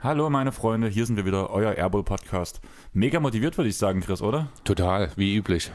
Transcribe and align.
Hallo 0.00 0.30
meine 0.30 0.52
Freunde, 0.52 0.86
hier 0.86 1.04
sind 1.04 1.16
wir 1.16 1.26
wieder, 1.26 1.50
euer 1.50 1.72
Airball 1.72 2.04
Podcast. 2.04 2.60
Mega 2.92 3.18
motiviert 3.18 3.58
würde 3.58 3.68
ich 3.68 3.76
sagen, 3.76 4.00
Chris, 4.02 4.22
oder? 4.22 4.48
Total, 4.62 5.10
wie 5.16 5.34
üblich. 5.34 5.72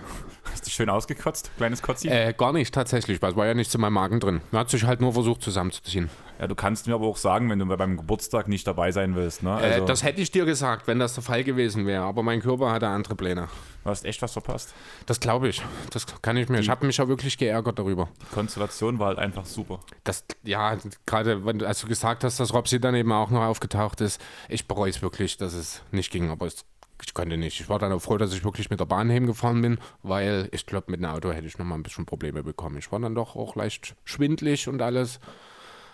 Hast 0.52 0.66
du 0.66 0.70
schön 0.70 0.90
ausgekotzt, 0.90 1.52
kleines 1.58 1.82
Kotzi? 1.82 2.08
Äh, 2.08 2.34
gar 2.34 2.54
nicht 2.54 2.74
tatsächlich, 2.74 3.22
weil 3.22 3.32
es 3.32 3.36
war 3.38 3.46
ja 3.46 3.54
nichts 3.54 3.74
in 3.74 3.82
meinem 3.82 3.94
Magen 3.94 4.20
drin. 4.20 4.42
Man 4.52 4.62
hat 4.62 4.70
sich 4.70 4.84
halt 4.84 5.02
nur 5.02 5.14
versucht 5.14 5.42
zusammenzuziehen. 5.42 6.10
Ja, 6.40 6.48
du 6.48 6.56
kannst 6.56 6.88
mir 6.88 6.96
aber 6.96 7.06
auch 7.06 7.18
sagen, 7.18 7.50
wenn 7.50 7.60
du 7.60 7.66
bei 7.68 7.78
meinem 7.78 7.98
Geburtstag 7.98 8.48
nicht 8.48 8.66
dabei 8.66 8.92
sein 8.92 9.16
willst, 9.16 9.44
ne? 9.44 9.54
Also, 9.54 9.84
äh, 9.84 9.86
das 9.86 10.04
hätte 10.04 10.22
ich 10.22 10.32
dir 10.32 10.46
gesagt, 10.46 10.88
wenn 10.88 10.98
das 10.98 11.14
der 11.14 11.24
Fall 11.24 11.44
gewesen 11.44 11.86
wäre, 11.86 12.04
aber 12.04 12.24
mein 12.24 12.42
Körper 12.42 12.72
hatte 12.72 12.88
andere 12.88 13.16
Pläne. 13.16 13.48
Du 13.84 13.90
hast 13.90 14.06
echt 14.06 14.22
was 14.22 14.34
verpasst. 14.34 14.74
Das 15.06 15.20
glaube 15.20 15.50
ich. 15.50 15.62
Das 15.92 16.06
kann 16.22 16.38
ich 16.38 16.50
mir. 16.50 16.58
Die, 16.58 16.64
ich 16.64 16.70
habe 16.70 16.86
mich 16.86 16.98
ja 16.98 17.08
wirklich 17.08 17.38
geärgert 17.38 17.80
darüber. 17.80 18.10
Die 18.22 18.34
Konstellation 18.34 19.00
war 19.00 19.08
halt 19.08 19.20
einfach 19.20 19.46
super. 19.46 19.80
Das, 20.04 20.26
ja, 20.44 20.78
gerade 21.06 21.42
als 21.66 21.82
du 21.82 21.88
gesagt 21.88 22.24
hast, 22.24 22.40
dass 22.40 22.54
Robsy 22.54 22.80
dann 22.80 22.96
eben 22.96 23.12
auch 23.12 23.30
noch 23.30 23.44
aufgetaucht 23.44 24.02
ist, 24.02 24.22
ich 24.50 24.68
bereue 24.68 24.90
es 24.90 25.02
wirklich, 25.02 25.38
dass 25.38 25.54
es 25.54 25.82
nicht 25.92 26.12
ging, 26.12 26.30
aber 26.30 26.48
es 26.48 26.66
ich 27.06 27.14
konnte 27.14 27.38
nicht. 27.38 27.60
Ich 27.60 27.70
war 27.70 27.80
dann 27.80 27.92
auch 27.92 28.02
froh, 28.02 28.18
dass 28.18 28.34
ich 28.34 28.44
wirklich 28.44 28.70
mit 28.70 28.80
der 28.80 28.86
Bahn 28.86 29.10
gefahren 29.26 29.62
bin, 29.62 29.78
weil 30.04 30.50
ich 30.52 30.66
glaube, 30.66 30.92
mit 30.92 31.02
dem 31.02 31.06
Auto 31.06 31.32
hätte 31.32 31.48
ich 31.48 31.58
noch 31.58 31.66
mal 31.66 31.76
ein 31.76 31.84
bisschen 31.84 32.06
Probleme 32.06 32.44
bekommen. 32.44 32.78
Ich 32.78 32.92
war 32.92 33.00
dann 33.00 33.16
doch 33.16 33.36
auch 33.36 33.56
leicht 33.56 33.96
schwindlig 34.04 34.68
und 34.68 34.82
alles. 34.82 35.20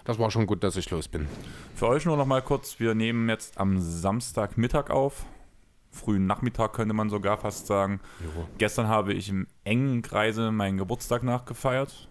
Das 0.05 0.19
war 0.19 0.31
schon 0.31 0.47
gut, 0.47 0.63
dass 0.63 0.77
ich 0.77 0.89
los 0.89 1.07
bin. 1.07 1.27
Für 1.75 1.87
euch 1.87 2.05
nur 2.05 2.17
noch 2.17 2.25
mal 2.25 2.41
kurz: 2.41 2.79
Wir 2.79 2.95
nehmen 2.95 3.27
jetzt 3.29 3.57
am 3.57 3.79
Samstagmittag 3.79 4.89
auf. 4.89 5.25
Frühen 5.91 6.27
Nachmittag 6.27 6.73
könnte 6.73 6.93
man 6.93 7.09
sogar 7.09 7.37
fast 7.37 7.67
sagen. 7.67 7.99
Jo. 8.21 8.47
Gestern 8.57 8.87
habe 8.87 9.13
ich 9.13 9.29
im 9.29 9.47
engen 9.63 10.01
Kreise 10.01 10.51
meinen 10.51 10.77
Geburtstag 10.77 11.23
nachgefeiert, 11.23 12.07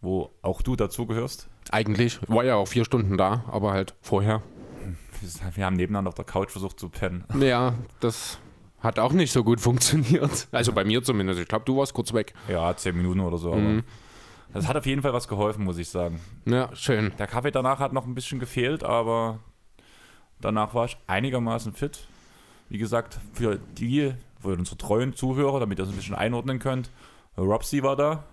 wo 0.00 0.30
auch 0.42 0.60
du 0.60 0.76
dazugehörst. 0.76 1.48
Eigentlich 1.70 2.18
war 2.28 2.44
ja 2.44 2.56
auch 2.56 2.68
vier 2.68 2.84
Stunden 2.84 3.16
da, 3.16 3.44
aber 3.46 3.72
halt 3.72 3.94
vorher 4.00 4.42
wir 5.54 5.64
haben 5.64 5.76
nebeneinander 5.76 6.08
auf 6.08 6.14
der 6.14 6.24
Couch 6.24 6.50
versucht 6.50 6.78
zu 6.78 6.88
pennen. 6.88 7.24
Ja, 7.40 7.74
das 8.00 8.38
hat 8.80 8.98
auch 8.98 9.12
nicht 9.12 9.32
so 9.32 9.42
gut 9.42 9.60
funktioniert. 9.60 10.48
Also 10.52 10.72
bei 10.72 10.84
mir 10.84 11.02
zumindest. 11.02 11.40
Ich 11.40 11.48
glaube, 11.48 11.64
du 11.64 11.76
warst 11.76 11.94
kurz 11.94 12.12
weg. 12.12 12.34
Ja, 12.48 12.76
zehn 12.76 12.96
Minuten 12.96 13.20
oder 13.20 13.38
so. 13.38 13.54
Mhm. 13.54 13.82
das 14.52 14.68
hat 14.68 14.76
auf 14.76 14.86
jeden 14.86 15.02
Fall 15.02 15.12
was 15.12 15.28
geholfen, 15.28 15.64
muss 15.64 15.78
ich 15.78 15.88
sagen. 15.88 16.20
Ja, 16.44 16.74
schön. 16.74 17.12
Der 17.18 17.26
Kaffee 17.26 17.50
danach 17.50 17.80
hat 17.80 17.92
noch 17.92 18.06
ein 18.06 18.14
bisschen 18.14 18.38
gefehlt, 18.38 18.84
aber 18.84 19.40
danach 20.40 20.74
war 20.74 20.84
ich 20.84 20.96
einigermaßen 21.06 21.72
fit. 21.72 22.06
Wie 22.68 22.78
gesagt, 22.78 23.18
für 23.32 23.58
die, 23.78 24.14
für 24.40 24.48
unsere 24.48 24.76
treuen 24.76 25.14
Zuhörer, 25.14 25.58
damit 25.60 25.78
ihr 25.78 25.84
es 25.84 25.90
ein 25.90 25.96
bisschen 25.96 26.14
einordnen 26.14 26.58
könnt, 26.58 26.90
Robsy 27.36 27.82
war 27.82 27.96
da 27.96 28.24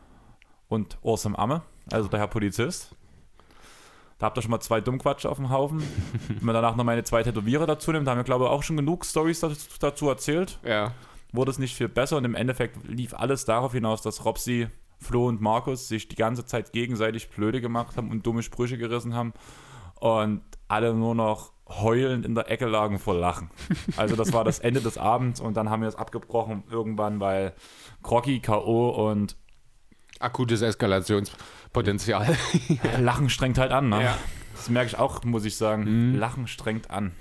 und 0.68 0.98
Awesome 1.04 1.38
Amme, 1.38 1.62
also 1.92 2.08
der 2.10 2.20
Herr 2.20 2.28
Polizist. 2.28 2.95
Da 4.18 4.28
habt 4.28 4.38
ihr 4.38 4.42
schon 4.42 4.52
mal 4.52 4.62
zwei 4.62 4.80
Dummquatsche 4.82 5.30
auf 5.30 5.38
dem 5.38 5.50
Haufen. 5.50 5.80
Wenn 6.28 6.46
man 6.46 6.56
danach 6.56 6.76
noch 6.76 6.84
meine 6.84 7.04
zwei 7.04 7.24
Tätowierer 7.24 7.66
dazu 7.66 7.92
nimmt, 7.92 8.08
da 8.08 8.12
haben 8.12 8.20
wir, 8.20 8.24
glaube 8.24 8.46
ich, 8.46 8.52
auch 8.52 8.64
schon 8.64 8.78
genug 8.78 9.06
Stories 9.06 9.46
dazu 9.80 10.10
erzählt. 10.10 10.60
Ja. 10.64 10.94
Wurde 11.34 11.52
es 11.52 11.60
nicht 11.60 11.76
viel 11.76 11.90
besser 11.90 12.18
und 12.18 12.24
im 12.24 12.36
Endeffekt 12.36 12.88
lief 12.88 13.14
alles 13.14 13.44
darauf 13.46 13.74
hinaus, 13.74 14.02
dass 14.02 14.24
Robsy, 14.24 14.68
Flo 15.00 15.28
und 15.28 15.42
Markus 15.42 15.90
sich 15.90 16.08
die 16.08 16.16
ganze 16.16 16.46
Zeit 16.46 16.72
gegenseitig 16.72 17.30
blöde 17.30 17.60
gemacht 17.60 17.98
haben 17.98 18.10
und 18.10 18.26
dumme 18.26 18.42
Sprüche 18.42 18.78
gerissen 18.78 19.14
haben 19.14 19.34
und 20.00 20.42
alle 20.68 20.94
nur 20.94 21.14
noch 21.14 21.52
heulend 21.68 22.26
in 22.26 22.36
der 22.36 22.50
Ecke 22.50 22.68
lagen 22.68 23.00
vor 23.00 23.16
Lachen. 23.16 23.50
Also 23.98 24.16
das 24.16 24.34
war 24.34 24.44
das 24.44 24.60
Ende 24.60 24.82
des 24.82 24.98
Abends 24.98 25.40
und 25.40 25.58
dann 25.58 25.70
haben 25.70 25.82
wir 25.82 25.90
es 25.90 25.96
abgebrochen 25.96 26.64
irgendwann, 26.70 27.20
weil 27.20 27.54
Crocky, 28.04 28.40
K.O. 28.40 29.10
und 29.10 29.36
akutes 30.20 30.62
Eskalations 30.62 31.32
Potenzial. 31.74 32.36
Lachen 33.00 33.30
strengt 33.30 33.58
halt 33.58 33.72
an, 33.72 33.90
ne? 33.90 34.04
Ja. 34.04 34.18
Das 34.56 34.70
merke 34.70 34.88
ich 34.88 34.98
auch, 34.98 35.24
muss 35.24 35.46
ich 35.46 35.58
sagen. 35.58 36.12
Mhm. 36.12 36.16
Lachen 36.16 36.48
strengt 36.48 36.90
an. 36.90 37.12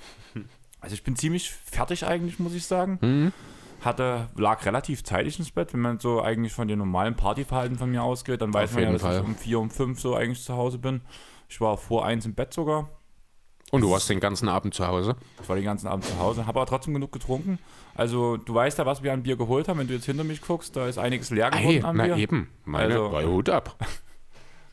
Also 0.79 0.93
ich 0.93 1.03
bin 1.03 1.15
ziemlich 1.15 1.51
fertig 1.51 2.05
eigentlich, 2.05 2.39
muss 2.39 2.53
ich 2.53 2.65
sagen. 2.65 2.99
Mhm. 3.01 3.33
Hatte, 3.81 4.29
lag 4.35 4.65
relativ 4.65 5.03
zeitig 5.03 5.37
ins 5.39 5.51
Bett, 5.51 5.73
wenn 5.73 5.81
man 5.81 5.99
so 5.99 6.21
eigentlich 6.21 6.53
von 6.53 6.67
dem 6.67 6.79
normalen 6.79 7.15
Partyverhalten 7.15 7.77
von 7.77 7.89
mir 7.91 8.03
ausgeht, 8.03 8.41
dann 8.41 8.53
weiß 8.53 8.69
Auf 8.69 8.75
man 8.75 8.83
ja, 8.83 8.91
dass 8.91 9.01
Fall. 9.01 9.17
ich 9.17 9.23
um 9.23 9.35
vier, 9.35 9.59
um 9.59 9.69
fünf 9.69 9.99
so 9.99 10.15
eigentlich 10.15 10.43
zu 10.43 10.55
Hause 10.55 10.77
bin. 10.77 11.01
Ich 11.49 11.59
war 11.59 11.77
vor 11.77 12.05
eins 12.05 12.25
im 12.25 12.33
Bett 12.33 12.53
sogar. 12.53 12.89
Und 13.71 13.81
du 13.81 13.91
warst 13.91 14.09
den 14.09 14.19
ganzen 14.19 14.47
Abend 14.47 14.73
zu 14.73 14.87
Hause? 14.87 15.15
Ich 15.41 15.49
war 15.49 15.55
den 15.55 15.65
ganzen 15.65 15.87
Abend 15.87 16.05
zu 16.05 16.17
Hause, 16.19 16.45
habe 16.45 16.59
aber 16.59 16.67
trotzdem 16.67 16.93
genug 16.93 17.11
getrunken. 17.11 17.59
Also 17.95 18.37
du 18.37 18.53
weißt 18.53 18.77
ja, 18.77 18.85
was 18.85 19.03
wir 19.03 19.11
an 19.11 19.23
Bier 19.23 19.37
geholt 19.37 19.67
haben. 19.67 19.79
Wenn 19.79 19.87
du 19.87 19.93
jetzt 19.93 20.05
hinter 20.05 20.23
mich 20.23 20.41
guckst, 20.41 20.75
da 20.75 20.87
ist 20.87 20.97
einiges 20.97 21.29
leer 21.29 21.49
geworden 21.49 21.83
Ei, 21.83 21.83
an 21.83 21.97
na 21.97 22.05
Bier. 22.05 22.17
eben, 22.17 22.49
meine 22.63 22.99
also, 22.99 23.27
Hut 23.27 23.49
ab. 23.49 23.75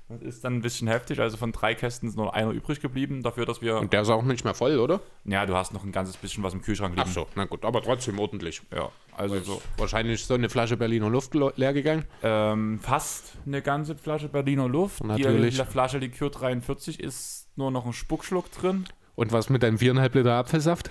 Das 0.09 0.21
ist 0.21 0.45
dann 0.45 0.57
ein 0.57 0.63
bisschen 0.63 0.89
heftig. 0.89 1.21
Also 1.21 1.37
von 1.37 1.53
drei 1.53 1.75
Kästen 1.75 2.09
ist 2.09 2.17
nur 2.17 2.35
einer 2.35 2.51
übrig 2.51 2.81
geblieben, 2.81 3.23
dafür, 3.23 3.47
dass 3.47 3.63
wir. 3.63 3.79
Und 3.79 3.93
der 3.93 4.03
ist 4.03 4.11
auch 4.11 4.23
nicht 4.23 4.45
mehr 4.45 4.55
voll, 4.55 4.79
oder? 4.79 5.01
Ja, 5.25 5.47
du 5.47 5.55
hast 5.57 5.73
noch 5.73 5.85
ein 5.85 5.93
ganzes 5.93 6.17
bisschen 6.17 6.43
was 6.43 6.53
im 6.53 6.61
Kühlschrank 6.61 6.95
liegen. 6.95 7.09
Ach 7.09 7.13
so, 7.13 7.27
na 7.35 7.45
gut, 7.45 7.65
aber 7.65 7.83
trotzdem 7.83 8.19
ordentlich. 8.19 8.63
Ja, 8.75 8.91
also 9.17 9.41
so. 9.41 9.63
Wahrscheinlich 9.79 10.25
so 10.25 10.35
eine 10.35 10.51
Flasche 10.51 10.77
Berliner 10.77 11.09
Luft 11.09 11.35
leer 11.35 11.73
gegangen? 11.73 12.05
Ähm, 12.23 12.79
fast 12.81 13.33
eine 13.47 13.63
ganze 13.63 13.95
Flasche 13.95 14.29
Berliner 14.29 14.69
Luft. 14.69 15.03
Natürlich. 15.03 15.57
Die 15.57 15.65
Flasche 15.65 15.99
Likör 15.99 16.31
43 16.31 17.01
ist 17.01 17.42
nur 17.57 17.71
noch 17.71 17.87
ein 17.87 17.93
Spuckschluck 17.93 18.51
drin. 18.53 18.85
Und 19.15 19.33
was 19.33 19.51
mit 19.51 19.63
deinem 19.63 19.77
4,5 19.77 20.15
Liter 20.15 20.35
Apfelsaft? 20.35 20.91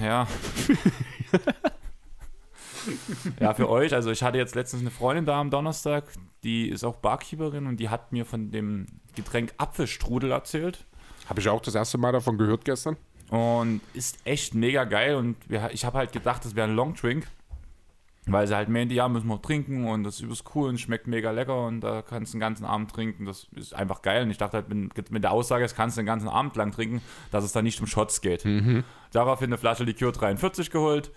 Ja. 0.00 0.26
ja, 3.40 3.54
für 3.54 3.68
euch. 3.68 3.94
Also 3.94 4.10
ich 4.10 4.22
hatte 4.22 4.38
jetzt 4.38 4.54
letztens 4.54 4.82
eine 4.82 4.90
Freundin 4.90 5.26
da 5.26 5.40
am 5.40 5.50
Donnerstag, 5.50 6.04
die 6.42 6.68
ist 6.68 6.84
auch 6.84 6.96
Barkeeperin 6.96 7.66
und 7.66 7.78
die 7.78 7.88
hat 7.88 8.12
mir 8.12 8.24
von 8.24 8.50
dem 8.50 8.86
Getränk 9.14 9.52
Apfelstrudel 9.58 10.32
erzählt. 10.32 10.84
Habe 11.28 11.40
ich 11.40 11.48
auch 11.48 11.60
das 11.60 11.74
erste 11.74 11.98
Mal 11.98 12.12
davon 12.12 12.38
gehört 12.38 12.64
gestern. 12.64 12.96
Und 13.30 13.80
ist 13.94 14.18
echt 14.24 14.54
mega 14.54 14.84
geil 14.84 15.14
und 15.14 15.36
ich 15.72 15.84
habe 15.84 15.98
halt 15.98 16.12
gedacht, 16.12 16.44
das 16.44 16.54
wäre 16.54 16.68
ein 16.68 16.76
Longdrink. 16.76 17.26
Weil 18.26 18.46
sie 18.46 18.54
halt 18.54 18.68
meinte, 18.68 18.94
ja, 18.94 19.08
müssen 19.08 19.26
wir 19.26 19.42
trinken 19.42 19.88
und 19.88 20.04
das 20.04 20.16
ist 20.16 20.20
übelst 20.20 20.44
cool 20.54 20.68
und 20.68 20.78
schmeckt 20.78 21.08
mega 21.08 21.32
lecker 21.32 21.66
und 21.66 21.80
da 21.80 22.02
kannst 22.02 22.32
du 22.32 22.36
den 22.36 22.40
ganzen 22.40 22.64
Abend 22.64 22.92
trinken. 22.92 23.24
Das 23.24 23.48
ist 23.56 23.74
einfach 23.74 24.00
geil. 24.00 24.22
Und 24.22 24.30
ich 24.30 24.38
dachte 24.38 24.58
halt 24.58 24.68
mit, 24.68 25.10
mit 25.10 25.24
der 25.24 25.32
Aussage, 25.32 25.64
das 25.64 25.74
kannst 25.74 25.96
du 25.96 26.02
den 26.02 26.06
ganzen 26.06 26.28
Abend 26.28 26.54
lang 26.54 26.70
trinken, 26.70 27.02
dass 27.32 27.42
es 27.42 27.50
da 27.50 27.62
nicht 27.62 27.80
um 27.80 27.88
Shots 27.88 28.20
geht. 28.20 28.44
Mhm. 28.44 28.84
Daraufhin 29.10 29.48
eine 29.48 29.58
Flasche 29.58 29.82
Likör 29.82 30.12
43 30.12 30.70
geholt, 30.70 31.10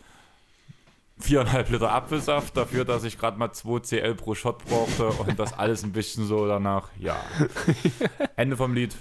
viereinhalb 1.20 1.70
Liter 1.70 1.92
Apfelsaft 1.92 2.58
dafür, 2.58 2.86
dass 2.86 3.04
ich 3.04 3.20
gerade 3.20 3.38
mal 3.38 3.52
2 3.52 3.80
CL 3.82 4.16
pro 4.16 4.34
Shot 4.34 4.66
brauchte 4.66 5.10
und 5.10 5.38
das 5.38 5.54
alles 5.54 5.84
ein 5.84 5.92
bisschen 5.92 6.26
so 6.26 6.48
danach, 6.48 6.90
ja. 6.98 7.18
Ende 8.36 8.58
vom 8.58 8.74
Lied 8.74 8.96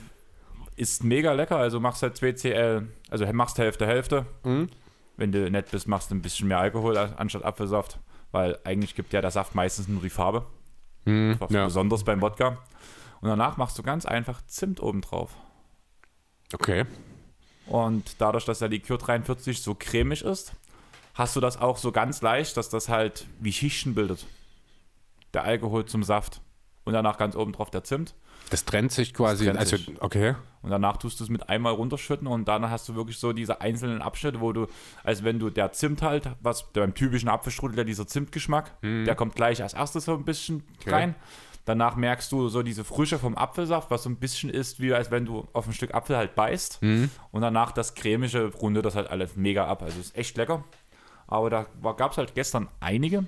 ist 0.76 1.04
mega 1.04 1.32
lecker, 1.32 1.56
also 1.56 1.80
machst 1.80 2.02
halt 2.02 2.16
2 2.16 2.32
CL, 2.32 2.88
also 3.08 3.26
machst 3.32 3.58
Hälfte, 3.58 3.86
Hälfte. 3.86 4.26
Mhm. 4.44 4.68
Wenn 5.16 5.32
du 5.32 5.50
nett 5.50 5.70
bist, 5.70 5.86
machst 5.86 6.10
du 6.10 6.14
ein 6.14 6.22
bisschen 6.22 6.48
mehr 6.48 6.58
Alkohol 6.58 6.96
anstatt 6.96 7.44
Apfelsaft, 7.44 7.98
weil 8.32 8.58
eigentlich 8.64 8.94
gibt 8.94 9.12
ja 9.12 9.20
der 9.20 9.30
Saft 9.30 9.54
meistens 9.54 9.88
nur 9.88 10.02
die 10.02 10.10
Farbe. 10.10 10.44
Mhm, 11.04 11.38
ja. 11.50 11.66
Besonders 11.66 12.04
beim 12.04 12.20
Wodka. 12.20 12.58
Und 13.20 13.28
danach 13.28 13.56
machst 13.56 13.78
du 13.78 13.82
ganz 13.82 14.06
einfach 14.06 14.42
Zimt 14.46 14.82
oben 14.82 15.00
drauf. 15.00 15.30
Okay. 16.52 16.84
Und 17.66 18.20
dadurch, 18.20 18.44
dass 18.44 18.58
der 18.58 18.68
Likör 18.68 18.98
43 18.98 19.62
so 19.62 19.74
cremig 19.74 20.22
ist, 20.22 20.52
hast 21.14 21.36
du 21.36 21.40
das 21.40 21.60
auch 21.60 21.78
so 21.78 21.92
ganz 21.92 22.20
leicht, 22.20 22.56
dass 22.56 22.68
das 22.68 22.88
halt 22.88 23.26
wie 23.40 23.52
Schichten 23.52 23.94
bildet. 23.94 24.26
Der 25.32 25.44
Alkohol 25.44 25.86
zum 25.86 26.02
Saft 26.02 26.40
und 26.84 26.92
danach 26.92 27.16
ganz 27.16 27.36
oben 27.36 27.52
drauf 27.52 27.70
der 27.70 27.84
Zimt. 27.84 28.14
Das 28.50 28.64
trennt 28.64 28.92
sich 28.92 29.14
quasi. 29.14 29.44
Trennt 29.44 29.58
also, 29.58 29.76
sich. 29.76 30.00
okay. 30.00 30.34
Und 30.62 30.70
danach 30.70 30.96
tust 30.96 31.20
du 31.20 31.24
es 31.24 31.30
mit 31.30 31.48
einmal 31.50 31.74
runterschütten 31.74 32.26
und 32.26 32.48
dann 32.48 32.70
hast 32.70 32.88
du 32.88 32.94
wirklich 32.94 33.18
so 33.18 33.34
diese 33.34 33.60
einzelnen 33.60 34.00
Abschnitte, 34.00 34.40
wo 34.40 34.52
du, 34.52 34.66
als 35.02 35.22
wenn 35.22 35.38
du 35.38 35.50
der 35.50 35.72
Zimt 35.72 36.00
halt, 36.00 36.30
was 36.40 36.72
beim 36.72 36.94
typischen 36.94 37.28
Apfelstrudel, 37.28 37.76
der 37.76 37.84
dieser 37.84 38.06
Zimtgeschmack, 38.06 38.82
mhm. 38.82 39.04
der 39.04 39.14
kommt 39.14 39.34
gleich 39.34 39.62
als 39.62 39.74
erstes 39.74 40.06
so 40.06 40.14
ein 40.14 40.24
bisschen 40.24 40.62
okay. 40.80 40.90
rein. 40.90 41.14
Danach 41.66 41.96
merkst 41.96 42.30
du 42.30 42.48
so 42.48 42.62
diese 42.62 42.84
Frische 42.84 43.18
vom 43.18 43.36
Apfelsaft, 43.36 43.90
was 43.90 44.02
so 44.02 44.10
ein 44.10 44.16
bisschen 44.16 44.50
ist, 44.50 44.80
wie 44.80 44.92
als 44.92 45.10
wenn 45.10 45.24
du 45.24 45.48
auf 45.52 45.66
ein 45.66 45.72
Stück 45.72 45.94
Apfel 45.94 46.16
halt 46.16 46.34
beißt. 46.34 46.82
Mhm. 46.82 47.10
Und 47.30 47.42
danach 47.42 47.72
das 47.72 47.94
cremische 47.94 48.52
runde 48.54 48.82
das 48.82 48.94
halt 48.94 49.08
alles 49.08 49.36
mega 49.36 49.66
ab. 49.66 49.82
Also 49.82 49.98
ist 50.00 50.16
echt 50.16 50.36
lecker. 50.36 50.64
Aber 51.26 51.48
da 51.50 51.66
gab 51.96 52.12
es 52.12 52.18
halt 52.18 52.34
gestern 52.34 52.68
einige. 52.80 53.26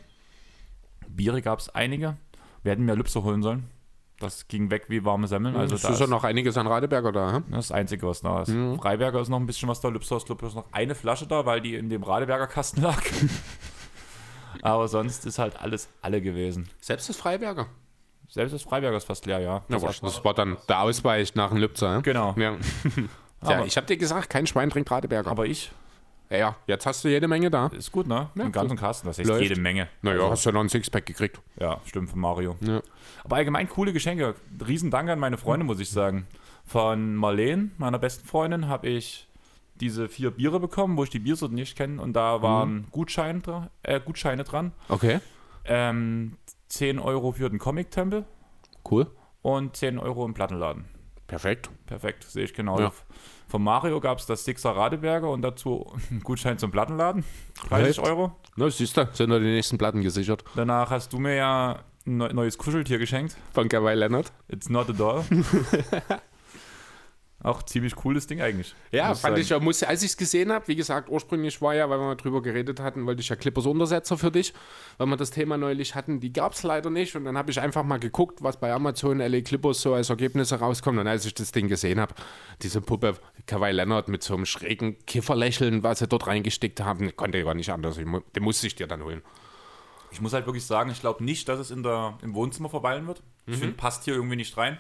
Biere 1.09 1.41
gab 1.41 1.59
es 1.59 1.75
einige. 1.75 2.19
Wir 2.63 2.73
hätten 2.73 2.85
mehr 2.85 2.97
Lübse 2.97 3.23
holen 3.23 3.43
sollen. 3.43 3.71
Das 4.19 4.49
ging 4.49 4.71
weg 4.71 4.85
wie 4.89 5.05
warme 5.05 5.27
Semmeln. 5.29 5.57
Also 5.57 5.75
es 5.75 5.85
ist 5.85 6.01
ja 6.01 6.07
noch 6.07 6.25
einiges 6.25 6.57
an 6.57 6.67
Radeberger 6.67 7.13
da. 7.13 7.33
He? 7.37 7.43
Das 7.51 7.65
ist 7.67 7.71
das 7.71 7.73
Einzige, 7.73 8.07
was 8.07 8.23
da 8.23 8.43
ist. 8.43 8.49
Mhm. 8.49 8.79
Freiberger 8.79 9.21
ist 9.21 9.29
noch 9.29 9.39
ein 9.39 9.47
bisschen 9.47 9.69
was 9.69 9.81
da. 9.81 9.89
Lübser 9.89 10.17
ist, 10.17 10.27
glaube 10.27 10.47
ich, 10.47 10.55
noch 10.55 10.65
eine 10.73 10.95
Flasche 10.95 11.27
da, 11.27 11.45
weil 11.45 11.61
die 11.61 11.75
in 11.75 11.91
dem 11.91 12.03
Radeberger 12.03 12.47
Kasten 12.47 12.81
lag. 12.81 13.03
Aber 14.63 14.89
sonst 14.89 15.27
ist 15.27 15.39
halt 15.39 15.61
alles 15.61 15.89
alle 16.01 16.23
gewesen. 16.23 16.69
Selbst 16.81 17.09
das 17.11 17.17
Freiberger? 17.17 17.67
Selbst 18.29 18.53
das 18.53 18.63
Freiberger 18.63 18.97
ist 18.97 19.05
fast 19.05 19.27
leer, 19.27 19.41
ja. 19.41 19.63
Das, 19.69 19.83
ja, 19.83 19.91
das 20.01 20.25
war 20.25 20.35
dann 20.35 20.57
der 20.69 20.81
Ausweich 20.81 21.35
nach 21.35 21.51
dem 21.51 21.59
Lübzer. 21.59 22.01
Genau. 22.03 22.35
Ja. 22.37 22.57
Ja, 23.47 23.65
ich 23.65 23.77
habe 23.77 23.87
dir 23.87 23.97
gesagt, 23.97 24.31
kein 24.31 24.47
Schwein 24.47 24.71
trinkt 24.71 24.91
Radeberger. 24.91 25.31
aber 25.31 25.47
ich, 25.47 25.71
ja, 26.31 26.37
ja, 26.37 26.57
jetzt 26.67 26.87
hast 26.87 27.05
du 27.05 27.09
jede 27.09 27.29
Menge 27.29 27.51
da. 27.51 27.67
ist 27.69 27.93
gut, 27.93 28.07
ne? 28.07 28.31
Ja, 28.35 28.45
Im 28.45 28.53
ganzen. 28.53 28.77
Kasten, 28.77 29.07
das 29.07 29.19
Läuft. 29.23 29.43
jede 29.43 29.61
Menge. 29.61 29.89
Naja, 30.03 30.19
Also, 30.21 30.31
hast 30.31 30.47
du 30.47 30.53
noch 30.53 30.61
ein 30.61 30.69
Sixpack 30.69 31.07
gekriegt. 31.07 31.41
ja, 31.61 31.81
stimmt, 31.87 32.11
von 32.11 32.21
Mario. 32.21 32.57
Ja. 32.61 32.81
Aber 33.25 33.37
allgemein 33.37 33.69
coole 33.69 33.93
Geschenke. 33.93 34.35
Riesen 34.67 34.91
Dank 34.91 35.09
an 35.11 35.19
meine 35.19 35.39
Freunde, 35.39 35.65
muss 35.65 35.81
ich 35.81 35.91
sagen. 35.91 36.27
Von 36.65 37.15
Marlene, 37.15 37.71
meiner 37.79 37.99
besten 37.99 38.27
Freundin, 38.27 38.67
habe 38.69 38.89
ich 38.89 39.29
diese 39.77 40.09
vier 40.09 40.31
Biere 40.31 40.59
bekommen, 40.59 40.97
wo 40.97 41.05
ich 41.05 41.11
die 41.11 41.19
Biersorten 41.19 41.55
nicht 41.55 41.77
kenne. 41.77 42.01
Und 42.03 42.15
da 42.15 42.43
waren 42.43 42.87
Gutscheine, 42.91 43.41
dra- 43.41 43.69
äh, 43.83 44.01
Gutscheine 44.01 44.43
dran. 44.45 44.73
Okay, 44.89 45.21
Ähm, 45.65 46.37
10 46.69 46.99
Euro 46.99 47.33
für 47.33 47.51
den 47.51 47.59
Comic-Tempel 47.59 48.25
cool. 48.91 49.07
und 49.43 49.77
10 49.77 49.99
Euro 49.99 50.25
im 50.25 50.33
Plattenladen. 50.35 50.85
Perfekt. 51.27 51.71
Perfekt, 51.87 52.25
sehe 52.25 52.45
ich 52.45 52.55
genau. 52.55 52.79
Ja. 52.81 52.93
Von 53.57 53.63
Mario 53.65 54.01
gab 54.01 54.19
es 54.19 54.27
das 54.27 54.45
Sixer 54.45 54.73
Radeberger 54.77 55.31
und 55.31 55.41
dazu 55.41 55.87
einen 56.11 56.21
Gutschein 56.23 56.59
zum 56.59 56.71
Plattenladen. 56.71 57.25
30 57.71 57.89
Echt? 57.89 57.99
Euro. 58.07 58.33
Na, 58.57 58.69
siehst 58.69 58.95
du, 58.99 59.09
sind 59.15 59.31
noch 59.31 59.39
die 59.39 59.45
nächsten 59.47 59.79
Platten 59.79 60.03
gesichert. 60.03 60.45
Danach 60.57 60.91
hast 60.91 61.15
du 61.15 61.19
mir 61.19 61.37
ja 61.37 61.79
ein 62.07 62.19
neu- 62.19 62.35
neues 62.35 62.59
Kuscheltier 62.59 62.99
geschenkt. 62.99 63.35
Von 63.55 63.71
Kawhi 63.71 63.95
Leonard. 63.95 64.31
It's 64.49 64.69
not 64.69 64.91
a 64.91 64.93
doll. 64.93 65.25
Auch 67.43 67.63
ziemlich 67.63 67.95
cooles 67.95 68.27
Ding 68.27 68.41
eigentlich. 68.41 68.75
Ja, 68.91 69.09
fand 69.09 69.21
sagen. 69.21 69.41
ich 69.41 69.49
ja, 69.51 69.61
muss, 69.61 69.83
als 69.83 70.03
ich 70.03 70.11
es 70.11 70.17
gesehen 70.17 70.51
habe, 70.51 70.67
wie 70.69 70.75
gesagt, 70.75 71.11
ursprünglich 71.11 71.61
war 71.61 71.75
ja, 71.75 71.89
weil 71.91 71.99
wir 71.99 72.07
mal 72.07 72.15
drüber 72.15 72.41
geredet 72.41 72.81
hatten, 72.81 73.05
wollte 73.05 73.21
ich 73.21 73.29
ja 73.29 73.37
Clippers 73.37 73.67
Untersetzer 73.67 74.17
für 74.17 74.31
dich, 74.31 74.55
weil 74.97 75.07
wir 75.07 75.17
das 75.19 75.31
Thema 75.31 75.59
neulich 75.59 75.95
hatten, 75.95 76.19
die 76.19 76.33
gab 76.33 76.55
es 76.55 76.63
leider 76.63 76.89
nicht 76.89 77.15
und 77.15 77.25
dann 77.25 77.37
habe 77.37 77.51
ich 77.51 77.61
einfach 77.61 77.85
mal 77.85 77.99
geguckt, 77.99 78.43
was 78.43 78.59
bei 78.59 78.73
Amazon 78.73 79.19
LA 79.19 79.43
Clippers 79.43 79.83
so 79.83 79.93
als 79.93 80.09
Ergebnisse 80.09 80.59
rauskommt 80.59 80.99
und 80.99 81.07
als 81.07 81.27
ich 81.27 81.35
das 81.35 81.53
Ding 81.53 81.69
gesehen 81.69 82.01
habe, 82.01 82.15
diese 82.63 82.81
Puppe 82.81 83.17
Kawhi 83.45 83.71
Leonard 83.71 84.09
mit 84.09 84.23
so 84.23 84.35
einem 84.35 84.47
schrägen 84.47 84.97
Kifferlächeln, 85.07 85.83
was 85.83 85.99
sie 85.99 86.09
dort 86.09 86.27
reingesteckt 86.27 86.81
haben, 86.81 87.15
konnte 87.17 87.37
ich 87.37 87.45
gar 87.45 87.55
nicht 87.55 87.71
anders, 87.71 87.99
ich, 87.99 88.07
den 88.07 88.43
musste 88.43 88.67
ich 88.67 88.77
dir 88.77 88.87
dann 88.87 89.05
holen. 89.05 89.21
Ich 90.11 90.23
muss 90.23 90.33
halt 90.33 90.47
wirklich 90.47 90.65
sagen, 90.65 90.91
ich 90.91 91.01
glaube 91.01 91.23
nicht, 91.23 91.49
dass 91.49 91.59
es 91.59 91.71
in 91.71 91.83
der, 91.83 92.17
im 92.23 92.33
Wohnzimmer 92.35 92.71
verweilen 92.71 93.07
wird. 93.07 93.23
Ich 93.47 93.59
finde, 93.59 93.77
passt 93.77 94.05
hier 94.05 94.15
irgendwie 94.15 94.37
nicht 94.37 94.57
rein. 94.57 94.79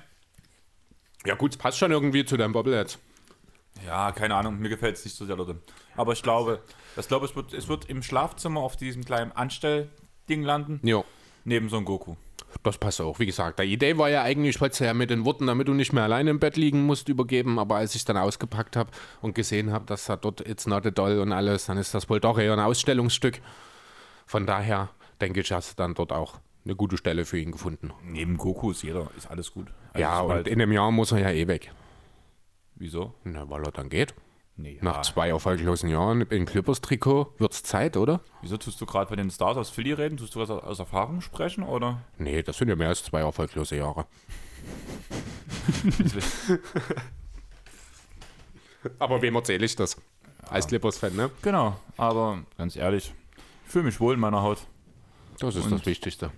Ja 1.27 1.35
gut, 1.35 1.53
es 1.53 1.57
passt 1.57 1.79
schon 1.79 1.91
irgendwie 1.91 2.25
zu 2.25 2.37
deinem 2.37 2.53
Bobblehead. 2.53 2.99
Ja, 3.87 4.13
keine 4.13 4.35
Ahnung, 4.37 4.59
mir 4.59 4.69
gefällt 4.71 4.97
es 4.97 5.05
nicht 5.05 5.17
so 5.17 5.27
sehr 5.27 5.37
dort. 5.37 5.55
Aber 5.97 6.13
ich 6.13 6.23
glaube, 6.23 6.61
ich 6.97 7.09
glaube, 7.09 7.27
es 7.27 7.37
wird, 7.37 7.53
es 7.53 7.69
wird 7.69 7.87
im 7.91 8.03
Schlafzimmer 8.03 8.61
auf 8.61 8.77
diesem 8.77 9.05
kleinen 9.05 9.33
Anstellding 9.33 10.43
landen, 10.43 10.81
Ja. 10.83 11.05
neben 11.45 11.69
so 11.69 11.77
einem 11.77 11.85
Goku. 11.85 12.15
Das 12.63 12.79
passt 12.79 13.01
auch. 13.03 13.19
Wie 13.19 13.27
gesagt, 13.27 13.59
die 13.59 13.65
Idee 13.65 13.99
war 13.99 14.09
ja 14.09 14.23
eigentlich, 14.23 14.57
ich 14.57 14.61
wollte 14.63 14.73
es 14.75 14.79
ja 14.79 14.95
mit 14.95 15.11
den 15.11 15.25
Worten, 15.27 15.47
damit 15.47 15.69
du 15.69 15.75
nicht 15.75 15.93
mehr 15.93 16.05
alleine 16.05 16.31
im 16.31 16.39
Bett 16.41 16.57
liegen 16.57 16.85
musst, 16.87 17.09
übergeben. 17.09 17.59
Aber 17.59 17.77
als 17.77 17.95
ich 17.95 18.01
es 18.01 18.05
dann 18.07 18.17
ausgepackt 18.17 18.77
habe 18.77 18.91
und 19.21 19.35
gesehen 19.35 19.73
habe, 19.73 19.85
dass 19.85 20.07
da 20.07 20.17
dort 20.17 20.41
It's 20.41 20.67
Not 20.67 20.87
a 20.87 20.91
Doll 20.91 21.19
und 21.19 21.33
alles, 21.33 21.67
dann 21.67 21.77
ist 21.77 21.93
das 21.93 22.09
wohl 22.09 22.19
doch 22.21 22.39
eher 22.39 22.53
ein 22.55 22.61
Ausstellungsstück. 22.61 23.41
Von 24.27 24.47
daher 24.47 24.89
denke 25.21 25.41
ich, 25.41 25.53
hast 25.53 25.73
du 25.73 25.75
dann 25.77 25.95
dort 25.95 26.13
auch 26.13 26.39
eine 26.67 26.77
gute 26.77 26.99
Stelle 26.99 27.25
für 27.25 27.39
ihn 27.39 27.53
gefunden. 27.53 27.93
Neben 28.05 28.37
Goku 28.37 28.73
ist 28.73 28.83
jeder, 28.83 29.09
ist 29.17 29.31
alles 29.31 29.53
gut. 29.55 29.69
ja, 29.97 30.11
Also, 30.11 30.23
und 30.25 30.29
sobald- 30.31 30.49
in 30.49 30.61
einem 30.61 30.73
Jahr 30.73 30.91
muss 30.91 31.13
er 31.13 31.21
ja 31.21 31.31
eh 31.31 31.47
weg. 31.47 31.73
wieso? 32.75 33.15
Na, 33.25 33.49
weil 33.49 33.65
er 33.65 33.73
dann 33.73 33.89
geht. 33.89 34.15
Nee, 34.59 34.79
Nach 34.81 34.97
ja. 34.97 35.03
zwei 35.03 35.29
erfolglosen 35.29 35.91
Jahren 35.91 36.23
in 36.23 36.47
Clippers-Trikot 36.47 37.35
wird's 37.39 37.63
Zeit, 37.63 37.97
oder? 37.99 38.21
Wieso 38.41 38.57
tust 38.57 38.81
du 38.81 38.87
gerade 38.87 39.07
von 39.09 39.19
den 39.19 39.31
Stars 39.31 39.59
aus 39.59 39.69
Philly 39.71 39.93
reden? 39.93 40.17
Tust 40.17 40.35
du 40.35 40.39
das 40.39 40.49
aus 40.51 40.79
Erfahrung 40.79 41.21
sprechen 41.21 41.63
oder? 41.63 42.01
Nee, 42.17 42.43
das 42.43 42.57
sind 42.57 42.69
ja 42.69 42.75
mehr 42.77 42.89
als 42.89 43.05
zwei 43.05 43.21
erfolglose 43.21 43.77
Jahre. 43.77 44.07
Aber 48.99 49.21
wem 49.23 49.35
erzähle 49.35 49.65
ich 49.67 49.77
das? 49.77 49.97
Als 50.49 50.67
Clippers-Fan, 50.69 51.17
ne? 51.17 51.31
genau, 51.43 51.77
aber 51.97 52.39
ganz 52.57 52.77
ehrlich, 52.77 53.13
ich 53.67 53.73
fühle 53.73 53.87
mich 53.87 53.99
wohl 53.99 54.15
in 54.15 54.21
meiner 54.21 54.43
Haut. 54.43 54.59
Das 55.41 55.57
ist 55.57 55.65
Und- 55.65 55.73
das 55.73 55.87
Wichtigste. 55.87 56.31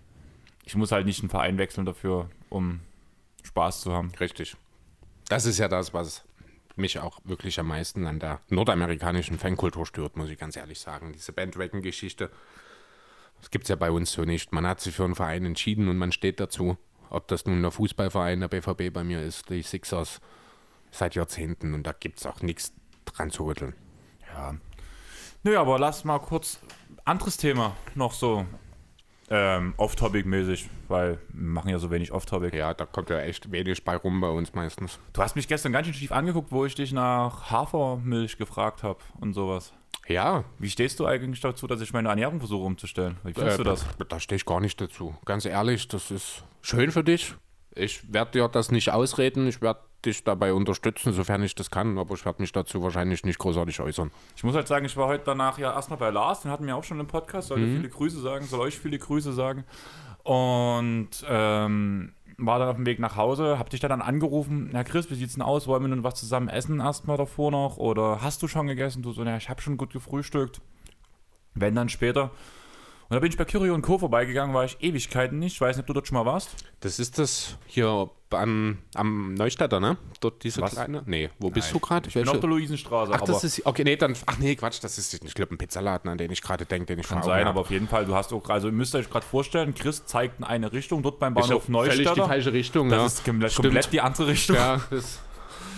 Ich 0.68 0.76
muss 0.76 0.92
halt 0.92 1.06
nicht 1.06 1.20
einen 1.20 1.30
Verein 1.30 1.56
wechseln 1.56 1.86
dafür, 1.86 2.28
um 2.50 2.80
Spaß 3.42 3.80
zu 3.80 3.94
haben. 3.94 4.12
Richtig. 4.20 4.54
Das 5.30 5.46
ist 5.46 5.56
ja 5.56 5.66
das, 5.66 5.94
was 5.94 6.26
mich 6.76 6.98
auch 6.98 7.20
wirklich 7.24 7.58
am 7.58 7.68
meisten 7.68 8.06
an 8.06 8.20
der 8.20 8.42
nordamerikanischen 8.50 9.38
Fankultur 9.38 9.86
stört, 9.86 10.18
muss 10.18 10.28
ich 10.28 10.38
ganz 10.38 10.56
ehrlich 10.56 10.78
sagen. 10.78 11.14
Diese 11.14 11.32
Bandwagon-Geschichte. 11.32 12.30
Das 13.40 13.50
gibt 13.50 13.64
es 13.64 13.70
ja 13.70 13.76
bei 13.76 13.90
uns 13.90 14.12
so 14.12 14.26
nicht. 14.26 14.52
Man 14.52 14.66
hat 14.66 14.82
sich 14.82 14.94
für 14.94 15.04
einen 15.04 15.14
Verein 15.14 15.46
entschieden 15.46 15.88
und 15.88 15.96
man 15.96 16.12
steht 16.12 16.38
dazu. 16.38 16.76
Ob 17.08 17.28
das 17.28 17.46
nun 17.46 17.62
der 17.62 17.70
Fußballverein, 17.70 18.40
der 18.40 18.48
BVB 18.48 18.92
bei 18.92 19.04
mir 19.04 19.22
ist, 19.22 19.48
die 19.48 19.62
Sixers 19.62 20.20
seit 20.90 21.14
Jahrzehnten 21.14 21.72
und 21.72 21.84
da 21.84 21.92
gibt 21.92 22.18
es 22.18 22.26
auch 22.26 22.42
nichts 22.42 22.74
dran 23.06 23.30
zu 23.30 23.46
rütteln. 23.46 23.72
Ja. 24.34 24.54
Nö, 25.44 25.56
aber 25.56 25.78
lass 25.78 26.04
mal 26.04 26.18
kurz 26.18 26.60
anderes 27.06 27.38
Thema 27.38 27.74
noch 27.94 28.12
so 28.12 28.44
ähm, 29.30 29.74
off-topic-mäßig, 29.76 30.68
weil 30.88 31.18
wir 31.28 31.50
machen 31.50 31.70
ja 31.70 31.78
so 31.78 31.90
wenig 31.90 32.12
off-topic. 32.12 32.56
Ja, 32.56 32.74
da 32.74 32.86
kommt 32.86 33.10
ja 33.10 33.20
echt 33.20 33.50
wenig 33.52 33.84
bei 33.84 33.96
rum 33.96 34.20
bei 34.20 34.28
uns 34.28 34.54
meistens. 34.54 34.98
Du 35.12 35.22
hast 35.22 35.36
mich 35.36 35.48
gestern 35.48 35.72
ganz 35.72 35.86
schön 35.86 35.94
schief 35.94 36.12
angeguckt, 36.12 36.50
wo 36.50 36.64
ich 36.64 36.74
dich 36.74 36.92
nach 36.92 37.50
Hafermilch 37.50 38.38
gefragt 38.38 38.82
habe 38.82 39.00
und 39.20 39.34
sowas. 39.34 39.72
Ja, 40.08 40.44
Wie 40.58 40.70
stehst 40.70 40.98
du 41.00 41.06
eigentlich 41.06 41.40
dazu, 41.40 41.66
dass 41.66 41.82
ich 41.82 41.92
meine 41.92 42.08
Ernährung 42.08 42.38
versuche 42.38 42.64
umzustellen? 42.64 43.18
Wie 43.24 43.34
findest 43.34 43.60
äh, 43.60 43.62
du 43.62 43.70
das? 43.70 43.86
Da 44.08 44.18
stehe 44.18 44.36
ich 44.36 44.46
gar 44.46 44.60
nicht 44.60 44.80
dazu. 44.80 45.14
Ganz 45.26 45.44
ehrlich, 45.44 45.86
das 45.86 46.10
ist 46.10 46.44
schön 46.62 46.90
für 46.90 47.04
dich. 47.04 47.34
Ich 47.74 48.10
werde 48.10 48.32
dir 48.32 48.48
das 48.48 48.70
nicht 48.70 48.90
ausreden. 48.90 49.46
Ich 49.46 49.60
werde 49.60 49.80
dich 50.04 50.24
dabei 50.24 50.52
unterstützen, 50.52 51.12
sofern 51.12 51.42
ich 51.42 51.54
das 51.54 51.70
kann. 51.70 51.98
Aber 51.98 52.14
ich 52.14 52.24
werde 52.24 52.40
mich 52.42 52.52
dazu 52.52 52.82
wahrscheinlich 52.82 53.24
nicht 53.24 53.38
großartig 53.38 53.80
äußern. 53.80 54.10
Ich 54.36 54.44
muss 54.44 54.54
halt 54.54 54.68
sagen, 54.68 54.86
ich 54.86 54.96
war 54.96 55.06
heute 55.08 55.24
danach 55.26 55.58
ja 55.58 55.72
erstmal 55.72 55.98
bei 55.98 56.10
Lars, 56.10 56.42
den 56.42 56.50
hatten 56.50 56.66
wir 56.66 56.76
auch 56.76 56.84
schon 56.84 57.00
im 57.00 57.06
Podcast, 57.06 57.48
sollte 57.48 57.66
Mhm. 57.66 57.76
viele 57.76 57.88
Grüße 57.88 58.20
sagen, 58.20 58.44
soll 58.46 58.60
euch 58.60 58.78
viele 58.78 58.98
Grüße 58.98 59.32
sagen. 59.32 59.64
Und 60.22 61.08
ähm, 61.28 62.12
war 62.36 62.58
dann 62.58 62.68
auf 62.68 62.76
dem 62.76 62.86
Weg 62.86 62.98
nach 63.00 63.16
Hause, 63.16 63.58
hab 63.58 63.70
dich 63.70 63.80
dann 63.80 64.02
angerufen, 64.02 64.68
Herr 64.72 64.84
Chris, 64.84 65.10
wie 65.10 65.14
sieht's 65.14 65.34
denn 65.34 65.42
aus? 65.42 65.66
Wollen 65.66 65.82
wir 65.82 65.88
nun 65.88 66.04
was 66.04 66.14
zusammen 66.16 66.48
essen 66.48 66.80
erstmal 66.80 67.16
davor 67.16 67.50
noch? 67.50 67.78
Oder 67.78 68.20
hast 68.22 68.42
du 68.42 68.48
schon 68.48 68.66
gegessen? 68.66 69.02
Du 69.02 69.12
so, 69.12 69.24
ja, 69.24 69.36
ich 69.36 69.48
habe 69.48 69.60
schon 69.62 69.76
gut 69.76 69.92
gefrühstückt. 69.92 70.60
Wenn 71.54 71.74
dann 71.74 71.88
später. 71.88 72.30
Und 73.10 73.14
da 73.14 73.20
bin 73.20 73.30
ich 73.30 73.38
bei 73.38 73.46
Curio 73.46 73.72
und 73.74 73.80
Co. 73.80 73.96
vorbeigegangen, 73.96 74.54
war 74.54 74.66
ich 74.66 74.76
Ewigkeiten 74.82 75.38
nicht. 75.38 75.54
Ich 75.54 75.60
weiß 75.62 75.76
nicht, 75.76 75.84
ob 75.84 75.86
du 75.86 75.92
dort 75.94 76.06
schon 76.06 76.16
mal 76.18 76.26
warst. 76.26 76.50
Das 76.80 76.98
ist 76.98 77.18
das 77.18 77.56
hier 77.66 78.10
am, 78.30 78.76
am 78.94 79.32
Neustädter, 79.32 79.80
ne? 79.80 79.96
Dort 80.20 80.44
diese 80.44 80.60
Was? 80.60 80.72
kleine. 80.72 81.02
Nee, 81.06 81.30
wo 81.38 81.48
bist 81.48 81.72
du 81.72 81.78
gerade? 81.78 82.06
Ich 82.06 82.14
bin 82.14 82.28
auf 82.28 82.38
der 82.38 82.50
Luisenstraße. 82.50 83.12
Ach, 83.14 83.22
das 83.22 83.44
ist. 83.44 83.64
Okay, 83.64 83.82
nee, 83.84 83.96
dann. 83.96 84.14
Ach 84.26 84.36
nee, 84.38 84.54
Quatsch, 84.56 84.80
das 84.82 84.98
ist. 84.98 85.14
Ich 85.24 85.32
glaube, 85.34 85.54
ein 85.54 85.58
Pizzaladen, 85.58 86.10
an 86.10 86.18
den 86.18 86.30
ich 86.30 86.42
gerade 86.42 86.66
denke, 86.66 86.84
den 86.84 86.98
ich 86.98 87.08
kann 87.08 87.22
sein, 87.22 87.40
Augen 87.40 87.48
aber 87.48 87.60
hab. 87.60 87.66
auf 87.66 87.70
jeden 87.70 87.88
Fall, 87.88 88.04
du 88.04 88.14
hast 88.14 88.30
auch, 88.34 88.46
also 88.50 88.68
ihr 88.68 88.72
müsst 88.74 88.94
euch 88.94 89.08
gerade 89.08 89.24
vorstellen, 89.24 89.74
Chris 89.74 90.04
zeigt 90.04 90.40
in 90.40 90.44
eine 90.44 90.70
Richtung, 90.72 91.02
dort 91.02 91.18
beim 91.18 91.34
Ist 91.34 91.48
Bahnhof 91.48 91.66
ja 91.66 91.82
völlig 91.84 92.12
die 92.12 92.20
falsche 92.20 92.52
Richtung, 92.52 92.90
Das 92.90 92.98
ja. 92.98 93.06
ist 93.06 93.24
komplett, 93.24 93.52
Stimmt. 93.52 93.92
die 93.94 94.00
andere 94.02 94.26
Richtung. 94.26 94.56
Ja, 94.56 94.82
das, 94.90 95.20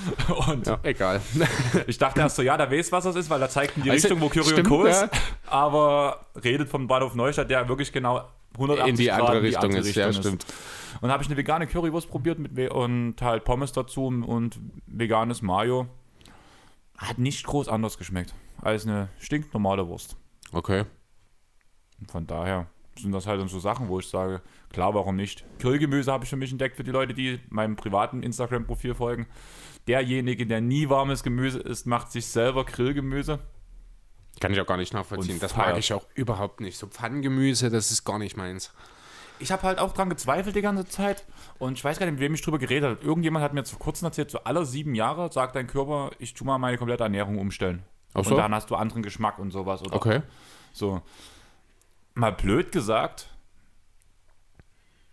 Und 0.48 0.66
ja, 0.66 0.78
egal. 0.82 1.20
ich 1.86 1.98
dachte 1.98 2.20
erst 2.20 2.36
so, 2.36 2.42
ja, 2.42 2.56
der 2.56 2.70
weiß, 2.70 2.92
was 2.92 3.04
das 3.04 3.16
ist, 3.16 3.30
weil 3.30 3.40
er 3.40 3.48
zeigt 3.48 3.76
in 3.76 3.82
die 3.82 3.90
Also, 3.90 4.08
Richtung, 4.08 4.20
wo 4.20 4.42
stimmt, 4.42 4.68
Co. 4.68 4.84
ist. 4.84 5.00
ja. 5.00 5.10
Aber 5.46 6.26
redet 6.42 6.68
vom 6.68 6.86
Bahnhof 6.86 7.14
Neustadt, 7.14 7.50
der 7.50 7.68
wirklich 7.68 7.92
genau 7.92 8.28
180 8.54 8.90
In 8.90 8.96
die 8.96 9.06
Grad 9.06 9.20
andere 9.20 9.36
in 9.36 9.42
die 9.42 9.48
Richtung 9.48 9.64
andere 9.64 9.80
ist, 9.80 9.94
ja, 9.94 10.06
Richtung 10.06 10.22
stimmt. 10.22 10.46
Und 10.94 11.02
dann 11.02 11.12
habe 11.12 11.22
ich 11.22 11.28
eine 11.28 11.36
vegane 11.36 11.66
Currywurst 11.66 12.10
probiert 12.10 12.38
mit 12.38 12.70
und 12.70 13.22
halt 13.22 13.44
Pommes 13.44 13.72
dazu 13.72 14.06
und 14.06 14.58
veganes 14.86 15.42
Mayo. 15.42 15.86
Hat 16.98 17.18
nicht 17.18 17.46
groß 17.46 17.68
anders 17.68 17.96
geschmeckt 17.96 18.34
als 18.60 18.86
eine 18.86 19.08
stinknormale 19.18 19.88
Wurst. 19.88 20.16
Okay. 20.52 20.84
Und 21.98 22.10
von 22.10 22.26
daher 22.26 22.66
sind 22.96 23.12
das 23.12 23.26
halt 23.26 23.40
dann 23.40 23.48
so 23.48 23.58
Sachen, 23.58 23.88
wo 23.88 23.98
ich 23.98 24.08
sage, 24.08 24.42
klar, 24.70 24.94
warum 24.94 25.16
nicht? 25.16 25.44
Grillgemüse 25.58 26.12
habe 26.12 26.24
ich 26.24 26.30
für 26.30 26.36
mich 26.36 26.50
entdeckt 26.50 26.76
für 26.76 26.84
die 26.84 26.90
Leute, 26.90 27.14
die 27.14 27.40
meinem 27.48 27.76
privaten 27.76 28.22
Instagram-Profil 28.22 28.94
folgen. 28.94 29.26
Derjenige, 29.88 30.46
der 30.46 30.60
nie 30.60 30.88
warmes 30.88 31.22
Gemüse 31.22 31.58
isst, 31.58 31.86
macht 31.86 32.12
sich 32.12 32.26
selber 32.26 32.64
Grillgemüse. 32.64 33.38
Kann 34.40 34.52
ich 34.52 34.60
auch 34.60 34.66
gar 34.66 34.76
nicht 34.76 34.94
nachvollziehen. 34.94 35.34
Und 35.34 35.42
Das 35.42 35.52
feiert. 35.52 35.70
mag 35.70 35.78
ich 35.78 35.92
auch 35.92 36.06
überhaupt 36.14 36.60
nicht. 36.60 36.78
So 36.78 36.86
Pfannengemüse, 36.86 37.70
das 37.70 37.90
ist 37.90 38.04
gar 38.04 38.18
nicht 38.18 38.36
meins. 38.36 38.72
Ich 39.38 39.50
habe 39.52 39.62
halt 39.62 39.78
auch 39.78 39.92
dran 39.92 40.10
gezweifelt 40.10 40.54
die 40.54 40.60
ganze 40.60 40.86
Zeit 40.86 41.24
und 41.58 41.78
ich 41.78 41.82
weiß 41.84 41.98
gar 41.98 42.04
nicht, 42.06 42.12
mit 42.14 42.20
wem 42.20 42.34
ich 42.34 42.42
drüber 42.42 42.58
geredet 42.58 42.90
habe. 42.90 43.04
Irgendjemand 43.04 43.42
hat 43.42 43.54
mir 43.54 43.64
vor 43.64 43.78
kurzem 43.78 44.06
erzählt, 44.06 44.30
so 44.30 44.38
alle 44.44 44.66
sieben 44.66 44.94
Jahre 44.94 45.32
sagt 45.32 45.56
dein 45.56 45.66
Körper, 45.66 46.10
ich 46.18 46.34
tu 46.34 46.44
mal 46.44 46.58
meine 46.58 46.76
komplette 46.76 47.02
Ernährung 47.04 47.38
umstellen. 47.38 47.82
Ach 48.12 48.22
so? 48.24 48.32
Und 48.32 48.36
dann 48.36 48.54
hast 48.54 48.70
du 48.70 48.76
anderen 48.76 49.02
Geschmack 49.02 49.38
und 49.38 49.50
sowas. 49.50 49.80
Oder 49.82 49.94
Okay. 49.96 50.22
So. 50.72 51.00
Mal 52.14 52.32
blöd 52.32 52.70
gesagt, 52.70 53.30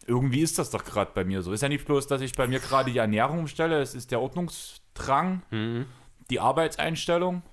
irgendwie 0.08 0.42
ist 0.42 0.58
das 0.58 0.70
doch 0.72 0.84
gerade 0.84 1.12
bei 1.14 1.24
mir 1.26 1.42
so. 1.42 1.52
Ist 1.52 1.62
ja 1.62 1.70
nicht 1.70 1.86
bloß, 1.86 2.08
dass 2.08 2.22
ich 2.22 2.34
bei 2.34 2.48
mir 2.48 2.60
gerade 2.60 2.92
die 2.92 2.98
Ernährung 2.98 3.40
umstelle, 3.40 3.82
es 3.82 3.94
ist 3.94 4.10
der 4.12 4.22
Ordnungsdrang, 4.22 5.44
Mhm. 5.52 5.86
die 6.30 6.40
Arbeitseinstellung. 6.40 7.44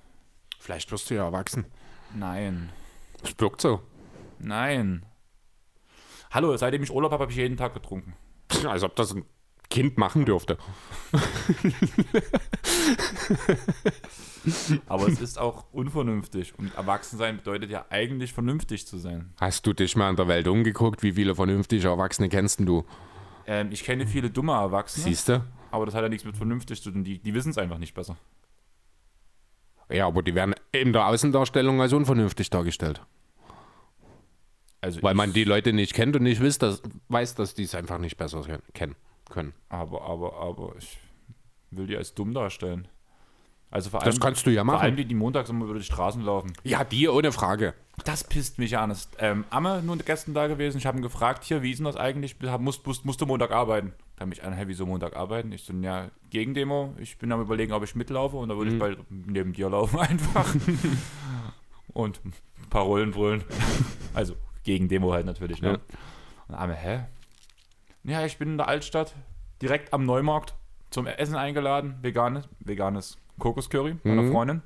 Vielleicht 0.60 0.90
wirst 0.92 1.10
du 1.10 1.14
ja 1.14 1.24
erwachsen. 1.24 1.66
Nein, 2.14 2.70
Das 3.22 3.34
wirkt 3.38 3.60
so. 3.60 3.80
nein. 4.38 5.04
Hallo, 6.30 6.56
seitdem 6.56 6.82
ich 6.82 6.90
Urlaub 6.90 7.12
habe, 7.12 7.22
habe 7.22 7.32
ich 7.32 7.38
jeden 7.38 7.56
Tag 7.56 7.74
getrunken. 7.74 8.14
Als 8.66 8.82
ob 8.82 8.96
das 8.96 9.12
ein 9.14 9.24
Kind 9.70 9.98
machen 9.98 10.24
dürfte. 10.24 10.56
Aber 14.86 15.08
es 15.08 15.20
ist 15.20 15.38
auch 15.38 15.64
unvernünftig. 15.72 16.56
Und 16.58 16.74
Erwachsensein 16.74 17.38
bedeutet 17.38 17.70
ja 17.70 17.86
eigentlich 17.90 18.32
vernünftig 18.32 18.86
zu 18.86 18.98
sein. 18.98 19.32
Hast 19.40 19.66
du 19.66 19.72
dich 19.72 19.96
mal 19.96 20.10
in 20.10 20.16
der 20.16 20.28
Welt 20.28 20.48
umgeguckt? 20.48 21.02
Wie 21.02 21.12
viele 21.12 21.34
vernünftige 21.34 21.88
Erwachsene 21.88 22.28
kennst 22.28 22.60
du? 22.60 22.84
Ähm, 23.46 23.68
ich 23.72 23.84
kenne 23.84 24.06
viele 24.06 24.30
dumme 24.30 24.52
Erwachsene, 24.52 25.04
Siehst 25.04 25.28
du? 25.28 25.44
aber 25.70 25.86
das 25.86 25.94
hat 25.94 26.02
ja 26.02 26.08
nichts 26.08 26.24
mit 26.24 26.36
vernünftig 26.36 26.82
zu 26.82 26.90
tun. 26.90 27.04
Die, 27.04 27.18
die 27.18 27.34
wissen 27.34 27.50
es 27.50 27.58
einfach 27.58 27.78
nicht 27.78 27.94
besser. 27.94 28.16
Ja, 29.90 30.06
aber 30.06 30.22
die 30.22 30.34
werden 30.34 30.54
in 30.72 30.92
der 30.92 31.06
Außendarstellung 31.06 31.80
als 31.80 31.92
unvernünftig 31.92 32.48
dargestellt. 32.50 33.02
Also 34.80 35.02
Weil 35.02 35.14
man 35.14 35.32
die 35.32 35.44
Leute 35.44 35.72
nicht 35.72 35.94
kennt 35.94 36.14
und 36.16 36.22
nicht 36.22 36.42
weiß, 36.42 36.58
dass, 36.58 36.82
weiß, 37.08 37.34
dass 37.34 37.54
die 37.54 37.62
es 37.64 37.74
einfach 37.74 37.98
nicht 37.98 38.16
besser 38.18 38.42
ken- 38.42 38.62
kennen 38.74 38.96
können. 39.30 39.54
Aber, 39.70 40.02
aber, 40.02 40.34
aber 40.38 40.74
ich 40.78 40.98
will 41.76 41.86
die 41.86 41.96
als 41.96 42.14
dumm 42.14 42.34
darstellen. 42.34 42.88
Also 43.70 43.90
vor 43.90 44.00
Das 44.00 44.14
allem, 44.14 44.20
kannst 44.20 44.46
du 44.46 44.50
ja 44.50 44.64
vor 44.64 44.74
allem 44.80 44.92
machen. 44.92 44.96
die, 44.96 45.04
die 45.04 45.14
montags 45.16 45.50
immer 45.50 45.64
über 45.64 45.74
die 45.74 45.82
Straßen 45.82 46.22
laufen. 46.22 46.52
Ja, 46.62 46.84
die 46.84 47.08
ohne 47.08 47.32
Frage. 47.32 47.74
Das 48.04 48.22
pisst 48.22 48.58
mich 48.58 48.78
an. 48.78 48.96
Ähm, 49.18 49.44
Amme 49.50 49.82
nur 49.82 49.96
gestern 49.96 50.32
da 50.32 50.46
gewesen. 50.46 50.78
Ich 50.78 50.86
habe 50.86 50.96
ihn 50.98 51.02
gefragt, 51.02 51.42
hier, 51.42 51.62
wie 51.62 51.72
ist 51.72 51.78
denn 51.78 51.84
das 51.86 51.96
eigentlich? 51.96 52.36
Musst, 52.60 52.86
musst, 52.86 53.04
musst 53.04 53.20
du 53.20 53.26
Montag 53.26 53.50
arbeiten? 53.50 53.92
Da 54.14 54.20
habe 54.20 54.28
mich 54.30 54.44
an, 54.44 54.52
hey, 54.52 54.68
wieso 54.68 54.86
Montag 54.86 55.16
arbeiten? 55.16 55.50
Ich 55.50 55.64
so, 55.64 55.72
ja, 55.72 56.08
Gegendemo. 56.30 56.94
Ich 56.98 57.18
bin 57.18 57.32
am 57.32 57.40
überlegen, 57.40 57.72
ob 57.72 57.82
ich 57.82 57.96
mitlaufe 57.96 58.36
und 58.36 58.48
da 58.48 58.56
würde 58.56 58.70
ich 58.72 58.78
bald 58.78 58.98
neben 59.10 59.52
dir 59.52 59.68
laufen 59.68 59.98
einfach. 59.98 60.54
und 61.88 62.20
ein 62.24 62.32
paar 62.70 62.82
Rollen 62.84 63.10
brüllen. 63.10 63.42
also 64.14 64.36
Gegendemo 64.62 65.12
halt 65.12 65.26
natürlich, 65.26 65.60
ne? 65.62 65.68
Ja. 65.72 65.78
Und 66.46 66.54
Amme, 66.54 66.74
hä? 66.74 67.00
Ja, 68.04 68.24
ich 68.24 68.38
bin 68.38 68.50
in 68.50 68.56
der 68.58 68.68
Altstadt, 68.68 69.14
direkt 69.62 69.92
am 69.92 70.04
Neumarkt 70.04 70.54
zum 70.94 71.06
Essen 71.06 71.36
eingeladen. 71.36 71.96
Veganes, 72.02 72.48
veganes 72.60 73.18
Kokoscurry 73.38 73.96
meiner 74.04 74.22
Mhm. 74.22 74.32
Freundin. 74.32 74.62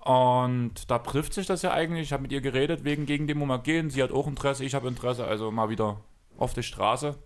Und 0.00 0.90
da 0.90 0.98
trifft 1.00 1.34
sich 1.34 1.46
das 1.46 1.62
ja 1.62 1.72
eigentlich. 1.72 2.02
Ich 2.02 2.12
habe 2.12 2.22
mit 2.22 2.32
ihr 2.32 2.40
geredet, 2.40 2.84
wegen 2.84 3.04
gegen 3.06 3.26
Demo 3.26 3.44
mal 3.46 3.58
gehen. 3.58 3.90
Sie 3.90 4.02
hat 4.02 4.12
auch 4.12 4.26
Interesse, 4.26 4.64
ich 4.64 4.74
habe 4.74 4.88
Interesse, 4.88 5.26
also 5.26 5.50
mal 5.50 5.68
wieder 5.68 6.00
auf 6.38 6.54
die 6.54 6.62
Straße. 6.62 7.16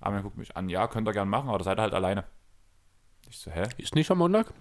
Aber 0.00 0.20
guckt 0.22 0.36
mich 0.38 0.56
an, 0.56 0.68
ja, 0.68 0.86
könnt 0.86 1.08
ihr 1.08 1.12
gern 1.12 1.28
machen, 1.28 1.48
aber 1.48 1.58
da 1.58 1.64
seid 1.64 1.78
ihr 1.78 1.82
halt 1.82 1.94
alleine. 1.94 2.24
Ich 3.28 3.38
so, 3.38 3.50
hä? 3.50 3.64
Ist 3.78 3.94
nicht 3.94 4.10
am 4.10 4.18
Montag? 4.18 4.52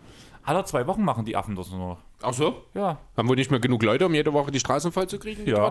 Alle 0.43 0.63
zwei 0.65 0.87
Wochen 0.87 1.03
machen 1.03 1.25
die 1.25 1.35
Affen 1.35 1.55
das 1.55 1.69
nur 1.69 1.79
noch. 1.79 1.97
Ach 2.21 2.33
so? 2.33 2.63
Ja, 2.73 2.97
Haben 3.15 3.29
wir 3.29 3.35
nicht 3.35 3.51
mehr 3.51 3.59
genug 3.59 3.83
Leute, 3.83 4.05
um 4.05 4.13
jede 4.13 4.33
Woche 4.33 4.49
die 4.51 4.59
Straßen 4.59 4.91
voll 4.91 5.07
zu 5.07 5.19
kriegen? 5.19 5.45
Ja. 5.45 5.69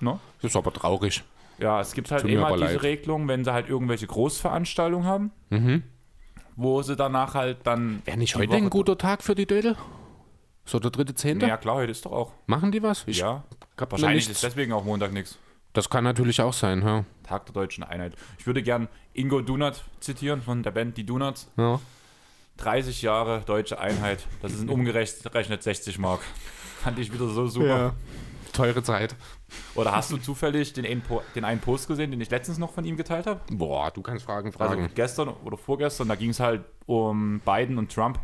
Ne? 0.00 0.18
Das 0.40 0.50
ist 0.50 0.56
aber 0.56 0.72
traurig. 0.72 1.22
Ja, 1.58 1.80
es 1.80 1.92
gibt 1.94 2.10
halt 2.10 2.22
Tut 2.22 2.30
immer 2.30 2.52
diese 2.52 2.64
leid. 2.74 2.82
Regelung, 2.82 3.28
wenn 3.28 3.44
sie 3.44 3.52
halt 3.52 3.68
irgendwelche 3.68 4.06
Großveranstaltungen 4.06 5.06
haben, 5.06 5.30
wo 6.56 6.82
sie 6.82 6.96
danach 6.96 7.34
halt 7.34 7.58
dann. 7.64 8.02
Wäre 8.04 8.16
nicht 8.18 8.34
heute 8.36 8.48
Woche- 8.48 8.56
ein 8.56 8.70
guter 8.70 8.98
Tag 8.98 9.22
für 9.22 9.34
die 9.34 9.46
Dödel? 9.46 9.76
So 10.64 10.78
der 10.78 10.90
dritte 10.90 11.14
Zehnte? 11.14 11.46
Ja, 11.46 11.56
klar, 11.56 11.76
heute 11.76 11.90
ist 11.92 12.04
doch 12.06 12.12
auch. 12.12 12.32
Machen 12.46 12.70
die 12.72 12.82
was? 12.82 13.02
Ich 13.06 13.18
ja. 13.18 13.42
Wahrscheinlich 13.76 14.30
ist 14.30 14.42
deswegen 14.42 14.72
auch 14.72 14.84
Montag 14.84 15.12
nichts. 15.12 15.38
Das 15.72 15.88
kann 15.90 16.04
natürlich 16.04 16.40
auch 16.40 16.52
sein, 16.52 16.82
ja. 16.82 17.04
Tag 17.24 17.46
der 17.46 17.54
deutschen 17.54 17.82
Einheit. 17.82 18.14
Ich 18.38 18.46
würde 18.46 18.62
gern 18.62 18.88
Ingo 19.14 19.40
Dunat 19.40 19.82
zitieren 20.00 20.42
von 20.42 20.62
der 20.62 20.70
Band 20.70 20.96
Die 20.96 21.04
Donuts. 21.04 21.48
ja. 21.56 21.80
30 22.58 23.00
Jahre 23.02 23.40
deutsche 23.46 23.80
Einheit. 23.80 24.26
Das 24.42 24.52
sind 24.52 24.68
umgerechnet 24.70 25.62
60 25.62 25.98
Mark. 25.98 26.20
Fand 26.82 26.98
ich 26.98 27.12
wieder 27.12 27.26
so 27.28 27.46
super. 27.48 27.94
Teure 28.52 28.82
Zeit. 28.82 29.14
Oder 29.74 29.92
hast 29.92 30.10
du 30.10 30.16
zufällig 30.18 30.72
den 30.72 30.84
einen, 30.86 31.02
den 31.34 31.44
einen 31.44 31.60
Post 31.60 31.88
gesehen, 31.88 32.10
den 32.10 32.20
ich 32.20 32.30
letztens 32.30 32.58
noch 32.58 32.72
von 32.72 32.84
ihm 32.84 32.96
geteilt 32.96 33.26
habe? 33.26 33.40
Boah, 33.50 33.90
du 33.90 34.02
kannst 34.02 34.24
Fragen 34.24 34.48
Also 34.48 34.58
fragen. 34.58 34.90
gestern 34.94 35.28
oder 35.28 35.56
vorgestern, 35.56 36.08
da 36.08 36.14
ging 36.14 36.30
es 36.30 36.40
halt 36.40 36.64
um 36.86 37.40
Biden 37.44 37.78
und 37.78 37.92
Trump. 37.92 38.18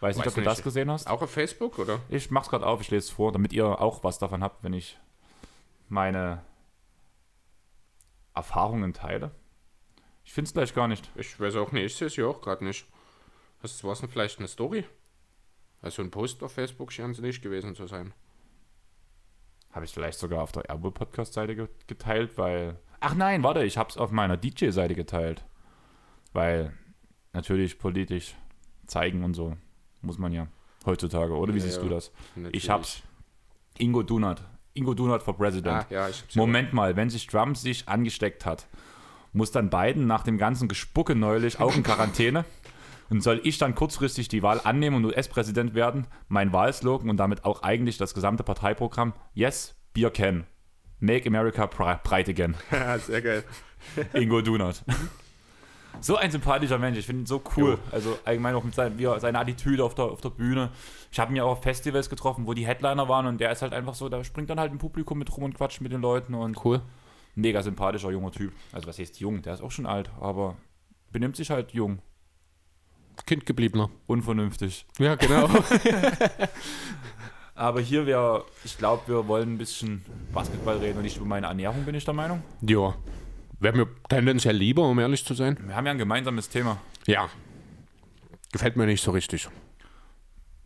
Weiß 0.00 0.16
nicht, 0.16 0.24
Weiß 0.24 0.32
ob 0.32 0.34
du 0.36 0.40
nicht. 0.40 0.50
das 0.50 0.62
gesehen 0.62 0.90
hast. 0.90 1.06
auch 1.08 1.20
auf 1.20 1.30
Facebook, 1.30 1.78
oder? 1.78 2.00
Ich 2.08 2.30
mach's 2.30 2.48
gerade 2.48 2.66
auf, 2.66 2.80
ich 2.80 2.90
lese 2.90 3.04
es 3.06 3.10
vor, 3.10 3.32
damit 3.32 3.52
ihr 3.52 3.66
auch 3.80 4.02
was 4.02 4.18
davon 4.18 4.42
habt, 4.42 4.62
wenn 4.64 4.72
ich 4.72 4.98
meine 5.88 6.42
Erfahrungen 8.34 8.92
teile. 8.94 9.30
Ich 10.24 10.32
finde 10.32 10.48
es 10.48 10.54
gleich 10.54 10.74
gar 10.74 10.88
nicht. 10.88 11.10
Ich 11.16 11.38
weiß 11.38 11.56
auch 11.56 11.72
nicht, 11.72 11.84
ich 11.84 11.96
sehe 11.96 12.06
es 12.06 12.16
ja 12.16 12.26
auch 12.26 12.40
gerade 12.40 12.64
nicht. 12.64 12.86
Was 13.62 13.82
war 13.84 13.92
es 13.92 14.00
denn 14.00 14.08
vielleicht 14.08 14.38
eine 14.38 14.48
Story? 14.48 14.84
Also 15.82 16.02
ein 16.02 16.10
Post 16.10 16.42
auf 16.42 16.52
Facebook 16.52 16.92
scheint 16.92 17.16
es 17.16 17.20
nicht 17.20 17.42
gewesen 17.42 17.74
zu 17.74 17.86
sein. 17.86 18.12
Habe 19.72 19.84
ich 19.84 19.92
vielleicht 19.92 20.18
sogar 20.18 20.42
auf 20.42 20.52
der 20.52 20.68
Airbull 20.68 20.90
Podcast-Seite 20.92 21.54
ge 21.54 21.68
geteilt, 21.86 22.36
weil. 22.36 22.76
Ach 23.00 23.14
nein, 23.14 23.42
warte, 23.42 23.64
ich 23.64 23.78
habe 23.78 23.88
es 23.90 23.96
auf 23.96 24.10
meiner 24.10 24.36
DJ-Seite 24.36 24.94
geteilt. 24.94 25.44
Weil 26.32 26.72
natürlich 27.32 27.78
politisch 27.78 28.34
zeigen 28.86 29.24
und 29.24 29.34
so 29.34 29.56
muss 30.02 30.18
man 30.18 30.32
ja 30.32 30.48
heutzutage, 30.86 31.34
oder? 31.34 31.54
Wie 31.54 31.58
Ja, 31.58 31.64
siehst 31.64 31.76
ja. 31.78 31.82
du 31.82 31.88
das? 31.88 32.12
Natürlich. 32.34 32.64
Ich 32.64 32.70
hab's. 32.70 33.02
Ingo 33.78 34.02
Dunat. 34.02 34.42
Ingo 34.74 34.94
Dunat 34.94 35.22
for 35.22 35.36
President. 35.36 35.74
Ah, 35.74 35.86
ja, 35.90 36.08
Moment 36.34 36.72
mal, 36.72 36.96
wenn 36.96 37.10
sich 37.10 37.26
Trump 37.26 37.56
sich 37.56 37.88
angesteckt 37.88 38.44
hat, 38.46 38.66
muss 39.32 39.50
dann 39.52 39.70
Biden 39.70 40.06
nach 40.06 40.22
dem 40.24 40.38
ganzen 40.38 40.68
Gespucke 40.68 41.14
neulich 41.14 41.60
auch 41.60 41.74
in 41.74 41.82
Quarantäne? 41.82 42.44
Und 43.10 43.22
soll 43.22 43.40
ich 43.44 43.58
dann 43.58 43.74
kurzfristig 43.74 44.28
die 44.28 44.42
Wahl 44.42 44.60
annehmen 44.62 44.96
und 44.96 45.04
US-Präsident 45.04 45.74
werden? 45.74 46.06
Mein 46.28 46.52
Wahlslogan 46.52 47.10
und 47.10 47.16
damit 47.16 47.44
auch 47.44 47.62
eigentlich 47.62 47.98
das 47.98 48.14
gesamte 48.14 48.44
Parteiprogramm? 48.44 49.12
Yes, 49.34 49.74
Beer 49.92 50.10
can. 50.10 50.46
Make 51.00 51.26
America 51.28 51.66
bright 51.66 52.28
again. 52.28 52.54
Ja, 52.70 52.98
sehr 52.98 53.20
geil. 53.20 53.44
Ingo 54.14 54.40
Dunat. 54.40 54.84
So 56.00 56.16
ein 56.16 56.30
sympathischer 56.30 56.78
Mensch, 56.78 56.96
ich 56.96 57.04
finde 57.04 57.22
ihn 57.24 57.26
so 57.26 57.42
cool. 57.56 57.76
Also 57.90 58.16
allgemein 58.24 58.54
auch 58.54 58.62
mit 58.64 58.74
sein, 58.74 58.96
wie 58.96 59.04
er, 59.04 59.18
seiner 59.20 59.40
Attitüde 59.40 59.84
auf 59.84 59.94
der, 59.94 60.04
auf 60.06 60.20
der 60.20 60.30
Bühne. 60.30 60.70
Ich 61.10 61.18
habe 61.18 61.32
ihn 61.32 61.36
ja 61.36 61.44
auch 61.44 61.50
auf 61.52 61.62
Festivals 61.62 62.08
getroffen, 62.08 62.46
wo 62.46 62.54
die 62.54 62.66
Headliner 62.66 63.08
waren 63.08 63.26
und 63.26 63.38
der 63.40 63.50
ist 63.50 63.60
halt 63.60 63.74
einfach 63.74 63.94
so, 63.94 64.08
der 64.08 64.22
springt 64.24 64.48
dann 64.48 64.60
halt 64.60 64.72
im 64.72 64.78
Publikum 64.78 65.18
mit 65.18 65.36
rum 65.36 65.44
und 65.44 65.54
quatscht 65.54 65.80
mit 65.80 65.92
den 65.92 66.00
Leuten 66.00 66.32
und 66.34 66.64
Cool. 66.64 66.80
mega 67.34 67.60
sympathischer 67.62 68.10
junger 68.12 68.30
Typ. 68.30 68.52
Also 68.72 68.86
was 68.86 68.98
heißt 68.98 69.18
jung, 69.20 69.42
der 69.42 69.52
ist 69.54 69.62
auch 69.62 69.72
schon 69.72 69.84
alt, 69.84 70.10
aber 70.20 70.56
benimmt 71.10 71.36
sich 71.36 71.50
halt 71.50 71.72
jung, 71.72 71.98
Kind 73.26 73.46
gebliebener. 73.46 73.90
unvernünftig. 74.06 74.86
Ja, 74.98 75.14
genau. 75.14 75.48
Aber 77.54 77.80
hier 77.80 78.06
wäre, 78.06 78.44
ich 78.64 78.78
glaube, 78.78 79.02
wir 79.06 79.28
wollen 79.28 79.54
ein 79.54 79.58
bisschen 79.58 80.04
Basketball 80.32 80.78
reden 80.78 80.98
und 80.98 81.02
nicht 81.04 81.16
über 81.18 81.26
meine 81.26 81.46
Ernährung, 81.46 81.84
bin 81.84 81.94
ich 81.94 82.04
der 82.04 82.14
Meinung. 82.14 82.42
ja. 82.62 82.94
Wäre 83.62 83.76
mir 83.76 83.86
tendenziell 84.08 84.56
lieber, 84.56 84.88
um 84.88 84.98
ehrlich 84.98 85.22
zu 85.22 85.34
sein. 85.34 85.58
Wir 85.66 85.76
haben 85.76 85.84
ja 85.84 85.92
ein 85.92 85.98
gemeinsames 85.98 86.48
Thema. 86.48 86.78
Ja. 87.06 87.28
Gefällt 88.52 88.76
mir 88.76 88.86
nicht 88.86 89.04
so 89.04 89.10
richtig. 89.10 89.50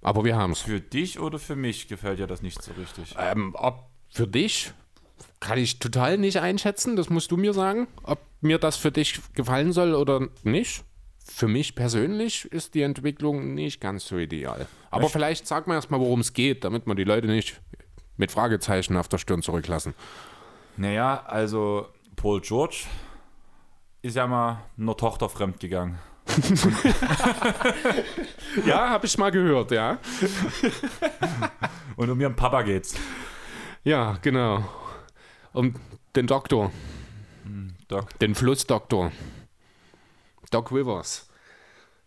Aber 0.01 0.25
wir 0.25 0.37
haben 0.37 0.53
es. 0.53 0.61
Für 0.61 0.81
dich 0.81 1.19
oder 1.19 1.41
für 1.41 1.57
mich 1.57 1.89
gefällt 1.89 2.21
dir 2.21 2.29
das 2.29 2.41
nicht 2.41 2.63
so 2.63 2.71
richtig. 2.79 3.17
Ähm, 3.19 3.51
ob 3.59 3.89
für 4.11 4.29
dich 4.29 4.73
kann 5.41 5.59
ich 5.59 5.81
total 5.81 6.19
nicht 6.19 6.39
einschätzen, 6.39 6.95
das 6.95 7.11
musst 7.11 7.33
du 7.33 7.37
mir 7.37 7.53
sagen, 7.53 7.89
ob 8.05 8.21
mir 8.41 8.59
das 8.59 8.77
für 8.77 8.93
dich 8.93 9.21
gefallen 9.35 9.73
soll 9.73 9.97
oder 9.97 10.29
nicht. 10.45 10.85
Für 11.27 11.49
mich 11.49 11.75
persönlich 11.75 12.45
ist 12.53 12.75
die 12.75 12.83
Entwicklung 12.83 13.55
nicht 13.55 13.81
ganz 13.81 14.07
so 14.07 14.19
ideal. 14.19 14.67
Aber 14.91 15.05
Echt? 15.05 15.13
vielleicht 15.13 15.47
sag 15.47 15.67
mal 15.67 15.75
erstmal, 15.75 15.99
worum 15.99 16.21
es 16.21 16.35
geht, 16.35 16.65
damit 16.65 16.87
wir 16.87 16.95
die 16.95 17.05
Leute 17.05 17.27
nicht 17.27 17.61
mit 18.17 18.31
Fragezeichen 18.31 18.97
auf 18.97 19.09
der 19.09 19.19
Stirn 19.19 19.43
zurücklassen. 19.43 19.95
Naja, 20.77 21.25
also 21.27 21.89
Paul 22.15 22.41
George 22.43 22.85
ist 24.03 24.17
ja 24.17 24.27
mal 24.27 24.63
einer 24.79 24.97
Tochter 24.97 25.29
fremdgegangen. 25.29 25.99
Ja, 28.67 28.89
habe 28.91 29.07
ich 29.07 29.19
mal 29.19 29.31
gehört, 29.31 29.71
ja. 29.71 29.99
Und 31.97 32.11
um 32.11 32.21
ihren 32.21 32.37
Papa 32.37 32.63
geht's. 32.63 32.95
Ja, 33.83 34.17
genau. 34.23 34.65
Um 35.53 35.75
den 36.17 36.27
Doktor, 36.27 36.71
Doc. 37.89 38.19
den 38.21 38.35
Flussdoktor. 38.35 39.13
Doc 40.55 40.71
Rivers. 40.73 41.29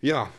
Ja, 0.02 0.30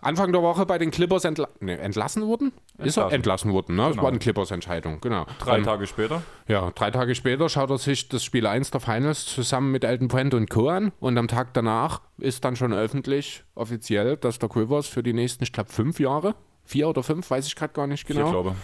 Anfang 0.00 0.32
der 0.32 0.40
Woche 0.42 0.64
bei 0.66 0.78
den 0.78 0.90
Clippers 0.90 1.24
entla 1.24 1.48
nee, 1.60 1.74
entlassen 1.74 2.26
wurden? 2.26 2.52
Ist 2.78 2.96
er 2.96 3.02
Entlassen. 3.04 3.14
entlassen 3.14 3.52
worden, 3.52 3.76
ne? 3.76 3.82
Das 3.82 3.90
Genau. 3.92 4.02
war 4.04 4.10
eine 4.10 4.18
Clippers-Entscheidung, 4.18 5.00
genau. 5.00 5.26
Drei 5.38 5.56
Dann- 5.56 5.64
Tage 5.64 5.86
später. 5.86 6.22
Ja, 6.48 6.70
drei 6.70 6.90
Tage 6.90 7.14
später 7.14 7.48
schaut 7.48 7.70
er 7.70 7.78
sich 7.78 8.08
das 8.08 8.24
Spiel 8.24 8.46
1 8.46 8.70
der 8.70 8.80
Finals 8.80 9.26
zusammen 9.26 9.72
mit 9.72 9.84
Elton 9.84 10.08
Brand 10.08 10.32
und 10.34 10.48
Co. 10.48 10.68
an 10.70 10.92
und 11.00 11.18
am 11.18 11.28
Tag 11.28 11.52
danach 11.54 12.00
ist 12.18 12.44
dann 12.44 12.56
schon 12.56 12.72
öffentlich 12.72 13.44
offiziell, 13.54 14.16
dass 14.16 14.38
der 14.38 14.54
Rivers 14.54 14.86
für 14.86 15.02
die 15.02 15.12
nächsten, 15.12 15.44
ich 15.44 15.52
glaube, 15.52 15.70
fünf 15.70 16.00
Jahre, 16.00 16.34
vier 16.64 16.88
oder 16.88 17.02
fünf, 17.02 17.30
weiß 17.30 17.46
ich 17.46 17.54
gerade 17.56 17.72
gar 17.74 17.86
nicht 17.86 18.06
genau, 18.06 18.30
glaube. 18.30 18.56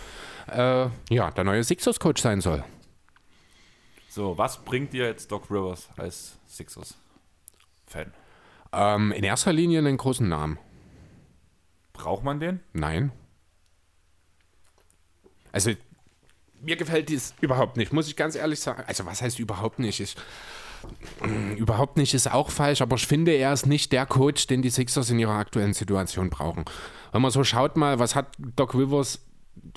äh, 0.48 1.14
ja, 1.14 1.30
der 1.30 1.44
neue 1.44 1.62
Sixers-Coach 1.64 2.22
sein 2.22 2.40
soll. 2.40 2.64
So, 4.08 4.36
was 4.38 4.58
bringt 4.64 4.92
dir 4.92 5.06
jetzt 5.06 5.30
Doc 5.32 5.50
Rivers 5.50 5.88
als 5.96 6.38
Sixers-Fan? 6.46 8.12
Ähm, 8.72 9.12
in 9.12 9.24
erster 9.24 9.52
Linie 9.52 9.78
einen 9.78 9.96
großen 9.96 10.28
Namen. 10.28 10.58
Braucht 11.92 12.24
man 12.24 12.40
den? 12.40 12.60
Nein. 12.72 13.12
Also, 15.52 15.72
mir 16.60 16.76
gefällt 16.76 17.08
dies 17.08 17.34
überhaupt 17.40 17.76
nicht, 17.76 17.92
muss 17.92 18.08
ich 18.08 18.16
ganz 18.16 18.34
ehrlich 18.34 18.60
sagen. 18.60 18.84
Also, 18.86 19.04
was 19.04 19.20
heißt 19.20 19.38
überhaupt 19.38 19.78
nicht? 19.78 20.00
Ich, 20.00 20.16
überhaupt 21.56 21.96
nicht 21.96 22.14
ist 22.14 22.32
auch 22.32 22.50
falsch, 22.50 22.80
aber 22.80 22.96
ich 22.96 23.06
finde, 23.06 23.32
er 23.32 23.52
ist 23.52 23.66
nicht 23.66 23.92
der 23.92 24.06
Coach, 24.06 24.46
den 24.46 24.62
die 24.62 24.70
Sixers 24.70 25.10
in 25.10 25.18
ihrer 25.18 25.34
aktuellen 25.34 25.74
Situation 25.74 26.30
brauchen. 26.30 26.64
Wenn 27.12 27.22
man 27.22 27.30
so 27.30 27.44
schaut 27.44 27.76
mal, 27.76 27.98
was 27.98 28.14
hat 28.14 28.32
Doc 28.38 28.74
Rivers 28.74 29.20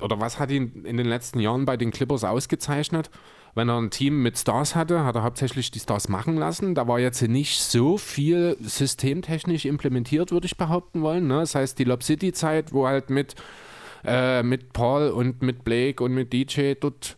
oder 0.01 0.19
was 0.19 0.39
hat 0.39 0.51
ihn 0.51 0.85
in 0.85 0.97
den 0.97 1.05
letzten 1.05 1.39
Jahren 1.39 1.65
bei 1.65 1.77
den 1.77 1.91
Clippers 1.91 2.23
ausgezeichnet? 2.23 3.09
Wenn 3.55 3.69
er 3.69 3.77
ein 3.77 3.89
Team 3.89 4.21
mit 4.21 4.37
Stars 4.37 4.75
hatte, 4.75 5.05
hat 5.05 5.15
er 5.15 5.23
hauptsächlich 5.23 5.71
die 5.71 5.79
Stars 5.79 6.09
machen 6.09 6.35
lassen. 6.35 6.75
Da 6.75 6.89
war 6.89 6.99
jetzt 6.99 7.21
nicht 7.21 7.61
so 7.61 7.97
viel 7.97 8.57
systemtechnisch 8.59 9.63
implementiert, 9.63 10.31
würde 10.31 10.45
ich 10.45 10.57
behaupten 10.57 11.01
wollen. 11.01 11.27
Ne? 11.27 11.39
Das 11.39 11.55
heißt, 11.55 11.79
die 11.79 11.85
Lob 11.85 12.03
City-Zeit, 12.03 12.73
wo 12.73 12.85
halt 12.85 13.09
mit, 13.09 13.35
äh, 14.03 14.43
mit 14.43 14.73
Paul 14.73 15.09
und 15.09 15.41
mit 15.41 15.63
Blake 15.63 16.03
und 16.03 16.13
mit 16.13 16.33
DJ 16.33 16.73
dort 16.73 17.17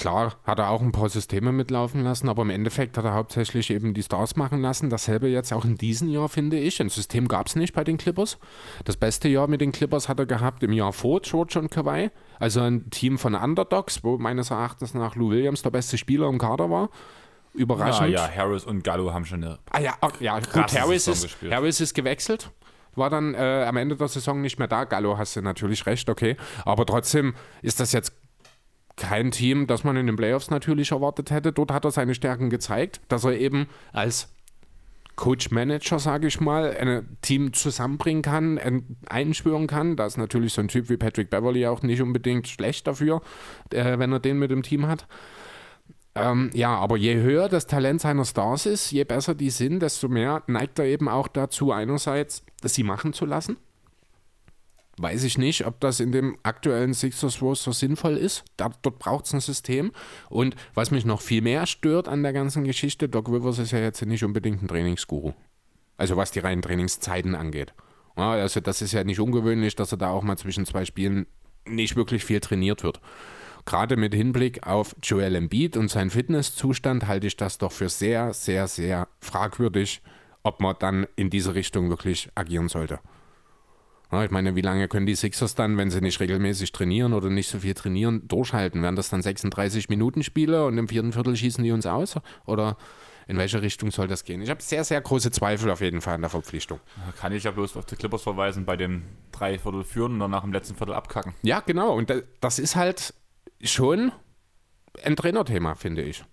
Klar, 0.00 0.36
hat 0.44 0.58
er 0.58 0.70
auch 0.70 0.80
ein 0.80 0.92
paar 0.92 1.10
Systeme 1.10 1.52
mitlaufen 1.52 2.02
lassen, 2.02 2.30
aber 2.30 2.40
im 2.40 2.48
Endeffekt 2.48 2.96
hat 2.96 3.04
er 3.04 3.12
hauptsächlich 3.12 3.68
eben 3.68 3.92
die 3.92 4.02
Stars 4.02 4.34
machen 4.34 4.62
lassen. 4.62 4.88
Dasselbe 4.88 5.28
jetzt 5.28 5.52
auch 5.52 5.66
in 5.66 5.76
diesem 5.76 6.08
Jahr, 6.08 6.30
finde 6.30 6.58
ich. 6.58 6.80
Ein 6.80 6.88
System 6.88 7.28
gab 7.28 7.48
es 7.48 7.54
nicht 7.54 7.74
bei 7.74 7.84
den 7.84 7.98
Clippers. 7.98 8.38
Das 8.86 8.96
beste 8.96 9.28
Jahr 9.28 9.46
mit 9.46 9.60
den 9.60 9.72
Clippers 9.72 10.08
hat 10.08 10.18
er 10.18 10.24
gehabt 10.24 10.62
im 10.62 10.72
Jahr 10.72 10.94
vor 10.94 11.20
George 11.20 11.58
und 11.58 11.70
Kawhi. 11.70 12.08
Also 12.40 12.62
ein 12.62 12.90
Team 12.90 13.18
von 13.18 13.36
Underdogs, 13.36 14.02
wo 14.02 14.18
meines 14.18 14.50
Erachtens 14.50 14.94
nach 14.94 15.14
Lou 15.14 15.30
Williams 15.30 15.62
der 15.62 15.70
beste 15.70 15.96
Spieler 15.96 16.28
im 16.28 16.38
Kader 16.38 16.68
war. 16.68 16.90
Überraschend. 17.54 18.10
Ja, 18.10 18.26
ja, 18.26 18.34
Harris 18.34 18.64
und 18.64 18.82
Gallo 18.82 19.12
haben 19.12 19.24
schon 19.24 19.44
eine. 19.44 19.58
Ah 19.70 19.80
ja, 19.80 19.94
ja 20.18 20.38
gut, 20.40 20.72
Harris 20.76 21.06
ist, 21.06 21.36
Harris 21.48 21.80
ist 21.80 21.94
gewechselt 21.94 22.50
war 22.96 23.10
dann 23.10 23.34
äh, 23.34 23.64
am 23.66 23.76
Ende 23.76 23.96
der 23.96 24.08
Saison 24.08 24.40
nicht 24.40 24.58
mehr 24.58 24.68
da. 24.68 24.84
Gallo 24.84 25.18
hast 25.18 25.36
du 25.36 25.42
natürlich 25.42 25.86
recht, 25.86 26.08
okay. 26.08 26.36
Aber 26.64 26.86
trotzdem 26.86 27.34
ist 27.62 27.80
das 27.80 27.92
jetzt 27.92 28.12
kein 28.96 29.30
Team, 29.30 29.66
das 29.66 29.84
man 29.84 29.96
in 29.96 30.06
den 30.06 30.16
Playoffs 30.16 30.50
natürlich 30.50 30.92
erwartet 30.92 31.30
hätte. 31.30 31.52
Dort 31.52 31.72
hat 31.72 31.84
er 31.84 31.90
seine 31.90 32.14
Stärken 32.14 32.50
gezeigt, 32.50 33.00
dass 33.08 33.24
er 33.24 33.38
eben 33.38 33.68
als 33.92 34.28
Coach-Manager, 35.20 35.98
sage 35.98 36.26
ich 36.26 36.40
mal, 36.40 36.74
ein 36.76 37.16
Team 37.20 37.52
zusammenbringen 37.52 38.22
kann, 38.22 38.82
einschwören 39.06 39.66
kann. 39.66 39.94
Da 39.94 40.06
ist 40.06 40.16
natürlich 40.16 40.54
so 40.54 40.62
ein 40.62 40.68
Typ 40.68 40.88
wie 40.88 40.96
Patrick 40.96 41.28
Beverly 41.30 41.66
auch 41.66 41.82
nicht 41.82 42.00
unbedingt 42.00 42.48
schlecht 42.48 42.86
dafür, 42.86 43.20
äh, 43.70 43.98
wenn 43.98 44.12
er 44.12 44.18
den 44.18 44.38
mit 44.38 44.50
dem 44.50 44.62
Team 44.62 44.86
hat. 44.86 45.06
Ähm, 46.14 46.50
ja, 46.54 46.74
aber 46.74 46.96
je 46.96 47.14
höher 47.16 47.48
das 47.48 47.66
Talent 47.66 48.00
seiner 48.00 48.24
Stars 48.24 48.66
ist, 48.66 48.90
je 48.90 49.04
besser 49.04 49.34
die 49.34 49.50
sind, 49.50 49.80
desto 49.80 50.08
mehr 50.08 50.42
neigt 50.46 50.78
er 50.78 50.86
eben 50.86 51.08
auch 51.08 51.28
dazu, 51.28 51.70
einerseits, 51.70 52.42
sie 52.64 52.82
machen 52.82 53.12
zu 53.12 53.26
lassen 53.26 53.58
weiß 55.02 55.24
ich 55.24 55.38
nicht, 55.38 55.66
ob 55.66 55.80
das 55.80 56.00
in 56.00 56.12
dem 56.12 56.36
aktuellen 56.42 56.94
Sixers 56.94 57.40
Roster 57.40 57.72
sinnvoll 57.72 58.16
ist. 58.16 58.44
Da, 58.56 58.70
dort 58.82 58.98
braucht 58.98 59.26
es 59.26 59.32
ein 59.32 59.40
System. 59.40 59.92
Und 60.28 60.56
was 60.74 60.90
mich 60.90 61.04
noch 61.04 61.20
viel 61.20 61.42
mehr 61.42 61.66
stört 61.66 62.08
an 62.08 62.22
der 62.22 62.32
ganzen 62.32 62.64
Geschichte, 62.64 63.08
Doc 63.08 63.28
Rivers 63.28 63.58
ist 63.58 63.70
ja 63.70 63.78
jetzt 63.78 64.04
nicht 64.04 64.24
unbedingt 64.24 64.62
ein 64.62 64.68
Trainingsguru. 64.68 65.32
Also 65.96 66.16
was 66.16 66.30
die 66.30 66.40
reinen 66.40 66.62
Trainingszeiten 66.62 67.34
angeht. 67.34 67.74
Ja, 68.16 68.32
also 68.32 68.60
das 68.60 68.82
ist 68.82 68.92
ja 68.92 69.04
nicht 69.04 69.20
ungewöhnlich, 69.20 69.76
dass 69.76 69.92
er 69.92 69.98
da 69.98 70.10
auch 70.10 70.22
mal 70.22 70.36
zwischen 70.36 70.66
zwei 70.66 70.84
Spielen 70.84 71.26
nicht 71.66 71.96
wirklich 71.96 72.24
viel 72.24 72.40
trainiert 72.40 72.82
wird. 72.82 73.00
Gerade 73.66 73.96
mit 73.96 74.14
Hinblick 74.14 74.66
auf 74.66 74.96
Joel 75.02 75.34
Embiid 75.34 75.76
und 75.76 75.90
seinen 75.90 76.10
Fitnesszustand 76.10 77.06
halte 77.06 77.26
ich 77.26 77.36
das 77.36 77.58
doch 77.58 77.72
für 77.72 77.88
sehr, 77.88 78.32
sehr, 78.32 78.66
sehr 78.66 79.08
fragwürdig, 79.20 80.02
ob 80.42 80.60
man 80.60 80.76
dann 80.78 81.06
in 81.16 81.30
diese 81.30 81.54
Richtung 81.54 81.90
wirklich 81.90 82.30
agieren 82.34 82.68
sollte. 82.68 83.00
Ich 84.12 84.30
meine, 84.30 84.56
wie 84.56 84.60
lange 84.60 84.88
können 84.88 85.06
die 85.06 85.14
Sixers 85.14 85.54
dann, 85.54 85.76
wenn 85.76 85.90
sie 85.90 86.00
nicht 86.00 86.18
regelmäßig 86.18 86.72
trainieren 86.72 87.12
oder 87.12 87.30
nicht 87.30 87.48
so 87.48 87.60
viel 87.60 87.74
trainieren, 87.74 88.26
durchhalten? 88.26 88.82
Werden 88.82 88.96
das 88.96 89.08
dann 89.08 89.22
36 89.22 89.88
Minuten 89.88 90.24
Spiele 90.24 90.66
und 90.66 90.78
im 90.78 90.88
vierten 90.88 91.12
Viertel 91.12 91.36
schießen 91.36 91.62
die 91.62 91.70
uns 91.70 91.86
aus? 91.86 92.16
Oder 92.44 92.76
in 93.28 93.38
welche 93.38 93.62
Richtung 93.62 93.92
soll 93.92 94.08
das 94.08 94.24
gehen? 94.24 94.42
Ich 94.42 94.50
habe 94.50 94.60
sehr, 94.60 94.82
sehr 94.82 95.00
große 95.00 95.30
Zweifel 95.30 95.70
auf 95.70 95.80
jeden 95.80 96.00
Fall 96.00 96.14
an 96.14 96.22
der 96.22 96.30
Verpflichtung. 96.30 96.80
Kann 97.20 97.32
ich 97.32 97.44
ja 97.44 97.52
bloß 97.52 97.76
auf 97.76 97.86
die 97.86 97.94
Clippers 97.94 98.22
verweisen, 98.22 98.64
bei 98.64 98.76
dem 98.76 99.04
drei 99.30 99.60
Viertel 99.60 99.84
führen 99.84 100.14
und 100.14 100.18
dann 100.18 100.32
nach 100.32 100.42
dem 100.42 100.52
letzten 100.52 100.74
Viertel 100.74 100.94
abkacken. 100.94 101.34
Ja, 101.42 101.60
genau. 101.60 101.94
Und 101.96 102.12
das 102.40 102.58
ist 102.58 102.74
halt 102.74 103.14
schon 103.62 104.10
ein 105.04 105.14
Trainerthema, 105.14 105.76
finde 105.76 106.02
ich. 106.02 106.24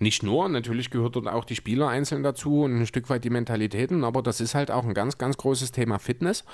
Nicht 0.00 0.22
nur, 0.22 0.48
natürlich 0.48 0.90
gehört 0.90 1.14
dort 1.14 1.28
auch 1.28 1.44
die 1.44 1.54
Spieler 1.54 1.88
einzeln 1.88 2.22
dazu 2.22 2.62
und 2.62 2.80
ein 2.80 2.86
Stück 2.86 3.08
weit 3.10 3.22
die 3.22 3.30
Mentalitäten, 3.30 4.02
aber 4.02 4.22
das 4.22 4.40
ist 4.40 4.54
halt 4.54 4.70
auch 4.70 4.84
ein 4.84 4.94
ganz, 4.94 5.18
ganz 5.18 5.36
großes 5.36 5.72
Thema 5.72 5.98
Fitness 5.98 6.44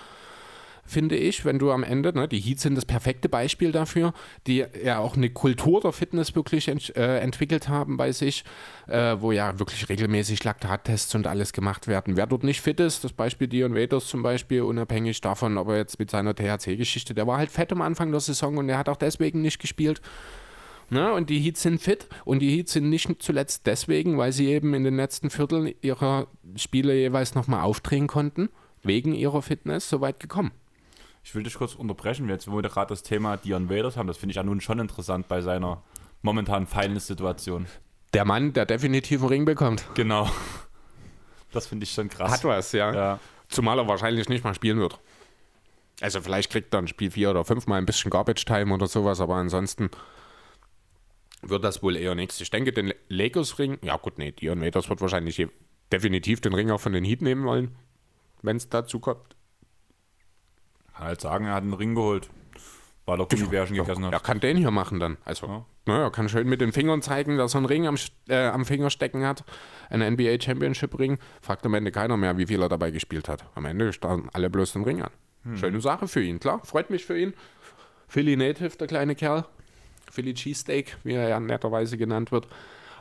finde 0.86 1.16
ich, 1.16 1.44
wenn 1.44 1.58
du 1.58 1.72
am 1.72 1.82
Ende, 1.82 2.12
ne, 2.12 2.28
die 2.28 2.38
Heats 2.38 2.62
sind 2.62 2.76
das 2.76 2.84
perfekte 2.84 3.28
Beispiel 3.28 3.72
dafür, 3.72 4.14
die 4.46 4.64
ja 4.82 4.98
auch 4.98 5.16
eine 5.16 5.30
Kultur 5.30 5.80
der 5.80 5.92
Fitness 5.92 6.34
wirklich 6.34 6.68
ent, 6.68 6.94
äh, 6.96 7.18
entwickelt 7.18 7.68
haben 7.68 7.96
bei 7.96 8.12
sich, 8.12 8.44
äh, 8.86 9.16
wo 9.18 9.32
ja 9.32 9.58
wirklich 9.58 9.88
regelmäßig 9.88 10.42
Laktattests 10.44 11.14
und 11.14 11.26
alles 11.26 11.52
gemacht 11.52 11.88
werden. 11.88 12.16
Wer 12.16 12.26
dort 12.26 12.44
nicht 12.44 12.60
fit 12.60 12.80
ist, 12.80 13.04
das 13.04 13.12
Beispiel 13.12 13.48
Dion 13.48 13.74
Waiters 13.74 14.06
zum 14.06 14.22
Beispiel, 14.22 14.62
unabhängig 14.62 15.20
davon, 15.20 15.58
ob 15.58 15.68
er 15.68 15.76
jetzt 15.76 15.98
mit 15.98 16.10
seiner 16.10 16.34
THC-Geschichte, 16.34 17.14
der 17.14 17.26
war 17.26 17.38
halt 17.38 17.50
fett 17.50 17.72
am 17.72 17.82
Anfang 17.82 18.10
der 18.10 18.20
Saison 18.20 18.56
und 18.56 18.68
er 18.68 18.78
hat 18.78 18.88
auch 18.88 18.96
deswegen 18.96 19.42
nicht 19.42 19.58
gespielt. 19.58 20.00
Ne? 20.88 21.12
Und 21.12 21.30
die 21.30 21.40
Heats 21.40 21.62
sind 21.62 21.80
fit 21.80 22.06
und 22.24 22.38
die 22.40 22.56
Heats 22.56 22.72
sind 22.72 22.88
nicht 22.88 23.22
zuletzt 23.22 23.66
deswegen, 23.66 24.18
weil 24.18 24.32
sie 24.32 24.46
eben 24.46 24.74
in 24.74 24.84
den 24.84 24.96
letzten 24.96 25.30
Vierteln 25.30 25.74
ihrer 25.82 26.28
Spiele 26.56 26.94
jeweils 26.94 27.34
nochmal 27.34 27.62
aufdrehen 27.62 28.06
konnten, 28.06 28.48
wegen 28.82 29.14
ihrer 29.14 29.42
Fitness 29.42 29.88
so 29.88 30.00
weit 30.00 30.20
gekommen. 30.20 30.52
Ich 31.24 31.34
will 31.34 31.42
dich 31.42 31.54
kurz 31.54 31.74
unterbrechen, 31.74 32.28
jetzt 32.28 32.48
wo 32.48 32.54
wir 32.54 32.62
gerade 32.62 32.90
das 32.90 33.02
Thema 33.02 33.36
Dion 33.36 33.68
Waiters 33.68 33.96
haben, 33.96 34.06
das 34.06 34.16
finde 34.16 34.30
ich 34.30 34.36
ja 34.36 34.44
nun 34.44 34.60
schon 34.60 34.78
interessant 34.78 35.26
bei 35.26 35.40
seiner 35.40 35.82
momentanen 36.22 36.68
Finals-Situation. 36.68 37.66
Der 38.14 38.24
Mann, 38.24 38.52
der 38.52 38.64
definitiv 38.64 39.22
einen 39.22 39.28
Ring 39.28 39.44
bekommt. 39.44 39.84
Genau. 39.94 40.30
Das 41.52 41.66
finde 41.66 41.84
ich 41.84 41.90
schon 41.90 42.08
krass. 42.08 42.30
Hat 42.30 42.44
was, 42.44 42.72
ja. 42.72 42.94
ja. 42.94 43.20
Zumal 43.48 43.78
er 43.78 43.88
wahrscheinlich 43.88 44.28
nicht 44.28 44.44
mal 44.44 44.54
spielen 44.54 44.78
wird. 44.78 44.98
Also 46.00 46.20
vielleicht 46.20 46.50
kriegt 46.50 46.74
er 46.74 46.78
ein 46.78 46.88
Spiel 46.88 47.10
vier 47.10 47.30
oder 47.30 47.44
fünf 47.44 47.66
mal 47.66 47.76
ein 47.76 47.86
bisschen 47.86 48.10
Garbage 48.10 48.44
Time 48.44 48.72
oder 48.72 48.86
sowas, 48.86 49.20
aber 49.20 49.36
ansonsten 49.36 49.90
wird 51.48 51.64
das 51.64 51.82
wohl 51.82 51.96
eher 51.96 52.14
nichts. 52.14 52.40
Ich 52.40 52.50
denke, 52.50 52.72
den 52.72 52.92
Lakers-Ring, 53.08 53.78
ja 53.82 53.96
gut, 53.96 54.18
nee, 54.18 54.32
Dion 54.32 54.60
Waiters 54.60 54.88
wird 54.88 55.00
wahrscheinlich 55.00 55.46
definitiv 55.92 56.40
den 56.40 56.54
Ring 56.54 56.70
auch 56.70 56.80
von 56.80 56.92
den 56.92 57.04
Heat 57.04 57.22
nehmen 57.22 57.44
wollen, 57.44 57.76
wenn 58.42 58.56
es 58.56 58.68
dazu 58.68 59.00
kommt. 59.00 59.36
Kann 60.94 61.06
halt 61.06 61.20
sagen, 61.20 61.46
er 61.46 61.54
hat 61.54 61.62
einen 61.62 61.74
Ring 61.74 61.94
geholt, 61.94 62.30
weil 63.04 63.20
er 63.20 63.26
Gummibärchen 63.26 63.76
gegessen 63.76 64.04
hat. 64.04 64.12
Er 64.12 64.20
kann 64.20 64.40
den 64.40 64.56
hier 64.56 64.70
machen 64.70 64.98
dann. 64.98 65.18
Also, 65.24 65.46
ja. 65.46 65.66
na, 65.84 66.02
er 66.04 66.10
kann 66.10 66.28
schön 66.28 66.48
mit 66.48 66.60
den 66.60 66.72
Fingern 66.72 67.02
zeigen, 67.02 67.36
dass 67.36 67.54
er 67.54 67.58
einen 67.58 67.66
Ring 67.66 67.86
am, 67.86 67.96
äh, 68.28 68.46
am 68.46 68.64
Finger 68.64 68.90
stecken 68.90 69.24
hat. 69.24 69.44
Einen 69.90 70.14
NBA 70.14 70.40
Championship 70.40 70.98
Ring. 70.98 71.18
Fragt 71.40 71.66
am 71.66 71.74
Ende 71.74 71.92
keiner 71.92 72.16
mehr, 72.16 72.38
wie 72.38 72.46
viel 72.46 72.62
er 72.62 72.68
dabei 72.68 72.90
gespielt 72.90 73.28
hat. 73.28 73.44
Am 73.54 73.66
Ende 73.66 73.92
starren 73.92 74.28
alle 74.32 74.50
bloß 74.50 74.72
den 74.72 74.84
Ring 74.84 75.02
an. 75.02 75.10
Hm. 75.44 75.56
Schöne 75.56 75.80
Sache 75.80 76.08
für 76.08 76.22
ihn, 76.22 76.40
klar. 76.40 76.64
Freut 76.64 76.90
mich 76.90 77.04
für 77.04 77.18
ihn. 77.18 77.34
Philly 78.08 78.36
Native, 78.36 78.76
der 78.76 78.86
kleine 78.86 79.14
Kerl. 79.14 79.44
Philly 80.16 80.32
Cheesesteak, 80.32 80.96
wie 81.04 81.12
er 81.12 81.28
ja 81.28 81.38
netterweise 81.38 81.98
genannt 81.98 82.32
wird. 82.32 82.48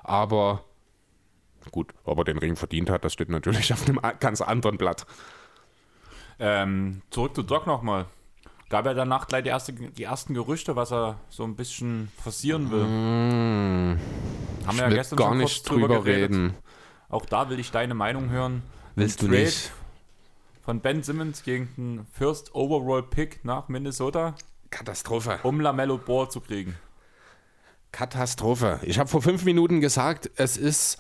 Aber 0.04 0.65
gut, 1.71 1.93
ob 2.04 2.17
er 2.17 2.25
den 2.25 2.38
Ring 2.38 2.58
verdient 2.58 2.89
hat, 2.89 3.06
das 3.06 3.13
steht 3.13 3.30
natürlich 3.30 3.71
auf 3.73 3.88
einem 3.88 3.99
ganz 4.19 4.41
anderen 4.41 4.78
Blatt. 4.78 5.06
Ähm, 6.39 7.01
zurück 7.10 7.34
zu 7.34 7.43
Doc 7.43 7.65
nochmal. 7.65 8.06
Gab 8.67 8.86
er 8.86 8.93
danach 8.93 9.28
gleich 9.28 9.43
die, 9.43 9.49
erste, 9.49 9.71
die 9.71 10.04
ersten 10.04 10.34
Gerüchte, 10.34 10.75
was 10.75 10.91
er 10.91 11.17
so 11.30 11.43
ein 11.43 11.56
bisschen 11.56 12.12
forcieren 12.21 12.69
will? 12.71 12.84
Mmh, 12.84 13.99
Haben 14.67 14.78
wir 14.78 14.89
ja 14.89 14.89
gestern 14.89 15.17
gar 15.17 15.36
nicht 15.36 15.69
drüber 15.69 16.04
reden. 16.04 16.54
Auch 17.08 17.25
da 17.25 17.49
will 17.49 17.60
ich 17.60 17.71
deine 17.71 17.93
Meinung 17.93 18.30
hören. 18.30 18.63
Willst 18.95 19.21
du 19.21 19.28
nicht? 19.30 19.71
Von 20.63 20.82
Ben 20.82 21.04
Simmons 21.04 21.43
gegen 21.43 21.69
den 21.78 22.08
First 22.12 22.54
Overall 22.56 23.04
Pick 23.04 23.45
nach 23.45 23.69
Minnesota. 23.69 24.36
Katastrophe. 24.71 25.39
Um 25.43 25.62
Lamello 25.62 25.97
Ball 25.97 26.30
zu 26.30 26.41
kriegen. 26.41 26.75
Katastrophe. 27.95 28.81
Ich 28.84 28.99
habe 28.99 29.10
vor 29.10 29.21
fünf 29.21 29.45
Minuten 29.45 29.79
gesagt, 29.79 30.29
es 30.36 30.58
ist, 30.58 30.97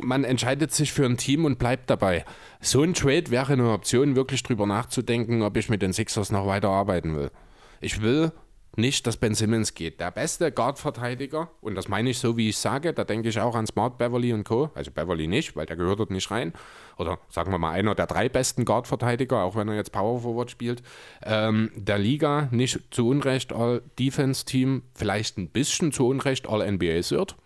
man 0.00 0.22
entscheidet 0.22 0.72
sich 0.72 0.92
für 0.92 1.04
ein 1.04 1.16
Team 1.16 1.44
und 1.44 1.58
bleibt 1.58 1.90
dabei. 1.90 2.24
So 2.60 2.84
ein 2.84 2.94
Trade 2.94 3.32
wäre 3.32 3.52
eine 3.52 3.72
Option, 3.72 4.14
wirklich 4.14 4.44
drüber 4.44 4.64
nachzudenken, 4.64 5.42
ob 5.42 5.56
ich 5.56 5.68
mit 5.68 5.82
den 5.82 5.92
Sixers 5.92 6.30
noch 6.30 6.46
weiter 6.46 6.68
arbeiten 6.68 7.16
will. 7.16 7.32
Ich 7.80 8.00
will 8.00 8.30
nicht, 8.76 9.06
dass 9.06 9.16
Ben 9.16 9.34
Simmons 9.34 9.74
geht. 9.74 10.00
Der 10.00 10.10
beste 10.10 10.50
Guard-Verteidiger, 10.50 11.50
und 11.60 11.74
das 11.74 11.88
meine 11.88 12.10
ich 12.10 12.18
so, 12.18 12.36
wie 12.36 12.48
ich 12.48 12.58
sage, 12.58 12.92
da 12.92 13.04
denke 13.04 13.28
ich 13.28 13.40
auch 13.40 13.54
an 13.54 13.66
Smart, 13.66 13.98
Beverly 13.98 14.32
und 14.32 14.44
Co. 14.44 14.70
Also 14.74 14.90
Beverly 14.90 15.26
nicht, 15.26 15.56
weil 15.56 15.66
der 15.66 15.76
gehört 15.76 16.00
dort 16.00 16.10
nicht 16.10 16.30
rein. 16.30 16.52
Oder 16.96 17.18
sagen 17.28 17.52
wir 17.52 17.58
mal 17.58 17.72
einer 17.72 17.94
der 17.94 18.06
drei 18.06 18.28
besten 18.28 18.64
Guard-Verteidiger, 18.64 19.42
auch 19.42 19.56
wenn 19.56 19.68
er 19.68 19.74
jetzt 19.74 19.92
Power 19.92 20.20
Forward 20.20 20.50
spielt. 20.50 20.82
Ähm, 21.22 21.70
der 21.74 21.98
Liga 21.98 22.48
nicht 22.50 22.80
zu 22.90 23.08
Unrecht 23.08 23.52
All-Defense-Team, 23.52 24.82
vielleicht 24.94 25.38
ein 25.38 25.48
bisschen 25.48 25.92
zu 25.92 26.06
Unrecht 26.06 26.48
All-NBA-Third. 26.48 27.36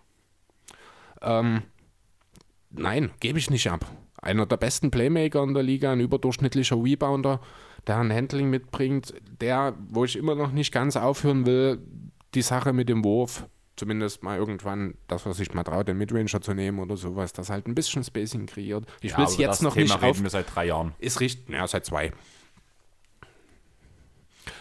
Ähm, 1.23 1.62
nein, 2.71 3.11
gebe 3.21 3.38
ich 3.38 3.51
nicht 3.51 3.71
ab. 3.71 3.87
Einer 4.21 4.47
der 4.47 4.57
besten 4.57 4.91
Playmaker 4.91 5.43
in 5.43 5.55
der 5.55 5.62
Liga, 5.62 5.93
ein 5.93 6.01
überdurchschnittlicher 6.01 6.77
Rebounder 6.77 7.41
der 7.88 7.98
ein 7.98 8.12
Handling 8.12 8.51
mitbringt, 8.51 9.14
der, 9.40 9.74
wo 9.88 10.05
ich 10.05 10.16
immer 10.16 10.35
noch 10.35 10.53
nicht 10.53 10.72
ganz 10.72 10.96
aufhören 10.96 11.46
will, 11.46 11.81
die 12.35 12.42
Sache 12.42 12.72
mit 12.72 12.88
dem 12.88 13.05
Wurf 13.05 13.44
zumindest 13.79 14.22
mal 14.22 14.37
irgendwann, 14.37 14.94
dass 15.07 15.24
er 15.24 15.35
sich 15.35 15.55
mal 15.55 15.64
traut, 15.64 15.88
den 15.88 15.96
Midranger 15.96 16.40
zu 16.40 16.53
nehmen 16.53 16.79
oder 16.81 16.96
sowas, 16.96 17.33
das 17.33 17.48
halt 17.48 17.66
ein 17.66 17.74
bisschen 17.74 18.05
Spacing 18.05 18.46
kreiert. 18.46 18.85
Ich 19.01 19.16
will 19.16 19.24
es 19.24 19.38
jetzt 19.38 19.62
noch 19.62 19.74
Thema 19.74 19.94
nicht 19.94 20.03
auf. 20.03 20.22
wir 20.22 20.31
seit 20.31 20.55
drei 20.55 20.66
Jahren. 20.66 20.94
Ist 20.98 21.20
richtig, 21.20 21.48
ja, 21.48 21.66
seit 21.66 21.87
zwei. 21.87 22.12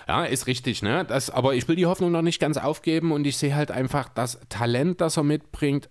Ja, 0.08 0.24
ist 0.24 0.48
richtig, 0.48 0.82
ne? 0.84 1.04
Das, 1.06 1.30
aber 1.30 1.56
ich 1.56 1.68
will 1.68 1.76
die 1.76 1.86
Hoffnung 1.86 2.12
noch 2.12 2.22
nicht 2.22 2.40
ganz 2.40 2.58
aufgeben 2.58 3.12
und 3.12 3.28
ich 3.28 3.38
sehe 3.38 3.56
halt 3.56 3.72
einfach 3.72 4.08
das 4.08 4.40
Talent, 4.48 5.02
das 5.02 5.18
er 5.18 5.24
mitbringt, 5.24 5.90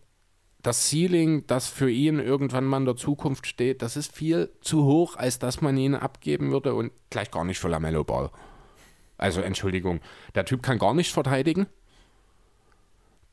das 0.62 0.90
Ceiling, 0.90 1.46
das 1.46 1.68
für 1.68 1.90
ihn 1.90 2.18
irgendwann 2.18 2.64
mal 2.64 2.78
in 2.78 2.86
der 2.86 2.96
Zukunft 2.96 3.46
steht, 3.46 3.82
das 3.82 3.96
ist 3.96 4.12
viel 4.12 4.50
zu 4.60 4.84
hoch, 4.84 5.16
als 5.16 5.38
dass 5.38 5.60
man 5.60 5.76
ihn 5.76 5.94
abgeben 5.94 6.50
würde 6.50 6.74
und 6.74 6.92
gleich 7.10 7.30
gar 7.30 7.44
nicht 7.44 7.58
für 7.58 7.68
Lamello 7.68 8.04
Ball. 8.04 8.30
Also 9.18 9.40
Entschuldigung, 9.40 10.00
der 10.34 10.44
Typ 10.44 10.62
kann 10.62 10.78
gar 10.78 10.94
nicht 10.94 11.12
verteidigen. 11.12 11.66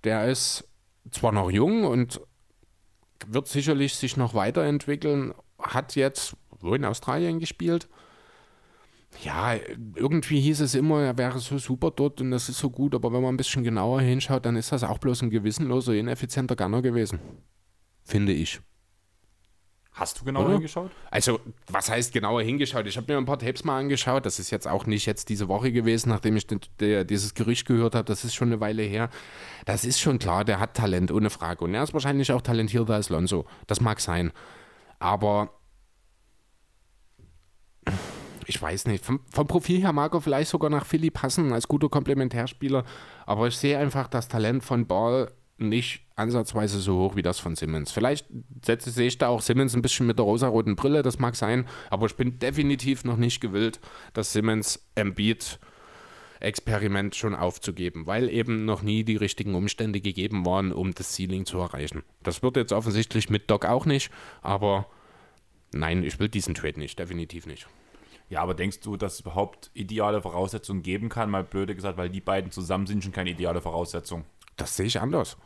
Der 0.03 0.27
ist 0.27 0.67
zwar 1.12 1.31
noch 1.31 1.49
jung 1.49 1.86
und 1.86 2.21
wird 3.27 3.47
sicherlich 3.47 3.95
sich 3.95 4.17
noch 4.17 4.33
weiterentwickeln, 4.33 5.33
hat 5.59 5.95
jetzt 5.95 6.36
wo 6.63 6.73
in 6.73 6.86
Australien 6.86 7.39
gespielt. 7.39 7.88
Ja, 9.21 9.56
irgendwie 9.95 10.41
hieß 10.41 10.62
es 10.62 10.76
immer, 10.76 11.02
er 11.02 11.17
wäre 11.17 11.39
so 11.39 11.58
super 11.58 11.91
dort 11.91 12.19
und 12.19 12.32
das 12.32 12.49
ist 12.49 12.58
so 12.58 12.69
gut, 12.69 12.93
aber 12.95 13.13
wenn 13.13 13.21
man 13.21 13.34
ein 13.34 13.38
bisschen 13.38 13.63
genauer 13.63 14.02
hinschaut, 14.02 14.45
dann 14.45 14.56
ist 14.56 14.71
das 14.71 14.84
auch 14.84 14.97
bloß 14.97 15.21
ein 15.21 15.30
gewissenloser, 15.30 15.93
ineffizienter 15.93 16.56
Gunner 16.56 16.82
gewesen. 16.82 17.19
Finde 18.04 18.34
ich. 18.34 18.60
Hast 19.93 20.19
du 20.19 20.26
genau 20.26 20.43
Oder? 20.43 20.54
hingeschaut? 20.54 20.89
Also, 21.12 21.39
was 21.67 21.89
heißt 21.89 22.12
genauer 22.12 22.41
hingeschaut? 22.41 22.88
Ich 22.88 22.97
habe 22.97 23.13
mir 23.13 23.17
ein 23.17 23.26
paar 23.26 23.38
Tapes 23.38 23.63
mal 23.63 23.80
angeschaut. 23.80 24.26
Das 24.26 24.39
ist 24.39 24.49
jetzt 24.49 24.67
auch 24.67 24.88
nicht 24.88 25.06
jetzt 25.06 25.30
diese 25.30 25.47
Woche 25.47 25.71
gewesen, 25.71 26.10
nachdem 26.10 26.36
ich 26.36 26.47
den, 26.47 26.60
der, 26.80 27.04
dieses 27.04 27.36
Gerücht 27.36 27.67
gehört 27.67 27.93
habe. 27.93 28.06
Das 28.06 28.26
ist 28.26 28.34
schon 28.34 28.47
eine 28.47 28.60
Weile 28.60 28.82
her. 28.82 29.12
Das 29.65 29.86
ist 29.86 29.99
schon 29.99 30.17
klar, 30.17 30.45
der 30.45 30.60
hat 30.60 30.73
Talent, 30.73 31.12
ohne 31.12 31.30
Frage. 31.30 31.63
Und 31.63 31.76
er 31.76 31.84
ist 31.84 31.93
wahrscheinlich 31.93 32.32
auch 32.32 32.41
talentierter 32.41 32.95
als 32.95 33.10
Lonzo. 33.10 33.45
Das 33.67 33.82
mag 33.82 33.99
sein. 33.99 34.32
Aber 34.97 35.52
ich 38.47 38.62
weiß 38.62 38.88
nicht. 38.88 39.03
Vom, 39.03 39.21
vom 39.32 39.47
Profil 39.47 39.82
her 39.82 39.93
mag 39.93 40.13
er 40.13 40.21
vielleicht 40.21 40.49
sogar 40.49 40.69
nach 40.69 40.86
Philly 40.86 41.10
passen 41.10 41.53
als 41.53 41.67
guter 41.67 41.89
Komplementärspieler. 41.89 42.84
Aber 43.25 43.47
ich 43.47 43.58
sehe 43.58 43.77
einfach 43.77 44.08
das 44.08 44.27
Talent 44.27 44.63
von 44.63 44.88
Ball 44.88 45.32
nicht 45.58 46.01
ansatzweise 46.15 46.79
so 46.79 46.97
hoch 46.97 47.15
wie 47.15 47.21
das 47.21 47.39
von 47.39 47.56
Simmons. 47.56 47.91
Vielleicht 47.91 48.27
setze, 48.63 48.91
sehe 48.91 49.08
ich 49.08 49.17
da 49.17 49.27
auch 49.27 49.41
Simmons 49.41 49.75
ein 49.75 49.82
bisschen 49.82 50.08
mit 50.08 50.17
der 50.17 50.25
rosaroten 50.25 50.75
Brille, 50.75 51.01
das 51.01 51.19
mag 51.19 51.36
sein, 51.36 51.67
aber 51.89 52.06
ich 52.06 52.15
bin 52.15 52.39
definitiv 52.39 53.03
noch 53.03 53.17
nicht 53.17 53.39
gewillt, 53.39 53.79
das 54.13 54.34
Simmons 54.34 54.88
Embiid 54.95 55.60
Experiment 56.39 57.15
schon 57.15 57.36
aufzugeben, 57.36 58.06
weil 58.06 58.29
eben 58.29 58.65
noch 58.65 58.82
nie 58.82 59.06
die 59.06 59.15
richtigen 59.15 59.56
Umstände 59.56 60.01
gegeben 60.01 60.45
waren, 60.45 60.73
um 60.73 60.93
das 60.93 61.15
Ceiling 61.15 61.45
zu 61.45 61.58
erreichen. 61.60 62.03
Das 62.21 62.43
wird 62.43 62.58
jetzt 62.58 62.73
offensichtlich 62.73 63.29
mit 63.29 63.49
Doc 63.49 63.65
auch 63.65 63.86
nicht, 63.86 64.12
aber 64.41 64.88
nein, 65.71 66.03
ich 66.03 66.19
will 66.19 66.27
diesen 66.27 66.53
Trade 66.53 66.79
nicht, 66.79 66.99
definitiv 66.99 67.47
nicht. 67.47 67.67
Ja, 68.29 68.41
aber 68.41 68.53
denkst 68.53 68.79
du, 68.79 68.97
dass 68.97 69.15
es 69.15 69.19
überhaupt 69.21 69.69
ideale 69.73 70.21
Voraussetzungen 70.21 70.81
geben 70.81 71.09
kann? 71.09 71.29
Mal 71.29 71.43
blöde 71.43 71.75
gesagt, 71.75 71.97
weil 71.97 72.09
die 72.09 72.21
beiden 72.21 72.51
zusammen 72.51 72.88
sind 72.88 73.03
schon 73.03 73.12
keine 73.12 73.31
ideale 73.31 73.62
Voraussetzung. 73.62 74.25
Das 74.55 74.75
sehe 74.75 74.86
ich 74.86 74.99
anders. 74.99 75.38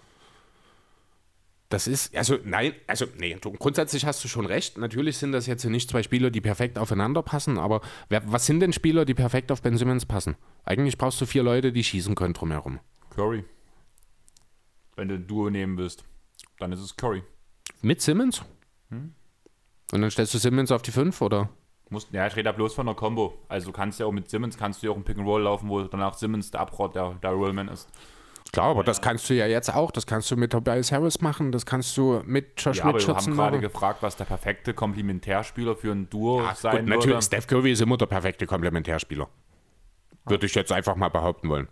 Das 1.70 1.86
ist, 1.86 2.16
also 2.16 2.38
nein, 2.46 2.74
also 2.88 3.06
nee, 3.18 3.36
du, 3.42 3.52
grundsätzlich 3.52 4.06
hast 4.06 4.24
du 4.24 4.30
schon 4.30 4.46
recht. 4.46 4.78
Natürlich 4.78 5.18
sind 5.18 5.34
das 5.34 5.48
jetzt 5.48 5.66
nicht 5.66 5.90
zwei 5.90 6.02
Spieler, 6.02 6.30
die 6.30 6.40
perfekt 6.40 6.78
aufeinander 6.78 7.22
passen, 7.22 7.58
aber 7.58 7.82
wer, 8.08 8.32
was 8.32 8.46
sind 8.46 8.62
denn 8.62 8.72
Spieler, 8.72 9.04
die 9.04 9.14
perfekt 9.14 9.52
auf 9.52 9.62
Ben 9.62 9.78
Simmons 9.78 10.06
passen? 10.06 10.38
Eigentlich 10.64 10.98
brauchst 10.98 11.20
du 11.20 11.26
vier 11.26 11.44
Leute, 11.44 11.74
die 11.74 11.84
schießen 11.84 12.16
können 12.16 12.34
drumherum. 12.34 12.80
Curry. 13.10 13.44
Wenn 14.96 15.10
du 15.10 15.16
ein 15.16 15.28
Duo 15.28 15.50
nehmen 15.50 15.78
willst, 15.78 16.06
dann 16.58 16.72
ist 16.72 16.80
es 16.80 16.96
Curry. 16.96 17.22
Mit 17.82 18.02
Simmons? 18.02 18.44
Und 18.90 19.14
dann 19.92 20.10
stellst 20.10 20.34
du 20.34 20.38
Simmons 20.38 20.72
auf 20.72 20.82
die 20.82 20.92
fünf, 20.92 21.22
oder? 21.22 21.50
Musst, 21.90 22.12
ja, 22.12 22.28
ich 22.28 22.36
rede 22.36 22.44
da 22.46 22.52
bloß 22.52 22.74
von 22.74 22.88
einer 22.88 22.96
Combo. 22.96 23.38
Also 23.48 23.68
du 23.68 23.72
kannst 23.72 24.00
ja 24.00 24.06
auch 24.06 24.12
mit 24.12 24.30
Simmons, 24.30 24.58
kannst 24.58 24.82
du 24.84 24.88
ja 24.88 24.92
auch 24.94 24.98
ein 24.98 25.04
Pick 25.04 25.18
and 25.18 25.26
Roll 25.28 25.44
laufen, 25.44 25.70
wo 25.70 25.82
danach 25.84 26.14
Simmons 26.16 26.52
der 26.52 26.60
Abrot, 26.62 26.96
der, 26.96 27.14
der 27.24 27.32
Rollman 27.32 27.70
ist. 27.70 27.88
Klar, 28.52 28.68
aber 28.72 28.84
das 28.84 29.02
kannst 29.02 29.30
du 29.30 29.34
ja 29.36 29.46
jetzt 29.46 29.74
auch. 29.74 29.92
Das 29.92 30.06
kannst 30.06 30.32
du 30.32 30.38
mit 30.38 30.52
Tobias 30.52 30.92
Harris 30.92 31.22
machen, 31.22 31.52
das 31.52 31.66
kannst 31.66 31.96
du 31.98 32.22
mit 32.26 32.54
Josh 32.62 32.78
Ja, 32.78 32.86
aber 32.86 33.00
wir 33.00 33.08
haben 33.16 33.26
gerade 33.26 33.36
machen. 33.58 33.62
gefragt, 33.62 34.02
was 34.02 34.16
der 34.16 34.26
perfekte 34.26 34.74
Komplementärspieler 34.74 35.76
für 35.76 35.92
ein 35.92 36.10
Duo 36.10 36.42
Ja, 36.42 36.56
sein 36.56 36.78
gut, 36.80 36.88
natürlich, 36.90 37.08
würde. 37.08 37.22
Steph 37.22 37.48
Curry 37.48 37.72
ist 37.74 37.82
immer 37.82 37.98
der 37.98 38.06
perfekte 38.06 38.46
Komplementärspieler. 38.46 39.28
Würde 40.26 40.46
ich 40.46 40.56
jetzt 40.56 40.72
einfach 40.72 40.96
mal 40.96 41.10
behaupten 41.10 41.50
wollen. 41.50 41.68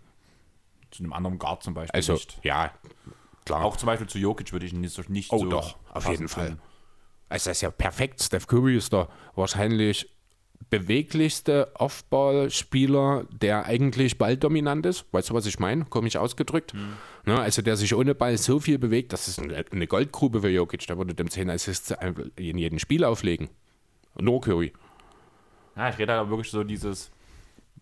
Zu 0.91 1.03
einem 1.03 1.13
anderen 1.13 1.39
Guard 1.39 1.63
zum 1.63 1.73
Beispiel 1.73 1.95
Also, 1.97 2.13
nicht. 2.13 2.39
ja, 2.43 2.71
klar. 3.45 3.63
Auch 3.65 3.75
zum 3.77 3.87
Beispiel 3.87 4.07
zu 4.07 4.17
Jokic 4.17 4.51
würde 4.53 4.65
ich 4.65 4.73
ihn 4.73 4.81
nicht, 4.81 4.93
so- 4.93 5.01
nicht 5.09 5.31
Oh 5.33 5.39
so 5.39 5.49
doch, 5.49 5.75
auf 5.93 6.07
jeden 6.09 6.27
Fall. 6.29 6.47
finden. 6.47 6.61
Also 7.29 7.49
das 7.49 7.57
ist 7.57 7.61
ja 7.61 7.71
perfekt. 7.71 8.21
Steph 8.21 8.47
Curry 8.47 8.77
ist 8.77 8.93
der 8.93 9.09
wahrscheinlich 9.35 10.09
beweglichste 10.69 11.71
Off-Ball-Spieler, 11.75 13.25
der 13.31 13.65
eigentlich 13.65 14.17
balldominant 14.17 14.85
ist. 14.85 15.05
Weißt 15.11 15.29
du, 15.29 15.33
was 15.33 15.45
ich 15.45 15.59
meine? 15.59 15.85
Komisch 15.85 16.15
ausgedrückt. 16.15 16.73
Ne, 17.25 17.39
also 17.39 17.61
der 17.61 17.75
sich 17.77 17.93
ohne 17.93 18.15
Ball 18.15 18.37
so 18.37 18.59
viel 18.59 18.77
bewegt, 18.79 19.13
das 19.13 19.27
ist 19.27 19.39
eine 19.39 19.65
eine 19.71 19.87
Goldgrube 19.87 20.41
für 20.41 20.49
Jokic. 20.49 20.85
Der 20.87 20.97
würde 20.97 21.13
dem 21.13 21.29
10 21.29 21.49
Assists 21.49 21.93
in 22.35 22.57
jedem 22.57 22.79
Spiel 22.79 23.03
auflegen. 23.03 23.49
Nur 24.19 24.41
Curry. 24.41 24.73
Ja, 25.75 25.89
ich 25.89 25.97
rede 25.97 26.13
halt 26.13 26.25
auch 26.25 26.29
wirklich 26.29 26.49
so 26.49 26.63
dieses, 26.63 27.11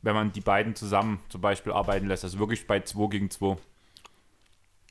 wenn 0.02 0.16
man 0.16 0.32
die 0.32 0.42
beiden 0.42 0.76
zusammen 0.76 1.20
zum 1.30 1.42
Beispiel 1.42 1.72
arbeiten 1.72 2.08
lässt, 2.08 2.24
also 2.24 2.40
wirklich 2.40 2.66
bei 2.66 2.80
2 2.80 3.08
gegen 3.10 3.30
2. 3.30 3.58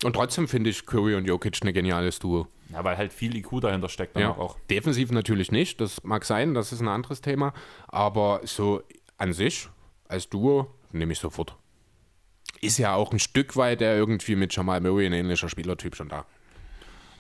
Und 0.05 0.13
trotzdem 0.15 0.49
finde 0.49 0.71
ich 0.71 0.87
Curry 0.87 1.15
und 1.15 1.27
Jokic 1.27 1.59
eine 1.63 1.73
geniales 1.73 2.19
Duo. 2.19 2.47
Ja, 2.73 2.83
weil 2.85 2.97
halt 2.97 3.13
viel 3.13 3.37
IQ 3.37 3.61
dahinter 3.61 3.89
steckt 3.89 4.17
dann 4.17 4.23
Ja, 4.23 4.31
auch. 4.31 4.59
defensiv 4.71 5.11
natürlich 5.13 5.53
nicht, 5.53 5.81
das 5.81 6.03
mag 6.05 6.25
sein, 6.25 6.55
das 6.55 6.73
ist 6.73 6.81
ein 6.81 6.89
anderes 6.89 7.21
Thema, 7.21 7.53
aber 7.89 8.41
so 8.45 8.83
an 9.19 9.33
sich 9.33 9.69
als 10.09 10.29
Duo 10.29 10.73
nehme 10.91 11.13
ich 11.13 11.19
sofort. 11.19 11.57
Ist 12.61 12.79
ja 12.79 12.95
auch 12.95 13.13
ein 13.13 13.19
Stück 13.19 13.57
weit 13.57 13.81
der 13.81 13.97
irgendwie 13.97 14.37
mit 14.37 14.55
Jamal 14.55 14.81
Murray 14.81 15.07
ein 15.07 15.13
ähnlicher 15.13 15.49
Spielertyp 15.49 15.97
schon 15.97 16.09
da. 16.09 16.25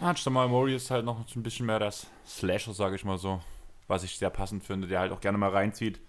Ah, 0.00 0.14
Jamal 0.16 0.48
Murray 0.48 0.74
ist 0.74 0.90
halt 0.90 1.04
noch 1.04 1.24
ein 1.36 1.42
bisschen 1.42 1.66
mehr 1.66 1.78
das 1.78 2.06
Slasher, 2.26 2.72
sage 2.72 2.96
ich 2.96 3.04
mal 3.04 3.18
so, 3.18 3.40
was 3.88 4.04
ich 4.04 4.16
sehr 4.18 4.30
passend 4.30 4.64
finde, 4.64 4.86
der 4.88 5.00
halt 5.00 5.12
auch 5.12 5.20
gerne 5.20 5.38
mal 5.38 5.50
reinzieht 5.50 6.00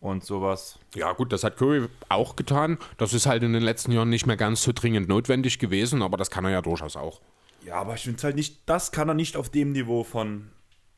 und 0.00 0.24
sowas. 0.24 0.78
Ja 0.94 1.12
gut, 1.12 1.32
das 1.32 1.42
hat 1.44 1.56
Curry 1.56 1.86
auch 2.08 2.36
getan. 2.36 2.78
Das 2.98 3.12
ist 3.14 3.26
halt 3.26 3.42
in 3.42 3.52
den 3.52 3.62
letzten 3.62 3.92
Jahren 3.92 4.10
nicht 4.10 4.26
mehr 4.26 4.36
ganz 4.36 4.62
so 4.62 4.72
dringend 4.74 5.08
notwendig 5.08 5.58
gewesen, 5.58 6.02
aber 6.02 6.16
das 6.16 6.30
kann 6.30 6.44
er 6.44 6.50
ja 6.50 6.62
durchaus 6.62 6.96
auch. 6.96 7.20
Ja, 7.66 7.76
aber 7.76 7.94
ich 7.94 8.02
finde 8.02 8.18
es 8.18 8.24
halt 8.24 8.36
nicht, 8.36 8.60
das 8.66 8.92
kann 8.92 9.08
er 9.08 9.14
nicht 9.14 9.36
auf 9.36 9.48
dem 9.48 9.72
Niveau 9.72 10.04
von 10.04 10.50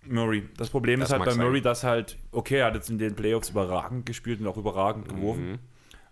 Murray. 0.05 0.49
Das 0.57 0.71
Problem 0.71 1.01
Das 1.01 1.09
ist 1.09 1.13
halt 1.13 1.25
bei 1.25 1.31
sein. 1.33 1.45
Murray, 1.45 1.61
dass 1.61 1.85
halt, 1.85 2.17
okay, 2.33 2.59
er 2.59 2.67
hat 2.67 2.75
jetzt 2.75 2.91
in 2.91 2.99
den 2.99 3.15
Playoffs 3.15 3.51
überragend 3.51 4.07
gespielt 4.07 4.41
und 4.41 4.47
auch 4.47 4.57
überragend 4.57 5.09
geworfen. 5.09 5.59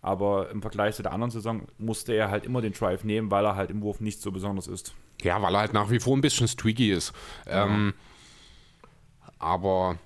Aber 0.00 0.50
im 0.50 0.60
Vergleich 0.60 0.96
zu 0.96 1.02
der 1.02 1.12
anderen 1.12 1.30
Saison 1.30 1.62
musste 1.78 2.12
er 2.12 2.30
halt 2.30 2.44
immer 2.44 2.60
den 2.60 2.72
Drive 2.72 3.04
nehmen, 3.04 3.30
weil 3.30 3.44
er 3.44 3.56
halt 3.56 3.70
im 3.70 3.80
Wurf 3.80 4.00
nicht 4.00 4.20
so 4.20 4.30
besonders 4.32 4.66
ist. 4.66 4.94
Ja, 5.22 5.40
weil 5.40 5.54
er 5.54 5.60
halt 5.60 5.72
nach 5.72 5.90
wie 5.90 5.98
vor 5.98 6.14
ein 6.16 6.20
bisschen 6.20 6.46
streaky 6.46 6.92
ist. 6.92 7.12
Ähm, 7.46 7.94
aber 9.38 9.98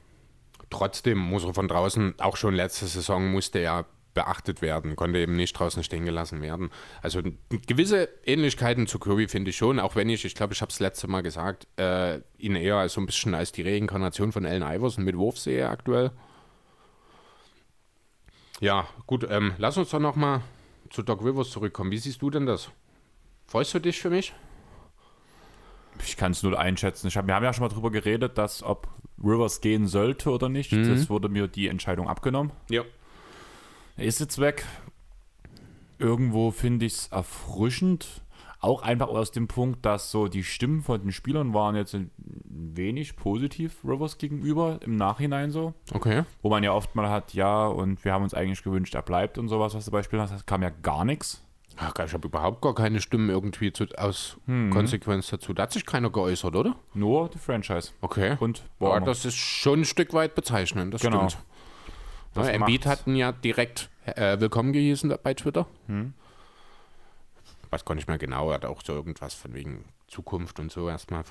trotzdem 0.70 1.18
muss 1.18 1.44
er 1.44 1.54
von 1.54 1.66
draußen, 1.66 2.14
auch 2.20 2.36
schon 2.36 2.54
letzte 2.54 2.86
Saison 2.86 3.30
musste 3.32 3.58
er 3.58 3.86
beachtet 4.18 4.62
werden, 4.62 4.96
konnte 4.96 5.20
eben 5.20 5.36
nicht 5.36 5.52
draußen 5.52 5.84
stehen 5.84 6.04
gelassen 6.04 6.42
werden. 6.42 6.70
Also 7.02 7.22
gewisse 7.68 8.08
Ähnlichkeiten 8.24 8.88
zu 8.88 8.98
Curry 8.98 9.28
finde 9.28 9.50
ich 9.50 9.56
schon, 9.56 9.78
auch 9.78 9.94
wenn 9.94 10.08
ich, 10.08 10.24
ich 10.24 10.34
glaube, 10.34 10.54
ich 10.54 10.60
habe 10.60 10.72
es 10.72 10.80
letzte 10.80 11.06
Mal 11.06 11.22
gesagt, 11.22 11.68
äh, 11.78 12.18
ihn 12.36 12.56
eher 12.56 12.88
so 12.88 13.00
ein 13.00 13.06
bisschen 13.06 13.32
als 13.36 13.52
die 13.52 13.62
Reinkarnation 13.62 14.32
von 14.32 14.44
Allen 14.44 14.64
Iverson 14.64 15.04
mit 15.04 15.16
Wurf 15.16 15.38
sehe 15.38 15.68
aktuell. 15.68 16.10
Ja, 18.58 18.88
gut, 19.06 19.24
ähm, 19.30 19.54
lass 19.56 19.76
uns 19.76 19.90
doch 19.90 20.00
nochmal 20.00 20.40
zu 20.90 21.04
Doc 21.04 21.24
Rivers 21.24 21.50
zurückkommen. 21.50 21.92
Wie 21.92 21.98
siehst 21.98 22.20
du 22.20 22.28
denn 22.28 22.44
das? 22.44 22.70
Freust 23.46 23.72
du 23.72 23.78
dich 23.78 24.00
für 24.00 24.10
mich? 24.10 24.34
Ich 26.04 26.16
kann 26.16 26.32
es 26.32 26.42
nur 26.42 26.58
einschätzen. 26.58 27.06
Ich 27.06 27.16
hab, 27.16 27.28
wir 27.28 27.36
haben 27.36 27.44
ja 27.44 27.52
schon 27.52 27.62
mal 27.62 27.72
drüber 27.72 27.92
geredet, 27.92 28.36
dass 28.36 28.64
ob 28.64 28.88
Rivers 29.22 29.60
gehen 29.60 29.86
sollte 29.86 30.30
oder 30.30 30.48
nicht. 30.48 30.72
Das 30.72 31.08
wurde 31.08 31.28
mir 31.28 31.46
die 31.46 31.68
Entscheidung 31.68 32.08
abgenommen. 32.08 32.50
Ja. 32.68 32.82
Ist 33.98 34.20
jetzt 34.20 34.38
weg. 34.40 34.64
Irgendwo 35.98 36.50
finde 36.52 36.86
ich 36.86 36.94
es 36.94 37.06
erfrischend. 37.08 38.22
Auch 38.60 38.82
einfach 38.82 39.08
aus 39.08 39.30
dem 39.30 39.46
Punkt, 39.46 39.84
dass 39.86 40.10
so 40.10 40.26
die 40.26 40.42
Stimmen 40.42 40.82
von 40.82 41.00
den 41.00 41.12
Spielern 41.12 41.54
waren 41.54 41.76
jetzt 41.76 41.94
ein 41.94 42.10
wenig 42.44 43.14
positiv 43.14 43.76
Rivers 43.84 44.18
gegenüber 44.18 44.80
im 44.82 44.96
Nachhinein 44.96 45.50
so. 45.52 45.74
Okay. 45.92 46.24
Wo 46.42 46.50
man 46.50 46.64
ja 46.64 46.72
oft 46.72 46.96
mal 46.96 47.08
hat, 47.08 47.34
ja, 47.34 47.66
und 47.68 48.04
wir 48.04 48.12
haben 48.12 48.24
uns 48.24 48.34
eigentlich 48.34 48.64
gewünscht, 48.64 48.94
er 48.96 49.02
bleibt 49.02 49.38
und 49.38 49.48
sowas, 49.48 49.74
was 49.74 49.84
du 49.84 49.90
beispielsweise 49.92 50.32
hast. 50.32 50.40
Das 50.40 50.46
kam 50.46 50.62
ja 50.62 50.70
gar 50.70 51.04
nichts. 51.04 51.44
Ach, 51.76 51.94
ich 52.04 52.12
habe 52.12 52.26
überhaupt 52.26 52.60
gar 52.60 52.74
keine 52.74 53.00
Stimmen 53.00 53.30
irgendwie 53.30 53.72
zu, 53.72 53.84
aus 53.96 54.36
Konsequenz 54.46 55.28
dazu. 55.28 55.52
Da 55.54 55.62
hat 55.64 55.72
sich 55.72 55.86
keiner 55.86 56.10
geäußert, 56.10 56.56
oder? 56.56 56.74
Nur 56.94 57.28
die 57.28 57.38
Franchise. 57.38 57.92
Okay. 58.00 58.36
Und 58.40 58.58
ja, 58.80 58.88
Warner. 58.88 59.06
das 59.06 59.24
ist 59.24 59.36
schon 59.36 59.82
ein 59.82 59.84
Stück 59.84 60.12
weit 60.12 60.34
bezeichnend, 60.34 60.92
das 60.92 61.02
Genau. 61.02 61.28
stimmt. 61.28 61.44
Das 62.34 62.46
ja, 62.46 62.54
Embiid 62.54 62.84
macht's. 62.84 63.00
hat 63.00 63.06
ihn 63.06 63.16
ja 63.16 63.32
direkt 63.32 63.90
äh, 64.04 64.38
willkommen 64.40 64.72
gehießen 64.72 65.14
bei 65.22 65.34
Twitter. 65.34 65.66
weiß 67.70 67.84
gar 67.84 67.94
nicht 67.94 68.08
mehr 68.08 68.18
genau, 68.18 68.48
er 68.50 68.54
hat 68.54 68.64
auch 68.64 68.82
so 68.84 68.92
irgendwas 68.92 69.34
von 69.34 69.54
wegen 69.54 69.84
Zukunft 70.08 70.58
und 70.58 70.72
so 70.72 70.88
erstmal 70.88 71.22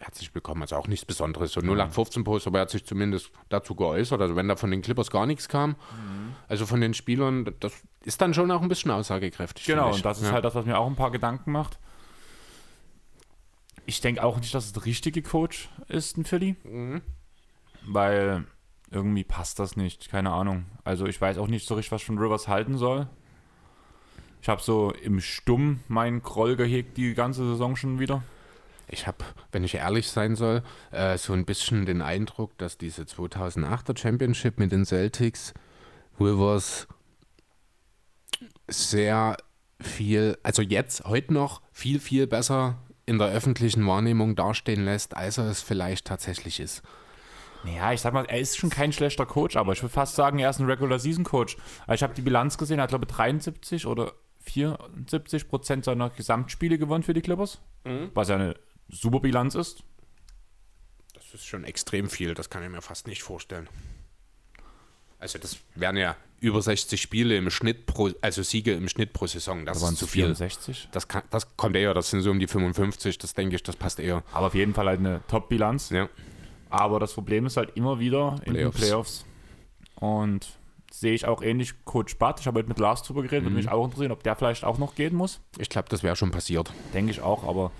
herzlich 0.00 0.34
willkommen. 0.34 0.62
Also 0.62 0.76
auch 0.76 0.86
nichts 0.86 1.06
Besonderes, 1.06 1.52
so 1.52 1.60
0815 1.60 2.24
Post, 2.24 2.46
aber 2.46 2.58
er 2.58 2.62
hat 2.62 2.70
sich 2.70 2.84
zumindest 2.84 3.30
dazu 3.48 3.74
geäußert. 3.74 4.20
Also 4.20 4.36
wenn 4.36 4.48
da 4.48 4.56
von 4.56 4.70
den 4.70 4.82
Clippers 4.82 5.10
gar 5.10 5.24
nichts 5.24 5.48
kam, 5.48 5.70
mhm. 5.70 6.34
also 6.46 6.66
von 6.66 6.80
den 6.80 6.92
Spielern, 6.92 7.54
das 7.60 7.72
ist 8.04 8.20
dann 8.20 8.34
schon 8.34 8.50
auch 8.50 8.60
ein 8.60 8.68
bisschen 8.68 8.90
aussagekräftig. 8.90 9.64
Genau, 9.64 9.94
und 9.94 10.04
das 10.04 10.18
ist 10.18 10.26
ja. 10.26 10.32
halt 10.32 10.44
das, 10.44 10.54
was 10.54 10.66
mir 10.66 10.78
auch 10.78 10.86
ein 10.86 10.96
paar 10.96 11.10
Gedanken 11.10 11.52
macht. 11.52 11.78
Ich 13.86 14.02
denke 14.02 14.22
auch 14.22 14.38
nicht, 14.38 14.54
dass 14.54 14.66
es 14.66 14.72
der 14.74 14.84
richtige 14.84 15.22
Coach 15.22 15.70
ist 15.88 16.18
in 16.18 16.24
Philly. 16.26 16.56
Mhm. 16.64 17.00
Weil 17.86 18.44
irgendwie 18.90 19.24
passt 19.24 19.58
das 19.58 19.76
nicht, 19.76 20.08
keine 20.10 20.30
Ahnung. 20.30 20.64
Also 20.84 21.06
ich 21.06 21.20
weiß 21.20 21.38
auch 21.38 21.48
nicht 21.48 21.66
so 21.66 21.74
richtig, 21.74 21.92
was 21.92 22.02
von 22.02 22.18
Rivers 22.18 22.48
halten 22.48 22.78
soll. 22.78 23.08
Ich 24.40 24.48
habe 24.48 24.62
so 24.62 24.92
im 24.92 25.20
Stumm 25.20 25.80
meinen 25.88 26.22
Groll 26.22 26.56
gehegt 26.56 26.96
die 26.96 27.14
ganze 27.14 27.44
Saison 27.44 27.76
schon 27.76 27.98
wieder. 27.98 28.22
Ich 28.88 29.06
habe, 29.06 29.18
wenn 29.52 29.64
ich 29.64 29.74
ehrlich 29.74 30.08
sein 30.08 30.36
soll, 30.36 30.62
äh, 30.90 31.18
so 31.18 31.34
ein 31.34 31.44
bisschen 31.44 31.84
den 31.84 32.00
Eindruck, 32.00 32.56
dass 32.56 32.78
diese 32.78 33.02
2008er 33.02 33.98
Championship 33.98 34.58
mit 34.58 34.72
den 34.72 34.86
Celtics 34.86 35.52
Rivers 36.18 36.88
sehr 38.66 39.36
viel, 39.80 40.38
also 40.42 40.62
jetzt, 40.62 41.04
heute 41.04 41.34
noch, 41.34 41.60
viel, 41.72 42.00
viel 42.00 42.26
besser 42.26 42.78
in 43.06 43.18
der 43.18 43.28
öffentlichen 43.28 43.86
Wahrnehmung 43.86 44.36
dastehen 44.36 44.84
lässt, 44.84 45.16
als 45.16 45.38
er 45.38 45.46
es 45.46 45.62
vielleicht 45.62 46.06
tatsächlich 46.06 46.60
ist. 46.60 46.82
Ja, 47.64 47.92
ich 47.92 48.00
sag 48.00 48.12
mal, 48.12 48.24
er 48.26 48.38
ist 48.38 48.56
schon 48.56 48.70
kein 48.70 48.92
schlechter 48.92 49.26
Coach, 49.26 49.56
aber 49.56 49.72
ich 49.72 49.82
würde 49.82 49.92
fast 49.92 50.14
sagen, 50.14 50.38
er 50.38 50.50
ist 50.50 50.60
ein 50.60 50.66
Regular 50.66 50.98
Season 50.98 51.24
Coach. 51.24 51.56
Ich 51.92 52.02
habe 52.02 52.14
die 52.14 52.22
Bilanz 52.22 52.56
gesehen, 52.56 52.78
er 52.78 52.84
hat 52.84 52.90
glaube 52.90 53.06
ich 53.08 53.14
73 53.14 53.86
oder 53.86 54.12
74 54.40 55.48
Prozent 55.48 55.84
seiner 55.84 56.10
Gesamtspiele 56.10 56.78
gewonnen 56.78 57.02
für 57.02 57.14
die 57.14 57.20
Clippers, 57.20 57.60
mhm. 57.84 58.10
was 58.14 58.28
ja 58.28 58.36
eine 58.36 58.54
super 58.88 59.20
Bilanz 59.20 59.54
ist. 59.54 59.82
Das 61.14 61.34
ist 61.34 61.46
schon 61.46 61.64
extrem 61.64 62.08
viel, 62.08 62.34
das 62.34 62.48
kann 62.48 62.62
ich 62.62 62.70
mir 62.70 62.80
fast 62.80 63.06
nicht 63.06 63.22
vorstellen. 63.22 63.68
Also 65.18 65.38
das 65.38 65.58
wären 65.74 65.96
ja 65.96 66.16
über 66.40 66.62
60 66.62 67.00
Spiele 67.00 67.36
im 67.36 67.50
Schnitt 67.50 67.86
pro, 67.86 68.10
also 68.20 68.42
Siege 68.44 68.72
im 68.72 68.88
Schnitt 68.88 69.12
pro 69.12 69.26
Saison. 69.26 69.66
Das 69.66 69.82
waren 69.82 69.96
zu 69.96 70.06
viel. 70.06 70.22
64? 70.22 70.88
Das, 70.92 71.08
kann, 71.08 71.22
das 71.30 71.56
kommt 71.56 71.74
eher, 71.74 71.92
das 71.94 72.10
sind 72.10 72.20
so 72.20 72.30
um 72.30 72.38
die 72.38 72.46
55, 72.46 73.18
das 73.18 73.34
denke 73.34 73.56
ich, 73.56 73.64
das 73.64 73.74
passt 73.74 73.98
eher. 73.98 74.22
Aber 74.32 74.46
auf 74.46 74.54
jeden 74.54 74.74
Fall 74.74 74.86
halt 74.86 75.00
eine 75.00 75.20
Top-Bilanz. 75.26 75.90
Ja. 75.90 76.08
Aber 76.70 77.00
das 77.00 77.14
Problem 77.14 77.46
ist 77.46 77.56
halt 77.56 77.76
immer 77.76 77.98
wieder 77.98 78.36
in 78.44 78.52
Playoffs. 78.52 78.76
den 78.76 78.86
Playoffs. 78.86 79.24
Und 79.96 80.58
sehe 80.90 81.12
ich 81.12 81.26
auch 81.26 81.42
ähnlich 81.42 81.84
Coach 81.84 82.16
Bart. 82.16 82.40
Ich 82.40 82.46
habe 82.46 82.58
heute 82.58 82.68
mit 82.68 82.78
Lars 82.78 83.02
drüber 83.02 83.22
geredet, 83.22 83.42
mhm. 83.42 83.46
würde 83.46 83.56
mich 83.56 83.68
auch 83.68 83.84
interessieren, 83.84 84.12
ob 84.12 84.22
der 84.22 84.36
vielleicht 84.36 84.64
auch 84.64 84.78
noch 84.78 84.94
gehen 84.94 85.14
muss. 85.14 85.40
Ich 85.58 85.68
glaube, 85.68 85.88
das 85.88 86.02
wäre 86.02 86.16
schon 86.16 86.30
passiert. 86.30 86.72
Denke 86.94 87.10
ich 87.10 87.20
auch, 87.20 87.44
aber 87.44 87.70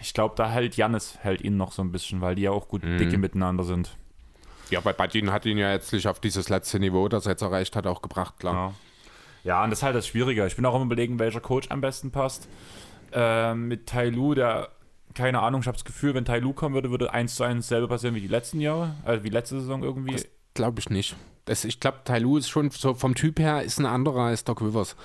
ich 0.00 0.14
glaube, 0.14 0.34
da 0.36 0.48
hält 0.48 0.76
Jannis 0.76 1.18
hält 1.20 1.42
ihn 1.42 1.56
noch 1.56 1.72
so 1.72 1.82
ein 1.82 1.92
bisschen, 1.92 2.20
weil 2.20 2.34
die 2.34 2.42
ja 2.42 2.50
auch 2.50 2.68
gut 2.68 2.82
mhm. 2.82 2.98
dicke 2.98 3.18
miteinander 3.18 3.64
sind. 3.64 3.96
Ja, 4.70 4.80
bei 4.80 4.92
Badin 4.92 5.32
hat 5.32 5.46
ihn 5.46 5.58
ja 5.58 5.72
letztlich 5.72 6.06
auf 6.06 6.20
dieses 6.20 6.48
letzte 6.48 6.78
Niveau, 6.78 7.08
das 7.08 7.26
er 7.26 7.32
jetzt 7.32 7.42
erreicht 7.42 7.74
hat, 7.74 7.86
auch 7.86 8.02
gebracht, 8.02 8.38
klar. 8.38 8.54
Ja. 8.54 8.74
ja, 9.44 9.64
und 9.64 9.70
das 9.70 9.80
ist 9.80 9.82
halt 9.82 9.96
das 9.96 10.06
Schwierige. 10.06 10.46
Ich 10.46 10.56
bin 10.56 10.64
auch 10.64 10.74
immer 10.74 10.84
überlegen, 10.84 11.18
welcher 11.18 11.40
Coach 11.40 11.68
am 11.70 11.80
besten 11.80 12.12
passt. 12.12 12.48
Äh, 13.12 13.54
mit 13.54 13.86
Tai 13.86 14.10
Lu, 14.10 14.34
der, 14.34 14.68
keine 15.14 15.40
Ahnung, 15.40 15.60
ich 15.62 15.66
habe 15.66 15.76
das 15.76 15.84
Gefühl, 15.84 16.14
wenn 16.14 16.24
Tai 16.24 16.38
Lu 16.38 16.52
kommen 16.52 16.74
würde, 16.74 16.90
würde 16.90 17.12
eins 17.12 17.34
zu 17.34 17.44
eins 17.44 17.68
selber 17.68 17.88
passieren 17.88 18.14
wie 18.14 18.20
die 18.20 18.28
letzten 18.28 18.60
Jahre, 18.60 18.94
also 19.04 19.24
wie 19.24 19.28
letzte 19.28 19.60
Saison 19.60 19.82
irgendwie. 19.82 20.16
Glaube 20.54 20.80
ich 20.80 20.90
nicht. 20.90 21.16
Das, 21.44 21.64
ich 21.64 21.80
glaube, 21.80 21.98
Tai 22.04 22.18
Lu 22.18 22.36
ist 22.36 22.48
schon 22.48 22.70
so 22.70 22.94
vom 22.94 23.14
Typ 23.14 23.38
her 23.38 23.62
ist 23.62 23.78
ein 23.78 23.86
anderer 23.86 24.22
als 24.22 24.44
Doc 24.44 24.60
Rivers. 24.60 24.96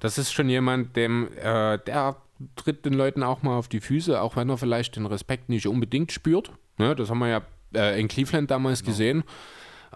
Das 0.00 0.18
ist 0.18 0.32
schon 0.32 0.48
jemand, 0.48 0.96
dem, 0.96 1.28
äh, 1.36 1.78
der 1.78 2.16
tritt 2.56 2.84
den 2.84 2.94
Leuten 2.94 3.22
auch 3.22 3.42
mal 3.42 3.56
auf 3.56 3.68
die 3.68 3.80
Füße, 3.80 4.20
auch 4.20 4.36
wenn 4.36 4.48
er 4.48 4.58
vielleicht 4.58 4.96
den 4.96 5.06
Respekt 5.06 5.48
nicht 5.48 5.66
unbedingt 5.66 6.12
spürt. 6.12 6.52
Ne, 6.78 6.94
das 6.94 7.10
haben 7.10 7.18
wir 7.18 7.28
ja 7.28 7.42
äh, 7.74 8.00
in 8.00 8.08
Cleveland 8.08 8.50
damals 8.50 8.80
genau. 8.80 8.90
gesehen. 8.92 9.24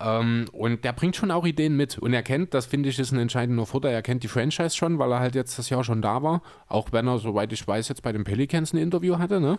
Ähm, 0.01 0.47
und 0.53 0.85
der 0.85 0.93
bringt 0.93 1.17
schon 1.17 1.31
auch 1.31 1.45
Ideen 1.45 1.77
mit. 1.77 1.99
Und 1.99 2.13
er 2.13 2.23
kennt, 2.23 2.55
das 2.55 2.67
finde 2.67 2.89
ich 2.89 2.99
ist 2.99 3.13
ein 3.13 3.19
entscheidender 3.19 3.67
Vorteil, 3.67 3.93
er 3.93 4.03
kennt 4.03 4.23
die 4.23 4.29
Franchise 4.29 4.77
schon, 4.77 4.99
weil 4.99 5.13
er 5.13 5.21
halt 5.21 5.35
jetzt 5.35 5.59
das 5.59 5.71
Jahr 5.71 5.85
schon 5.85 6.03
da 6.03 6.23
war. 6.23 6.43
Auch 6.69 6.93
wenn 6.93 7.07
er, 7.07 7.19
soweit 7.19 7.53
ich 7.53 7.67
weiß, 7.67 7.89
jetzt 7.89 8.03
bei 8.03 8.13
den 8.13 8.25
Pelicans 8.25 8.73
ein 8.73 8.79
Interview 8.79 9.19
hatte, 9.19 9.41
ne? 9.41 9.59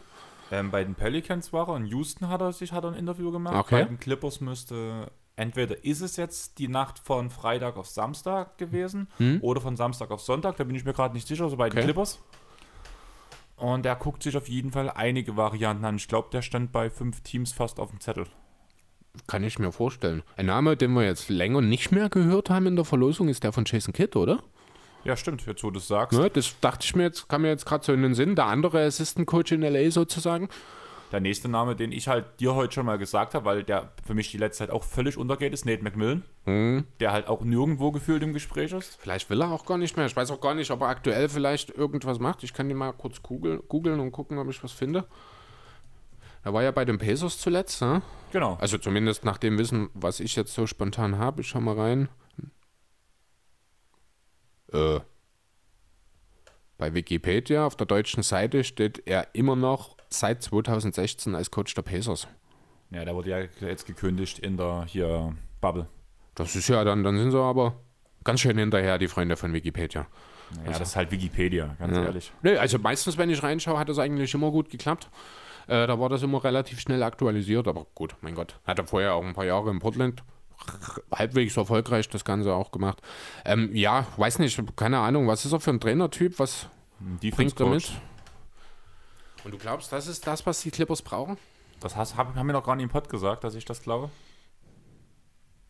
Ähm, 0.52 0.72
bei 0.72 0.84
den 0.84 0.96
Pelicans 0.96 1.54
war 1.54 1.70
er, 1.70 1.78
in 1.78 1.86
Houston 1.88 2.30
hat 2.30 2.42
er 2.42 2.54
sich 2.54 2.74
hat 2.74 2.84
er 2.84 2.92
ein 2.92 2.98
Interview 2.98 3.32
gemacht. 3.32 3.56
Okay. 3.56 3.82
Bei 3.82 3.86
den 3.86 4.00
Clippers 4.00 4.42
müsste, 4.42 5.12
entweder 5.36 5.84
ist 5.84 6.02
es 6.02 6.16
jetzt 6.16 6.60
die 6.60 6.68
Nacht 6.68 7.00
von 7.00 7.30
Freitag 7.30 7.78
auf 7.78 7.88
Samstag 7.88 8.58
gewesen 8.58 9.08
hm? 9.18 9.40
oder 9.42 9.62
von 9.62 9.76
Samstag 9.76 10.12
auf 10.12 10.22
Sonntag, 10.22 10.58
da 10.58 10.64
bin 10.64 10.76
ich 10.76 10.86
mir 10.86 10.94
gerade 10.94 11.16
nicht 11.16 11.28
sicher, 11.28 11.50
so 11.50 11.58
bei 11.58 11.68
okay. 11.68 11.78
den 11.78 11.86
Clippers. 11.86 12.20
Und 13.56 13.86
er 13.86 13.96
guckt 13.96 14.24
sich 14.24 14.36
auf 14.36 14.50
jeden 14.50 14.72
Fall 14.72 14.90
einige 14.90 15.38
Varianten 15.38 15.86
an. 15.86 15.96
Ich 15.96 16.08
glaube, 16.08 16.30
der 16.32 16.42
stand 16.42 16.72
bei 16.72 16.90
fünf 16.90 17.22
Teams 17.22 17.54
fast 17.54 17.80
auf 17.80 17.92
dem 17.92 18.00
Zettel. 18.00 18.26
Kann 19.28 19.44
ich 19.44 19.60
mir 19.60 19.72
vorstellen. 19.72 20.24
Ein 20.38 20.48
Name, 20.48 20.76
den 20.76 20.94
wir 20.94 21.04
jetzt 21.04 21.30
länger 21.30 21.62
nicht 21.62 21.92
mehr 21.92 22.10
gehört 22.10 22.50
haben 22.50 22.66
in 22.68 22.76
der 22.76 22.86
Verlosung, 22.86 23.30
ist 23.30 23.44
der 23.44 23.54
von 23.54 23.66
Jason 23.66 23.94
Kidd, 23.94 24.18
oder? 24.18 24.44
Ja, 25.04 25.16
stimmt, 25.16 25.46
jetzt 25.46 25.64
wo 25.64 25.70
du 25.70 25.76
das 25.76 25.88
sagst. 25.88 26.18
Ja, 26.18 26.30
das 26.30 26.56
dachte 26.62 26.86
ich 26.86 26.96
mir 26.96 27.04
jetzt, 27.04 27.28
kam 27.28 27.44
mir 27.44 27.50
jetzt 27.50 27.66
gerade 27.66 27.84
so 27.86 27.94
in 27.94 28.02
den 28.02 28.16
Sinn. 28.16 28.36
Der 28.36 28.46
andere 28.46 28.84
Assistant 28.86 29.28
Coach 29.28 29.52
in 29.52 29.62
LA 29.62 29.92
sozusagen. 29.92 30.50
Der 31.12 31.20
nächste 31.20 31.48
Name, 31.48 31.76
den 31.76 31.92
ich 31.92 32.08
halt 32.08 32.26
dir 32.40 32.56
heute 32.56 32.74
schon 32.74 32.88
mal 32.88 32.98
gesagt 32.98 33.36
habe, 33.36 33.46
weil 33.46 33.64
der 33.64 33.92
für 34.04 34.16
mich 34.16 34.32
die 34.32 34.40
letzte 34.40 34.66
Zeit 34.66 34.72
auch 34.72 34.84
völlig 34.84 35.16
untergeht, 35.16 35.54
ist 35.54 35.64
Nate 35.64 35.84
McMillan. 35.84 36.24
Mhm. 36.46 36.86
Der 37.00 37.12
halt 37.12 37.28
auch 37.28 37.42
nirgendwo 37.42 37.92
gefühlt 37.92 38.24
im 38.24 38.34
Gespräch 38.34 38.72
ist. 38.72 38.98
Vielleicht 39.00 39.30
will 39.30 39.42
er 39.42 39.52
auch 39.52 39.66
gar 39.68 39.78
nicht 39.78 39.96
mehr. 39.96 40.08
Ich 40.08 40.16
weiß 40.16 40.32
auch 40.32 40.42
gar 40.42 40.56
nicht, 40.56 40.72
ob 40.72 40.82
er 40.82 40.88
aktuell 40.88 41.30
vielleicht 41.30 41.70
irgendwas 41.70 42.18
macht. 42.18 42.44
Ich 42.44 42.54
kann 42.54 42.68
ihn 42.70 42.78
mal 42.78 42.94
kurz 42.94 43.22
googeln 43.22 44.00
und 44.00 44.12
gucken, 44.12 44.40
ob 44.40 44.50
ich 44.50 44.64
was 44.64 44.72
finde. 44.72 45.06
Er 46.44 46.54
war 46.54 46.64
ja 46.64 46.72
bei 46.72 46.86
den 46.86 46.98
Pacers 46.98 47.40
zuletzt, 47.40 47.82
ne? 47.82 48.02
Genau. 48.32 48.56
Also 48.60 48.78
zumindest 48.78 49.24
nach 49.24 49.38
dem 49.38 49.58
Wissen, 49.58 49.90
was 49.94 50.20
ich 50.20 50.36
jetzt 50.36 50.54
so 50.54 50.68
spontan 50.68 51.18
habe. 51.18 51.42
Ich 51.42 51.48
schau 51.48 51.62
mal 51.62 51.80
rein. 51.80 52.10
Äh, 54.72 55.00
bei 56.78 56.94
Wikipedia 56.94 57.66
auf 57.66 57.78
der 57.78 57.86
deutschen 57.86 58.24
Seite 58.24 58.64
steht 58.64 59.04
er 59.06 59.28
immer 59.34 59.56
noch 59.56 59.96
seit 60.10 60.44
2016 60.44 61.36
als 61.36 61.50
Coach 61.52 61.74
der 61.76 61.84
Pacers. 61.84 62.28
Ja, 62.90 63.06
der 63.06 63.16
wurde 63.16 63.30
ja 63.30 63.40
jetzt 63.62 63.86
gekündigt 63.86 64.40
in 64.40 64.58
der 64.58 64.86
hier 64.88 65.36
Bubble. 65.62 65.88
Das 66.36 66.56
ist 66.56 66.68
ja 66.68 66.84
dann, 66.84 67.04
dann 67.04 67.18
sind 67.18 67.32
sie 67.32 67.40
aber 67.40 67.76
ganz 68.24 68.42
schön 68.42 68.58
hinterher, 68.58 68.98
die 68.98 69.08
Freunde 69.08 69.38
von 69.38 69.54
Wikipedia. 69.54 70.08
Ja, 70.56 70.68
also, 70.68 70.80
das 70.80 70.90
ist 70.90 70.96
halt 70.96 71.12
Wikipedia, 71.12 71.76
ganz 71.80 71.96
ja. 71.96 72.04
ehrlich. 72.04 72.32
Nee, 72.42 72.58
also 72.58 72.78
meistens, 72.80 73.18
wenn 73.18 73.30
ich 73.30 73.42
reinschaue, 73.42 73.80
hat 73.80 73.90
das 73.90 74.00
eigentlich 74.00 74.34
immer 74.34 74.52
gut 74.52 74.70
geklappt. 74.70 75.10
Äh, 75.68 75.88
da 75.88 76.00
war 76.00 76.10
das 76.10 76.24
immer 76.24 76.44
relativ 76.44 76.80
schnell 76.80 77.04
aktualisiert, 77.04 77.68
aber 77.68 77.86
gut, 77.96 78.16
mein 78.22 78.36
Gott. 78.36 78.60
Hat 78.66 78.80
er 78.80 78.86
vorher 78.86 79.16
auch 79.16 79.24
ein 79.24 79.34
paar 79.34 79.46
Jahre 79.46 79.70
in 79.72 79.80
Portland 79.80 80.24
halbwegs 81.14 81.58
erfolgreich 81.58 82.10
das 82.10 82.26
Ganze 82.26 82.54
auch 82.54 82.72
gemacht. 82.72 83.02
Ähm, 83.46 83.76
ja, 83.76 84.08
weiß 84.18 84.40
nicht, 84.40 84.60
keine 84.76 85.00
Ahnung, 85.00 85.28
was 85.28 85.46
ist 85.46 85.52
er 85.52 85.60
für 85.60 85.72
ein 85.72 85.80
Trainertyp? 85.80 86.40
Was 86.40 86.68
bringt 87.22 87.60
er 87.60 87.68
mit? 87.68 87.92
Und 89.44 89.54
du 89.54 89.58
glaubst, 89.58 89.92
das 89.92 90.08
ist 90.08 90.26
das, 90.26 90.46
was 90.46 90.62
die 90.62 90.72
Clippers 90.72 91.02
brauchen? 91.02 91.38
Das 91.80 91.96
hast, 91.96 92.16
hab, 92.16 92.36
haben 92.36 92.48
wir 92.48 92.54
noch 92.54 92.64
gar 92.64 92.76
nicht 92.76 92.84
im 92.84 92.90
Pod 92.90 93.10
gesagt, 93.10 93.44
dass 93.44 93.56
ich 93.56 93.66
das 93.66 93.82
glaube. 93.82 94.10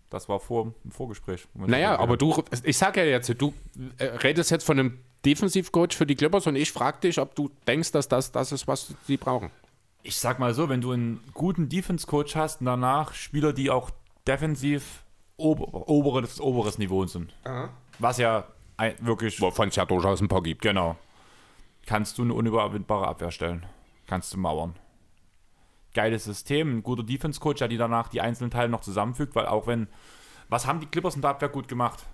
Das 0.10 0.30
war 0.30 0.40
vor 0.40 0.74
im 0.84 0.92
Vorgespräch. 0.92 1.48
Naja, 1.56 1.98
aber 1.98 2.18
du, 2.18 2.44
ich 2.64 2.78
sag 2.78 2.98
ja 2.98 3.04
jetzt, 3.04 3.34
du 3.42 3.52
äh, 3.98 4.06
redest 4.06 4.52
jetzt 4.52 4.64
von 4.64 4.78
einem 4.78 5.00
Defensivcoach 5.26 5.94
für 5.94 6.06
die 6.06 6.14
Clippers 6.14 6.46
und 6.46 6.56
ich 6.56 6.72
frage 6.72 7.00
dich, 7.00 7.18
ob 7.18 7.34
du 7.34 7.50
denkst, 7.66 7.92
dass 7.94 8.10
das 8.10 8.32
das 8.32 8.52
ist, 8.52 8.68
was 8.68 8.94
sie 9.08 9.18
brauchen. 9.18 9.50
Ich 10.04 10.18
sag 10.18 10.40
mal 10.40 10.54
so, 10.54 10.70
wenn 10.70 10.82
du 10.82 10.92
einen 10.92 11.24
guten 11.34 11.70
Defense-Coach 11.70 12.36
hast 12.36 12.60
und 12.60 12.68
danach 12.68 13.14
Spieler, 13.14 13.54
die 13.54 13.72
auch 13.72 13.90
defensiv 14.28 15.04
ober, 15.38 15.88
oberes, 15.88 16.40
oberes 16.40 16.78
Niveau 16.78 17.06
sind, 17.06 17.34
Aha. 17.46 17.70
was 18.00 18.18
ja 18.18 18.46
ein, 18.78 18.96
wirklich. 19.00 19.40
Wovon 19.42 19.70
es 19.70 19.76
ja 19.76 19.86
durchaus 19.86 20.22
ein 20.22 20.28
paar 20.28 20.44
gibt. 20.44 20.62
Genau 20.62 20.98
kannst 21.86 22.18
du 22.18 22.24
eine 22.24 22.34
unüberwindbare 22.34 23.08
Abwehr 23.08 23.32
stellen. 23.32 23.66
Kannst 24.08 24.34
du 24.34 24.38
mauern. 24.38 24.76
Geiles 25.94 26.24
System, 26.24 26.78
ein 26.78 26.84
guter 26.84 27.04
Defense-Coach, 27.04 27.60
der 27.60 27.68
die 27.68 27.78
danach 27.78 28.08
die 28.08 28.22
einzelnen 28.22 28.52
Teile 28.52 28.70
noch 28.70 28.82
zusammenfügt, 28.82 29.36
weil 29.36 29.46
auch 29.46 29.68
wenn. 29.68 29.88
Was 30.50 30.68
haben 30.68 30.80
die 30.80 30.86
Clippers 30.88 31.16
in 31.16 31.22
der 31.22 31.32
Abwehr 31.32 31.50
gut 31.50 31.68
gemacht? 31.68 32.06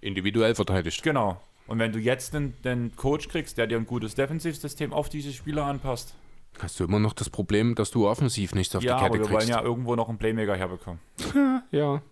Individuell 0.00 0.54
verteidigt. 0.54 1.02
Genau. 1.02 1.40
Und 1.66 1.78
wenn 1.78 1.92
du 1.92 1.98
jetzt 1.98 2.34
einen, 2.34 2.54
einen 2.64 2.94
Coach 2.96 3.28
kriegst, 3.28 3.56
der 3.56 3.66
dir 3.66 3.78
ein 3.78 3.86
gutes 3.86 4.14
Defensivsystem 4.14 4.92
auf 4.92 5.08
diese 5.08 5.32
Spieler 5.32 5.64
anpasst, 5.64 6.14
hast 6.60 6.78
du 6.78 6.84
immer 6.84 6.98
noch 6.98 7.12
das 7.12 7.30
Problem, 7.30 7.74
dass 7.74 7.90
du 7.90 8.08
offensiv 8.08 8.54
nichts 8.54 8.74
auf 8.74 8.82
ja, 8.82 8.96
die 8.96 9.04
Kette 9.04 9.18
kriegst. 9.18 9.30
Ja, 9.30 9.30
aber 9.30 9.30
wir 9.30 9.38
wollen 9.38 9.48
ja 9.48 9.62
irgendwo 9.62 9.96
noch 9.96 10.08
einen 10.08 10.18
Playmaker 10.18 10.56
herbekommen. 10.56 11.00
ja. 11.70 12.02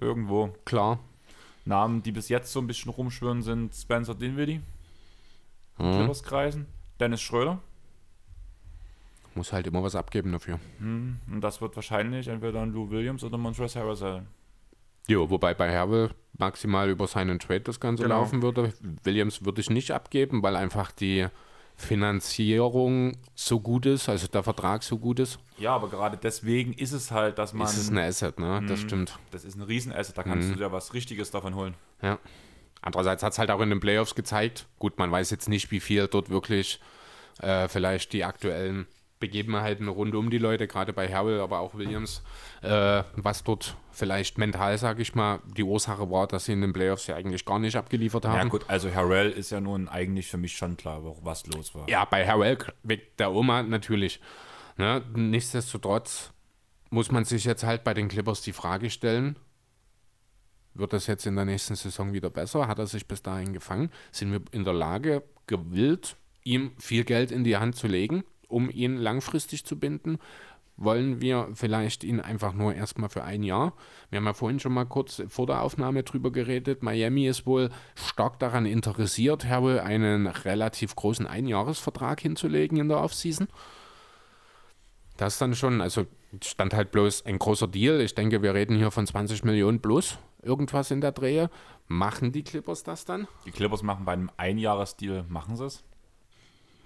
Irgendwo. 0.00 0.54
Klar. 0.64 0.98
Namen, 1.64 2.02
die 2.02 2.12
bis 2.12 2.28
jetzt 2.28 2.52
so 2.52 2.60
ein 2.60 2.66
bisschen 2.66 2.90
rumschwirren, 2.90 3.42
sind 3.42 3.74
Spencer 3.74 4.14
Dinwiddie 4.14 4.60
mhm. 5.78 5.96
Clippers-Kreisen. 5.96 6.66
Dennis 7.00 7.20
Schröder. 7.20 7.60
Muss 9.34 9.52
halt 9.52 9.66
immer 9.66 9.82
was 9.82 9.94
abgeben 9.94 10.32
dafür. 10.32 10.58
Mhm. 10.78 11.18
Und 11.30 11.40
das 11.40 11.60
wird 11.60 11.74
wahrscheinlich 11.76 12.28
entweder 12.28 12.60
ein 12.60 12.72
Lou 12.72 12.90
Williams 12.90 13.24
oder 13.24 13.38
Montrezl 13.38 13.80
Harrell 13.80 13.96
sein. 13.96 14.26
Jo, 15.08 15.30
wobei 15.30 15.54
bei 15.54 15.70
Hervel 15.70 16.10
maximal 16.38 16.88
über 16.88 17.06
seinen 17.06 17.38
Trade 17.38 17.62
das 17.62 17.80
Ganze 17.80 18.04
Genau. 18.04 18.20
laufen 18.20 18.42
würde. 18.42 18.72
Williams 19.02 19.44
würde 19.44 19.60
ich 19.60 19.70
nicht 19.70 19.90
abgeben, 19.90 20.42
weil 20.42 20.54
einfach 20.54 20.92
die 20.92 21.26
Finanzierung 21.82 23.16
so 23.34 23.60
gut 23.60 23.86
ist, 23.86 24.08
also 24.08 24.26
der 24.26 24.42
Vertrag 24.42 24.82
so 24.82 24.98
gut 24.98 25.18
ist. 25.20 25.38
Ja, 25.58 25.74
aber 25.74 25.88
gerade 25.90 26.16
deswegen 26.16 26.72
ist 26.72 26.92
es 26.92 27.10
halt, 27.10 27.38
dass 27.38 27.52
man. 27.52 27.66
ist 27.66 27.76
es 27.76 27.90
ein 27.90 27.98
Asset, 27.98 28.38
ne? 28.38 28.62
Das 28.66 28.80
Mhm. 28.82 28.86
stimmt. 28.86 29.18
das 29.30 29.44
ist 29.44 29.56
ein 29.56 29.62
Riesenasset, 29.62 30.16
da 30.16 30.22
kannst 30.22 30.50
du 30.50 30.54
dir 30.54 30.72
was 30.72 30.94
Richtiges 30.94 31.30
davon 31.30 31.54
holen. 31.54 31.74
Ja. 32.02 32.18
Andererseits 32.80 33.22
hat 33.22 33.32
es 33.32 33.38
halt 33.38 33.50
auch 33.50 33.60
in 33.60 33.70
den 33.70 33.80
Playoffs 33.80 34.14
gezeigt. 34.14 34.66
Gut, 34.78 34.98
man 34.98 35.10
weiß 35.10 35.30
jetzt 35.30 35.48
nicht, 35.48 35.70
wie 35.70 35.78
viel 35.80 36.08
dort 36.08 36.30
wirklich 36.30 36.80
äh, 37.40 37.68
vielleicht 37.68 38.12
die 38.12 38.24
aktuellen 38.24 38.86
Begebenheiten 39.22 39.86
rund 39.86 40.16
um 40.16 40.30
die 40.30 40.38
Leute, 40.38 40.66
gerade 40.66 40.92
bei 40.92 41.06
Herwell, 41.06 41.40
aber 41.40 41.60
auch 41.60 41.74
Williams, 41.74 42.22
äh, 42.60 43.04
was 43.14 43.44
dort 43.44 43.76
vielleicht 43.92 44.36
mental, 44.36 44.76
sage 44.76 45.00
ich 45.00 45.14
mal, 45.14 45.38
die 45.56 45.62
Ursache 45.62 46.10
war, 46.10 46.26
dass 46.26 46.46
sie 46.46 46.52
in 46.52 46.60
den 46.60 46.72
Playoffs 46.72 47.06
ja 47.06 47.14
eigentlich 47.14 47.44
gar 47.44 47.60
nicht 47.60 47.76
abgeliefert 47.76 48.24
haben. 48.24 48.36
Ja, 48.36 48.44
gut, 48.44 48.64
also 48.66 48.92
Harrell 48.92 49.30
ist 49.30 49.50
ja 49.50 49.60
nun 49.60 49.88
eigentlich 49.88 50.26
für 50.26 50.38
mich 50.38 50.56
schon 50.56 50.76
klar, 50.76 51.00
was 51.22 51.46
los 51.46 51.72
war. 51.74 51.88
Ja, 51.88 52.04
bei 52.04 52.26
Harrell 52.26 52.58
wegen 52.82 53.02
der 53.18 53.30
Oma 53.32 53.62
natürlich. 53.62 54.20
Ne? 54.76 55.02
Nichtsdestotrotz 55.14 56.32
muss 56.90 57.12
man 57.12 57.24
sich 57.24 57.44
jetzt 57.44 57.62
halt 57.62 57.84
bei 57.84 57.94
den 57.94 58.08
Clippers 58.08 58.42
die 58.42 58.52
Frage 58.52 58.90
stellen, 58.90 59.36
wird 60.74 60.92
das 60.92 61.06
jetzt 61.06 61.26
in 61.26 61.36
der 61.36 61.44
nächsten 61.44 61.76
Saison 61.76 62.12
wieder 62.12 62.30
besser? 62.30 62.66
Hat 62.66 62.80
er 62.80 62.86
sich 62.88 63.06
bis 63.06 63.22
dahin 63.22 63.52
gefangen? 63.52 63.90
Sind 64.10 64.32
wir 64.32 64.40
in 64.50 64.64
der 64.64 64.72
Lage, 64.72 65.22
gewillt, 65.46 66.16
ihm 66.44 66.72
viel 66.78 67.04
Geld 67.04 67.30
in 67.30 67.44
die 67.44 67.56
Hand 67.56 67.76
zu 67.76 67.86
legen, 67.86 68.24
um 68.52 68.70
ihn 68.70 68.96
langfristig 68.96 69.64
zu 69.64 69.78
binden? 69.78 70.18
Wollen 70.76 71.20
wir 71.20 71.48
vielleicht 71.52 72.02
ihn 72.02 72.20
einfach 72.20 72.54
nur 72.54 72.74
erstmal 72.74 73.10
für 73.10 73.24
ein 73.24 73.42
Jahr? 73.42 73.74
Wir 74.10 74.16
haben 74.16 74.24
ja 74.24 74.32
vorhin 74.32 74.58
schon 74.58 74.72
mal 74.72 74.86
kurz 74.86 75.22
vor 75.28 75.46
der 75.46 75.62
Aufnahme 75.62 76.02
drüber 76.02 76.32
geredet. 76.32 76.82
Miami 76.82 77.26
ist 77.26 77.46
wohl 77.46 77.68
stark 77.94 78.38
daran 78.38 78.66
interessiert, 78.66 79.44
Harrell 79.44 79.80
einen 79.80 80.26
relativ 80.26 80.96
großen 80.96 81.26
Einjahresvertrag 81.26 82.20
hinzulegen 82.20 82.78
in 82.78 82.88
der 82.88 83.00
Offseason. 83.00 83.48
Das 85.18 85.38
dann 85.38 85.54
schon, 85.54 85.80
also 85.80 86.06
stand 86.42 86.74
halt 86.74 86.90
bloß 86.90 87.26
ein 87.26 87.38
großer 87.38 87.68
Deal. 87.68 88.00
Ich 88.00 88.14
denke, 88.14 88.42
wir 88.42 88.54
reden 88.54 88.76
hier 88.76 88.90
von 88.90 89.06
20 89.06 89.44
Millionen 89.44 89.80
plus, 89.80 90.18
irgendwas 90.42 90.90
in 90.90 91.00
der 91.00 91.12
Drehe. 91.12 91.50
Machen 91.86 92.32
die 92.32 92.42
Clippers 92.42 92.82
das 92.82 93.04
dann? 93.04 93.28
Die 93.44 93.50
Clippers 93.50 93.82
machen 93.82 94.04
bei 94.04 94.12
einem 94.12 94.30
Einjahresdeal, 94.36 95.26
machen 95.28 95.56
sie 95.56 95.66
es. 95.66 95.84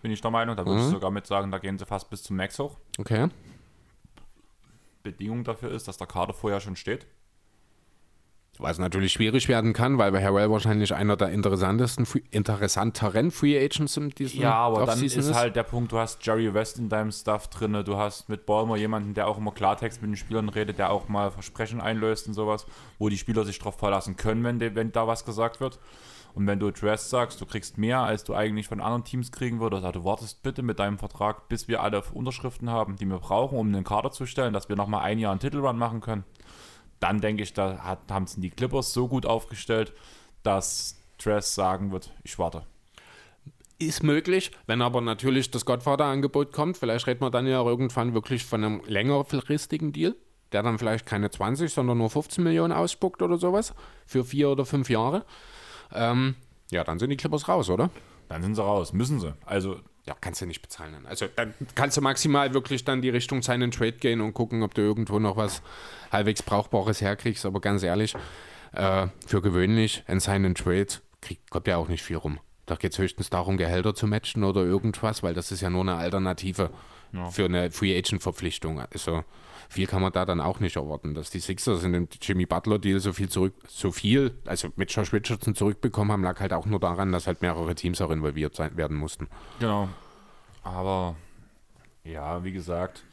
Bin 0.06 0.12
ich 0.12 0.20
der 0.20 0.30
Meinung. 0.30 0.54
Da 0.54 0.64
würde 0.64 0.82
ich 0.82 0.86
sogar 0.86 1.10
mit 1.10 1.26
sagen, 1.26 1.50
da 1.50 1.58
gehen 1.58 1.80
sie 1.80 1.84
fast 1.84 2.08
bis 2.10 2.22
zum 2.22 2.36
Max 2.36 2.60
hoch. 2.60 2.76
Okay. 2.96 3.26
Bedingung 5.02 5.42
dafür 5.42 5.72
ist, 5.72 5.88
dass 5.88 5.96
der 5.96 6.06
Kader 6.06 6.32
vorher 6.32 6.60
schon 6.60 6.76
steht. 6.76 7.08
Was 8.58 8.78
natürlich 8.78 9.14
schwierig 9.14 9.48
werden 9.48 9.72
kann, 9.72 9.98
weil 9.98 10.12
Harrell 10.22 10.48
wahrscheinlich 10.48 10.94
einer 10.94 11.16
der 11.16 11.30
interessantesten, 11.30 12.06
interessanteren 12.30 13.32
Free 13.32 13.58
Agents 13.58 13.96
in 13.96 14.10
diesem 14.10 14.42
Ja, 14.42 14.52
aber 14.52 14.86
dann 14.86 14.90
Offseason 14.90 15.18
ist 15.18 15.34
halt 15.34 15.56
der 15.56 15.64
Punkt, 15.64 15.90
du 15.90 15.98
hast 15.98 16.24
Jerry 16.24 16.54
West 16.54 16.78
in 16.78 16.88
deinem 16.88 17.10
Stuff 17.10 17.48
drin, 17.48 17.72
du 17.84 17.96
hast 17.96 18.28
mit 18.28 18.46
Ballmer 18.46 18.76
jemanden, 18.76 19.12
der 19.12 19.26
auch 19.26 19.38
immer 19.38 19.50
Klartext 19.50 20.02
mit 20.02 20.12
den 20.12 20.16
Spielern 20.16 20.48
redet, 20.48 20.78
der 20.78 20.92
auch 20.92 21.08
mal 21.08 21.32
Versprechen 21.32 21.80
einlöst 21.80 22.28
und 22.28 22.34
sowas, 22.34 22.64
wo 23.00 23.08
die 23.08 23.18
Spieler 23.18 23.44
sich 23.44 23.58
drauf 23.58 23.76
verlassen 23.76 24.16
können, 24.16 24.44
wenn, 24.44 24.60
de, 24.60 24.76
wenn 24.76 24.92
da 24.92 25.08
was 25.08 25.24
gesagt 25.24 25.58
wird. 25.58 25.80
Und 26.36 26.46
wenn 26.46 26.60
du 26.60 26.70
Dress 26.70 27.08
sagst, 27.08 27.40
du 27.40 27.46
kriegst 27.46 27.78
mehr, 27.78 28.00
als 28.00 28.22
du 28.22 28.34
eigentlich 28.34 28.68
von 28.68 28.82
anderen 28.82 29.04
Teams 29.04 29.32
kriegen 29.32 29.58
würdest, 29.58 29.86
also 29.86 30.00
du 30.00 30.04
wartest 30.04 30.42
bitte 30.42 30.62
mit 30.62 30.78
deinem 30.78 30.98
Vertrag, 30.98 31.48
bis 31.48 31.66
wir 31.66 31.82
alle 31.82 32.02
Unterschriften 32.12 32.68
haben, 32.68 32.96
die 32.96 33.06
wir 33.06 33.20
brauchen, 33.20 33.56
um 33.56 33.68
einen 33.68 33.84
Kader 33.84 34.10
zu 34.10 34.26
stellen, 34.26 34.52
dass 34.52 34.68
wir 34.68 34.76
nochmal 34.76 35.02
ein 35.02 35.18
Jahr 35.18 35.30
einen 35.30 35.40
Titelrun 35.40 35.78
machen 35.78 36.02
können. 36.02 36.24
Dann 37.00 37.22
denke 37.22 37.42
ich, 37.42 37.54
da 37.54 37.98
haben 38.10 38.24
es 38.24 38.34
die 38.36 38.50
Clippers 38.50 38.92
so 38.92 39.08
gut 39.08 39.24
aufgestellt, 39.24 39.94
dass 40.42 41.00
Dress 41.16 41.54
sagen 41.54 41.90
wird, 41.90 42.12
ich 42.22 42.38
warte. 42.38 42.66
Ist 43.78 44.02
möglich, 44.02 44.50
wenn 44.66 44.82
aber 44.82 45.00
natürlich 45.00 45.50
das 45.50 45.64
Godfather-Angebot 45.64 46.52
kommt. 46.52 46.76
Vielleicht 46.76 47.06
redet 47.06 47.22
man 47.22 47.32
dann 47.32 47.46
ja 47.46 47.64
irgendwann 47.64 48.12
wirklich 48.12 48.44
von 48.44 48.62
einem 48.62 48.82
längerfristigen 48.84 49.94
Deal, 49.94 50.14
der 50.52 50.62
dann 50.62 50.78
vielleicht 50.78 51.06
keine 51.06 51.30
20, 51.30 51.72
sondern 51.72 51.96
nur 51.96 52.10
15 52.10 52.44
Millionen 52.44 52.74
ausspuckt 52.74 53.22
oder 53.22 53.38
sowas 53.38 53.74
für 54.04 54.22
vier 54.22 54.50
oder 54.50 54.66
fünf 54.66 54.90
Jahre. 54.90 55.24
Ähm, 55.92 56.34
ja, 56.70 56.84
dann 56.84 56.98
sind 56.98 57.10
die 57.10 57.16
Clippers 57.16 57.48
raus, 57.48 57.70
oder? 57.70 57.90
Dann 58.28 58.42
sind 58.42 58.54
sie 58.54 58.62
raus, 58.62 58.92
müssen 58.92 59.20
sie. 59.20 59.34
Also 59.44 59.80
Ja, 60.04 60.14
kannst 60.20 60.40
du 60.40 60.46
nicht 60.46 60.62
bezahlen. 60.62 61.06
Also 61.06 61.26
dann 61.34 61.54
kannst 61.74 61.96
du 61.96 62.00
maximal 62.00 62.54
wirklich 62.54 62.84
dann 62.84 63.02
die 63.02 63.10
Richtung 63.10 63.42
seinen 63.42 63.70
Trade 63.70 63.92
gehen 63.92 64.20
und 64.20 64.34
gucken, 64.34 64.62
ob 64.62 64.74
du 64.74 64.82
irgendwo 64.82 65.18
noch 65.18 65.36
was 65.36 65.62
halbwegs 66.12 66.42
Brauchbares 66.42 67.00
herkriegst. 67.00 67.44
Aber 67.46 67.60
ganz 67.60 67.82
ehrlich, 67.82 68.14
äh, 68.72 69.08
für 69.26 69.42
gewöhnlich 69.42 70.04
in 70.08 70.20
seinen 70.20 70.54
Trade 70.54 70.86
kriegt, 71.20 71.50
kommt 71.50 71.66
ja 71.66 71.76
auch 71.76 71.88
nicht 71.88 72.02
viel 72.02 72.16
rum. 72.16 72.38
Da 72.66 72.74
geht 72.74 72.92
es 72.92 72.98
höchstens 72.98 73.30
darum, 73.30 73.56
Gehälter 73.56 73.94
zu 73.94 74.06
matchen 74.08 74.42
oder 74.42 74.62
irgendwas, 74.62 75.22
weil 75.22 75.34
das 75.34 75.52
ist 75.52 75.60
ja 75.60 75.70
nur 75.70 75.82
eine 75.82 75.94
Alternative 75.96 76.70
für 77.30 77.44
eine 77.44 77.70
Free 77.70 77.96
Agent 77.96 78.22
Verpflichtung. 78.22 78.80
Also 78.80 79.24
viel 79.68 79.86
kann 79.86 80.02
man 80.02 80.12
da 80.12 80.24
dann 80.24 80.40
auch 80.40 80.60
nicht 80.60 80.76
erwarten. 80.76 81.14
Dass 81.14 81.30
die 81.30 81.40
Sixers 81.40 81.82
in 81.82 81.92
dem 81.92 82.08
Jimmy 82.20 82.46
Butler 82.46 82.78
Deal 82.78 83.00
so 83.00 83.12
viel 83.12 83.28
zurück, 83.28 83.54
so 83.68 83.90
viel, 83.92 84.38
also 84.44 84.68
mit 84.76 84.90
Josh 84.92 85.12
Richardson 85.12 85.54
zurückbekommen 85.54 86.12
haben, 86.12 86.22
lag 86.22 86.40
halt 86.40 86.52
auch 86.52 86.66
nur 86.66 86.80
daran, 86.80 87.12
dass 87.12 87.26
halt 87.26 87.42
mehrere 87.42 87.74
Teams 87.74 88.00
auch 88.00 88.10
involviert 88.10 88.54
sein, 88.54 88.76
werden 88.76 88.96
mussten. 88.96 89.28
Genau. 89.60 89.88
Aber 90.62 91.16
ja, 92.04 92.42
wie 92.44 92.52
gesagt, 92.52 93.04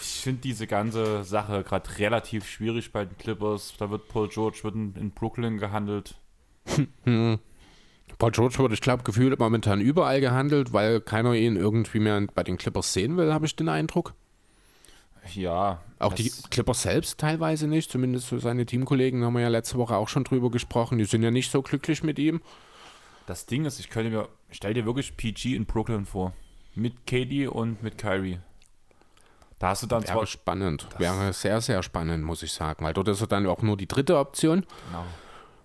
ich 0.00 0.22
finde 0.22 0.40
diese 0.42 0.66
ganze 0.66 1.24
Sache 1.24 1.62
gerade 1.64 1.98
relativ 1.98 2.46
schwierig 2.46 2.92
bei 2.92 3.04
den 3.04 3.16
Clippers. 3.16 3.74
Da 3.78 3.90
wird 3.90 4.08
Paul 4.08 4.28
George 4.28 4.60
wird 4.62 4.74
in, 4.74 4.94
in 4.94 5.10
Brooklyn 5.10 5.58
gehandelt. 5.58 6.14
Paul 8.18 8.30
George 8.32 8.58
wird, 8.58 8.72
ich 8.72 8.80
glaube, 8.80 9.02
gefühlt 9.02 9.38
momentan 9.38 9.80
überall 9.80 10.20
gehandelt, 10.20 10.72
weil 10.72 11.00
keiner 11.00 11.34
ihn 11.34 11.56
irgendwie 11.56 12.00
mehr 12.00 12.26
bei 12.34 12.42
den 12.42 12.58
Clippers 12.58 12.92
sehen 12.92 13.16
will, 13.16 13.32
habe 13.32 13.46
ich 13.46 13.56
den 13.56 13.68
Eindruck. 13.68 14.14
Ja, 15.34 15.80
Auch 15.98 16.14
die 16.14 16.32
Clippers 16.50 16.82
selbst 16.82 17.18
teilweise 17.18 17.66
nicht, 17.66 17.90
zumindest 17.90 18.28
so 18.28 18.38
seine 18.38 18.66
Teamkollegen 18.66 19.24
haben 19.24 19.34
wir 19.34 19.42
ja 19.42 19.48
letzte 19.48 19.78
Woche 19.78 19.96
auch 19.96 20.08
schon 20.08 20.24
drüber 20.24 20.50
gesprochen. 20.50 20.98
Die 20.98 21.04
sind 21.04 21.22
ja 21.22 21.30
nicht 21.30 21.50
so 21.50 21.62
glücklich 21.62 22.02
mit 22.02 22.18
ihm. 22.18 22.40
das 23.26 23.46
Ding 23.46 23.64
ist, 23.64 23.78
ich 23.80 23.90
könnte 23.90 24.10
mir, 24.10 24.28
stell 24.50 24.74
dir 24.74 24.86
wirklich 24.86 25.16
PG 25.16 25.54
in 25.54 25.66
Brooklyn 25.66 26.06
vor. 26.06 26.32
Mit 26.74 27.06
KD 27.06 27.48
und 27.48 27.82
mit 27.82 27.98
Kyrie. 27.98 28.38
Da 29.58 29.68
hast 29.68 29.82
du 29.82 29.86
dann 29.86 30.04
zwar. 30.04 30.16
Wäre 30.16 30.26
spannend. 30.26 30.86
Wäre 30.98 31.32
sehr, 31.32 31.60
sehr 31.60 31.82
spannend, 31.82 32.24
muss 32.24 32.42
ich 32.42 32.52
sagen, 32.52 32.84
weil 32.84 32.94
dort 32.94 33.08
ist 33.08 33.20
er 33.20 33.26
dann 33.26 33.46
auch 33.46 33.60
nur 33.62 33.76
die 33.76 33.86
dritte 33.86 34.16
Option. 34.18 34.64
Genau. 34.86 35.04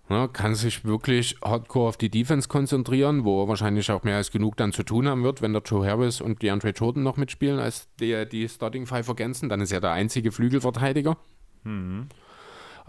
Ja, 0.07 0.27
kann 0.27 0.53
sich 0.53 0.85
wirklich 0.85 1.35
hardcore 1.43 1.89
auf 1.89 1.97
die 1.97 2.11
Defense 2.11 2.47
konzentrieren, 2.47 3.23
wo 3.23 3.43
er 3.43 3.47
wahrscheinlich 3.47 3.89
auch 3.89 4.03
mehr 4.03 4.17
als 4.17 4.29
genug 4.29 4.55
dann 4.55 4.71
zu 4.71 4.83
tun 4.83 5.07
haben 5.07 5.23
wird, 5.23 5.41
wenn 5.41 5.53
der 5.53 5.63
Joe 5.63 5.87
Harris 5.87 6.21
und 6.21 6.43
DeAndre 6.43 6.69
Jordan 6.69 7.01
noch 7.01 7.17
mitspielen, 7.17 7.59
als 7.59 7.87
die, 7.99 8.27
die 8.29 8.47
Starting 8.47 8.85
Five 8.85 9.07
ergänzen. 9.07 9.49
Dann 9.49 9.61
ist 9.61 9.71
er 9.71 9.81
der 9.81 9.91
einzige 9.91 10.31
Flügelverteidiger. 10.31 11.17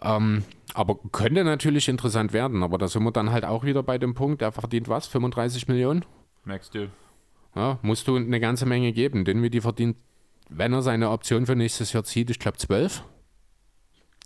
Ähm, 0.02 0.44
aber 0.74 0.98
könnte 1.12 1.42
natürlich 1.42 1.88
interessant 1.88 2.34
werden, 2.34 2.62
aber 2.62 2.76
da 2.76 2.86
sind 2.86 3.02
wir 3.02 3.12
dann 3.12 3.30
halt 3.30 3.46
auch 3.46 3.64
wieder 3.64 3.82
bei 3.82 3.96
dem 3.96 4.14
Punkt, 4.14 4.42
er 4.42 4.52
verdient 4.52 4.88
was? 4.88 5.06
35 5.06 5.68
Millionen? 5.68 6.04
Max 6.44 6.70
Deal. 6.70 6.90
Ja, 7.54 7.78
musst 7.80 8.06
du 8.06 8.16
eine 8.16 8.40
ganze 8.40 8.66
Menge 8.66 8.92
geben. 8.92 9.24
Den 9.24 9.42
wie 9.42 9.48
die 9.48 9.62
verdient, 9.62 9.96
wenn 10.50 10.74
er 10.74 10.82
seine 10.82 11.10
Option 11.10 11.46
für 11.46 11.56
nächstes 11.56 11.94
Jahr 11.94 12.04
zieht, 12.04 12.28
ich 12.28 12.38
glaube 12.38 12.58
12. 12.58 13.02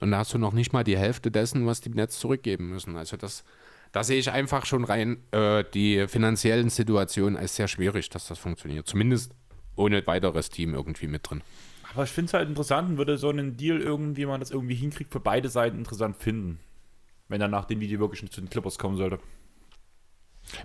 Und 0.01 0.11
da 0.11 0.19
hast 0.19 0.33
du 0.33 0.39
noch 0.39 0.53
nicht 0.53 0.73
mal 0.73 0.83
die 0.83 0.97
Hälfte 0.97 1.31
dessen, 1.31 1.67
was 1.67 1.81
die 1.81 1.91
Netz 1.91 2.19
zurückgeben 2.19 2.71
müssen. 2.71 2.97
Also 2.97 3.17
das, 3.17 3.45
da 3.93 4.03
sehe 4.03 4.19
ich 4.19 4.31
einfach 4.31 4.65
schon 4.65 4.85
rein 4.85 5.19
äh, 5.31 5.65
die 5.75 6.09
finanziellen 6.09 6.71
Situationen 6.71 7.39
als 7.39 7.57
sehr 7.57 7.69
schwierig, 7.69 8.09
dass 8.09 8.27
das 8.27 8.39
funktioniert. 8.39 8.87
Zumindest 8.87 9.33
ohne 9.77 10.07
weiteres 10.07 10.49
Team 10.49 10.75
irgendwie 10.75 11.07
mit 11.07 11.29
drin. 11.29 11.43
Aber 11.93 12.05
ich 12.05 12.11
finde 12.11 12.29
es 12.29 12.35
halt 12.35 12.49
interessant 12.49 12.91
und 12.91 12.99
würde 12.99 13.19
so 13.19 13.29
einen 13.29 13.57
Deal 13.57 13.81
irgendwie, 13.81 14.25
man 14.27 14.41
das 14.41 14.51
irgendwie 14.51 14.75
hinkriegt, 14.75 15.13
für 15.13 15.21
beide 15.21 15.49
Seiten 15.49 15.79
interessant 15.79 16.17
finden. 16.17 16.61
Wenn 17.29 17.41
dann 17.41 17.51
nach 17.51 17.65
dem 17.65 17.81
Video 17.81 18.01
wirklich 18.01 18.29
zu 18.31 18.41
den 18.41 18.51
Clippers 18.51 18.79
kommen 18.79 18.97
sollte. 18.97 19.19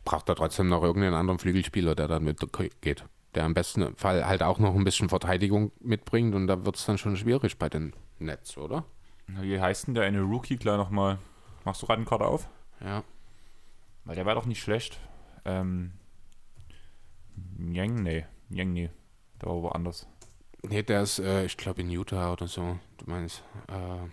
Braucht 0.04 0.30
er 0.30 0.36
trotzdem 0.36 0.70
noch 0.70 0.84
irgendeinen 0.84 1.16
anderen 1.16 1.40
Flügelspieler, 1.40 1.96
der 1.96 2.08
dann 2.08 2.24
mitgeht. 2.24 3.04
Der 3.34 3.44
am 3.44 3.54
besten 3.54 3.96
Fall 3.96 4.26
halt 4.26 4.44
auch 4.44 4.60
noch 4.60 4.76
ein 4.76 4.84
bisschen 4.84 5.10
Verteidigung 5.10 5.72
mitbringt 5.82 6.34
und 6.36 6.48
da 6.48 6.66
wird 6.66 6.78
es 6.78 6.86
dann 6.86 6.98
schon 6.98 7.18
schwierig 7.18 7.58
bei 7.58 7.70
den 7.70 7.94
Nets, 8.18 8.58
oder? 8.58 8.86
Wie 9.28 9.60
heißt 9.60 9.88
denn 9.88 9.96
der 9.96 10.04
eine 10.04 10.22
Rookie 10.22 10.58
gleich 10.58 10.78
nochmal? 10.78 11.18
Machst 11.64 11.82
du 11.82 11.88
gerade 11.88 11.98
einen 11.98 12.08
Kader 12.08 12.28
auf? 12.28 12.48
Ja. 12.80 13.04
Weil 14.06 14.16
der 14.16 14.26
war 14.26 14.36
doch 14.36 14.46
nicht 14.46 14.62
schlecht. 14.62 15.00
Ähm. 15.46 15.94
Yang, 17.58 18.04
nee. 18.04 18.26
Yang, 18.50 18.74
nee. 18.74 18.90
Der 19.42 19.50
war 19.50 19.62
woanders. 19.62 20.08
Nee, 20.62 20.84
der 20.84 21.02
ist, 21.02 21.20
äh, 21.20 21.46
ich 21.46 21.58
glaube, 21.58 21.82
in 21.82 21.90
Utah 21.90 22.34
oder 22.34 22.48
so. 22.48 22.80
Du 22.98 23.10
meinst, 23.10 23.44
äh, 23.68 24.08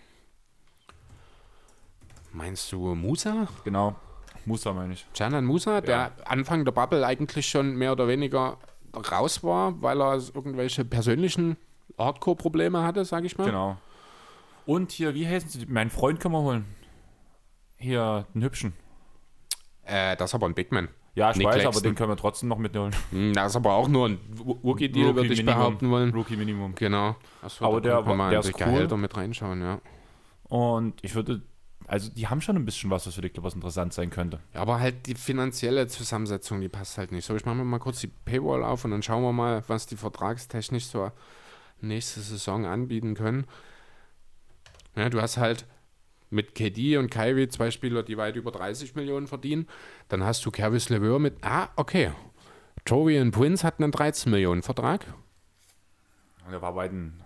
meinst 2.32 2.72
du 2.72 2.94
Musa? 2.94 3.46
Genau. 3.64 3.96
Musa 4.44 4.72
meine 4.72 4.94
ich. 4.94 5.06
Janan 5.14 5.44
Musa, 5.44 5.80
der 5.80 6.12
Anfang 6.24 6.64
der 6.64 6.72
Bubble 6.72 7.06
eigentlich 7.06 7.48
schon 7.48 7.76
mehr 7.76 7.92
oder 7.92 8.08
weniger 8.08 8.58
raus 9.10 9.44
war, 9.44 9.80
weil 9.80 10.00
er 10.00 10.14
irgendwelche 10.34 10.84
persönlichen 10.84 11.56
Hardcore-Probleme 11.98 12.82
hatte, 12.82 13.04
sag 13.04 13.24
ich 13.24 13.38
mal. 13.38 13.46
Genau. 13.46 13.76
Und 14.66 14.92
hier, 14.92 15.14
wie 15.14 15.26
heißen 15.26 15.48
sie? 15.48 15.66
Mein 15.66 15.90
Freund 15.90 16.20
können 16.20 16.34
wir 16.34 16.42
holen. 16.42 16.64
Hier, 17.76 18.26
den 18.34 18.42
hübschen. 18.42 18.74
Äh, 19.84 20.16
das 20.16 20.30
ist 20.30 20.34
aber 20.34 20.46
ein 20.46 20.54
Big 20.54 20.70
Man. 20.72 20.88
Ja, 21.14 21.30
ich 21.30 21.36
Nick 21.36 21.46
weiß, 21.48 21.54
aber 21.56 21.62
Claxton. 21.62 21.82
den 21.82 21.94
können 21.94 22.08
wir 22.10 22.16
trotzdem 22.16 22.48
noch 22.48 22.56
mitholen. 22.58 22.94
Hm, 23.10 23.34
Das 23.34 23.52
ist 23.52 23.56
aber 23.56 23.74
auch 23.74 23.88
nur 23.88 24.08
ein 24.08 24.18
Rookie-Deal, 24.64 25.14
würde 25.14 25.32
ich 25.32 25.40
Minimum. 25.40 25.54
behaupten 25.58 25.90
wollen. 25.90 26.10
Rookie 26.14 26.36
Minimum. 26.36 26.74
Genau. 26.76 27.16
Achso, 27.42 27.66
Aber 27.66 27.80
der 27.82 27.96
könnte 27.96 28.14
man 28.14 28.30
der 28.30 28.40
ist 28.40 28.46
cool. 28.46 28.52
Gehälter 28.64 28.96
mit 28.96 29.14
reinschauen, 29.16 29.60
ja. 29.60 29.80
Und 30.44 30.94
ich 31.04 31.14
würde, 31.14 31.42
also 31.86 32.10
die 32.10 32.28
haben 32.28 32.40
schon 32.40 32.56
ein 32.56 32.64
bisschen 32.64 32.88
was, 32.90 33.06
was 33.06 33.14
für 33.14 33.20
die 33.20 33.28
Clippers 33.28 33.54
interessant 33.54 33.92
sein 33.92 34.08
könnte. 34.08 34.40
Ja, 34.54 34.60
Aber 34.62 34.80
halt 34.80 35.04
die 35.06 35.14
finanzielle 35.14 35.86
Zusammensetzung, 35.88 36.62
die 36.62 36.68
passt 36.70 36.96
halt 36.96 37.12
nicht 37.12 37.26
so. 37.26 37.34
Ich 37.36 37.44
mache 37.44 37.56
mir 37.56 37.64
mal 37.64 37.78
kurz 37.78 38.00
die 38.00 38.06
Paywall 38.06 38.64
auf 38.64 38.84
und 38.86 38.92
dann 38.92 39.02
schauen 39.02 39.22
wir 39.22 39.32
mal, 39.32 39.62
was 39.66 39.86
die 39.86 39.96
vertragstechnisch 39.96 40.86
so 40.86 41.10
nächste 41.82 42.20
Saison 42.20 42.64
anbieten 42.64 43.14
können. 43.14 43.44
Ja, 44.96 45.08
du 45.08 45.20
hast 45.22 45.36
halt 45.36 45.66
mit 46.30 46.54
KD 46.54 46.96
und 46.96 47.10
Kyrie 47.10 47.48
zwei 47.48 47.70
Spieler, 47.70 48.02
die 48.02 48.16
weit 48.16 48.36
über 48.36 48.50
30 48.50 48.94
Millionen 48.94 49.26
verdienen. 49.26 49.68
Dann 50.08 50.24
hast 50.24 50.44
du 50.46 50.50
Kervis 50.50 50.88
LeVeur 50.88 51.18
mit, 51.18 51.36
ah, 51.42 51.68
okay. 51.76 52.12
Torian 52.84 53.30
Prince 53.30 53.66
hat 53.66 53.78
einen 53.80 53.92
13 53.92 54.30
Millionen 54.32 54.62
Vertrag. 54.62 55.06
Der 56.50 56.60
war 56.62 56.74
bei 56.74 56.88
den 56.88 57.22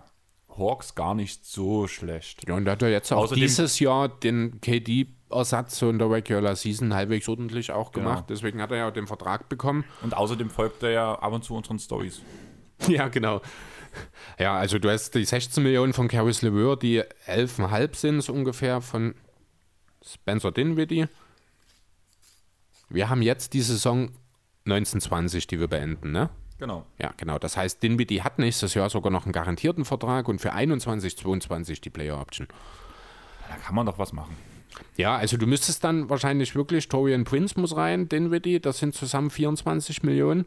Hawks 0.57 0.95
gar 0.95 1.15
nicht 1.15 1.45
so 1.45 1.87
schlecht. 1.87 2.47
Ja, 2.47 2.55
und 2.55 2.65
da 2.65 2.73
hat 2.73 2.81
er 2.81 2.89
jetzt 2.89 3.11
auch 3.11 3.23
Außerdem- 3.25 3.35
dieses 3.39 3.79
Jahr 3.79 4.09
den 4.09 4.59
KD-Ersatz 4.61 5.79
so 5.79 5.89
in 5.89 5.99
der 5.99 6.09
Regular 6.09 6.55
Season 6.55 6.93
halbwegs 6.93 7.27
ordentlich 7.29 7.71
auch 7.71 7.91
Genau. 7.91 8.09
gemacht. 8.09 8.25
Deswegen 8.29 8.61
hat 8.61 8.71
er 8.71 8.77
ja 8.77 8.87
auch 8.89 8.93
den 8.93 9.07
Vertrag 9.07 9.49
bekommen. 9.49 9.83
Und 10.01 10.15
außerdem 10.15 10.49
folgt 10.49 10.83
er 10.83 10.91
ja 10.91 11.13
ab 11.15 11.33
und 11.33 11.43
zu 11.43 11.55
unseren 11.55 11.79
Stories. 11.79 12.21
Ja, 12.87 13.07
genau. 13.07 13.41
Ja, 14.39 14.55
also 14.55 14.77
du 14.77 14.89
hast 14.89 15.15
die 15.15 15.25
16 15.25 15.63
Millionen 15.63 15.93
von 15.93 16.07
Caris 16.07 16.41
LeVeur, 16.41 16.77
die 16.77 17.01
11,5 17.01 17.95
sind 17.95 18.21
so 18.21 18.33
ungefähr 18.33 18.81
von 18.81 19.15
Spencer 20.05 20.51
Dinwiddie. 20.51 21.07
Wir 22.89 23.09
haben 23.09 23.21
jetzt 23.21 23.53
die 23.53 23.61
Saison 23.61 24.11
1920, 24.65 25.47
die 25.47 25.59
wir 25.59 25.67
beenden, 25.67 26.11
ne? 26.11 26.29
Genau. 26.59 26.85
Ja, 26.99 27.13
genau. 27.17 27.37
Das 27.37 27.57
heißt, 27.57 27.81
Dinwiddie 27.83 28.23
hat 28.23 28.39
nächstes 28.39 28.73
Jahr 28.73 28.89
sogar 28.89 29.11
noch 29.11 29.25
einen 29.25 29.33
garantierten 29.33 29.85
Vertrag 29.85 30.27
und 30.27 30.39
für 30.39 30.53
21, 30.53 31.17
22 31.17 31.81
die 31.81 31.89
Player 31.89 32.19
Option. 32.19 32.47
Da 33.49 33.55
kann 33.57 33.75
man 33.75 33.85
doch 33.85 33.99
was 33.99 34.13
machen. 34.13 34.35
Ja, 34.95 35.15
also 35.15 35.37
du 35.37 35.47
müsstest 35.47 35.83
dann 35.83 36.09
wahrscheinlich 36.09 36.55
wirklich, 36.55 36.87
Torian 36.87 37.23
Prince 37.23 37.59
muss 37.59 37.75
rein, 37.75 38.09
Dinwiddie, 38.09 38.59
das 38.59 38.79
sind 38.79 38.95
zusammen 38.95 39.29
24 39.29 40.03
Millionen. 40.03 40.45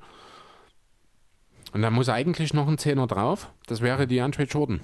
Und 1.72 1.82
dann 1.82 1.92
muss 1.92 2.08
eigentlich 2.08 2.52
noch 2.54 2.68
ein 2.68 2.78
Zehner 2.78 3.06
drauf. 3.06 3.52
Das 3.66 3.80
wäre 3.80 4.06
die 4.06 4.20
Andre 4.20 4.44
Jordan. 4.44 4.80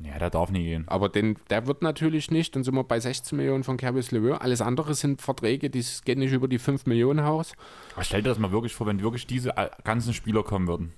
Ja, 0.00 0.18
der 0.18 0.30
darf 0.30 0.50
nie 0.50 0.62
gehen. 0.64 0.84
Aber 0.88 1.08
den, 1.08 1.38
der 1.48 1.66
wird 1.66 1.82
natürlich 1.82 2.30
nicht. 2.30 2.54
Dann 2.54 2.64
sind 2.64 2.74
wir 2.74 2.84
bei 2.84 3.00
16 3.00 3.36
Millionen 3.36 3.64
von 3.64 3.76
Kervis 3.76 4.10
LeVeur. 4.10 4.42
Alles 4.42 4.60
andere 4.60 4.94
sind 4.94 5.22
Verträge, 5.22 5.70
die 5.70 5.84
gehen 6.04 6.18
nicht 6.18 6.32
über 6.32 6.48
die 6.48 6.58
5 6.58 6.86
Millionen 6.86 7.24
Haus. 7.24 7.52
Aber 7.94 8.04
stell 8.04 8.22
dir 8.22 8.28
das 8.28 8.38
mal 8.38 8.52
wirklich 8.52 8.74
vor, 8.74 8.86
wenn 8.86 9.00
wirklich 9.00 9.26
diese 9.26 9.56
äh, 9.56 9.70
ganzen 9.84 10.12
Spieler 10.12 10.42
kommen 10.42 10.66
würden. 10.66 10.92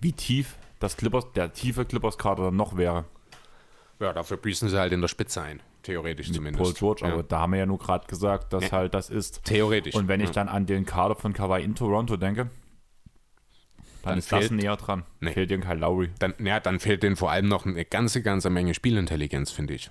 Wie 0.00 0.12
tief 0.12 0.56
das 0.78 0.96
Clippers, 0.96 1.32
der 1.32 1.52
tiefe 1.52 1.84
Clippers-Kader 1.84 2.44
dann 2.44 2.56
noch 2.56 2.76
wäre. 2.76 3.04
Ja, 4.00 4.12
dafür 4.12 4.36
büßen 4.36 4.68
sie 4.68 4.78
halt 4.78 4.92
in 4.92 5.00
der 5.00 5.08
Spitze 5.08 5.42
ein. 5.42 5.60
Theoretisch 5.82 6.30
zumindest. 6.32 6.62
Paul 6.62 6.74
George, 6.74 7.06
ja. 7.06 7.12
aber 7.12 7.22
da 7.24 7.40
haben 7.40 7.52
wir 7.52 7.60
ja 7.60 7.66
nur 7.66 7.78
gerade 7.78 8.06
gesagt, 8.06 8.52
dass 8.52 8.64
Ja. 8.64 8.72
halt 8.72 8.94
das 8.94 9.10
ist. 9.10 9.44
Theoretisch. 9.44 9.94
Und 9.94 10.06
wenn 10.06 10.20
ich 10.20 10.28
ja. 10.28 10.32
dann 10.32 10.48
an 10.48 10.66
den 10.66 10.86
Kader 10.86 11.16
von 11.16 11.32
Kawhi 11.32 11.62
in 11.62 11.74
Toronto 11.74 12.16
denke, 12.16 12.50
dann, 14.02 14.18
ist 14.18 14.30
das 14.32 14.46
fehlt- 14.48 14.52
näher 14.52 14.76
dran. 14.76 15.04
Nee. 15.20 15.32
Fehlt 15.32 15.48
Kyle 15.48 15.74
Lowry. 15.74 16.10
dann, 16.18 16.34
ja, 16.38 16.60
dann 16.60 16.80
fehlt 16.80 17.02
denen 17.02 17.16
vor 17.16 17.30
allem 17.30 17.48
noch 17.48 17.64
eine 17.66 17.84
ganze, 17.84 18.22
ganze 18.22 18.50
Menge 18.50 18.74
Spielintelligenz, 18.74 19.50
finde 19.50 19.74
ich. 19.74 19.90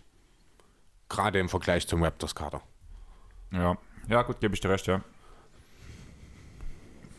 Gerade 1.10 1.40
im 1.40 1.50
Vergleich 1.50 1.88
zum 1.88 2.04
Raptors-Kader. 2.04 2.62
Ja, 3.52 3.78
ja 4.10 4.22
gut, 4.24 4.40
gebe 4.40 4.54
ich 4.54 4.62
dir 4.62 4.70
recht, 4.70 4.88
ja. 4.88 5.04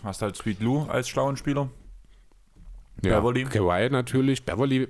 Hast 0.03 0.23
halt 0.23 0.37
Sweet 0.37 0.61
Lou 0.61 0.85
als 0.87 1.09
schlauen 1.09 1.37
Spieler. 1.37 1.69
Beverly. 3.01 3.43
Ja, 3.43 3.49
Kawhi 3.49 3.89
natürlich. 3.91 4.45
Beverly 4.45 4.89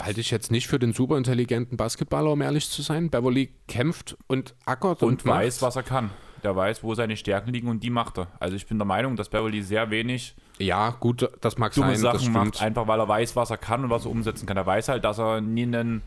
halte 0.00 0.20
ich 0.20 0.30
jetzt 0.30 0.50
nicht 0.50 0.66
für 0.68 0.78
den 0.78 0.92
super 0.92 1.16
intelligenten 1.16 1.76
Basketballer, 1.76 2.30
um 2.32 2.40
ehrlich 2.40 2.68
zu 2.68 2.82
sein. 2.82 3.10
Beverly 3.10 3.52
kämpft 3.68 4.16
und 4.26 4.54
ackert 4.64 5.02
und, 5.02 5.24
Und 5.24 5.26
weiß, 5.26 5.62
was 5.62 5.76
er 5.76 5.82
kann. 5.82 6.10
Der 6.44 6.54
weiß, 6.54 6.82
wo 6.82 6.94
seine 6.94 7.16
Stärken 7.16 7.52
liegen 7.52 7.68
und 7.68 7.82
die 7.82 7.90
macht 7.90 8.18
er. 8.18 8.26
Also 8.38 8.54
ich 8.54 8.66
bin 8.66 8.78
der 8.78 8.84
Meinung, 8.86 9.16
dass 9.16 9.30
Beverly 9.30 9.62
sehr 9.62 9.90
wenig 9.90 10.34
Ja, 10.58 10.90
gut, 10.90 11.28
das 11.40 11.56
mag 11.56 11.72
dumme 11.72 11.96
sein, 11.96 12.18
Sachen 12.18 12.32
macht, 12.32 12.60
einfach 12.60 12.86
weil 12.86 13.00
er 13.00 13.08
weiß, 13.08 13.34
was 13.34 13.50
er 13.50 13.56
kann 13.56 13.84
und 13.84 13.90
was 13.90 14.04
er 14.04 14.10
umsetzen 14.10 14.46
kann. 14.46 14.56
Er 14.58 14.66
weiß 14.66 14.88
halt, 14.88 15.04
dass 15.04 15.18
er 15.18 15.40
nie 15.40 15.62
einen, 15.62 16.02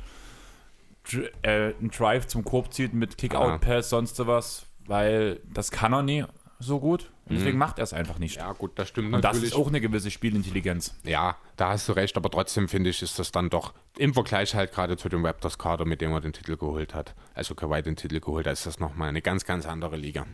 äh, 1.41 1.73
einen 1.79 1.89
Drive 1.89 2.27
zum 2.27 2.43
Korb 2.45 2.71
zieht 2.71 2.93
mit 2.93 3.17
Kick-Out-Pass, 3.17 3.89
sonst 3.89 4.25
was, 4.27 4.65
weil 4.85 5.39
das 5.51 5.71
kann 5.71 5.93
er 5.93 6.03
nie 6.03 6.23
so 6.59 6.79
gut. 6.79 7.09
Und 7.30 7.36
deswegen 7.38 7.57
macht 7.57 7.78
er 7.80 7.84
es 7.84 7.93
einfach 7.93 8.19
nicht. 8.19 8.38
Mhm. 8.38 8.41
Ja, 8.41 8.53
gut, 8.53 8.71
das 8.75 8.88
stimmt 8.88 9.13
und 9.13 9.21
das 9.21 9.34
natürlich. 9.34 9.53
ist 9.53 9.55
auch 9.55 9.67
eine 9.67 9.82
gewisse 9.82 10.11
Spielintelligenz. 10.11 10.95
Ja, 11.03 11.38
da 11.55 11.69
hast 11.69 11.89
du 11.89 11.93
recht, 11.93 12.15
aber 12.17 12.30
trotzdem 12.30 12.69
finde 12.69 12.89
ich, 12.89 13.01
ist 13.01 13.19
das 13.19 13.32
dann 13.32 13.49
doch 13.49 13.73
im 13.97 14.13
Vergleich 14.13 14.55
halt 14.55 14.71
gerade 14.71 14.97
zu 14.97 15.09
dem 15.09 15.25
Raptors-Kader, 15.25 15.86
mit 15.86 16.01
dem 16.01 16.11
er 16.11 16.21
den 16.21 16.34
Titel 16.34 16.57
geholt 16.57 16.93
hat, 16.93 17.15
also 17.34 17.55
Kawhi 17.55 17.82
den 17.82 17.95
Titel 17.95 18.19
geholt 18.19 18.45
hat, 18.45 18.53
ist 18.53 18.65
das 18.65 18.80
nochmal 18.80 19.09
eine 19.09 19.21
ganz, 19.21 19.45
ganz 19.45 19.65
andere 19.65 19.97
Liga. 19.97 20.25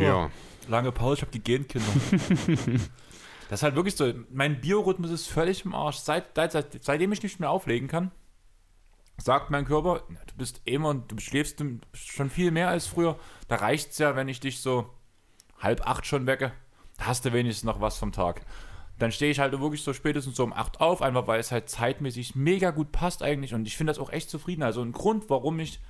Ja, 0.00 0.28
Lange 0.68 0.92
Pause, 0.92 1.14
ich 1.14 1.22
habe 1.22 1.32
die 1.32 1.42
Genkinder. 1.42 1.86
das 3.48 3.60
ist 3.60 3.62
halt 3.62 3.74
wirklich 3.74 3.96
so, 3.96 4.12
mein 4.30 4.60
Biorhythmus 4.60 5.10
ist 5.10 5.26
völlig 5.26 5.64
im 5.64 5.74
Arsch. 5.74 5.96
Seit, 5.96 6.34
seit, 6.34 6.84
seitdem 6.84 7.10
ich 7.12 7.22
nicht 7.22 7.40
mehr 7.40 7.50
auflegen 7.50 7.88
kann, 7.88 8.10
sagt 9.18 9.50
mein 9.50 9.64
Körper, 9.64 10.02
"Na, 10.08 10.18
du 10.26 10.34
bist 10.36 10.60
immer, 10.64 10.94
du 10.94 11.18
schläfst 11.18 11.62
schon 11.92 12.30
viel 12.30 12.50
mehr 12.50 12.68
als 12.68 12.86
früher. 12.86 13.18
Da 13.48 13.56
reicht 13.56 13.90
es 13.90 13.98
ja, 13.98 14.16
wenn 14.16 14.28
ich 14.28 14.40
dich 14.40 14.60
so 14.60 14.88
halb 15.58 15.86
acht 15.86 16.06
schon 16.06 16.26
wecke. 16.26 16.52
Da 16.96 17.06
hast 17.06 17.24
du 17.24 17.32
wenigstens 17.32 17.64
noch 17.64 17.80
was 17.80 17.98
vom 17.98 18.12
Tag. 18.12 18.42
Dann 18.98 19.12
stehe 19.12 19.30
ich 19.30 19.38
halt 19.38 19.52
wirklich 19.60 19.82
so 19.82 19.92
spätestens 19.92 20.36
so 20.36 20.42
um 20.44 20.52
acht 20.52 20.80
auf, 20.80 21.02
einfach 21.02 21.26
weil 21.28 21.38
es 21.38 21.52
halt 21.52 21.68
zeitmäßig 21.68 22.34
mega 22.34 22.70
gut 22.70 22.90
passt 22.92 23.22
eigentlich. 23.22 23.54
Und 23.54 23.66
ich 23.66 23.76
finde 23.76 23.92
das 23.92 23.98
auch 24.00 24.10
echt 24.10 24.30
zufrieden. 24.30 24.62
Also 24.62 24.82
ein 24.82 24.92
Grund, 24.92 25.28
warum 25.30 25.58
ich 25.60 25.80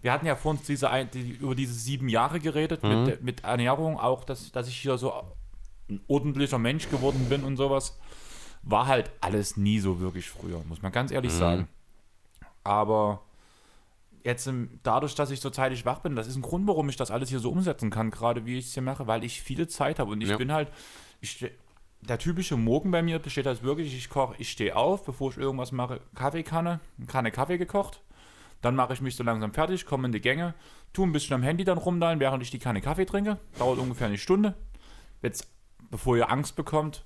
wir 0.00 0.12
hatten 0.12 0.26
ja 0.26 0.36
vor 0.36 0.52
uns 0.52 0.62
diese, 0.62 0.88
die, 1.12 1.32
über 1.32 1.56
diese 1.56 1.72
sieben 1.74 2.08
Jahre 2.08 2.38
geredet 2.38 2.84
Mhm. 2.84 3.04
mit, 3.04 3.22
mit 3.22 3.44
Ernährung, 3.44 3.98
auch 3.98 4.22
dass, 4.22 4.52
dass 4.52 4.68
ich 4.68 4.76
hier 4.76 4.96
so 4.96 5.12
ein 5.90 6.00
ordentlicher 6.06 6.58
Mensch 6.58 6.88
geworden 6.88 7.26
bin 7.28 7.42
und 7.42 7.56
sowas. 7.56 7.98
War 8.62 8.86
halt 8.86 9.10
alles 9.20 9.56
nie 9.56 9.80
so 9.80 9.98
wirklich 9.98 10.28
früher, 10.30 10.62
muss 10.68 10.82
man 10.82 10.92
ganz 10.92 11.10
Mhm. 11.10 11.16
ehrlich 11.16 11.32
sagen. 11.32 11.68
Aber 12.68 13.22
jetzt 14.24 14.50
dadurch, 14.82 15.14
dass 15.14 15.30
ich 15.30 15.40
so 15.40 15.48
zeitig 15.48 15.86
wach 15.86 16.00
bin, 16.00 16.14
das 16.16 16.26
ist 16.26 16.36
ein 16.36 16.42
Grund, 16.42 16.66
warum 16.68 16.88
ich 16.90 16.96
das 16.96 17.10
alles 17.10 17.30
hier 17.30 17.38
so 17.40 17.50
umsetzen 17.50 17.88
kann, 17.88 18.10
gerade 18.10 18.44
wie 18.44 18.58
ich 18.58 18.66
es 18.66 18.74
hier 18.74 18.82
mache, 18.82 19.06
weil 19.06 19.24
ich 19.24 19.40
viele 19.40 19.68
Zeit 19.68 19.98
habe 19.98 20.10
und 20.10 20.20
ich 20.20 20.28
Ja. 20.28 20.36
bin 20.36 20.52
halt, 20.52 20.68
ich, 21.22 21.50
der 22.02 22.18
typische 22.18 22.58
Morgen 22.58 22.90
bei 22.90 23.00
mir 23.02 23.20
besteht 23.20 23.46
halt 23.46 23.62
wirklich, 23.62 23.96
ich 23.96 24.10
koche, 24.10 24.34
ich 24.38 24.50
stehe 24.50 24.76
auf, 24.76 25.04
bevor 25.06 25.30
ich 25.30 25.38
irgendwas 25.38 25.72
mache, 25.72 26.00
Kaffeekanne, 26.14 26.80
eine 26.98 27.06
Kanne 27.06 27.30
Kaffee 27.30 27.56
gekocht, 27.56 28.02
dann 28.60 28.76
mache 28.76 28.92
ich 28.92 29.00
mich 29.00 29.16
so 29.16 29.24
langsam 29.24 29.54
fertig, 29.54 29.86
komme 29.86 30.06
in 30.06 30.12
die 30.12 30.20
Gänge, 30.20 30.52
tue 30.92 31.06
ein 31.06 31.12
bisschen 31.12 31.34
am 31.34 31.42
Handy 31.42 31.64
dann 31.64 31.78
rumdallen, 31.78 32.20
während 32.20 32.42
ich 32.42 32.50
die 32.50 32.58
Kanne 32.58 32.82
Kaffee 32.82 33.06
trinke. 33.06 33.38
Dauert 33.58 33.78
ungefähr 33.78 34.08
eine 34.08 34.18
Stunde. 34.18 34.54
Jetzt, 35.22 35.48
bevor 35.90 36.16
ihr 36.18 36.28
Angst 36.30 36.54
bekommt, 36.54 37.02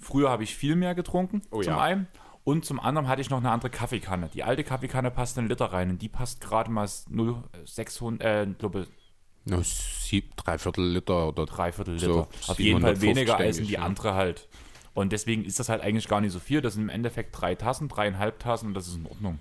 früher 0.00 0.30
habe 0.30 0.44
ich 0.44 0.54
viel 0.56 0.76
mehr 0.76 0.94
getrunken, 0.94 1.42
Oh 1.50 1.60
zum 1.62 1.74
ja. 1.74 1.80
einen. 1.80 2.06
Und 2.44 2.64
zum 2.66 2.78
anderen 2.78 3.08
hatte 3.08 3.22
ich 3.22 3.30
noch 3.30 3.38
eine 3.38 3.50
andere 3.50 3.70
Kaffeekanne. 3.70 4.28
Die 4.34 4.44
alte 4.44 4.64
Kaffeekanne 4.64 5.10
passt 5.10 5.36
in 5.36 5.42
einen 5.42 5.48
Liter 5.48 5.66
rein 5.66 5.88
und 5.90 6.02
die 6.02 6.10
passt 6.10 6.40
gerade 6.42 6.70
mal 6.70 6.84
0,600, 6.86 8.20
äh, 8.22 8.44
ich 8.50 8.58
glaube, 8.58 8.86
no, 9.46 9.60
sieb, 9.62 10.36
dreiviertel 10.36 10.84
Liter 10.86 11.28
oder 11.28 11.46
dreiviertel 11.46 11.94
Liter. 11.94 12.06
So, 12.06 12.28
Auf 12.48 12.60
jeden 12.60 12.82
Fall 12.82 12.96
750, 12.96 13.02
weniger 13.16 13.36
als 13.38 13.56
die 13.56 13.72
ja. 13.72 13.80
andere 13.80 14.14
halt. 14.14 14.48
Und 14.92 15.12
deswegen 15.12 15.44
ist 15.44 15.58
das 15.58 15.70
halt 15.70 15.80
eigentlich 15.82 16.06
gar 16.06 16.20
nicht 16.20 16.32
so 16.32 16.38
viel. 16.38 16.60
Das 16.60 16.74
sind 16.74 16.82
im 16.82 16.88
Endeffekt 16.90 17.38
drei 17.40 17.54
Tassen, 17.54 17.88
dreieinhalb 17.88 18.38
Tassen 18.38 18.68
und 18.68 18.74
das 18.74 18.86
ist 18.88 18.96
in 18.96 19.06
Ordnung. 19.06 19.40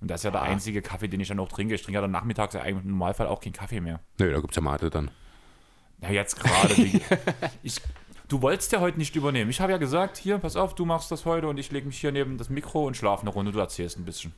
Und 0.00 0.08
das 0.10 0.20
ist 0.20 0.24
ja 0.24 0.30
der 0.32 0.42
Ah. 0.42 0.46
einzige 0.46 0.82
Kaffee, 0.82 1.06
den 1.08 1.20
ich 1.20 1.28
dann 1.28 1.38
auch 1.38 1.48
trinke. 1.48 1.74
Ich 1.76 1.82
trinke 1.82 1.94
ja 1.94 2.00
dann 2.00 2.10
nachmittags 2.10 2.54
ja 2.54 2.62
eigentlich 2.62 2.84
im 2.84 2.90
Normalfall 2.90 3.28
auch 3.28 3.40
keinen 3.40 3.52
Kaffee 3.52 3.80
mehr. 3.80 4.00
Nö, 4.18 4.30
da 4.32 4.40
gibt 4.40 4.50
es 4.52 4.56
ja 4.56 4.62
Mate 4.62 4.90
dann. 4.90 5.10
Ja, 6.00 6.10
jetzt 6.10 6.40
gerade. 6.40 6.74
ich, 7.62 7.80
du 8.32 8.40
wolltest 8.40 8.72
ja 8.72 8.80
heute 8.80 8.96
nicht 8.98 9.14
übernehmen. 9.14 9.50
Ich 9.50 9.60
habe 9.60 9.72
ja 9.72 9.78
gesagt, 9.78 10.16
hier, 10.16 10.38
pass 10.38 10.56
auf, 10.56 10.74
du 10.74 10.86
machst 10.86 11.10
das 11.10 11.26
heute 11.26 11.46
und 11.48 11.58
ich 11.58 11.70
lege 11.70 11.86
mich 11.86 11.98
hier 12.00 12.12
neben 12.12 12.38
das 12.38 12.48
Mikro 12.48 12.86
und 12.86 12.96
schlafe 12.96 13.22
eine 13.22 13.30
Runde. 13.30 13.52
Du 13.52 13.58
erzählst 13.58 13.98
ein 13.98 14.04
bisschen. 14.04 14.32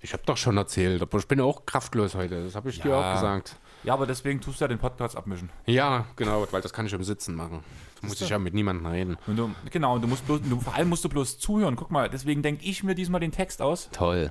Ich 0.00 0.12
habe 0.12 0.22
doch 0.24 0.36
schon 0.36 0.56
erzählt, 0.56 1.02
aber 1.02 1.18
ich 1.18 1.26
bin 1.26 1.40
auch 1.40 1.66
kraftlos 1.66 2.14
heute. 2.14 2.44
Das 2.44 2.54
habe 2.54 2.70
ich 2.70 2.80
dir 2.80 2.90
Ja. 2.90 3.00
auch 3.00 3.14
gesagt. 3.14 3.56
Ja, 3.82 3.94
aber 3.94 4.06
deswegen 4.06 4.40
tust 4.40 4.60
du 4.60 4.64
ja 4.64 4.68
den 4.68 4.78
Podcast 4.78 5.16
abmischen. 5.16 5.50
Ja, 5.66 6.06
genau, 6.14 6.46
weil 6.52 6.60
das 6.62 6.72
kann 6.72 6.86
ich 6.86 6.92
im 6.92 7.02
Sitzen 7.02 7.34
machen. 7.34 7.64
Da 8.00 8.06
muss 8.06 8.20
ich 8.20 8.28
ja 8.28 8.38
mit 8.38 8.54
niemandem 8.54 8.86
reden. 8.86 9.18
Und 9.26 9.36
du, 9.36 9.52
genau, 9.70 9.96
und 9.96 10.02
du 10.02 10.08
musst 10.08 10.24
bloß, 10.24 10.40
du, 10.48 10.60
vor 10.60 10.74
allem 10.74 10.88
musst 10.88 11.04
du 11.04 11.08
bloß 11.08 11.38
zuhören. 11.40 11.74
Guck 11.74 11.90
mal, 11.90 12.08
deswegen 12.08 12.42
denke 12.42 12.64
ich 12.64 12.84
mir 12.84 12.94
diesmal 12.94 13.20
den 13.20 13.32
Text 13.32 13.60
aus. 13.60 13.88
Toll. 13.90 14.30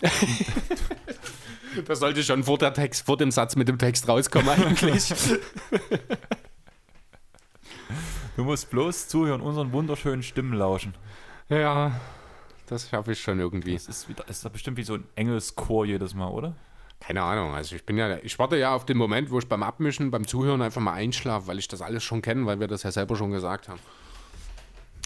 das 1.86 2.00
sollte 2.00 2.24
schon 2.24 2.42
vor, 2.42 2.58
der 2.58 2.74
Text, 2.74 3.06
vor 3.06 3.16
dem 3.16 3.30
Satz 3.30 3.54
mit 3.54 3.68
dem 3.68 3.78
Text 3.78 4.08
rauskommen 4.08 4.48
eigentlich. 4.48 5.14
Du 8.36 8.42
musst 8.42 8.68
bloß 8.70 9.06
zuhören, 9.06 9.40
unseren 9.40 9.72
wunderschönen 9.72 10.24
Stimmen 10.24 10.54
lauschen. 10.54 10.94
Ja, 11.48 12.00
das 12.66 12.88
schaffe 12.88 13.12
ich 13.12 13.20
schon 13.20 13.38
irgendwie. 13.38 13.74
Das 13.74 13.86
ist, 13.86 14.08
wieder, 14.08 14.28
ist 14.28 14.44
doch 14.44 14.50
bestimmt 14.50 14.76
wie 14.76 14.82
so 14.82 14.94
ein 14.94 15.04
Engelschor 15.14 15.86
jedes 15.86 16.14
Mal, 16.14 16.28
oder? 16.28 16.56
Keine 16.98 17.22
Ahnung. 17.22 17.54
Also 17.54 17.76
ich 17.76 17.86
bin 17.86 17.96
ja, 17.96 18.16
ich 18.18 18.36
warte 18.40 18.56
ja 18.56 18.74
auf 18.74 18.86
den 18.86 18.96
Moment, 18.96 19.30
wo 19.30 19.38
ich 19.38 19.48
beim 19.48 19.62
Abmischen, 19.62 20.10
beim 20.10 20.26
Zuhören 20.26 20.62
einfach 20.62 20.80
mal 20.80 20.94
einschlafe, 20.94 21.46
weil 21.46 21.60
ich 21.60 21.68
das 21.68 21.80
alles 21.80 22.02
schon 22.02 22.22
kenne, 22.22 22.44
weil 22.46 22.58
wir 22.58 22.66
das 22.66 22.82
ja 22.82 22.90
selber 22.90 23.14
schon 23.14 23.30
gesagt 23.30 23.68
haben. 23.68 23.78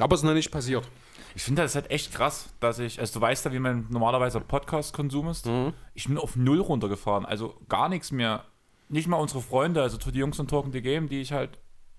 Aber 0.00 0.14
es 0.14 0.20
ist 0.20 0.24
noch 0.24 0.32
nicht 0.32 0.50
passiert. 0.50 0.88
Ich 1.34 1.42
finde 1.42 1.62
das 1.62 1.74
halt 1.74 1.90
echt 1.90 2.14
krass, 2.14 2.48
dass 2.60 2.78
ich, 2.78 2.98
also 2.98 3.18
du 3.18 3.20
weißt 3.20 3.44
ja, 3.44 3.52
wie 3.52 3.58
mein 3.58 3.86
normalerweise 3.90 4.40
Podcast-Konsum 4.40 5.28
ist. 5.28 5.48
Ich 5.92 6.06
bin 6.06 6.16
auf 6.16 6.34
null 6.34 6.60
runtergefahren, 6.60 7.26
also 7.26 7.60
gar 7.68 7.90
nichts 7.90 8.10
mehr. 8.10 8.44
Nicht 8.88 9.06
mal 9.06 9.18
unsere 9.18 9.42
Freunde, 9.42 9.82
also 9.82 9.98
die 9.98 10.18
Jungs 10.18 10.38
von 10.38 10.48
Talking 10.48 10.72
the 10.72 10.80
Game, 10.80 11.08
die 11.10 11.20
ich 11.20 11.32
halt 11.32 11.58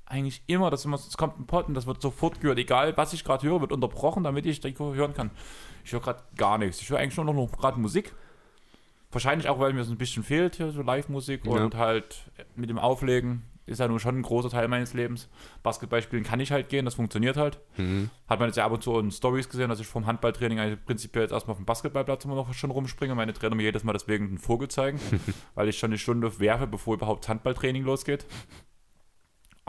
eigentlich 0.09 0.41
immer, 0.47 0.69
dass 0.69 0.85
immer, 0.85 0.95
es 0.97 1.15
kommt 1.17 1.39
ein 1.39 1.45
Pod 1.45 1.67
und 1.67 1.75
das 1.75 1.85
wird 1.85 2.01
sofort 2.01 2.41
gehört, 2.41 2.57
egal 2.59 2.97
was 2.97 3.13
ich 3.13 3.23
gerade 3.23 3.47
höre, 3.47 3.61
wird 3.61 3.71
unterbrochen, 3.71 4.23
damit 4.23 4.45
ich 4.45 4.59
die 4.59 4.73
hören 4.77 5.13
kann. 5.13 5.31
Ich 5.85 5.93
höre 5.93 6.01
gerade 6.01 6.23
gar 6.35 6.57
nichts. 6.57 6.81
Ich 6.81 6.89
höre 6.89 6.97
eigentlich 6.99 7.15
nur 7.17 7.25
noch 7.25 7.51
gerade 7.57 7.79
Musik. 7.79 8.13
Wahrscheinlich 9.11 9.47
auch, 9.49 9.59
weil 9.59 9.73
mir 9.73 9.83
so 9.83 9.91
ein 9.91 9.97
bisschen 9.97 10.23
fehlt 10.23 10.55
hier, 10.55 10.71
so 10.71 10.81
Live-Musik 10.81 11.45
Ja. 11.45 11.51
und 11.63 11.75
halt 11.75 12.23
mit 12.55 12.69
dem 12.69 12.77
Auflegen 12.77 13.43
ist 13.65 13.79
ja 13.79 13.87
nun 13.87 13.99
schon 13.99 14.17
ein 14.17 14.21
großer 14.23 14.49
Teil 14.49 14.67
meines 14.67 14.93
Lebens. 14.95 15.29
Basketball 15.61 16.01
spielen 16.01 16.23
kann 16.23 16.39
ich 16.39 16.51
halt 16.51 16.69
gehen, 16.69 16.85
das 16.85 16.95
funktioniert 16.95 17.37
halt. 17.37 17.59
Hat 18.27 18.39
man 18.39 18.49
jetzt 18.49 18.55
ja 18.55 18.65
ab 18.65 18.71
und 18.71 18.81
zu 18.83 18.97
in 18.97 19.11
Stories 19.11 19.47
gesehen, 19.47 19.69
dass 19.69 19.79
ich 19.79 19.85
vom 19.85 20.07
Handballtraining 20.07 20.59
eigentlich 20.59 20.83
prinzipiell 20.85 21.23
jetzt 21.23 21.31
erstmal 21.31 21.51
auf 21.51 21.59
dem 21.59 21.65
Basketballplatz 21.65 22.25
immer 22.25 22.33
noch 22.35 22.51
schon 22.55 22.71
rumspringe. 22.71 23.13
Meine 23.13 23.33
Trainer 23.33 23.55
mir 23.55 23.61
jedes 23.63 23.83
Mal 23.83 23.93
deswegen 23.93 24.27
einen 24.27 24.37
Vogel 24.39 24.69
zeigen, 24.69 24.99
weil 25.55 25.69
ich 25.69 25.77
schon 25.77 25.91
eine 25.91 25.99
Stunde 25.99 26.39
werfe, 26.39 26.65
bevor 26.65 26.95
überhaupt 26.95 27.29
Handballtraining 27.29 27.83
losgeht. 27.83 28.25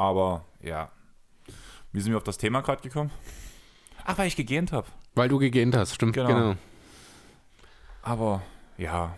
Aber 0.00 0.46
ja, 0.62 0.88
wie 1.92 2.00
sind 2.00 2.12
wir 2.12 2.16
auf 2.16 2.24
das 2.24 2.38
Thema 2.38 2.62
gerade 2.62 2.80
gekommen? 2.80 3.10
Ach, 4.06 4.16
weil 4.16 4.28
ich 4.28 4.34
gegähnt 4.36 4.72
habe. 4.72 4.86
Weil 5.14 5.28
du 5.28 5.36
gegähnt 5.36 5.76
hast, 5.76 5.94
stimmt, 5.94 6.14
Genau. 6.14 6.26
genau. 6.28 6.54
Aber 8.00 8.40
ja. 8.78 9.14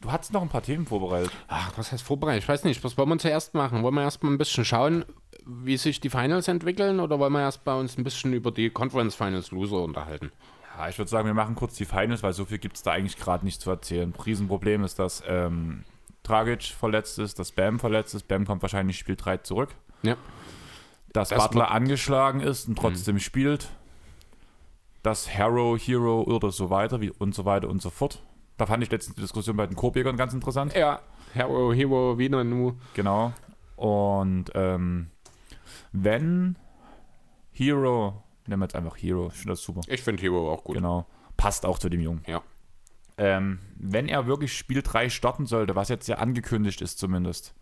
Du 0.00 0.10
hattest 0.10 0.32
noch 0.32 0.42
ein 0.42 0.48
paar 0.48 0.62
Themen 0.64 0.84
vorbereitet. 0.84 1.30
Ach, 1.46 1.70
was 1.76 1.92
heißt 1.92 2.02
vorbereitet? 2.02 2.42
Ich 2.42 2.48
weiß 2.48 2.64
nicht, 2.64 2.82
was 2.82 2.98
wollen 2.98 3.08
wir 3.10 3.18
zuerst 3.18 3.54
machen? 3.54 3.84
Wollen 3.84 3.94
wir 3.94 4.02
erstmal 4.02 4.32
ein 4.32 4.38
bisschen 4.38 4.64
schauen, 4.64 5.04
wie 5.46 5.76
sich 5.76 6.00
die 6.00 6.10
Finals 6.10 6.48
entwickeln 6.48 6.98
oder 6.98 7.20
wollen 7.20 7.32
wir 7.32 7.42
erst 7.42 7.62
bei 7.62 7.74
uns 7.78 7.96
ein 7.98 8.02
bisschen 8.02 8.32
über 8.32 8.50
die 8.50 8.70
Conference 8.70 9.14
Finals 9.14 9.52
Loser 9.52 9.84
unterhalten? 9.84 10.32
Ja, 10.76 10.88
ich 10.88 10.98
würde 10.98 11.08
sagen, 11.08 11.26
wir 11.26 11.34
machen 11.34 11.54
kurz 11.54 11.76
die 11.76 11.84
Finals, 11.84 12.24
weil 12.24 12.32
so 12.32 12.46
viel 12.46 12.58
gibt 12.58 12.74
es 12.76 12.82
da 12.82 12.90
eigentlich 12.92 13.16
gerade 13.16 13.44
nicht 13.44 13.60
zu 13.60 13.70
erzählen. 13.70 14.12
Riesenproblem 14.26 14.82
ist, 14.82 14.98
dass 14.98 15.22
ähm, 15.28 15.84
Dragic 16.30 16.62
verletzt 16.62 17.18
ist, 17.18 17.38
dass 17.38 17.52
Bam 17.52 17.78
verletzt 17.78 18.14
ist. 18.14 18.28
Bam 18.28 18.46
kommt 18.46 18.62
wahrscheinlich 18.62 18.98
Spiel 18.98 19.16
3 19.16 19.38
zurück. 19.38 19.70
Ja. 20.02 20.16
Dass 21.12 21.30
Das 21.30 21.42
Butler 21.42 21.70
angeschlagen 21.70 22.40
ist 22.40 22.68
und 22.68 22.78
trotzdem 22.78 23.18
spielt. 23.18 23.68
Dass 25.02 25.34
Harrow, 25.36 25.78
Hero 25.78 26.22
oder 26.22 26.50
so 26.50 26.70
weiter 26.70 27.00
wie, 27.00 27.10
und 27.10 27.34
so 27.34 27.44
weiter 27.44 27.68
und 27.68 27.82
so 27.82 27.90
fort. 27.90 28.22
Da 28.58 28.66
fand 28.66 28.82
ich 28.82 28.90
letztens 28.90 29.16
die 29.16 29.22
Diskussion 29.22 29.56
bei 29.56 29.66
den 29.66 29.74
Korbjägern 29.74 30.16
ganz 30.16 30.34
interessant. 30.34 30.74
Ja. 30.74 31.00
Hero, 31.32 31.72
Hero, 31.72 32.18
Wiener, 32.18 32.44
Nu. 32.44 32.74
Genau. 32.94 33.32
Und 33.76 34.50
ähm, 34.54 35.10
wenn 35.92 36.56
Hero, 37.52 38.22
nehmen 38.46 38.60
wir 38.60 38.66
jetzt 38.66 38.76
einfach 38.76 38.96
Hero, 38.96 39.28
ich 39.28 39.38
finde 39.38 39.52
das 39.52 39.62
super. 39.62 39.80
Ich 39.86 40.02
finde 40.02 40.22
Hero 40.22 40.52
auch 40.52 40.62
gut. 40.62 40.76
Genau. 40.76 41.06
Passt 41.36 41.64
auch 41.64 41.78
zu 41.78 41.88
dem 41.88 42.00
Jungen. 42.00 42.22
Ja. 42.26 42.42
Ähm, 43.22 43.58
wenn 43.76 44.08
er 44.08 44.26
wirklich 44.26 44.56
Spiel 44.56 44.80
3 44.80 45.10
starten 45.10 45.44
sollte, 45.44 45.76
was 45.76 45.90
jetzt 45.90 46.08
ja 46.08 46.16
angekündigt 46.16 46.80
ist 46.80 46.98
zumindest, 46.98 47.54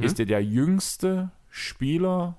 ist 0.00 0.18
er 0.20 0.26
der 0.26 0.42
jüngste 0.44 1.30
Spieler 1.48 2.36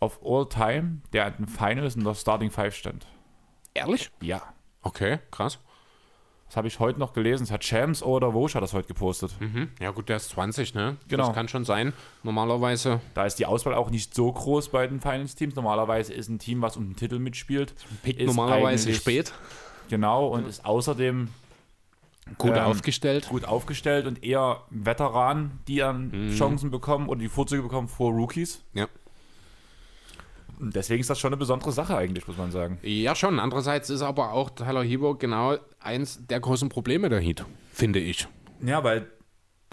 of 0.00 0.18
all 0.24 0.48
time, 0.48 1.02
der 1.12 1.26
an 1.26 1.34
den 1.38 1.46
Finals 1.46 1.94
in 1.94 2.04
der 2.04 2.14
Starting 2.14 2.50
Five 2.50 2.74
stand. 2.74 3.06
Ehrlich? 3.74 4.10
Ja. 4.20 4.42
Okay, 4.82 5.18
krass. 5.30 5.58
Das 6.46 6.56
habe 6.56 6.68
ich 6.68 6.80
heute 6.80 6.98
noch 6.98 7.12
gelesen. 7.12 7.44
Das 7.44 7.50
hat 7.50 7.64
Shams 7.64 8.02
oder 8.02 8.34
Wosch 8.34 8.54
hat 8.54 8.62
das 8.62 8.74
heute 8.74 8.88
gepostet. 8.88 9.34
Mhm. 9.40 9.70
Ja 9.80 9.90
gut, 9.90 10.08
der 10.08 10.16
ist 10.16 10.30
20, 10.30 10.74
ne? 10.74 10.96
Genau. 11.08 11.26
Das 11.26 11.34
kann 11.34 11.48
schon 11.48 11.64
sein. 11.64 11.92
Normalerweise 12.22 13.00
Da 13.14 13.24
ist 13.24 13.38
die 13.38 13.46
Auswahl 13.46 13.74
auch 13.74 13.90
nicht 13.90 14.14
so 14.14 14.30
groß 14.30 14.68
bei 14.70 14.86
den 14.86 15.00
Finals-Teams. 15.00 15.54
Normalerweise 15.54 16.12
ist 16.12 16.28
ein 16.28 16.38
Team, 16.38 16.60
was 16.60 16.76
um 16.76 16.88
den 16.88 16.96
Titel 16.96 17.18
mitspielt. 17.18 17.74
pickt 18.02 18.20
ist 18.20 18.26
normalerweise 18.26 18.92
spät. 18.92 19.32
Genau, 19.88 20.28
und 20.28 20.46
ist 20.46 20.64
außerdem 20.64 21.28
Gut 22.38 22.52
Ähm, 22.52 22.58
aufgestellt. 22.62 23.28
gut 23.28 23.44
aufgestellt 23.44 24.06
und 24.06 24.22
eher 24.24 24.62
Veteranen, 24.70 25.58
die 25.68 25.76
dann 25.78 26.30
Chancen 26.36 26.70
bekommen 26.70 27.08
oder 27.08 27.20
die 27.20 27.28
Vorzüge 27.28 27.62
bekommen 27.62 27.88
vor 27.88 28.12
Rookies. 28.12 28.62
Ja. 28.74 28.86
Und 30.60 30.76
deswegen 30.76 31.00
ist 31.00 31.10
das 31.10 31.18
schon 31.18 31.30
eine 31.30 31.36
besondere 31.36 31.72
Sache 31.72 31.96
eigentlich, 31.96 32.26
muss 32.28 32.36
man 32.36 32.52
sagen. 32.52 32.78
Ja, 32.82 33.14
schon. 33.16 33.40
Andererseits 33.40 33.90
ist 33.90 34.02
aber 34.02 34.32
auch 34.32 34.50
Tyler 34.50 34.84
Hero 34.84 35.14
genau 35.16 35.56
eins 35.80 36.24
der 36.26 36.38
großen 36.38 36.68
Probleme 36.68 37.08
der 37.08 37.18
Heat, 37.20 37.44
finde 37.72 37.98
ich. 37.98 38.28
Ja, 38.64 38.84
weil 38.84 39.00
die 39.00 39.06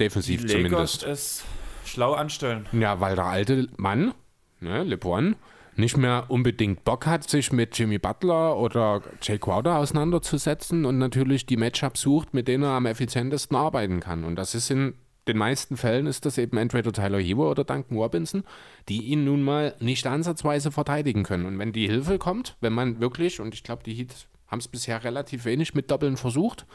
Defensiv 0.06 0.42
Lakers 0.42 0.54
zumindest. 0.54 1.04
es 1.04 1.44
schlau 1.86 2.14
anstellen. 2.14 2.66
Ja, 2.72 3.00
weil 3.00 3.16
der 3.16 3.26
alte 3.26 3.68
Mann, 3.78 4.14
ne, 4.60 4.84
LeBron, 4.84 5.36
nicht 5.80 5.98
mehr 5.98 6.26
unbedingt 6.28 6.84
Bock 6.84 7.06
hat, 7.06 7.30
sich 7.30 7.52
mit 7.52 7.78
Jimmy 7.78 7.98
Butler 7.98 8.58
oder 8.58 9.02
Jay 9.22 9.38
Crowder 9.38 9.78
auseinanderzusetzen 9.78 10.86
und 10.86 10.98
natürlich 10.98 11.46
die 11.46 11.58
Matchups 11.58 12.02
sucht, 12.02 12.34
mit 12.34 12.48
denen 12.48 12.64
er 12.64 12.72
am 12.72 12.86
effizientesten 12.86 13.56
arbeiten 13.56 14.00
kann. 14.00 14.24
Und 14.24 14.36
das 14.36 14.56
ist 14.56 14.70
in 14.70 14.96
den 15.28 15.38
meisten 15.38 15.78
Fällen 15.78 16.08
ist 16.08 16.26
das 16.26 16.38
eben 16.38 16.58
entweder 16.58 16.92
Tyler 16.92 17.20
Hero 17.20 17.52
oder 17.52 17.64
Duncan 17.64 17.98
Robinson, 17.98 18.44
die 18.90 19.04
ihn 19.04 19.26
nun 19.26 19.44
mal 19.44 19.76
nicht 19.80 20.08
ansatzweise 20.08 20.72
verteidigen 20.72 21.24
können. 21.24 21.46
Und 21.46 21.60
wenn 21.60 21.72
die 21.72 21.88
Hilfe 21.88 22.18
kommt, 22.18 22.58
wenn 22.62 22.74
man 22.74 23.00
wirklich, 23.00 23.40
und 23.40 23.54
ich 23.54 23.64
glaube, 23.64 23.84
die 23.84 23.94
Heat 23.94 24.28
haben 24.48 24.60
es 24.60 24.68
bisher 24.68 25.04
relativ 25.04 25.46
wenig 25.46 25.76
mit 25.76 25.92
Doppeln 25.92 26.18
versucht, 26.18 26.66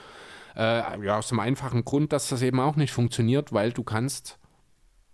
äh, 0.56 1.04
ja, 1.04 1.18
aus 1.18 1.28
dem 1.28 1.40
einfachen 1.40 1.84
Grund, 1.84 2.12
dass 2.12 2.28
das 2.28 2.42
eben 2.42 2.60
auch 2.60 2.76
nicht 2.76 2.92
funktioniert, 2.92 3.52
weil 3.52 3.72
du 3.72 3.82
kannst 3.82 4.38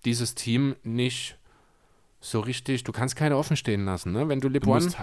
dieses 0.04 0.34
Team 0.34 0.76
nicht 0.82 1.38
so 2.20 2.40
richtig, 2.40 2.84
du 2.84 2.92
kannst 2.92 3.16
keine 3.16 3.36
offen 3.36 3.56
stehen 3.56 3.84
lassen, 3.84 4.12
ne? 4.12 4.28
Wenn 4.28 4.40
du 4.40 4.48
Du 4.48 4.54
LeBron, 4.54 4.74
musst, 4.82 4.98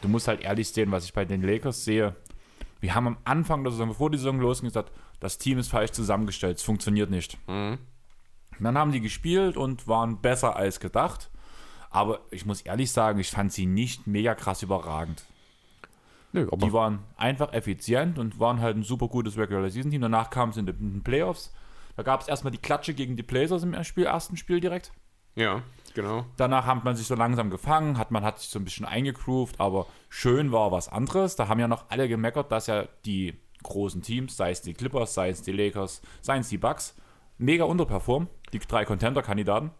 du 0.00 0.08
musst 0.08 0.28
halt 0.28 0.40
ehrlich 0.42 0.68
sehen, 0.68 0.90
was 0.90 1.04
ich 1.04 1.12
bei 1.12 1.24
den 1.24 1.42
Lakers 1.42 1.84
sehe. 1.84 2.16
Wir 2.80 2.94
haben 2.94 3.06
am 3.06 3.16
Anfang 3.24 3.64
der 3.64 3.70
Saison, 3.72 3.88
bevor 3.88 4.10
die 4.10 4.18
Saison 4.18 4.40
losging, 4.40 4.68
gesagt, 4.68 4.92
das 5.20 5.38
Team 5.38 5.58
ist 5.58 5.68
falsch 5.68 5.92
zusammengestellt, 5.92 6.58
es 6.58 6.62
funktioniert 6.62 7.10
nicht. 7.10 7.38
Mhm. 7.48 7.78
Dann 8.60 8.78
haben 8.78 8.92
die 8.92 9.00
gespielt 9.00 9.56
und 9.56 9.88
waren 9.88 10.20
besser 10.20 10.56
als 10.56 10.80
gedacht. 10.80 11.30
Aber 11.90 12.20
ich 12.30 12.44
muss 12.44 12.60
ehrlich 12.62 12.90
sagen, 12.92 13.18
ich 13.18 13.30
fand 13.30 13.52
sie 13.52 13.66
nicht 13.66 14.06
mega 14.06 14.34
krass 14.34 14.62
überragend. 14.62 15.24
Nö, 16.32 16.48
aber 16.50 16.66
Die 16.66 16.72
waren 16.72 17.00
einfach 17.16 17.52
effizient 17.52 18.18
und 18.18 18.40
waren 18.40 18.60
halt 18.60 18.76
ein 18.76 18.82
super 18.82 19.06
gutes 19.08 19.36
Regular 19.38 19.70
Season 19.70 19.90
Team. 19.90 20.00
Danach 20.02 20.30
kam 20.30 20.50
es 20.50 20.56
in 20.56 20.66
den 20.66 21.02
Playoffs. 21.04 21.52
Da 21.96 22.02
gab 22.02 22.20
es 22.22 22.28
erstmal 22.28 22.50
die 22.50 22.58
Klatsche 22.58 22.94
gegen 22.94 23.16
die 23.16 23.22
Blazers 23.22 23.62
im 23.62 23.84
Spiel, 23.84 24.06
ersten 24.06 24.36
Spiel 24.36 24.60
direkt. 24.60 24.92
ja, 25.36 25.62
genau. 25.94 26.26
Danach 26.36 26.66
hat 26.66 26.84
man 26.84 26.96
sich 26.96 27.06
so 27.06 27.14
langsam 27.14 27.50
gefangen, 27.50 27.98
hat 27.98 28.10
man 28.10 28.24
hat 28.24 28.38
sich 28.38 28.48
so 28.48 28.58
ein 28.58 28.64
bisschen 28.64 28.86
eingegroovt, 28.86 29.60
aber 29.60 29.86
schön 30.08 30.52
war 30.52 30.70
was 30.72 30.88
anderes. 30.88 31.36
Da 31.36 31.48
haben 31.48 31.60
ja 31.60 31.68
noch 31.68 31.86
alle 31.88 32.08
gemeckert, 32.08 32.52
dass 32.52 32.66
ja 32.66 32.86
die 33.04 33.38
großen 33.62 34.02
Teams, 34.02 34.36
sei 34.36 34.50
es 34.50 34.62
die 34.62 34.74
Clippers, 34.74 35.14
sei 35.14 35.30
es 35.30 35.42
die 35.42 35.52
Lakers, 35.52 36.02
sei 36.20 36.38
es 36.38 36.48
die 36.48 36.58
Bucks, 36.58 36.94
mega 37.38 37.64
unterperformen, 37.64 38.28
die 38.52 38.58
drei 38.58 38.84
Contender-Kandidaten. 38.84 39.70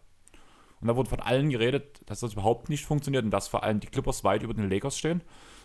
Und 0.81 0.87
da 0.87 0.95
wurde 0.95 1.09
von 1.09 1.19
allen 1.19 1.49
geredet, 1.49 2.01
dass 2.05 2.19
das 2.19 2.33
überhaupt 2.33 2.69
nicht 2.69 2.85
funktioniert 2.85 3.23
und 3.23 3.31
dass 3.31 3.47
vor 3.47 3.63
allem 3.63 3.79
die 3.79 3.87
Clippers 3.87 4.23
weit 4.23 4.43
über 4.43 4.53
den 4.53 4.69
Lakers 4.69 4.97
stehen. 4.97 5.21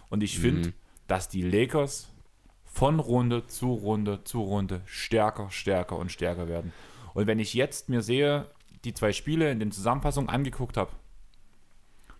Und 0.09 0.23
ich 0.23 0.39
finde, 0.39 0.73
dass 1.09 1.29
die 1.29 1.43
Lakers 1.43 2.13
von 2.65 3.01
Runde 3.01 3.47
zu 3.47 3.73
Runde 3.73 4.23
zu 4.25 4.43
Runde 4.43 4.83
stärker, 4.87 5.51
stärker 5.51 5.97
und 5.97 6.13
stärker 6.13 6.49
werden. 6.49 6.73
Und 7.15 7.27
wenn 7.27 7.39
ich 7.39 7.55
jetzt 7.55 7.89
mir 7.89 8.03
sehe, 8.03 8.47
die 8.85 8.95
zwei 8.95 9.13
Spiele 9.13 9.51
in 9.51 9.61
den 9.61 9.73
Zusammenfassungen 9.73 10.31
angeguckt 10.31 10.77
habe, 10.77 10.91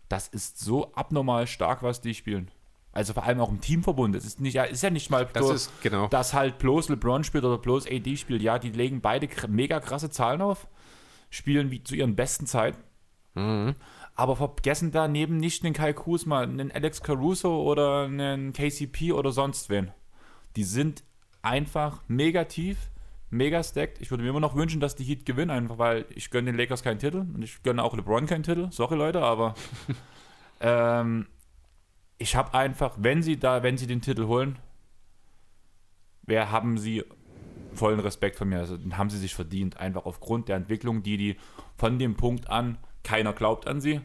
das 0.09 0.29
ist 0.29 0.59
so 0.59 0.93
abnormal 0.95 1.47
stark, 1.47 1.83
was 1.83 2.01
die 2.01 2.15
spielen. 2.15 2.51
Also 2.93 3.13
vor 3.13 3.23
allem 3.23 3.41
auch 3.41 3.51
im 3.51 3.61
Teamverbund. 3.61 4.17
Es 4.17 4.25
ist, 4.25 4.41
nicht, 4.41 4.55
ja, 4.55 4.65
ist 4.65 4.83
ja 4.83 4.91
nicht 4.91 5.11
mal 5.11 5.25
Das 5.33 5.49
ist, 5.49 5.83
genau. 5.83 6.09
dass 6.09 6.35
halt 6.35 6.59
bloß 6.59 6.89
LeBron 6.89 7.23
spielt 7.23 7.45
oder 7.45 7.59
bloß 7.59 7.87
AD 7.87 8.17
spielt. 8.17 8.43
Ja, 8.43 8.59
die 8.59 8.71
legen 8.71 9.01
beide 9.01 9.29
mega 9.49 9.79
krasse 9.79 10.11
Zahlen 10.11 10.43
auf, 10.43 10.67
spielen 11.31 11.71
wie 11.71 11.85
zu 11.85 11.95
ihren 11.95 12.17
besten 12.17 12.47
Zeiten, 12.47 12.79
Mhm. 13.37 13.77
aber 14.17 14.35
vergessen 14.35 14.91
daneben 14.91 15.37
nicht 15.37 15.65
einen 15.65 15.73
Kai 15.73 15.93
Kuzma, 15.93 16.41
einen 16.41 16.73
Alex 16.73 17.01
Caruso 17.01 17.63
oder 17.63 18.07
einen 18.07 18.53
KCP 18.53 19.13
oder 19.13 19.31
sonst 19.31 19.71
wen. 19.71 19.93
Die 20.57 20.65
sind 20.65 21.05
einfach 21.43 22.03
mega 22.09 22.43
tief, 22.43 22.90
mega 23.31 23.63
stacked. 23.63 24.01
Ich 24.01 24.11
würde 24.11 24.23
mir 24.23 24.31
immer 24.31 24.41
noch 24.41 24.57
wünschen, 24.57 24.81
dass 24.81 24.97
die 24.97 25.05
Heat 25.05 25.25
gewinnen, 25.25 25.51
einfach 25.51 25.79
weil 25.79 26.07
ich 26.11 26.31
gönne 26.31 26.51
den 26.51 26.59
Lakers 26.59 26.83
keinen 26.83 26.99
Titel 26.99 27.19
und 27.19 27.43
ich 27.43 27.63
gönne 27.63 27.83
auch 27.83 27.97
LeBron 27.97 28.27
keinen 28.27 28.43
Titel. 28.43 28.69
Sorry 28.71 28.97
Leute, 28.97 29.23
aber 29.23 29.55
ähm, 30.61 31.27
ich 32.19 32.37
habe 32.37 32.55
einfach, 32.55 32.97
wenn 32.99 33.23
sie 33.23 33.39
da, 33.39 33.63
wenn 33.63 33.79
sie 33.79 33.87
den 33.87 34.03
Titel 34.03 34.27
holen, 34.27 34.59
wer 36.23 36.51
haben 36.51 36.77
sie 36.77 37.05
vollen 37.75 38.01
Respekt 38.01 38.37
von 38.37 38.49
mir. 38.49 38.59
Also 38.59 38.77
den 38.77 38.99
haben 38.99 39.11
sie 39.11 39.19
sich 39.19 39.35
verdient, 39.35 39.79
einfach 39.79 40.05
aufgrund 40.05 40.49
der 40.49 40.57
Entwicklung, 40.57 41.03
die 41.03 41.17
die 41.17 41.37
von 41.77 41.99
dem 41.99 42.17
Punkt 42.17 42.51
an 42.51 42.79
keiner 43.03 43.33
glaubt 43.33 43.67
an 43.67 43.81
sie. 43.81 44.01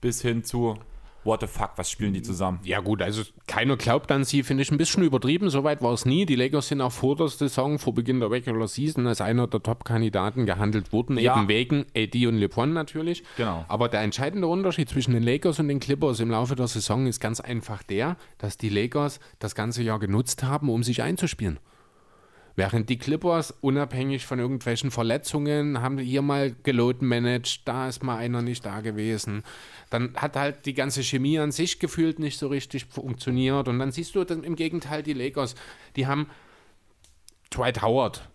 bis 0.00 0.22
hin 0.22 0.44
zu 0.44 0.78
what 1.26 1.40
the 1.40 1.46
fuck, 1.46 1.72
was 1.76 1.90
spielen 1.90 2.14
die 2.14 2.22
zusammen? 2.22 2.60
Ja 2.62 2.80
gut, 2.80 3.02
also 3.02 3.22
keiner 3.46 3.76
glaubt 3.76 4.10
an 4.12 4.24
sie, 4.24 4.42
finde 4.42 4.62
ich 4.62 4.70
ein 4.70 4.78
bisschen 4.78 5.02
übertrieben. 5.02 5.50
Soweit 5.50 5.82
war 5.82 5.92
es 5.92 6.06
nie. 6.06 6.24
Die 6.24 6.36
Lakers 6.36 6.68
sind 6.68 6.80
auch 6.80 6.92
vor 6.92 7.16
der 7.16 7.28
Saison, 7.28 7.78
vor 7.78 7.94
Beginn 7.94 8.20
der 8.20 8.30
Regular 8.30 8.68
Season, 8.68 9.06
als 9.06 9.20
einer 9.20 9.46
der 9.46 9.62
Top-Kandidaten 9.62 10.46
gehandelt 10.46 10.92
worden, 10.92 11.18
Ja. 11.18 11.36
eben 11.36 11.48
wegen 11.48 11.86
AD 11.96 12.26
und 12.28 12.38
LeBron 12.38 12.72
natürlich. 12.72 13.24
Genau. 13.36 13.64
Aber 13.68 13.88
der 13.88 14.00
entscheidende 14.02 14.46
Unterschied 14.46 14.88
zwischen 14.88 15.12
den 15.12 15.22
Lakers 15.22 15.58
und 15.58 15.68
den 15.68 15.80
Clippers 15.80 16.20
im 16.20 16.30
Laufe 16.30 16.54
der 16.56 16.68
Saison 16.68 17.06
ist 17.06 17.20
ganz 17.20 17.40
einfach 17.40 17.82
der, 17.82 18.16
dass 18.38 18.56
die 18.56 18.68
Lakers 18.68 19.20
das 19.38 19.54
ganze 19.54 19.82
Jahr 19.82 19.98
genutzt 19.98 20.44
haben, 20.44 20.68
um 20.70 20.82
sich 20.82 21.02
einzuspielen. 21.02 21.58
Während 22.56 22.88
die 22.88 22.96
Clippers 22.96 23.54
unabhängig 23.60 24.24
von 24.24 24.38
irgendwelchen 24.38 24.90
Verletzungen 24.90 25.82
haben 25.82 25.98
hier 25.98 26.22
mal 26.22 26.56
geload 26.62 27.04
managed, 27.04 27.60
da 27.66 27.86
ist 27.86 28.02
mal 28.02 28.16
einer 28.16 28.40
nicht 28.40 28.64
da 28.64 28.80
gewesen. 28.80 29.44
Dann 29.90 30.14
hat 30.16 30.36
halt 30.36 30.64
die 30.64 30.72
ganze 30.72 31.02
Chemie 31.02 31.38
an 31.38 31.52
sich 31.52 31.78
gefühlt 31.78 32.18
nicht 32.18 32.38
so 32.38 32.48
richtig 32.48 32.86
funktioniert. 32.86 33.68
Und 33.68 33.78
dann 33.78 33.92
siehst 33.92 34.14
du 34.14 34.24
dann 34.24 34.42
im 34.42 34.56
Gegenteil 34.56 35.02
die 35.02 35.12
Lakers, 35.12 35.54
die 35.96 36.06
haben 36.06 36.30
Dwight 37.54 37.82
Howard 37.82 38.26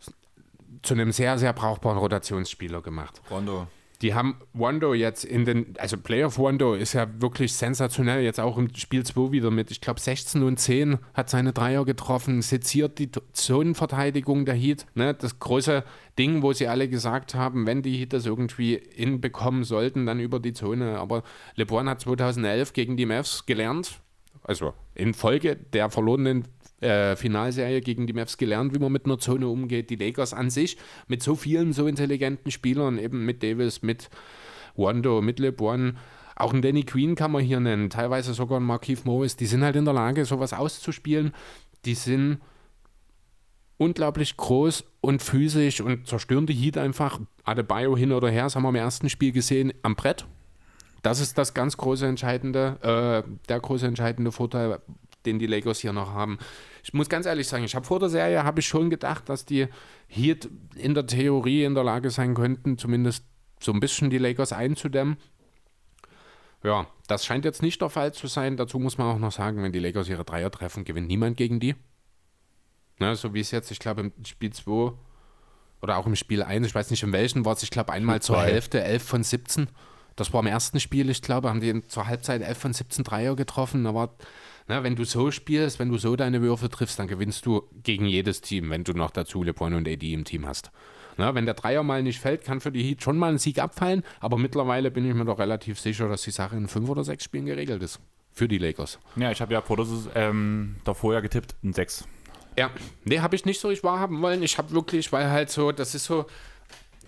zu 0.83 0.93
einem 0.93 1.11
sehr, 1.11 1.39
sehr 1.39 1.53
brauchbaren 1.53 1.97
Rotationsspieler 1.97 2.81
gemacht. 2.81 3.21
Rondo. 3.31 3.67
Die 4.01 4.15
haben 4.15 4.37
Wando 4.53 4.93
jetzt 4.93 5.23
in 5.23 5.45
den, 5.45 5.75
also 5.77 5.95
Playoff 5.97 6.39
Wando 6.39 6.73
ist 6.73 6.93
ja 6.93 7.07
wirklich 7.21 7.53
sensationell, 7.53 8.23
jetzt 8.23 8.39
auch 8.39 8.57
im 8.57 8.73
Spiel 8.75 9.05
2 9.05 9.31
wieder 9.31 9.51
mit, 9.51 9.69
ich 9.69 9.79
glaube 9.79 9.99
16 9.99 10.41
und 10.41 10.59
10 10.59 10.97
hat 11.13 11.29
seine 11.29 11.53
Dreier 11.53 11.85
getroffen, 11.85 12.41
seziert 12.41 12.97
die 12.97 13.11
Zonenverteidigung 13.33 14.45
der 14.45 14.55
Heat, 14.55 14.87
ne, 14.95 15.13
das 15.13 15.39
große 15.39 15.83
Ding, 16.17 16.41
wo 16.41 16.51
sie 16.51 16.67
alle 16.67 16.89
gesagt 16.89 17.35
haben, 17.35 17.67
wenn 17.67 17.83
die 17.83 17.97
Heat 17.97 18.13
das 18.13 18.25
irgendwie 18.25 18.81
hinbekommen 18.91 19.63
sollten, 19.63 20.07
dann 20.07 20.19
über 20.19 20.39
die 20.39 20.53
Zone, 20.53 20.97
aber 20.97 21.23
LeBron 21.55 21.87
hat 21.87 22.01
2011 22.01 22.73
gegen 22.73 22.97
die 22.97 23.05
Mavs 23.05 23.45
gelernt, 23.45 24.01
also 24.43 24.73
in 24.95 25.13
Folge 25.13 25.55
der 25.55 25.91
verlorenen 25.91 26.47
äh, 26.81 27.15
Finalserie 27.15 27.81
gegen 27.81 28.07
die 28.07 28.13
Mavs 28.13 28.37
gelernt, 28.37 28.73
wie 28.73 28.79
man 28.79 28.91
mit 28.91 29.05
einer 29.05 29.19
Zone 29.19 29.47
umgeht. 29.47 29.89
Die 29.89 29.95
Lakers 29.95 30.33
an 30.33 30.49
sich 30.49 30.77
mit 31.07 31.23
so 31.23 31.35
vielen 31.35 31.73
so 31.73 31.87
intelligenten 31.87 32.51
Spielern, 32.51 32.97
eben 32.97 33.25
mit 33.25 33.43
Davis, 33.43 33.81
mit 33.81 34.09
Wando, 34.75 35.21
mit 35.21 35.39
LeBron. 35.39 35.97
Auch 36.35 36.53
einen 36.53 36.61
Danny 36.61 36.83
Queen 36.83 37.15
kann 37.15 37.31
man 37.31 37.43
hier 37.43 37.59
nennen, 37.59 37.89
teilweise 37.89 38.33
sogar 38.33 38.57
einen 38.57 38.65
Markeith 38.65 39.05
Morris. 39.05 39.35
Die 39.35 39.45
sind 39.45 39.63
halt 39.63 39.75
in 39.75 39.85
der 39.85 39.93
Lage, 39.93 40.25
sowas 40.25 40.53
auszuspielen. 40.53 41.33
Die 41.85 41.93
sind 41.93 42.39
unglaublich 43.77 44.37
groß 44.37 44.83
und 45.01 45.21
physisch 45.23 45.81
und 45.81 46.07
zerstören 46.07 46.45
die 46.45 46.53
Heat 46.53 46.77
einfach. 46.77 47.19
Adebayo 47.43 47.97
hin 47.97 48.11
oder 48.11 48.29
her, 48.29 48.43
das 48.43 48.55
haben 48.55 48.63
wir 48.63 48.69
im 48.69 48.75
ersten 48.75 49.09
Spiel 49.09 49.31
gesehen, 49.31 49.73
am 49.81 49.95
Brett. 49.95 50.25
Das 51.01 51.19
ist 51.19 51.37
das 51.39 51.55
ganz 51.55 51.77
große 51.77 52.05
entscheidende, 52.05 52.77
äh, 53.25 53.29
der 53.49 53.59
große 53.59 53.87
entscheidende 53.87 54.31
Vorteil, 54.31 54.79
den 55.25 55.39
die 55.39 55.47
Lakers 55.47 55.79
hier 55.79 55.93
noch 55.93 56.13
haben. 56.13 56.37
Ich 56.83 56.93
muss 56.93 57.09
ganz 57.09 57.25
ehrlich 57.25 57.47
sagen, 57.47 57.63
ich 57.63 57.75
habe 57.75 57.85
vor 57.85 57.99
der 57.99 58.09
Serie 58.09 58.43
habe 58.43 58.59
ich 58.59 58.67
schon 58.67 58.89
gedacht, 58.89 59.29
dass 59.29 59.45
die 59.45 59.67
Heat 60.07 60.49
in 60.75 60.93
der 60.93 61.05
Theorie 61.05 61.63
in 61.63 61.75
der 61.75 61.83
Lage 61.83 62.09
sein 62.09 62.33
könnten, 62.33 62.77
zumindest 62.77 63.25
so 63.59 63.71
ein 63.71 63.79
bisschen 63.79 64.09
die 64.09 64.17
Lakers 64.17 64.53
einzudämmen. 64.53 65.17
Ja, 66.63 66.87
das 67.07 67.25
scheint 67.25 67.45
jetzt 67.45 67.61
nicht 67.61 67.81
der 67.81 67.89
Fall 67.89 68.13
zu 68.13 68.27
sein. 68.27 68.57
Dazu 68.57 68.79
muss 68.79 68.97
man 68.97 69.07
auch 69.07 69.19
noch 69.19 69.31
sagen, 69.31 69.63
wenn 69.63 69.71
die 69.71 69.79
Lakers 69.79 70.09
ihre 70.09 70.25
Dreier 70.25 70.51
treffen, 70.51 70.83
gewinnt 70.83 71.07
niemand 71.07 71.37
gegen 71.37 71.59
die. 71.59 71.75
Ne, 72.99 73.15
so 73.15 73.33
wie 73.33 73.39
es 73.39 73.49
jetzt, 73.49 73.71
ich 73.71 73.79
glaube, 73.79 74.01
im 74.01 74.13
Spiel 74.25 74.53
2 74.53 74.93
oder 75.81 75.97
auch 75.97 76.05
im 76.05 76.15
Spiel 76.15 76.43
1, 76.43 76.67
ich 76.67 76.75
weiß 76.75 76.91
nicht 76.91 77.01
in 77.01 77.11
welchen, 77.11 77.45
war 77.45 77.53
es, 77.53 77.63
ich 77.63 77.71
glaube, 77.71 77.91
einmal 77.91 78.21
zur. 78.21 78.41
Hälfte 78.43 78.83
11 78.83 79.03
von 79.03 79.23
17. 79.23 79.67
Das 80.15 80.31
war 80.33 80.41
im 80.41 80.47
ersten 80.47 80.79
Spiel, 80.79 81.09
ich 81.09 81.23
glaube, 81.23 81.49
haben 81.49 81.61
die 81.61 81.87
zur 81.87 82.05
Halbzeit 82.05 82.41
11 82.41 82.57
von 82.57 82.73
17 82.73 83.03
Dreier 83.03 83.35
getroffen. 83.35 83.87
Aber 83.87 84.15
ne, 84.71 84.83
wenn 84.83 84.95
du 84.95 85.03
so 85.03 85.31
spielst, 85.31 85.79
wenn 85.79 85.89
du 85.89 85.97
so 85.97 86.15
deine 86.15 86.41
Würfe 86.41 86.69
triffst, 86.69 86.97
dann 86.97 87.07
gewinnst 87.07 87.45
du 87.45 87.63
gegen 87.83 88.05
jedes 88.05 88.39
Team, 88.39 88.69
wenn 88.69 88.85
du 88.85 88.93
noch 88.93 89.11
dazu 89.11 89.43
LeBron 89.43 89.73
und 89.73 89.87
AD 89.87 90.13
im 90.13 90.23
Team 90.23 90.47
hast. 90.47 90.71
Ne, 91.17 91.35
wenn 91.35 91.45
der 91.45 91.55
Dreier 91.55 91.83
mal 91.83 92.01
nicht 92.01 92.19
fällt, 92.19 92.45
kann 92.45 92.61
für 92.61 92.71
die 92.71 92.81
Heat 92.81 93.03
schon 93.03 93.17
mal 93.17 93.31
ein 93.31 93.37
Sieg 93.37 93.59
abfallen. 93.59 94.03
Aber 94.21 94.37
mittlerweile 94.37 94.89
bin 94.89 95.07
ich 95.07 95.13
mir 95.13 95.25
doch 95.25 95.39
relativ 95.39 95.77
sicher, 95.77 96.07
dass 96.07 96.21
die 96.21 96.31
Sache 96.31 96.55
in 96.55 96.69
fünf 96.69 96.87
oder 96.87 97.03
sechs 97.03 97.25
Spielen 97.25 97.45
geregelt 97.45 97.83
ist. 97.83 97.99
Für 98.31 98.47
die 98.47 98.59
Lakers. 98.59 98.97
Ja, 99.17 99.29
ich 99.29 99.41
habe 99.41 99.51
ja 99.51 99.61
vor 99.61 99.75
der 99.75 99.85
Saison, 99.85 100.11
ähm, 100.15 100.75
davor 100.85 101.13
ja 101.13 101.19
getippt, 101.19 101.53
ein 101.65 101.73
6. 101.73 102.07
Ja, 102.57 102.71
nee, 103.03 103.19
habe 103.19 103.35
ich 103.35 103.43
nicht 103.43 103.59
so 103.59 103.67
richtig 103.67 103.83
wahrhaben 103.83 104.21
wollen. 104.21 104.41
Ich 104.41 104.57
habe 104.57 104.71
wirklich, 104.71 105.11
weil 105.11 105.29
halt 105.29 105.49
so, 105.49 105.73
das 105.73 105.95
ist 105.95 106.05
so, 106.05 106.27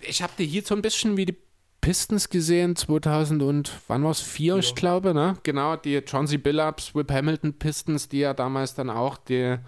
ich 0.02 0.22
habe 0.22 0.34
die 0.36 0.46
hier 0.46 0.62
so 0.62 0.74
ein 0.74 0.82
bisschen 0.82 1.16
wie 1.16 1.24
die 1.24 1.36
Pistons 1.84 2.30
gesehen, 2.30 2.76
2000 2.76 3.42
und 3.42 3.70
wann 3.88 4.02
war 4.04 4.10
es? 4.10 4.22
Vier, 4.22 4.56
ich 4.56 4.74
glaube, 4.74 5.12
ne? 5.12 5.36
Genau, 5.42 5.76
die 5.76 6.00
Chauncey 6.00 6.38
Billups, 6.38 6.94
Whip 6.94 7.12
Hamilton 7.12 7.52
Pistons, 7.52 8.08
die 8.08 8.20
ja 8.20 8.32
damals 8.32 8.74
dann 8.74 8.88
auch 8.88 9.18
die, 9.18 9.58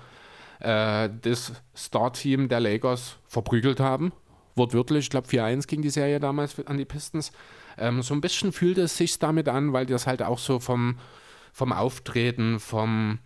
äh, 0.61 1.11
das 1.21 1.53
Star-Team 1.77 2.49
der 2.49 2.61
Lakers 2.61 3.19
verprügelt 3.27 3.81
haben. 3.81 4.15
Wortwörtlich, 4.55 5.05
ich 5.05 5.11
glaube 5.11 5.29
4-1 5.29 5.67
ging 5.67 5.83
die 5.83 5.91
Serie 5.91 6.19
damals 6.19 6.59
an 6.67 6.79
die 6.79 6.87
Pistons. 6.87 7.33
Ähm, 7.77 8.01
so 8.01 8.15
ein 8.15 8.23
bisschen 8.23 8.51
fühlt 8.51 8.79
es 8.79 8.97
sich 8.97 9.19
damit 9.19 9.51
an, 9.51 9.75
weil 9.75 9.85
das 9.85 10.07
halt 10.07 10.23
auch 10.23 10.39
so 10.39 10.59
vom, 10.59 10.99
vom 11.53 11.71
Auftreten, 11.71 12.61
vom, 12.61 13.19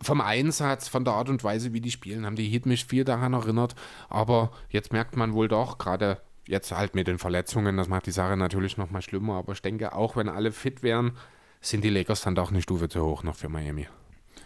vom 0.00 0.20
Einsatz, 0.20 0.88
von 0.88 1.04
der 1.04 1.14
Art 1.14 1.28
und 1.28 1.44
Weise, 1.44 1.72
wie 1.72 1.80
die 1.80 1.92
spielen, 1.92 2.26
haben 2.26 2.34
die 2.34 2.48
Heat 2.48 2.66
mich 2.66 2.84
viel 2.84 3.04
daran 3.04 3.34
erinnert. 3.34 3.76
Aber 4.08 4.50
jetzt 4.70 4.92
merkt 4.92 5.16
man 5.16 5.34
wohl 5.34 5.46
doch, 5.46 5.78
gerade 5.78 6.20
jetzt 6.46 6.72
halt 6.72 6.94
mit 6.94 7.06
den 7.06 7.18
Verletzungen, 7.18 7.76
das 7.76 7.88
macht 7.88 8.06
die 8.06 8.12
Sache 8.12 8.36
natürlich 8.36 8.76
nochmal 8.76 9.02
schlimmer. 9.02 9.34
Aber 9.34 9.52
ich 9.52 9.62
denke, 9.62 9.94
auch 9.94 10.16
wenn 10.16 10.28
alle 10.28 10.52
fit 10.52 10.82
wären, 10.82 11.16
sind 11.60 11.82
die 11.82 11.90
Lakers 11.90 12.22
dann 12.22 12.34
doch 12.34 12.50
eine 12.50 12.62
Stufe 12.62 12.88
zu 12.88 13.04
hoch 13.04 13.22
noch 13.22 13.36
für 13.36 13.48
Miami. 13.48 13.88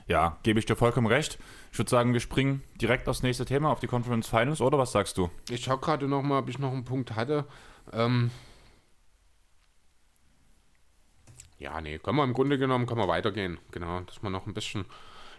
Ja, 0.07 0.39
gebe 0.43 0.59
ich 0.59 0.67
dir 0.67 0.77
vollkommen 0.77 1.07
recht. 1.07 1.39
Ich 1.73 1.79
würde 1.79 1.91
sagen, 1.91 2.13
wir 2.13 2.21
springen 2.21 2.63
direkt 2.81 3.09
aufs 3.09 3.23
nächste 3.23 3.45
Thema, 3.45 3.71
auf 3.71 3.81
die 3.81 3.87
Conference 3.87 4.27
Finals, 4.27 4.61
oder 4.61 4.79
was 4.79 4.93
sagst 4.93 5.17
du? 5.19 5.31
Ich 5.49 5.65
schaue 5.65 5.79
gerade 5.79 6.09
nochmal, 6.09 6.43
ob 6.43 6.49
ich 6.49 6.59
noch 6.59 6.73
einen 6.73 6.85
Punkt 6.85 7.15
hatte. 7.15 7.45
Ähm 7.93 8.31
ja, 11.59 11.81
nee, 11.81 11.99
können 11.99 12.17
wir 12.17 12.25
im 12.25 12.33
Grunde 12.33 12.59
genommen, 12.59 12.87
können 12.87 13.01
wir 13.01 13.09
weitergehen. 13.09 13.59
Genau, 13.71 14.01
dass 14.01 14.23
man 14.23 14.33
noch 14.33 14.47
ein 14.47 14.55
bisschen. 14.55 14.85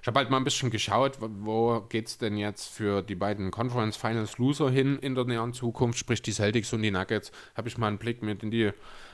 Ich 0.01 0.07
habe 0.07 0.17
halt 0.17 0.31
mal 0.31 0.37
ein 0.37 0.43
bisschen 0.43 0.71
geschaut, 0.71 1.19
wo- 1.19 1.81
geht 1.81 2.07
es 2.07 2.17
denn 2.17 2.35
jetzt 2.35 2.69
für 2.69 3.03
die 3.03 3.13
beiden 3.13 3.51
Conference 3.51 3.95
Finals 3.95 4.39
Loser 4.39 4.71
hin 4.71 4.97
in 4.97 5.13
der 5.13 5.25
näheren 5.25 5.53
Zukunft, 5.53 5.99
sprich 5.99 6.23
die 6.23 6.31
Celtics 6.31 6.73
und 6.73 6.81
die 6.81 6.89
Nuggets. 6.89 7.31
Habe 7.55 7.67
ich 7.67 7.77
mal 7.77 7.87
einen 7.87 7.99
Blick 7.99 8.23
mit 8.23 8.41
in 8.41 8.49
die, 8.49 8.71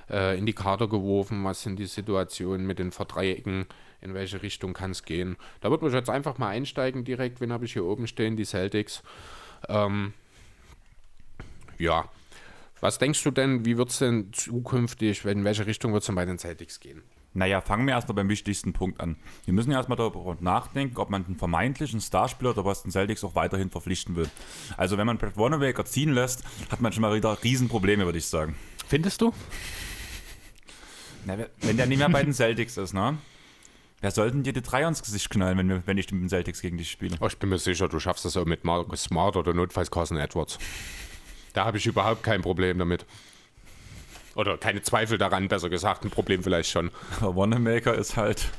äh, 0.09 0.37
in 0.37 0.55
Kader 0.55 0.87
geworfen, 0.87 1.43
was 1.43 1.61
sind 1.61 1.77
die 1.77 1.87
Situationen 1.87 2.65
mit 2.65 2.79
den 2.79 2.93
Verdreiecken, 2.93 3.65
in 3.99 4.13
welche 4.13 4.41
Richtung 4.41 4.71
kann 4.71 4.91
es 4.91 5.03
gehen. 5.03 5.35
Da 5.59 5.69
wird 5.71 5.81
man 5.81 5.91
jetzt 5.91 6.09
einfach 6.09 6.37
mal 6.37 6.49
einsteigen 6.49 7.03
direkt, 7.03 7.41
wen 7.41 7.51
habe 7.51 7.65
ich 7.65 7.73
hier 7.73 7.83
oben 7.83 8.07
stehen, 8.07 8.37
die 8.37 8.45
Celtics. 8.45 9.03
Ähm, 9.67 10.13
ja. 11.77 12.09
Was 12.79 12.97
denkst 12.97 13.23
du 13.23 13.31
denn, 13.31 13.65
wie 13.65 13.77
wird 13.77 13.89
es 13.89 13.97
denn 13.97 14.31
zukünftig, 14.31 15.25
in 15.25 15.43
welche 15.43 15.65
Richtung 15.65 15.91
wird 15.91 16.03
es 16.03 16.05
denn 16.05 16.15
bei 16.15 16.25
den 16.25 16.37
Celtics 16.37 16.79
gehen? 16.79 17.01
Naja, 17.33 17.61
fangen 17.61 17.85
wir 17.85 17.93
erstmal 17.93 18.15
beim 18.15 18.29
wichtigsten 18.29 18.73
Punkt 18.73 18.99
an. 18.99 19.15
Wir 19.45 19.53
müssen 19.53 19.71
ja 19.71 19.77
erstmal 19.77 19.97
darüber 19.97 20.37
nachdenken, 20.39 20.97
ob 20.97 21.09
man 21.09 21.25
einen 21.25 21.35
vermeintlichen 21.35 22.01
Starspieler 22.01 22.53
der 22.53 22.63
Boston 22.63 22.91
Celtics 22.91 23.23
auch 23.23 23.35
weiterhin 23.35 23.69
verpflichten 23.69 24.15
will. 24.15 24.29
Also 24.75 24.97
wenn 24.97 25.05
man 25.05 25.17
Brad 25.17 25.37
Wanamaker 25.37 25.85
ziehen 25.85 26.13
lässt, 26.13 26.43
hat 26.71 26.81
man 26.81 26.91
schon 26.91 27.01
mal 27.01 27.15
wieder 27.15 27.37
Riesenprobleme, 27.43 28.05
würde 28.05 28.17
ich 28.17 28.25
sagen. 28.25 28.55
Findest 28.87 29.21
du? 29.21 29.33
Na, 31.25 31.37
wenn 31.61 31.77
der 31.77 31.85
nicht 31.85 31.99
mehr 31.99 32.09
bei 32.09 32.23
den 32.23 32.33
Celtics 32.33 32.77
ist, 32.77 32.93
ne? 32.93 33.17
Wer 33.99 34.11
sollten 34.11 34.43
dir 34.43 34.53
die 34.53 34.61
Dreier 34.61 34.87
ins 34.87 35.01
Gesicht 35.01 35.29
knallen, 35.29 35.57
wenn, 35.57 35.69
wir, 35.69 35.83
wenn 35.85 35.97
ich 35.97 36.11
mit 36.11 36.21
den 36.21 36.29
Celtics 36.29 36.61
gegen 36.61 36.77
dich 36.77 36.91
spiele? 36.91 37.17
Oh, 37.19 37.27
ich 37.27 37.37
bin 37.37 37.49
mir 37.49 37.57
sicher, 37.57 37.89
du 37.89 37.99
schaffst 37.99 38.25
das 38.25 38.37
auch 38.37 38.45
mit 38.45 38.63
Marcus 38.63 39.03
Smart 39.03 39.35
oder 39.35 39.53
notfalls 39.53 39.89
Carson 39.89 40.17
Edwards. 40.17 40.59
Da 41.53 41.65
habe 41.65 41.79
ich 41.79 41.87
überhaupt 41.87 42.21
kein 42.21 42.41
Problem 42.41 42.77
damit. 42.77 43.05
Oder 44.37 44.57
keine 44.57 44.81
Zweifel 44.83 45.17
daran, 45.17 45.49
besser 45.49 45.69
gesagt, 45.69 46.05
ein 46.05 46.11
Problem 46.11 46.43
vielleicht 46.43 46.69
schon. 46.69 46.91
Aber 47.19 47.35
Wanamaker 47.35 47.95
ist 47.95 48.15
halt. 48.15 48.49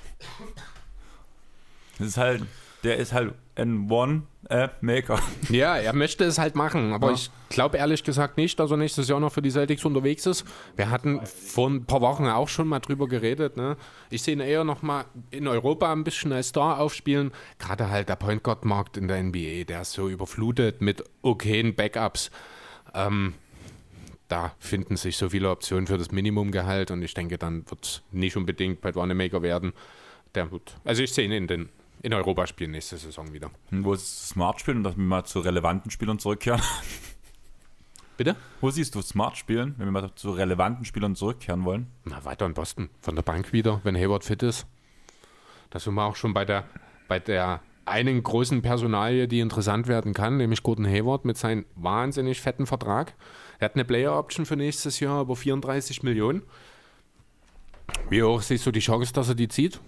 Ist 1.98 2.16
halt. 2.16 2.42
Der 2.84 2.96
ist 2.96 3.12
halt 3.12 3.34
ein 3.56 3.90
One-Maker. 3.90 5.18
Ja, 5.50 5.76
er 5.76 5.92
möchte 5.92 6.22
es 6.24 6.38
halt 6.38 6.54
machen, 6.54 6.92
aber 6.92 7.08
Ja. 7.08 7.14
ich 7.14 7.28
glaube 7.48 7.76
ehrlich 7.76 8.04
gesagt 8.04 8.36
nicht, 8.36 8.56
dass 8.60 8.70
er 8.70 8.76
nächstes 8.76 9.08
Jahr 9.08 9.18
noch 9.18 9.32
für 9.32 9.42
die 9.42 9.50
Celtics 9.50 9.84
unterwegs 9.84 10.26
ist. 10.26 10.44
Wir 10.76 10.88
hatten 10.90 11.20
vor 11.26 11.68
ein 11.68 11.86
paar 11.86 12.00
Wochen 12.02 12.26
auch 12.28 12.46
schon 12.48 12.68
mal 12.68 12.78
drüber 12.78 13.08
geredet. 13.08 13.56
Ne? 13.56 13.76
Ich 14.10 14.22
sehe 14.22 14.34
ihn 14.34 14.40
eher 14.40 14.62
noch 14.62 14.82
mal 14.82 15.06
in 15.32 15.48
Europa 15.48 15.90
ein 15.92 16.04
bisschen 16.04 16.32
als 16.32 16.50
Star 16.50 16.78
aufspielen. 16.78 17.32
Gerade 17.58 17.90
halt 17.90 18.08
der 18.08 18.14
Point 18.16 18.44
Guard 18.44 18.64
Markt 18.64 18.96
in 18.96 19.08
der 19.08 19.20
NBA, 19.24 19.64
der 19.64 19.80
ist 19.80 19.92
so 19.94 20.08
überflutet 20.08 20.80
mit 20.80 21.02
okayen 21.22 21.74
Backups. 21.74 22.30
Ähm, 22.94 23.34
da 24.28 24.54
finden 24.58 24.96
sich 24.96 25.16
so 25.16 25.30
viele 25.30 25.50
Optionen 25.50 25.86
für 25.86 25.98
das 25.98 26.12
Minimumgehalt 26.12 26.90
und 26.90 27.02
ich 27.02 27.14
denke, 27.14 27.38
dann 27.38 27.68
wird 27.68 27.84
es 27.84 28.02
nicht 28.12 28.36
unbedingt 28.36 28.80
bei 28.80 28.94
Wanamaker 28.94 29.42
werden. 29.42 29.72
Der 30.34 30.50
wird, 30.52 30.76
also 30.84 31.02
ich 31.02 31.12
sehe 31.12 31.24
ihn 31.24 31.32
in, 31.32 31.46
den, 31.46 31.68
in 32.02 32.12
Europa 32.12 32.46
spielen 32.46 32.72
nächste 32.72 32.98
Saison 32.98 33.32
wieder. 33.32 33.50
Wo 33.70 33.94
es 33.94 34.28
Smart 34.28 34.60
spielt 34.60 34.76
und 34.76 34.84
dass 34.84 34.96
wir 34.96 35.02
mal 35.02 35.24
zu 35.24 35.40
relevanten 35.40 35.90
Spielern 35.90 36.18
zurückkehren. 36.18 36.60
Bitte? 38.18 38.36
Wo 38.60 38.70
siehst 38.70 38.94
du 38.94 39.00
Smart 39.00 39.36
spielen, 39.36 39.74
wenn 39.78 39.86
wir 39.86 39.92
mal 39.92 40.14
zu 40.14 40.32
relevanten 40.32 40.84
Spielern 40.84 41.14
zurückkehren 41.14 41.64
wollen? 41.64 41.86
Na, 42.04 42.24
weiter 42.24 42.46
in 42.46 42.54
Boston. 42.54 42.90
Von 43.00 43.14
der 43.14 43.22
Bank 43.22 43.52
wieder, 43.52 43.80
wenn 43.84 43.96
Hayward 43.96 44.24
fit 44.24 44.42
ist. 44.42 44.66
Da 45.70 45.78
sind 45.78 45.94
wir 45.94 46.04
auch 46.04 46.16
schon 46.16 46.34
bei 46.34 46.44
der, 46.44 46.64
bei 47.06 47.20
der 47.20 47.62
einen 47.84 48.22
großen 48.22 48.60
Personalie, 48.60 49.28
die 49.28 49.40
interessant 49.40 49.86
werden 49.86 50.14
kann, 50.14 50.36
nämlich 50.36 50.62
Gordon 50.62 50.86
Hayward 50.86 51.24
mit 51.24 51.38
seinem 51.38 51.64
wahnsinnig 51.76 52.40
fetten 52.40 52.66
Vertrag. 52.66 53.14
Er 53.58 53.66
hat 53.66 53.74
eine 53.74 53.84
Player-Option 53.84 54.46
für 54.46 54.56
nächstes 54.56 55.00
Jahr 55.00 55.22
über 55.22 55.34
34 55.34 56.02
Millionen. 56.02 56.42
Wie 58.08 58.22
hoch 58.22 58.42
siehst 58.42 58.64
du 58.66 58.70
die 58.70 58.80
Chance, 58.80 59.12
dass 59.12 59.28
er 59.28 59.34
die 59.34 59.48
zieht? 59.48 59.80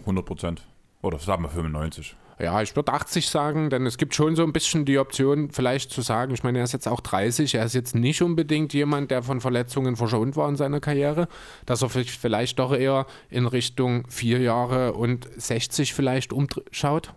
100 0.00 0.24
Prozent. 0.24 0.66
Oder 1.02 1.18
sagen 1.18 1.42
wir 1.42 1.48
95. 1.48 2.16
Ja, 2.38 2.60
ich 2.60 2.76
würde 2.76 2.92
80 2.92 3.28
sagen, 3.28 3.70
denn 3.70 3.86
es 3.86 3.96
gibt 3.96 4.14
schon 4.14 4.36
so 4.36 4.42
ein 4.42 4.52
bisschen 4.52 4.84
die 4.84 4.98
Option, 4.98 5.50
vielleicht 5.50 5.90
zu 5.90 6.02
sagen, 6.02 6.34
ich 6.34 6.42
meine, 6.42 6.58
er 6.58 6.64
ist 6.64 6.72
jetzt 6.72 6.86
auch 6.86 7.00
30, 7.00 7.54
er 7.54 7.64
ist 7.64 7.74
jetzt 7.74 7.94
nicht 7.94 8.20
unbedingt 8.20 8.74
jemand, 8.74 9.10
der 9.10 9.22
von 9.22 9.40
Verletzungen 9.40 9.96
verschont 9.96 10.36
war 10.36 10.48
in 10.48 10.56
seiner 10.56 10.80
Karriere, 10.80 11.28
dass 11.64 11.82
er 11.82 11.88
vielleicht 11.88 12.58
doch 12.58 12.74
eher 12.74 13.06
in 13.30 13.46
Richtung 13.46 14.06
vier 14.10 14.40
Jahre 14.40 14.92
und 14.92 15.28
60 15.36 15.94
vielleicht 15.94 16.32
umschaut. 16.34 17.14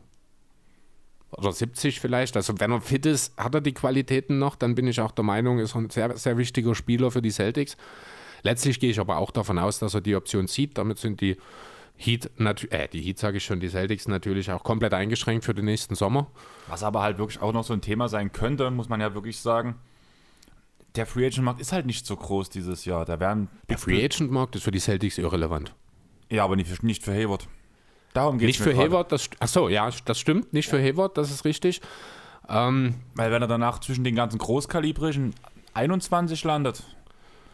Oder 1.31 1.51
70 1.51 1.99
vielleicht. 1.99 2.35
Also 2.35 2.53
wenn 2.59 2.71
er 2.71 2.81
fit 2.81 3.05
ist, 3.05 3.37
hat 3.37 3.53
er 3.53 3.61
die 3.61 3.73
Qualitäten 3.73 4.39
noch, 4.39 4.55
dann 4.55 4.75
bin 4.75 4.87
ich 4.87 4.99
auch 4.99 5.11
der 5.11 5.23
Meinung, 5.23 5.59
ist 5.59 5.75
ein 5.75 5.89
sehr, 5.89 6.17
sehr 6.17 6.37
wichtiger 6.37 6.73
Spieler 6.73 7.11
für 7.11 7.21
die 7.21 7.31
Celtics. 7.31 7.77
Letztlich 8.41 8.79
gehe 8.79 8.89
ich 8.89 8.99
aber 8.99 9.17
auch 9.17 9.31
davon 9.31 9.59
aus, 9.59 9.79
dass 9.79 9.93
er 9.93 10.01
die 10.01 10.15
Option 10.15 10.47
zieht. 10.47 10.77
Damit 10.77 10.97
sind 10.97 11.21
die 11.21 11.37
Heat, 11.97 12.31
äh, 12.39 12.87
die 12.87 13.01
Heat 13.01 13.19
sage 13.19 13.37
ich 13.37 13.43
schon, 13.43 13.59
die 13.59 13.67
Celtics 13.67 14.07
natürlich 14.07 14.51
auch 14.51 14.63
komplett 14.63 14.93
eingeschränkt 14.93 15.43
für 15.43 15.53
den 15.53 15.65
nächsten 15.65 15.95
Sommer. 15.95 16.27
Was 16.67 16.81
aber 16.81 17.01
halt 17.01 17.17
wirklich 17.17 17.41
auch 17.41 17.51
noch 17.51 17.65
so 17.65 17.73
ein 17.73 17.81
Thema 17.81 18.07
sein 18.07 18.31
könnte, 18.31 18.71
muss 18.71 18.87
man 18.87 19.01
ja 19.01 19.13
wirklich 19.13 19.37
sagen. 19.39 19.75
Der 20.95 21.05
Free 21.05 21.27
Agent 21.27 21.43
Markt 21.43 21.61
ist 21.61 21.73
halt 21.73 21.85
nicht 21.85 22.05
so 22.05 22.15
groß 22.15 22.49
dieses 22.49 22.85
Jahr. 22.85 23.05
Da 23.05 23.19
werden 23.19 23.49
der 23.69 23.77
Free 23.77 24.03
Agent 24.03 24.31
Markt 24.31 24.55
ist 24.55 24.63
für 24.63 24.71
die 24.71 24.79
Celtics 24.79 25.17
irrelevant. 25.17 25.75
Ja, 26.29 26.45
aber 26.45 26.55
nicht 26.55 26.69
für, 26.69 26.85
nicht 26.85 27.03
für 27.03 27.13
Hayward. 27.13 27.47
Darum 28.13 28.39
geht 28.39 28.47
Nicht 28.47 28.59
für 28.59 28.75
Hayward, 28.75 29.11
das, 29.11 29.29
achso, 29.39 29.69
ja, 29.69 29.89
das 30.05 30.19
stimmt, 30.19 30.51
nicht 30.53 30.67
für 30.67 30.79
Hayward, 30.79 31.17
das 31.17 31.29
ist 31.29 31.45
richtig. 31.45 31.81
Ähm, 32.49 32.95
Weil 33.13 33.31
wenn 33.31 33.41
er 33.41 33.47
danach 33.47 33.79
zwischen 33.79 34.03
den 34.03 34.15
ganzen 34.15 34.39
Großkalibrischen 34.39 35.35
21 35.73 36.43
landet, 36.43 36.83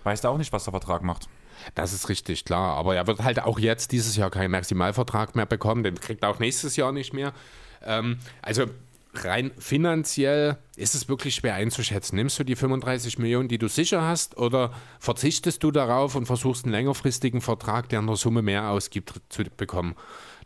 weiß 0.04 0.24
er 0.24 0.30
auch 0.30 0.38
nicht, 0.38 0.54
was 0.54 0.64
der 0.64 0.72
Vertrag 0.72 1.04
macht. 1.04 1.28
Das 1.74 1.94
ist 1.94 2.10
richtig, 2.10 2.46
klar. 2.46 2.78
Aber 2.78 2.96
er 2.96 3.08
wird 3.08 3.24
halt 3.24 3.42
auch 3.42 3.60
jetzt 3.60 3.92
dieses 3.92 4.16
Jahr 4.16 4.30
keinen 4.30 4.52
Maximalvertrag 4.52 5.36
mehr 5.36 5.46
bekommen. 5.46 5.84
Den 5.84 6.00
kriegt 6.00 6.24
er 6.24 6.30
auch 6.30 6.40
nächstes 6.40 6.76
Jahr 6.76 6.92
nicht 6.92 7.14
mehr. 7.14 7.34
Ähm, 7.84 8.20
also 8.42 8.66
rein 9.14 9.52
finanziell 9.58 10.58
ist 10.76 10.96
es 10.96 11.08
wirklich 11.08 11.36
schwer 11.36 11.56
einzuschätzen. 11.56 12.16
Nimmst 12.16 12.38
du 12.40 12.44
die 12.44 12.56
35 12.56 13.18
Millionen, 13.18 13.48
die 13.48 13.58
du 13.58 13.68
sicher 13.68 14.02
hast, 14.02 14.38
oder 14.38 14.72
verzichtest 15.00 15.64
du 15.64 15.72
darauf 15.72 16.16
und 16.16 16.26
versuchst 16.26 16.66
einen 16.66 16.74
längerfristigen 16.74 17.42
Vertrag, 17.42 17.90
der 17.90 18.00
in 18.00 18.08
der 18.08 18.18
Summe 18.18 18.42
mehr 18.42 18.70
ausgibt, 18.70 19.22
zu 19.30 19.44
bekommen? 19.58 19.96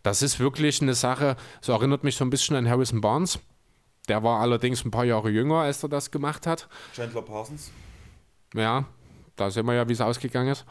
Das 0.03 0.21
ist 0.21 0.39
wirklich 0.39 0.81
eine 0.81 0.93
Sache, 0.93 1.35
so 1.61 1.73
erinnert 1.73 2.03
mich 2.03 2.15
so 2.15 2.23
ein 2.23 2.29
bisschen 2.29 2.55
an 2.55 2.69
Harrison 2.69 3.01
Barnes. 3.01 3.39
Der 4.07 4.23
war 4.23 4.39
allerdings 4.39 4.83
ein 4.85 4.91
paar 4.91 5.05
Jahre 5.05 5.29
jünger, 5.29 5.57
als 5.57 5.83
er 5.83 5.89
das 5.89 6.09
gemacht 6.09 6.47
hat. 6.47 6.67
Chandler 6.95 7.21
Parsons. 7.21 7.71
Ja, 8.55 8.85
da 9.35 9.51
sehen 9.51 9.65
wir 9.67 9.73
ja, 9.73 9.87
wie 9.87 9.93
es 9.93 10.01
ausgegangen 10.01 10.51
ist. 10.51 10.65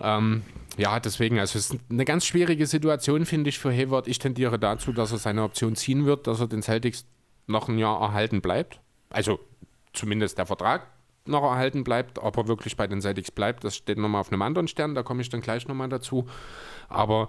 Ähm, 0.00 0.42
ja, 0.78 0.98
deswegen, 0.98 1.38
also 1.38 1.58
es 1.58 1.70
ist 1.70 1.80
eine 1.90 2.04
ganz 2.04 2.24
schwierige 2.24 2.66
Situation, 2.66 3.26
finde 3.26 3.50
ich, 3.50 3.58
für 3.58 3.70
Hayward. 3.70 4.08
Ich 4.08 4.18
tendiere 4.18 4.58
dazu, 4.58 4.92
dass 4.92 5.12
er 5.12 5.18
seine 5.18 5.42
Option 5.42 5.76
ziehen 5.76 6.06
wird, 6.06 6.26
dass 6.26 6.40
er 6.40 6.46
den 6.46 6.62
Celtics 6.62 7.04
noch 7.46 7.68
ein 7.68 7.78
Jahr 7.78 8.00
erhalten 8.00 8.40
bleibt. 8.40 8.80
Also 9.10 9.40
zumindest 9.92 10.38
der 10.38 10.46
Vertrag 10.46 10.86
noch 11.26 11.42
erhalten 11.42 11.84
bleibt, 11.84 12.18
ob 12.18 12.36
er 12.38 12.48
wirklich 12.48 12.76
bei 12.76 12.86
den 12.86 13.02
Celtics 13.02 13.30
bleibt, 13.30 13.64
das 13.64 13.76
steht 13.76 13.98
nochmal 13.98 14.22
auf 14.22 14.32
einem 14.32 14.42
anderen 14.42 14.68
Stern, 14.68 14.94
da 14.94 15.02
komme 15.02 15.20
ich 15.20 15.28
dann 15.28 15.40
gleich 15.42 15.68
nochmal 15.68 15.88
dazu. 15.88 16.26
Aber 16.88 17.28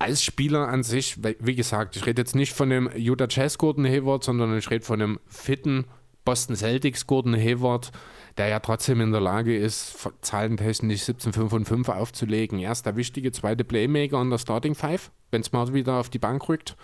als 0.00 0.22
Spieler 0.24 0.68
an 0.68 0.82
sich, 0.82 1.18
wie 1.22 1.54
gesagt, 1.54 1.94
ich 1.94 2.06
rede 2.06 2.22
jetzt 2.22 2.34
nicht 2.34 2.54
von 2.54 2.70
dem 2.70 2.90
Utah 2.96 3.26
Jazz 3.28 3.58
Gordon 3.58 3.84
Hayward, 3.84 4.24
sondern 4.24 4.56
ich 4.56 4.70
rede 4.70 4.84
von 4.84 5.00
einem 5.00 5.20
fitten 5.26 5.84
Boston 6.24 6.56
Celtics 6.56 7.06
Gordon 7.06 7.36
Hayward, 7.36 7.92
der 8.38 8.48
ja 8.48 8.60
trotzdem 8.60 9.02
in 9.02 9.12
der 9.12 9.20
Lage 9.20 9.54
ist, 9.54 10.08
zahlentechnisch 10.22 11.02
17, 11.02 11.34
5 11.34 11.52
und 11.52 11.64
5 11.66 11.88
aufzulegen. 11.90 12.58
Er 12.58 12.72
ist 12.72 12.86
der 12.86 12.96
wichtige 12.96 13.30
zweite 13.30 13.62
Playmaker 13.62 14.22
in 14.22 14.30
der 14.30 14.38
Starting 14.38 14.74
Five, 14.74 15.10
wenn 15.32 15.42
es 15.42 15.52
mal 15.52 15.74
wieder 15.74 16.00
auf 16.00 16.08
die 16.08 16.18
Bank 16.18 16.48
rückt. 16.48 16.76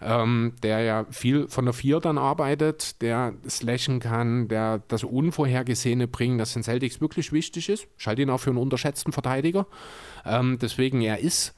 Ähm, 0.00 0.54
der 0.62 0.80
ja 0.80 1.06
viel 1.10 1.48
von 1.48 1.64
der 1.64 1.74
Vier 1.74 1.98
dann 2.00 2.18
arbeitet, 2.18 3.02
der 3.02 3.34
slashen 3.48 3.98
kann, 3.98 4.46
der 4.48 4.82
das 4.88 5.04
Unvorhergesehene 5.04 6.06
bringt, 6.08 6.40
das 6.40 6.54
den 6.54 6.62
Celtics 6.62 7.00
wirklich 7.00 7.32
wichtig 7.32 7.68
ist. 7.68 7.86
Ich 7.98 8.06
halte 8.06 8.22
ihn 8.22 8.30
auch 8.30 8.40
für 8.40 8.50
einen 8.50 8.58
unterschätzten 8.58 9.12
Verteidiger. 9.12 9.66
Ähm, 10.24 10.58
deswegen, 10.60 11.02
er 11.02 11.18
ist 11.18 11.54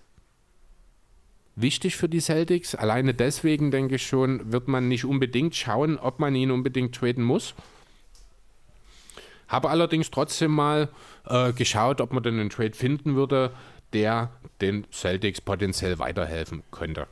wichtig 1.56 1.96
für 1.96 2.08
die 2.08 2.20
Celtics. 2.20 2.74
Alleine 2.74 3.14
deswegen, 3.14 3.70
denke 3.70 3.96
ich 3.96 4.06
schon, 4.06 4.52
wird 4.52 4.68
man 4.68 4.88
nicht 4.88 5.04
unbedingt 5.04 5.54
schauen, 5.54 5.98
ob 5.98 6.18
man 6.18 6.34
ihn 6.34 6.50
unbedingt 6.50 6.94
traden 6.94 7.24
muss. 7.24 7.54
Habe 9.48 9.70
allerdings 9.70 10.10
trotzdem 10.10 10.52
mal 10.52 10.88
äh, 11.26 11.52
geschaut, 11.52 12.00
ob 12.00 12.12
man 12.12 12.22
denn 12.22 12.40
einen 12.40 12.50
Trade 12.50 12.72
finden 12.72 13.14
würde, 13.14 13.52
der 13.92 14.30
den 14.60 14.86
Celtics 14.92 15.40
potenziell 15.40 15.98
weiterhelfen 15.98 16.62
könnte. 16.70 17.06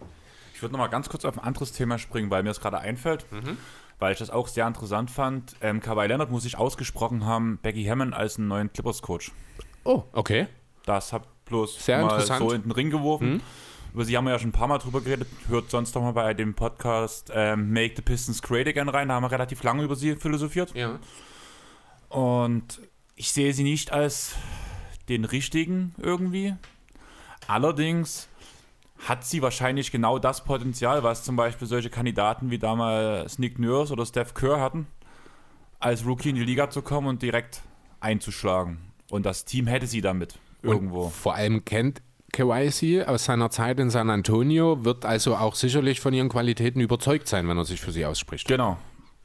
Ich 0.55 0.62
würde 0.62 0.72
noch 0.72 0.80
mal 0.80 0.88
ganz 0.88 1.09
kurz 1.09 1.24
auf 1.24 1.38
ein 1.38 1.45
anderes 1.45 1.72
Thema 1.72 1.99
springen, 1.99 2.30
weil 2.30 2.43
mir 2.43 2.51
das 2.51 2.61
gerade 2.61 2.78
einfällt, 2.78 3.26
mhm. 3.30 3.59
weil 3.99 4.12
ich 4.12 4.18
das 4.18 4.30
auch 4.30 4.49
sehr 4.49 4.66
interessant 4.66 5.11
fand. 5.11 5.55
Ähm, 5.61 5.80
Kawhi 5.80 6.07
Leonard 6.07 6.30
muss 6.30 6.45
sich 6.45 6.57
ausgesprochen 6.57 7.26
haben, 7.26 7.59
Becky 7.62 7.84
Hammond 7.84 8.14
als 8.14 8.38
einen 8.38 8.49
neuen 8.49 8.72
Clippers-Coach. 8.72 9.32
Oh, 9.84 10.05
okay. 10.12 10.47
Das 10.84 11.12
hat 11.12 11.26
bloß 11.47 11.84
sehr 11.84 12.05
mal 12.05 12.20
so 12.20 12.53
in 12.53 12.62
den 12.62 12.70
Ring 12.72 12.90
geworfen. 12.90 13.34
Mhm. 13.34 13.40
Über 13.93 14.05
sie 14.07 14.16
haben 14.16 14.24
wir 14.24 14.30
ja 14.30 14.38
schon 14.38 14.49
ein 14.49 14.53
paar 14.53 14.68
Mal 14.68 14.78
drüber 14.78 15.03
geredet. 15.03 15.28
Hört 15.49 15.70
sonst 15.70 15.95
doch 15.95 16.01
mal 16.01 16.12
bei 16.12 16.32
dem 16.32 16.55
Podcast 16.55 17.30
ähm, 17.34 17.72
Make 17.72 17.93
the 17.97 18.03
Pistons 18.03 18.40
Great 18.40 18.66
Again 18.66 18.88
rein. 18.88 19.09
Da 19.09 19.14
haben 19.14 19.22
wir 19.22 19.30
relativ 19.30 19.62
lange 19.62 19.82
über 19.82 19.97
sie 19.97 20.16
philosophiert. 20.16 20.74
Ja. 20.74 20.99
Und 22.09 22.80
ich 23.16 23.32
sehe 23.32 23.53
sie 23.53 23.64
nicht 23.64 23.93
als 23.93 24.34
den 25.11 25.26
richtigen 25.26 25.95
irgendwie. 25.99 26.55
Allerdings 27.47 28.28
hat 29.07 29.24
sie 29.26 29.43
wahrscheinlich 29.43 29.90
genau 29.90 30.18
das 30.18 30.45
Potenzial, 30.45 31.03
was 31.03 31.24
zum 31.24 31.36
Beispiel 31.36 31.68
solche 31.68 31.90
Kandidaten 31.90 32.51
wie 32.51 32.59
damals 32.59 33.38
Nick 33.38 33.59
Nurse 33.59 33.93
oder 33.93 34.07
Steph 34.07 34.32
Kerr 34.32 34.61
hatten, 34.61 34.86
als 35.80 36.07
Rookie 36.07 36.30
in 36.30 36.36
die 36.36 36.45
Liga 36.45 36.70
zu 36.70 36.80
kommen 36.80 37.09
und 37.09 37.20
direkt 37.20 37.62
einzuschlagen. 38.01 38.78
Und 39.11 39.26
das 39.26 39.45
Team 39.45 39.66
hätte 39.66 39.86
sie 39.86 40.01
damit 40.01 40.38
irgendwo. 40.62 41.05
Und 41.05 41.12
vor 41.12 41.34
allem 41.34 41.64
kennt 41.64 42.01
KYC 42.33 43.07
aus 43.07 43.24
seiner 43.24 43.51
Zeit 43.51 43.78
in 43.78 43.91
San 43.91 44.09
Antonio, 44.11 44.85
wird 44.85 45.05
also 45.05 45.37
auch 45.37 45.55
sicherlich 45.55 46.01
von 46.01 46.14
ihren 46.14 46.28
Qualitäten 46.28 46.80
überzeugt 46.80 47.28
sein, 47.28 47.47
wenn 47.49 47.59
er 47.59 47.64
sich 47.64 47.80
für 47.80 47.93
sie 47.93 48.07
ausspricht. 48.07 48.49
Genau. 48.49 48.78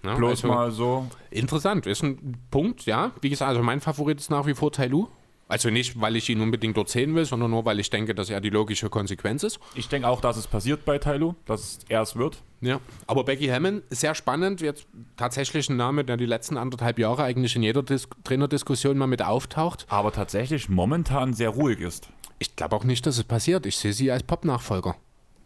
Ja, 0.03 0.15
Bloß 0.15 0.43
also 0.43 0.47
mal 0.47 0.71
so. 0.71 1.07
Interessant, 1.31 1.87
ist 1.87 2.03
ein 2.03 2.37
Punkt, 2.51 2.85
ja. 2.85 3.11
Wie 3.21 3.29
gesagt, 3.29 3.49
also 3.49 3.63
mein 3.63 3.81
Favorit 3.81 4.19
ist 4.19 4.29
nach 4.29 4.45
wie 4.45 4.53
vor 4.53 4.71
Tailu. 4.71 5.07
Also 5.49 5.69
nicht, 5.69 5.99
weil 6.01 6.17
ich 6.17 6.27
ihn 6.27 6.41
unbedingt 6.41 6.75
dort 6.75 6.89
sehen 6.89 7.15
will, 7.15 7.23
sondern 7.23 7.51
nur, 7.51 7.63
weil 7.63 7.79
ich 7.79 7.89
denke, 7.89 8.13
dass 8.13 8.29
er 8.29 8.41
die 8.41 8.49
logische 8.49 8.89
Konsequenz 8.89 9.43
ist. 9.43 9.59
Ich 9.75 9.87
denke 9.87 10.07
auch, 10.07 10.19
dass 10.19 10.35
es 10.35 10.45
passiert 10.45 10.83
bei 10.83 10.97
Tailu, 10.97 11.35
dass 11.45 11.79
er 11.87 12.01
es 12.01 12.17
wird. 12.17 12.43
Ja, 12.59 12.81
aber 13.05 13.23
Becky 13.23 13.47
Hammond, 13.47 13.83
sehr 13.89 14.13
spannend, 14.13 14.59
jetzt 14.59 14.87
tatsächlich 15.15 15.69
ein 15.69 15.77
Name, 15.77 16.03
der 16.03 16.17
die 16.17 16.25
letzten 16.25 16.57
anderthalb 16.57 16.99
Jahre 16.99 17.23
eigentlich 17.23 17.55
in 17.55 17.63
jeder 17.63 17.81
Dis 17.81 18.09
Trainerdiskussion 18.25 18.97
mal 18.97 19.07
mit 19.07 19.21
auftaucht. 19.21 19.85
Aber 19.89 20.11
tatsächlich 20.11 20.67
momentan 20.67 21.33
sehr 21.33 21.49
ruhig 21.49 21.79
ist. 21.79 22.09
Ich 22.39 22.55
glaube 22.55 22.75
auch 22.75 22.83
nicht, 22.83 23.05
dass 23.05 23.17
es 23.17 23.23
passiert. 23.23 23.65
Ich 23.65 23.77
sehe 23.77 23.93
sie 23.93 24.11
als 24.11 24.23
Pop-Nachfolger. 24.23 24.95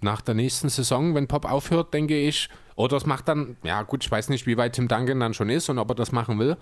Nach 0.02 0.22
der 0.22 0.34
nächsten 0.34 0.70
Saison, 0.70 1.14
wenn 1.16 1.28
Pop 1.28 1.46
aufhört, 1.46 1.94
denke 1.94 2.18
ich, 2.18 2.50
oder 2.76 2.98
es 2.98 3.06
macht 3.06 3.28
dann, 3.28 3.58
ja 3.64 3.84
gut, 3.84 4.04
ich 4.04 4.12
weiß 4.12 4.30
nicht, 4.30 4.48
wie 4.48 4.58
weit 4.58 4.74
Tim 4.74 4.88
Duncan 4.88 5.20
dann 5.20 5.34
schon 5.34 5.50
ist 5.50 5.70
und 5.70 5.78
ob 5.78 5.90
er 5.90 5.96
das 5.96 6.12
machen 6.12 6.40
will. 6.40 6.58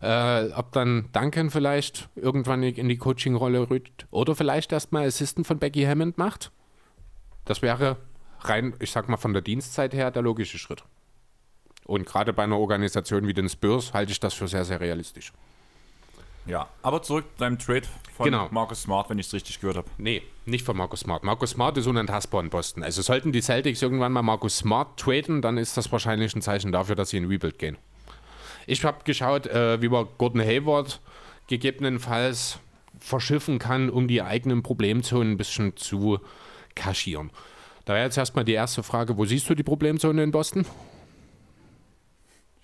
Äh, 0.00 0.52
ob 0.52 0.72
dann 0.72 1.08
Duncan 1.12 1.50
vielleicht 1.50 2.08
irgendwann 2.16 2.62
in 2.62 2.88
die 2.88 2.98
Coaching-Rolle 2.98 3.70
rückt 3.70 4.06
oder 4.10 4.34
vielleicht 4.34 4.72
erstmal 4.72 5.06
Assistant 5.06 5.46
von 5.46 5.58
Becky 5.58 5.84
Hammond 5.84 6.18
macht. 6.18 6.50
Das 7.44 7.62
wäre 7.62 7.96
rein, 8.40 8.74
ich 8.80 8.90
sag 8.90 9.08
mal, 9.08 9.16
von 9.16 9.32
der 9.32 9.42
Dienstzeit 9.42 9.94
her 9.94 10.10
der 10.10 10.22
logische 10.22 10.58
Schritt. 10.58 10.84
Und 11.84 12.04
gerade 12.04 12.32
bei 12.32 12.42
einer 12.42 12.58
Organisation 12.58 13.26
wie 13.26 13.34
den 13.34 13.48
Spurs 13.48 13.94
halte 13.94 14.12
ich 14.12 14.20
das 14.20 14.34
für 14.34 14.48
sehr, 14.48 14.64
sehr 14.64 14.80
realistisch. 14.80 15.32
Ja, 16.46 16.68
aber 16.82 17.02
zurück 17.02 17.24
zu 17.34 17.40
deinem 17.40 17.58
Trade 17.58 17.82
von 18.14 18.24
genau. 18.24 18.48
Marcus 18.50 18.82
Smart, 18.82 19.10
wenn 19.10 19.18
ich 19.18 19.26
es 19.26 19.32
richtig 19.32 19.60
gehört 19.60 19.76
habe. 19.76 19.88
Nee, 19.98 20.22
nicht 20.44 20.64
von 20.64 20.76
Marcus 20.76 21.00
Smart. 21.00 21.24
Marcus 21.24 21.50
Smart 21.50 21.76
ist 21.76 21.86
unantastbar 21.86 22.42
in 22.42 22.50
Boston. 22.50 22.82
Also 22.82 23.02
sollten 23.02 23.32
die 23.32 23.42
Celtics 23.42 23.82
irgendwann 23.82 24.12
mal 24.12 24.22
Marcus 24.22 24.58
Smart 24.58 24.98
traden, 24.98 25.42
dann 25.42 25.58
ist 25.58 25.76
das 25.76 25.90
wahrscheinlich 25.90 26.34
ein 26.34 26.42
Zeichen 26.42 26.72
dafür, 26.72 26.94
dass 26.94 27.10
sie 27.10 27.16
in 27.16 27.26
Rebuild 27.26 27.58
gehen. 27.58 27.76
Ich 28.66 28.84
habe 28.84 28.98
geschaut, 29.04 29.46
äh, 29.46 29.80
wie 29.82 29.88
man 29.88 30.06
Gordon 30.18 30.40
Hayward 30.40 31.00
gegebenenfalls 31.48 32.58
verschiffen 32.98 33.58
kann, 33.58 33.90
um 33.90 34.08
die 34.08 34.22
eigenen 34.22 34.62
Problemzonen 34.62 35.32
ein 35.32 35.36
bisschen 35.36 35.76
zu 35.76 36.18
kaschieren. 36.74 37.30
Da 37.84 37.94
wäre 37.94 38.04
jetzt 38.04 38.18
erstmal 38.18 38.44
die 38.44 38.52
erste 38.52 38.82
Frage, 38.82 39.16
wo 39.16 39.24
siehst 39.24 39.48
du 39.48 39.54
die 39.54 39.62
Problemzone 39.62 40.22
in 40.22 40.32
Boston? 40.32 40.66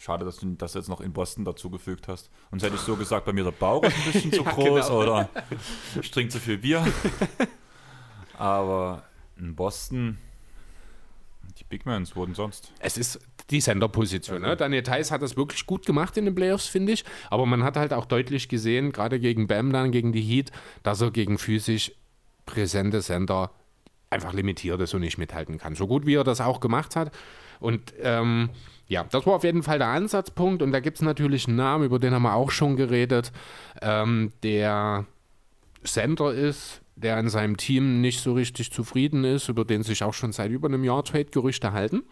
Schade, 0.03 0.25
dass 0.25 0.39
du 0.39 0.53
das 0.57 0.75
jetzt 0.75 0.89
noch 0.89 1.01
in 1.01 1.13
Boston 1.13 1.45
dazugefügt 1.45 2.09
hast. 2.09 2.29
Und 2.51 2.61
hätte 2.61 2.75
ich 2.75 2.81
so 2.81 2.97
gesagt, 2.97 3.25
bei 3.25 3.33
mir 3.33 3.45
der 3.45 3.53
Bauch 3.53 3.85
ist 3.85 3.97
ein 3.97 4.13
bisschen 4.13 4.33
zu 4.33 4.43
groß 4.43 4.89
genau. 4.89 5.01
oder 5.01 5.29
ich 6.01 6.11
trinke 6.11 6.33
zu 6.33 6.41
viel 6.41 6.59
Bier. 6.59 6.85
Aber 8.37 9.05
in 9.39 9.55
Boston, 9.55 10.19
die 11.57 11.63
Big 11.63 11.87
Mans 11.87 12.17
wurden 12.17 12.35
sonst. 12.35 12.73
Es 12.81 12.99
ist 12.99 13.21
die 13.51 13.61
Senderposition. 13.61 14.43
Ne? 14.43 14.57
Daniel 14.57 14.83
Theiss 14.83 15.13
hat 15.13 15.23
das 15.23 15.37
wirklich 15.37 15.67
gut 15.67 15.87
gemacht 15.87 16.17
in 16.17 16.25
den 16.25 16.35
Playoffs, 16.35 16.67
finde 16.67 16.95
ich. 16.95 17.05
Aber 17.31 17.47
man 17.47 17.63
hat 17.63 17.77
halt 17.77 17.93
auch 17.93 18.07
deutlich 18.07 18.49
gesehen, 18.49 18.91
gerade 18.91 19.21
gegen 19.21 19.47
Bam 19.47 19.73
dann, 19.73 19.93
gegen 19.93 20.11
die 20.11 20.23
Heat, 20.23 20.51
dass 20.83 21.01
er 21.01 21.13
gegen 21.13 21.39
physisch 21.39 21.93
präsente 22.45 23.03
Sender 23.03 23.53
einfach 24.11 24.33
limitiert 24.33 24.81
ist 24.81 24.95
und 24.95 25.03
nicht 25.03 25.19
mithalten 25.19 25.59
kann. 25.59 25.77
So 25.77 25.87
gut 25.87 26.07
wie 26.07 26.17
er 26.17 26.25
das 26.25 26.41
auch 26.41 26.59
gemacht 26.59 26.97
hat. 26.97 27.13
Und 27.61 27.95
ähm, 28.01 28.51
ja, 28.93 29.05
das 29.05 29.27
war 29.27 29.37
auf 29.37 29.45
jeden 29.45 29.63
Fall 29.63 29.79
der 29.79 29.89
Ansatzpunkt. 29.89 30.61
Und 30.61 30.71
da 30.71 30.81
gibt 30.81 30.99
es 30.99 31.03
natürlich 31.03 31.49
einen 31.49 31.57
Namen, 31.57 31.87
über 31.87 31.99
den 31.99 32.13
haben 32.13 32.25
wir 32.25 32.35
auch 32.35 32.51
schon 32.51 32.77
geredet, 32.77 33.33
ähm, 33.81 34.33
der 34.43 35.07
Center 35.83 36.33
ist, 36.35 36.83
der 36.95 37.19
in 37.19 37.31
seinem 37.31 37.57
Team 37.57 38.03
nicht 38.03 38.21
so 38.21 38.35
richtig 38.35 38.71
zufrieden 38.71 39.25
ist, 39.25 39.49
über 39.49 39.65
den 39.65 39.83
sich 39.83 40.05
auch 40.05 40.13
schon 40.13 40.33
seit 40.33 40.51
über 40.51 40.69
einem 40.69 40.85
Jahr 40.85 41.03
Trade-Gerüchte 41.03 41.73
halten. 41.73 42.03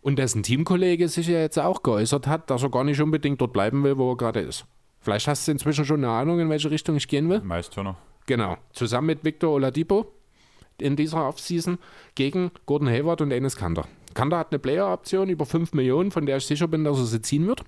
Und 0.00 0.18
dessen 0.18 0.42
Teamkollege 0.42 1.08
sich 1.08 1.28
ja 1.28 1.40
jetzt 1.40 1.58
auch 1.58 1.82
geäußert 1.82 2.26
hat, 2.26 2.48
dass 2.48 2.62
er 2.62 2.70
gar 2.70 2.84
nicht 2.84 3.02
unbedingt 3.02 3.38
dort 3.42 3.52
bleiben 3.52 3.84
will, 3.84 3.98
wo 3.98 4.12
er 4.12 4.16
gerade 4.16 4.40
ist. 4.40 4.64
Vielleicht 4.98 5.28
hast 5.28 5.46
du 5.46 5.52
inzwischen 5.52 5.84
schon 5.84 6.02
eine 6.02 6.10
Ahnung, 6.10 6.40
in 6.40 6.48
welche 6.48 6.70
Richtung 6.70 6.96
ich 6.96 7.06
gehen 7.06 7.28
will. 7.28 7.42
Meistturner. 7.42 7.98
Genau. 8.24 8.56
Zusammen 8.72 9.08
mit 9.08 9.24
Victor 9.24 9.50
Oladipo 9.50 10.10
in 10.82 10.96
dieser 10.96 11.26
Offseason 11.26 11.78
gegen 12.14 12.50
Gordon 12.66 12.88
Hayward 12.88 13.20
und 13.20 13.30
Enes 13.30 13.56
Kanter. 13.56 13.86
Kanter 14.14 14.38
hat 14.38 14.52
eine 14.52 14.58
Player-Option 14.58 15.28
über 15.28 15.46
5 15.46 15.72
Millionen, 15.72 16.10
von 16.10 16.26
der 16.26 16.38
ich 16.38 16.46
sicher 16.46 16.68
bin, 16.68 16.84
dass 16.84 16.98
er 16.98 17.06
sie 17.06 17.22
ziehen 17.22 17.46
wird. 17.46 17.62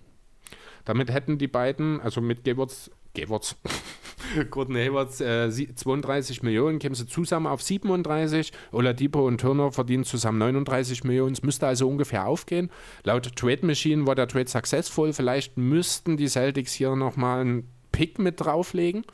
Damit 0.84 1.12
hätten 1.12 1.38
die 1.38 1.48
beiden, 1.48 2.00
also 2.00 2.20
mit 2.20 2.44
Gewertz, 2.44 2.90
Gewertz, 3.14 3.56
Gordon 4.50 4.76
Hayward 4.76 5.20
äh, 5.20 5.50
32 5.50 6.42
Millionen, 6.42 6.78
kämen 6.78 6.94
sie 6.94 7.06
zusammen 7.06 7.46
auf 7.46 7.62
37. 7.62 8.52
Oladipo 8.72 9.26
und 9.26 9.40
Turner 9.40 9.70
verdienen 9.70 10.04
zusammen 10.04 10.38
39 10.38 11.04
Millionen. 11.04 11.32
Es 11.32 11.42
müsste 11.42 11.66
also 11.66 11.88
ungefähr 11.88 12.26
aufgehen. 12.26 12.70
Laut 13.04 13.36
Trade 13.36 13.64
Machine 13.64 14.06
war 14.06 14.14
der 14.14 14.28
Trade 14.28 14.48
successful. 14.48 15.12
Vielleicht 15.12 15.56
müssten 15.56 16.16
die 16.16 16.28
Celtics 16.28 16.72
hier 16.72 16.96
nochmal 16.96 17.42
einen 17.42 17.68
Pick 17.92 18.18
mit 18.18 18.40
drauflegen. 18.40 19.04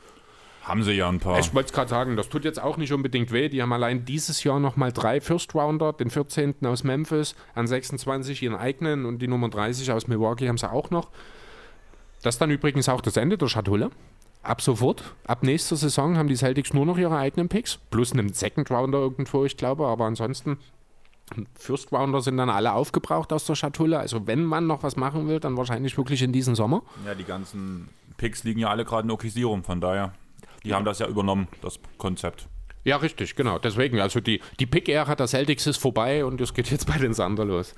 Haben 0.69 0.83
sie 0.83 0.91
ja 0.91 1.09
ein 1.09 1.19
paar. 1.19 1.39
Ich 1.39 1.51
wollte 1.55 1.69
es 1.69 1.73
gerade 1.73 1.89
sagen, 1.89 2.15
das 2.15 2.29
tut 2.29 2.45
jetzt 2.45 2.61
auch 2.61 2.77
nicht 2.77 2.93
unbedingt 2.93 3.31
weh. 3.31 3.49
Die 3.49 3.59
haben 3.61 3.73
allein 3.73 4.05
dieses 4.05 4.43
Jahr 4.43 4.59
nochmal 4.59 4.91
drei 4.91 5.19
First 5.19 5.55
Rounder, 5.55 5.93
den 5.93 6.11
14. 6.11 6.63
aus 6.63 6.83
Memphis, 6.83 7.35
an 7.55 7.65
26 7.65 8.43
ihren 8.43 8.55
eigenen 8.55 9.05
und 9.05 9.19
die 9.19 9.27
Nummer 9.27 9.49
30 9.49 9.91
aus 9.91 10.07
Milwaukee 10.07 10.47
haben 10.47 10.59
sie 10.59 10.71
auch 10.71 10.91
noch. 10.91 11.09
Das 12.21 12.35
ist 12.35 12.39
dann 12.39 12.51
übrigens 12.51 12.87
auch 12.87 13.01
das 13.01 13.17
Ende 13.17 13.35
der 13.35 13.47
Schatulle. 13.47 13.89
Ab 14.43 14.61
sofort, 14.61 15.15
ab 15.25 15.41
nächster 15.41 15.75
Saison 15.75 16.17
haben 16.17 16.27
die 16.27 16.35
Celtics 16.35 16.71
nur 16.71 16.85
noch 16.85 16.99
ihre 16.99 17.17
eigenen 17.17 17.49
Picks, 17.49 17.79
plus 17.89 18.13
einen 18.13 18.31
Second 18.31 18.69
Rounder 18.69 18.99
irgendwo, 18.99 19.45
ich 19.45 19.57
glaube, 19.57 19.87
aber 19.87 20.05
ansonsten 20.05 20.59
First 21.55 21.91
Rounder 21.91 22.21
sind 22.21 22.37
dann 22.37 22.49
alle 22.51 22.73
aufgebraucht 22.73 23.33
aus 23.33 23.45
der 23.45 23.55
Schatulle. 23.55 23.99
Also 23.99 24.27
wenn 24.27 24.43
man 24.43 24.67
noch 24.67 24.83
was 24.83 24.95
machen 24.95 25.27
will, 25.27 25.39
dann 25.39 25.57
wahrscheinlich 25.57 25.97
wirklich 25.97 26.21
in 26.21 26.31
diesem 26.31 26.55
Sommer. 26.55 26.83
Ja, 27.05 27.15
die 27.15 27.23
ganzen 27.23 27.89
Picks 28.17 28.43
liegen 28.43 28.59
ja 28.59 28.69
alle 28.69 28.85
gerade 28.85 29.07
in 29.07 29.11
OKC 29.11 29.43
rum, 29.43 29.63
von 29.63 29.81
daher. 29.81 30.13
Die 30.63 30.73
haben 30.73 30.85
das 30.85 30.99
ja 30.99 31.07
übernommen, 31.07 31.47
das 31.61 31.79
Konzept. 31.97 32.47
Ja, 32.83 32.97
richtig, 32.97 33.35
genau. 33.35 33.59
Deswegen, 33.59 33.99
also 33.99 34.19
die, 34.19 34.41
die 34.59 34.65
Pick-Ära 34.65 35.15
der 35.15 35.27
Celtics 35.27 35.67
ist 35.67 35.77
vorbei 35.77 36.25
und 36.25 36.39
es 36.41 36.53
geht 36.53 36.71
jetzt 36.71 36.87
bei 36.87 36.97
den 36.97 37.13
Sander 37.13 37.45
los. 37.45 37.75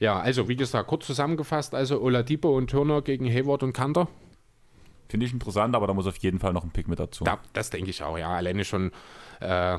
Ja, 0.00 0.18
also 0.18 0.48
wie 0.48 0.56
gesagt, 0.56 0.88
kurz 0.88 1.06
zusammengefasst, 1.06 1.74
also 1.74 2.00
Oladipo 2.00 2.56
und 2.56 2.70
Turner 2.70 3.02
gegen 3.02 3.28
Hayward 3.28 3.62
und 3.62 3.72
Kanter. 3.72 4.08
Finde 5.08 5.26
ich 5.26 5.32
interessant, 5.32 5.76
aber 5.76 5.86
da 5.86 5.94
muss 5.94 6.06
auf 6.06 6.16
jeden 6.16 6.38
Fall 6.38 6.52
noch 6.52 6.64
ein 6.64 6.70
Pick 6.70 6.88
mit 6.88 6.98
dazu. 6.98 7.24
Da, 7.24 7.38
das 7.52 7.70
denke 7.70 7.90
ich 7.90 8.02
auch, 8.02 8.18
ja. 8.18 8.30
Alleine 8.30 8.64
schon, 8.64 8.90
äh, 9.40 9.78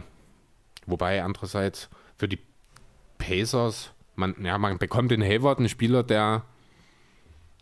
wobei 0.85 1.23
andererseits 1.23 1.89
für 2.17 2.27
die 2.27 2.39
Pacers, 3.17 3.91
man, 4.15 4.35
ja, 4.43 4.57
man 4.57 4.77
bekommt 4.77 5.11
in 5.11 5.21
Hayward 5.21 5.57
einen 5.59 5.69
Spieler, 5.69 6.03
der 6.03 6.43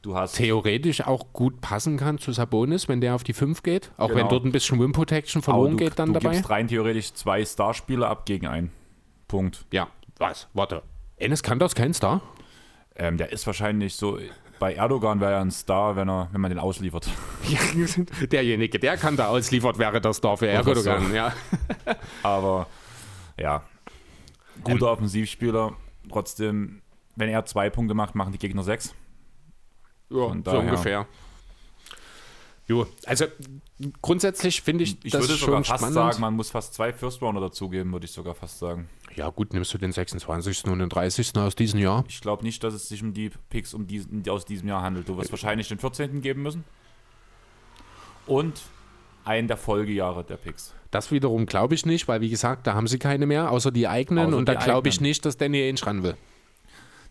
Du 0.02 0.16
hast 0.16 0.34
theoretisch 0.38 1.02
auch 1.06 1.32
gut 1.32 1.62
passen 1.62 1.98
kann 1.98 2.18
zu 2.18 2.32
Sabonis, 2.32 2.88
wenn 2.88 3.02
der 3.02 3.14
auf 3.14 3.24
die 3.24 3.34
5 3.34 3.62
geht. 3.62 3.92
Auch 3.98 4.10
wenn 4.10 4.18
Genau. 4.18 4.30
dort 4.30 4.46
ein 4.46 4.52
bisschen 4.52 4.80
Wim 4.80 4.94
Protection 4.94 5.44
verloren 5.44 5.72
du, 5.72 5.78
geht 5.78 6.00
dann 6.00 6.08
du 6.14 6.20
dabei. 6.20 6.34
gibst 6.36 6.50
rein 6.50 6.68
theoretisch 6.68 7.14
zwei 7.14 7.46
Starspieler 7.46 8.10
ab 8.10 8.26
gegen 8.26 8.48
einen. 8.48 8.72
Punkt. 9.28 9.66
Ja, 9.72 9.88
was? 10.18 10.48
Warte. 10.54 10.82
Enes 11.18 11.44
Kanter 11.44 11.68
ist 11.68 11.76
kein 11.76 11.94
Star? 11.94 12.22
Ähm, 12.96 13.18
der 13.18 13.32
ist 13.32 13.46
wahrscheinlich 13.46 13.96
so. 13.96 14.18
Bei 14.60 14.74
Erdogan 14.74 15.20
wäre 15.22 15.34
er 15.34 15.42
ein 15.42 15.52
Star, 15.52 15.96
wenn, 15.96 16.10
er, 16.10 16.30
wenn 16.32 16.42
man 16.42 16.50
den 16.50 16.60
ausliefert. 16.60 17.08
Derjenige, 18.32 18.80
der 18.80 18.98
Kanter 18.98 19.30
ausliefert, 19.30 19.78
wäre 19.78 20.02
das 20.02 20.18
Star 20.18 20.36
für 20.38 20.46
so. 20.46 20.52
Erdogan. 20.72 21.14
Ja. 21.14 21.34
Aber 22.24 22.68
ja, 23.40 23.64
guter 24.64 24.92
Offensivspieler. 24.92 25.74
Trotzdem, 26.10 26.82
wenn 27.16 27.30
er 27.30 27.46
zwei 27.46 27.70
Punkte 27.70 27.94
macht, 27.94 28.16
machen 28.16 28.32
die 28.34 28.40
Gegner 28.40 28.64
sechs. 28.64 28.94
Ja, 30.12 30.28
Von 30.28 30.44
so 30.44 30.60
ungefähr. 30.60 31.08
Jo, 32.68 32.88
also 33.06 33.26
grundsätzlich 34.02 34.62
finde 34.62 34.84
ich, 34.84 34.98
Ich 35.04 35.12
das 35.12 35.24
würde 35.24 35.34
schon 35.36 35.48
sogar 35.48 35.64
fast 35.64 35.80
spannend. 35.80 35.94
sagen, 35.96 36.22
man 36.22 36.36
muss 36.36 36.52
fast 36.52 36.74
zwei 36.74 36.94
First 36.94 37.22
Rounder 37.22 37.42
dazugeben, 37.42 37.92
würde 37.92 38.06
ich 38.06 38.12
sogar 38.12 38.34
fast 38.36 38.60
sagen. 38.60 38.88
ja 39.16 39.30
gut, 39.30 39.54
nimmst 39.54 39.74
du 39.74 39.78
den 39.78 39.92
26. 39.92 40.66
und 40.66 40.80
den 40.80 40.88
30. 40.88 41.36
aus 41.38 41.56
diesem 41.56 41.80
Jahr? 41.80 42.06
Ich 42.08 42.22
glaube 42.22 42.44
nicht, 42.44 42.64
dass 42.64 42.74
es 42.74 42.88
sich 42.88 43.04
um 43.04 43.14
die 43.14 43.32
Picks 43.50 43.74
um 43.74 43.88
diesen, 43.88 44.28
aus 44.30 44.46
diesem 44.46 44.68
Jahr 44.70 44.84
handelt. 44.84 45.10
Du 45.10 45.18
wirst 45.18 45.32
wahrscheinlich 45.32 45.68
den 45.68 45.80
14. 45.80 46.22
geben 46.22 46.44
müssen. 46.44 46.64
Und 48.26 48.62
einen 49.26 49.48
der 49.48 49.58
Folgejahre 49.58 50.24
der 50.24 50.38
Picks. 50.38 50.74
Das 50.92 51.12
wiederum 51.12 51.46
glaube 51.46 51.76
ich 51.76 51.86
nicht, 51.86 52.08
weil 52.08 52.22
wie 52.22 52.30
gesagt, 52.30 52.68
da 52.68 52.74
haben 52.74 52.88
sie 52.88 53.00
keine 53.00 53.26
mehr, 53.26 53.52
außer 53.52 53.72
die 53.72 53.88
eigenen. 53.88 54.28
Außer 54.28 54.38
und 54.38 54.46
da 54.48 54.56
die 54.56 54.64
glaube 54.64 54.88
ich 54.90 55.02
nicht, 55.02 55.26
dass 55.26 55.36
Danny 55.38 55.62
Ainge 55.62 55.86
ran 55.86 56.04
will. 56.04 56.16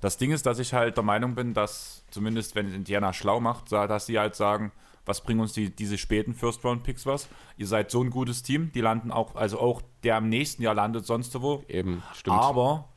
Das 0.01 0.16
Ding 0.16 0.30
ist, 0.30 0.46
dass 0.46 0.59
ich 0.59 0.72
halt 0.72 0.96
der 0.96 1.05
Meinung 1.05 1.34
bin, 1.34 1.55
dass 1.55 2.05
zumindest 2.11 2.55
wenn 2.55 2.72
Indiana 2.72 3.12
schlau 3.12 3.40
macht, 3.40 3.70
dass 3.72 4.07
sie 4.07 4.18
halt 4.18 4.34
sagen, 4.34 4.72
was 5.05 5.22
bringen 5.22 5.40
uns 5.40 5.53
die, 5.53 5.74
diese 5.74 5.98
späten 5.98 6.34
First-Round-Picks 6.34 7.07
was? 7.07 7.28
Ihr 7.57 7.66
seid 7.66 7.90
so 7.90 8.03
ein 8.03 8.11
gutes 8.11 8.42
Team, 8.42 8.70
die 8.72 8.80
landen 8.80 9.11
auch, 9.11 9.34
also 9.34 9.59
auch 9.59 9.82
der 10.03 10.18
im 10.18 10.28
nächsten 10.28 10.62
Jahr 10.62 10.74
landet 10.74 11.07
sonst 11.07 11.38
wo. 11.40 11.64
Eben, 11.68 12.03
stimmt. 12.14 12.36
Aber 12.36 12.88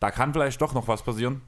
da 0.00 0.10
kann 0.10 0.32
vielleicht 0.32 0.60
doch 0.60 0.74
noch 0.74 0.88
was 0.88 1.02
passieren, 1.02 1.42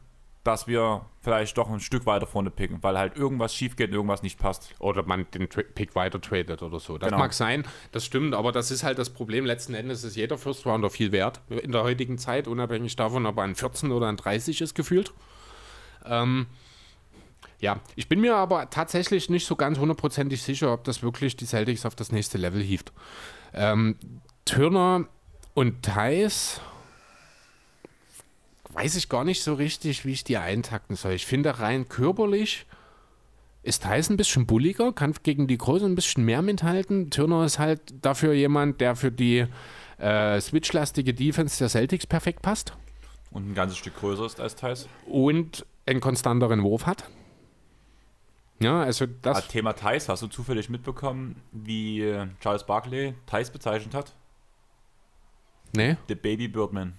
dass 0.46 0.66
wir 0.68 1.04
vielleicht 1.22 1.58
doch 1.58 1.68
ein 1.68 1.80
Stück 1.80 2.06
weiter 2.06 2.26
vorne 2.26 2.50
picken, 2.50 2.82
weil 2.82 2.96
halt 2.96 3.16
irgendwas 3.16 3.52
schief 3.54 3.74
geht 3.74 3.88
und 3.90 3.94
irgendwas 3.94 4.22
nicht 4.22 4.38
passt. 4.38 4.74
Oder 4.78 5.02
man 5.04 5.26
den 5.32 5.48
Tra 5.48 5.62
Pick 5.62 5.94
weiter 5.96 6.20
tradet 6.20 6.62
oder 6.62 6.78
so. 6.78 6.98
Das 6.98 7.08
Genau. 7.08 7.18
mag 7.18 7.32
sein, 7.32 7.64
das 7.92 8.04
stimmt, 8.04 8.34
aber 8.34 8.52
das 8.52 8.70
ist 8.70 8.84
halt 8.84 8.98
das 8.98 9.10
Problem. 9.10 9.44
Letzten 9.44 9.74
Endes 9.74 10.04
ist 10.04 10.14
jeder 10.16 10.38
First 10.38 10.64
Rounder 10.66 10.88
viel 10.90 11.10
wert 11.10 11.40
in 11.48 11.72
der 11.72 11.82
heutigen 11.82 12.18
Zeit, 12.18 12.46
unabhängig 12.46 12.94
davon, 12.94 13.26
ob 13.26 13.38
er 13.38 13.44
ein 13.44 13.56
14 13.56 13.90
oder 13.90 14.06
ein 14.08 14.16
30 14.16 14.60
ist, 14.60 14.74
gefühlt. 14.74 15.12
Ähm, 16.04 16.46
ja, 17.58 17.80
ich 17.96 18.08
bin 18.08 18.20
mir 18.20 18.36
aber 18.36 18.70
tatsächlich 18.70 19.28
nicht 19.30 19.46
so 19.46 19.56
ganz 19.56 19.78
hundertprozentig 19.78 20.42
sicher, 20.42 20.72
ob 20.72 20.84
das 20.84 21.02
wirklich 21.02 21.36
die 21.36 21.46
Celtics 21.46 21.86
auf 21.86 21.96
das 21.96 22.12
nächste 22.12 22.38
Level 22.38 22.62
hieft. 22.62 22.92
Ähm, 23.52 23.96
Turner 24.44 25.06
und 25.54 25.82
Thais 25.82 26.60
weiß 28.76 28.96
ich 28.96 29.08
gar 29.08 29.24
nicht 29.24 29.42
so 29.42 29.54
richtig, 29.54 30.04
wie 30.04 30.12
ich 30.12 30.24
die 30.24 30.36
eintakten 30.36 30.96
soll. 30.96 31.12
Ich 31.12 31.26
finde 31.26 31.58
rein 31.58 31.88
körperlich 31.88 32.66
ist 33.62 33.82
Thais 33.82 34.10
ein 34.10 34.16
bisschen 34.16 34.46
bulliger, 34.46 34.92
kann 34.92 35.12
gegen 35.22 35.46
die 35.48 35.58
Großen 35.58 35.90
ein 35.90 35.94
bisschen 35.96 36.24
mehr 36.24 36.42
mithalten. 36.42 37.10
Turner 37.10 37.44
ist 37.44 37.58
halt 37.58 37.80
dafür 38.02 38.32
jemand, 38.32 38.80
der 38.80 38.94
für 38.94 39.10
die 39.10 39.46
äh, 39.98 40.40
switchlastige 40.40 41.14
Defense 41.14 41.58
der 41.58 41.68
Celtics 41.68 42.06
perfekt 42.06 42.42
passt 42.42 42.74
Und 43.30 43.50
ein 43.50 43.54
ganzes 43.54 43.78
Stück 43.78 43.96
größer 43.98 44.26
ist 44.26 44.40
als 44.40 44.54
Thais. 44.56 44.88
und 45.06 45.64
einen 45.86 46.00
konstanteren 46.00 46.62
Wurf 46.62 46.86
hat. 46.86 47.08
Ja, 48.60 48.82
also 48.82 49.06
das. 49.06 49.38
Ah, 49.38 49.40
Thema 49.42 49.72
Thais, 49.72 50.08
hast 50.08 50.22
du 50.22 50.28
zufällig 50.28 50.68
mitbekommen, 50.68 51.42
wie 51.52 52.24
Charles 52.40 52.64
Barkley 52.64 53.14
Thais 53.26 53.50
bezeichnet 53.50 53.94
hat? 53.94 54.14
nee. 55.72 55.96
The 56.08 56.14
Baby 56.14 56.48
Birdman. 56.48 56.94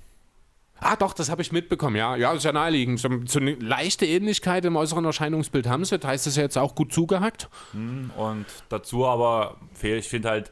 Ah, 0.79 0.95
doch, 0.95 1.13
das 1.13 1.29
habe 1.29 1.41
ich 1.41 1.51
mitbekommen, 1.51 1.95
ja. 1.95 2.15
Ja, 2.15 2.33
ist 2.33 2.43
ja 2.43 2.51
naheliegend. 2.51 2.99
So, 2.99 3.09
so 3.25 3.39
eine 3.39 3.55
leichte 3.55 4.05
Ähnlichkeit 4.05 4.63
im 4.65 4.75
äußeren 4.75 5.05
Erscheinungsbild 5.05 5.67
haben 5.67 5.83
sie. 5.85 5.97
Da 5.97 6.09
heißt 6.09 6.27
es 6.27 6.35
ja 6.35 6.43
jetzt 6.43 6.57
auch 6.57 6.75
gut 6.75 6.93
zugehackt. 6.93 7.49
Und 7.73 8.45
dazu 8.69 9.05
aber 9.05 9.57
ich 9.81 10.07
finde 10.07 10.29
halt, 10.29 10.51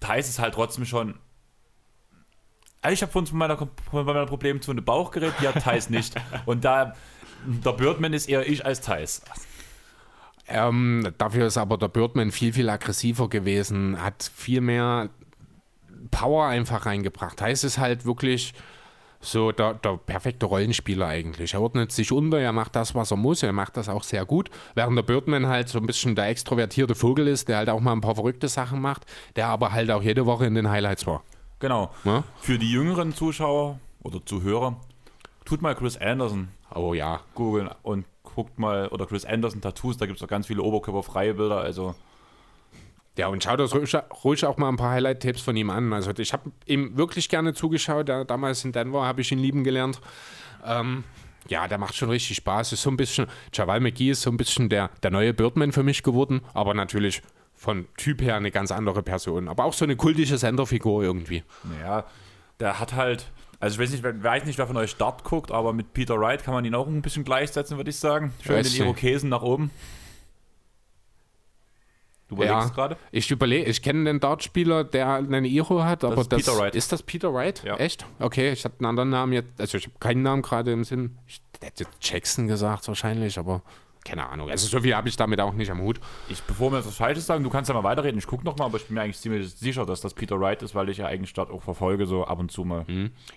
Thais 0.00 0.28
ist 0.28 0.38
halt 0.38 0.54
trotzdem 0.54 0.86
schon. 0.86 1.14
Also 2.82 2.94
Ich 2.94 3.02
habe 3.02 3.12
von 3.12 3.26
meiner, 3.32 3.56
von 3.90 4.06
meiner 4.06 4.24
Problemzone 4.24 4.80
Bauch 4.80 5.10
geredet, 5.10 5.34
die 5.40 5.48
hat 5.48 5.62
Thais 5.62 5.90
nicht. 5.90 6.14
Und 6.46 6.64
da, 6.64 6.94
der 7.44 7.72
Birdman 7.72 8.14
ist 8.14 8.28
eher 8.28 8.48
ich 8.48 8.64
als 8.64 8.80
Thais. 8.80 9.22
Ähm, 10.48 11.12
dafür 11.18 11.46
ist 11.46 11.58
aber 11.58 11.76
der 11.76 11.88
Birdman 11.88 12.32
viel, 12.32 12.52
viel 12.52 12.68
aggressiver 12.70 13.28
gewesen, 13.28 14.02
hat 14.02 14.30
viel 14.34 14.60
mehr 14.60 15.10
Power 16.10 16.46
einfach 16.46 16.86
reingebracht. 16.86 17.40
Heißt 17.40 17.62
es 17.64 17.78
halt 17.78 18.04
wirklich 18.04 18.54
so 19.20 19.52
der, 19.52 19.74
der 19.74 19.96
perfekte 19.98 20.46
Rollenspieler 20.46 21.06
eigentlich. 21.06 21.54
Er 21.54 21.60
ordnet 21.60 21.92
sich 21.92 22.10
unter, 22.10 22.38
er 22.38 22.52
macht 22.52 22.74
das, 22.74 22.94
was 22.94 23.10
er 23.10 23.16
muss, 23.18 23.42
er 23.42 23.52
macht 23.52 23.76
das 23.76 23.88
auch 23.88 24.02
sehr 24.02 24.24
gut. 24.24 24.50
Während 24.74 24.96
der 24.96 25.02
Birdman 25.02 25.46
halt 25.46 25.68
so 25.68 25.78
ein 25.78 25.86
bisschen 25.86 26.14
der 26.14 26.28
extrovertierte 26.28 26.94
Vogel 26.94 27.28
ist, 27.28 27.48
der 27.48 27.58
halt 27.58 27.68
auch 27.68 27.80
mal 27.80 27.92
ein 27.92 28.00
paar 28.00 28.14
verrückte 28.14 28.48
Sachen 28.48 28.80
macht, 28.80 29.04
der 29.36 29.48
aber 29.48 29.72
halt 29.72 29.90
auch 29.90 30.02
jede 30.02 30.26
Woche 30.26 30.46
in 30.46 30.54
den 30.54 30.70
Highlights 30.70 31.06
war. 31.06 31.22
Genau. 31.58 31.90
Ja? 32.04 32.24
Für 32.40 32.58
die 32.58 32.70
jüngeren 32.70 33.14
Zuschauer 33.14 33.78
oder 34.02 34.24
Zuhörer, 34.24 34.76
tut 35.44 35.60
mal 35.60 35.74
Chris 35.74 35.98
Anderson 35.98 36.48
Oh 36.74 36.94
ja. 36.94 37.20
googeln 37.34 37.68
und 37.82 38.06
guckt 38.22 38.58
mal, 38.58 38.88
oder 38.88 39.06
Chris 39.06 39.24
Anderson 39.24 39.60
Tattoos, 39.60 39.98
da 39.98 40.06
gibt 40.06 40.18
es 40.18 40.22
auch 40.22 40.28
ganz 40.28 40.46
viele 40.46 40.62
oberkörperfreie 40.62 41.34
Bilder, 41.34 41.58
also 41.60 41.94
Ja, 43.18 43.28
und 43.28 43.42
schaut 43.42 43.60
euch 43.60 43.74
ruhig, 43.74 43.94
ruhig 44.24 44.44
auch 44.46 44.56
mal 44.56 44.68
ein 44.68 44.76
paar 44.76 44.92
Highlight-Tapes 44.92 45.42
von 45.42 45.56
ihm 45.56 45.70
an. 45.70 45.92
Also 45.92 46.12
ich 46.16 46.32
habe 46.32 46.52
ihm 46.66 46.96
wirklich 46.96 47.28
gerne 47.28 47.54
zugeschaut. 47.54 48.08
Ja, 48.08 48.24
damals 48.24 48.64
in 48.64 48.72
Denver 48.72 49.04
habe 49.04 49.20
ich 49.20 49.32
ihn 49.32 49.38
lieben 49.38 49.64
gelernt. 49.64 50.00
Ähm, 50.64 51.04
ja, 51.48 51.66
der 51.68 51.78
macht 51.78 51.96
schon 51.96 52.10
richtig 52.10 52.36
Spaß. 52.36 52.72
Ist 52.72 52.82
so 52.82 52.90
ein 52.90 52.96
bisschen, 52.96 53.26
Javal 53.52 53.80
McGee 53.80 54.10
ist 54.10 54.22
so 54.22 54.30
ein 54.30 54.36
bisschen 54.36 54.68
der, 54.68 54.90
der 55.02 55.10
neue 55.10 55.34
Birdman 55.34 55.72
für 55.72 55.82
mich 55.82 56.02
geworden, 56.02 56.42
aber 56.54 56.74
natürlich 56.74 57.22
von 57.54 57.86
Typ 57.96 58.22
her 58.22 58.36
eine 58.36 58.50
ganz 58.50 58.70
andere 58.70 59.02
Person. 59.02 59.48
Aber 59.48 59.64
auch 59.64 59.74
so 59.74 59.84
eine 59.84 59.96
kultische 59.96 60.38
Senderfigur 60.38 61.02
irgendwie. 61.02 61.42
Naja, 61.64 62.06
der 62.58 62.80
hat 62.80 62.94
halt, 62.94 63.30
also 63.58 63.74
ich 63.74 63.80
weiß 63.82 63.90
nicht, 63.90 64.02
wer, 64.02 64.22
weiß 64.22 64.44
nicht, 64.46 64.58
wer 64.58 64.66
von 64.66 64.76
euch 64.76 64.92
Start 64.92 65.24
guckt, 65.24 65.50
aber 65.50 65.72
mit 65.72 65.92
Peter 65.92 66.18
Wright 66.18 66.42
kann 66.42 66.54
man 66.54 66.64
ihn 66.64 66.74
auch 66.74 66.86
ein 66.86 67.02
bisschen 67.02 67.24
gleichsetzen, 67.24 67.76
würde 67.76 67.90
ich 67.90 67.96
sagen. 67.96 68.32
Schön 68.42 68.62
den. 68.62 68.72
Irokesen 68.72 69.28
nach 69.28 69.42
oben. 69.42 69.70
Du 72.30 72.36
überlegst 72.36 72.68
Ja, 72.68 72.74
gerade? 72.74 72.96
ich 73.10 73.30
überlege, 73.30 73.68
ich 73.68 73.82
kenne 73.82 74.04
den 74.04 74.20
Dartspieler, 74.20 74.84
der 74.84 75.14
einen 75.14 75.44
Iro 75.44 75.82
hat, 75.82 76.04
aber 76.04 76.18
ist 76.20 76.32
das, 76.32 76.44
Peter 76.46 76.58
Wright. 76.58 76.74
ist 76.76 76.92
das 76.92 77.02
Peter 77.02 77.34
Wright? 77.34 77.62
Ja. 77.64 77.76
Echt? 77.76 78.06
Okay, 78.20 78.52
ich 78.52 78.64
hatte 78.64 78.76
einen 78.78 78.86
anderen 78.86 79.10
Namen 79.10 79.32
jetzt, 79.32 79.60
also 79.60 79.76
ich 79.76 79.84
habe 79.86 79.96
keinen 79.98 80.22
Namen 80.22 80.40
gerade 80.42 80.72
im 80.72 80.84
Sinn. 80.84 81.18
Ich 81.26 81.42
hätte 81.60 81.84
jetzt 81.84 81.98
Jackson 82.00 82.46
gesagt 82.46 82.86
wahrscheinlich, 82.88 83.36
aber 83.38 83.62
keine 84.04 84.26
Ahnung. 84.28 84.48
Also 84.48 84.66
so 84.66 84.80
viel 84.80 84.94
habe 84.94 85.08
ich 85.10 85.16
damit 85.16 85.40
auch 85.40 85.52
nicht 85.52 85.70
am 85.70 85.80
Hut. 85.82 86.00
Ich, 86.30 86.40
bevor 86.44 86.70
wir 86.72 86.78
jetzt 86.78 86.86
was 86.86 86.94
Falsches 86.96 87.26
sagen, 87.26 87.44
du 87.44 87.50
kannst 87.50 87.68
ja 87.68 87.74
mal 87.74 87.84
weiterreden. 87.84 88.18
Ich 88.18 88.26
gucke 88.26 88.44
nochmal, 88.44 88.68
aber 88.68 88.78
ich 88.78 88.86
bin 88.86 88.94
mir 88.94 89.02
eigentlich 89.02 89.18
ziemlich 89.18 89.50
sicher, 89.52 89.84
dass 89.84 90.00
das 90.00 90.14
Peter 90.14 90.40
Wright 90.40 90.62
ist, 90.62 90.74
weil 90.74 90.88
ich 90.88 90.96
ja 90.98 91.06
eigentlich 91.06 91.28
Start 91.30 91.50
auch 91.50 91.62
verfolge, 91.62 92.06
so 92.06 92.24
ab 92.24 92.38
und 92.38 92.50
zu 92.50 92.64
mal. 92.64 92.86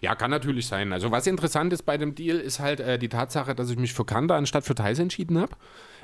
Ja, 0.02 0.16
kann 0.16 0.32
natürlich 0.32 0.68
sein. 0.68 0.94
Also 0.94 1.12
was 1.12 1.28
interessant 1.28 1.74
ist 1.74 1.84
bei 1.84 1.98
dem 1.98 2.16
Deal, 2.16 2.38
ist 2.38 2.60
halt 2.60 2.80
äh, 2.80 2.98
die 2.98 3.10
Tatsache, 3.10 3.56
dass 3.56 3.70
ich 3.72 3.78
mich 3.78 3.91
für 3.94 4.06
Kanda 4.06 4.38
anstatt 4.38 4.64
für 4.64 4.74
Thais 4.76 5.00
entschieden 5.00 5.38
habe 5.38 5.52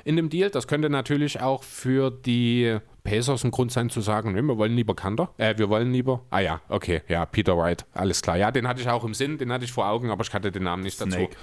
in 0.04 0.16
dem 0.16 0.28
Deal. 0.28 0.50
Das 0.50 0.66
könnte 0.66 0.90
natürlich 0.90 1.40
auch 1.40 1.62
für 1.64 2.10
die 2.10 2.78
Pacers 3.04 3.44
ein 3.44 3.50
Grund 3.50 3.72
sein 3.72 3.90
zu 3.90 4.00
sagen, 4.00 4.32
nee, 4.32 4.42
wir 4.42 4.56
wollen 4.58 4.74
lieber 4.74 4.94
Kanda. 4.94 5.30
Äh, 5.38 5.56
wir 5.58 5.68
wollen 5.68 5.92
lieber. 5.92 6.22
Ah 6.30 6.40
ja, 6.40 6.60
okay, 6.68 7.02
ja, 7.08 7.24
Peter 7.26 7.56
Wright, 7.56 7.84
alles 7.94 8.22
klar. 8.22 8.36
Ja, 8.36 8.50
den 8.50 8.68
hatte 8.68 8.80
ich 8.80 8.88
auch 8.88 9.04
im 9.04 9.14
Sinn, 9.14 9.38
den 9.38 9.52
hatte 9.52 9.64
ich 9.64 9.72
vor 9.72 9.86
Augen, 9.88 10.10
aber 10.10 10.22
ich 10.24 10.32
hatte 10.32 10.52
den 10.52 10.64
Namen 10.64 10.82
nicht 10.82 11.00
dazu. 11.00 11.10
Snake. 11.12 11.36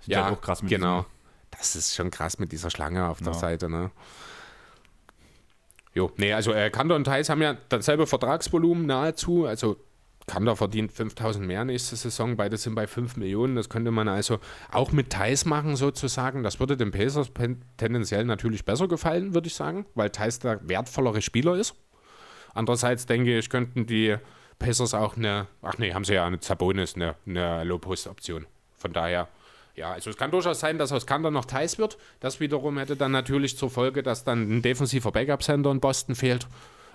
Sind 0.00 0.12
Ja, 0.14 0.24
halt 0.24 0.34
auch 0.36 0.40
krass 0.40 0.62
mit 0.62 0.70
genau. 0.70 1.06
Das 1.50 1.74
ist 1.76 1.94
schon 1.94 2.10
krass 2.10 2.38
mit 2.38 2.52
dieser 2.52 2.70
Schlange 2.70 3.08
auf 3.08 3.18
der 3.18 3.32
Ja. 3.32 3.38
Seite, 3.38 3.70
ne? 3.70 3.90
Jo, 5.94 6.12
nee, 6.16 6.32
also 6.32 6.52
äh, 6.52 6.70
Kanda 6.70 6.94
und 6.94 7.04
Thais 7.04 7.28
haben 7.28 7.42
ja 7.42 7.56
dasselbe 7.70 8.06
Vertragsvolumen 8.06 8.86
nahezu. 8.86 9.46
Also 9.46 9.76
Kanda 10.28 10.54
verdient 10.54 10.92
5000 10.92 11.44
mehr 11.44 11.64
nächste 11.64 11.96
Saison, 11.96 12.36
beide 12.36 12.56
sind 12.56 12.74
bei 12.76 12.86
5 12.86 13.16
Millionen. 13.16 13.56
Das 13.56 13.68
könnte 13.68 13.90
man 13.90 14.06
also 14.06 14.38
auch 14.70 14.92
mit 14.92 15.10
Thais 15.10 15.44
machen, 15.46 15.74
sozusagen. 15.74 16.44
Das 16.44 16.60
würde 16.60 16.76
den 16.76 16.92
Pacers 16.92 17.32
tendenziell 17.76 18.24
natürlich 18.24 18.64
besser 18.64 18.86
gefallen, 18.86 19.34
würde 19.34 19.48
ich 19.48 19.54
sagen, 19.54 19.86
weil 19.94 20.10
Thais 20.10 20.38
der 20.38 20.60
wertvollere 20.68 21.22
Spieler 21.22 21.56
ist. 21.56 21.74
Andererseits 22.54 23.06
denke 23.06 23.38
ich, 23.38 23.50
könnten 23.50 23.86
die 23.86 24.16
Pacers 24.58 24.94
auch 24.94 25.16
eine, 25.16 25.46
ach 25.62 25.78
nee, 25.78 25.92
haben 25.92 26.04
sie 26.04 26.14
ja 26.14 26.26
eine 26.26 26.40
Zabonis, 26.40 26.94
eine, 26.94 27.14
eine 27.26 27.64
Low-Post-Option. 27.64 28.46
Von 28.76 28.92
daher, 28.92 29.28
ja, 29.74 29.92
also 29.92 30.10
es 30.10 30.16
kann 30.16 30.30
durchaus 30.30 30.60
sein, 30.60 30.78
dass 30.78 30.92
aus 30.92 31.06
Kanter 31.06 31.30
noch 31.30 31.46
Thais 31.46 31.78
wird. 31.78 31.98
Das 32.20 32.38
wiederum 32.38 32.78
hätte 32.78 32.96
dann 32.96 33.12
natürlich 33.12 33.56
zur 33.56 33.70
Folge, 33.70 34.02
dass 34.02 34.24
dann 34.24 34.58
ein 34.58 34.62
defensiver 34.62 35.10
Backup-Center 35.10 35.70
in 35.70 35.80
Boston 35.80 36.14
fehlt. 36.14 36.46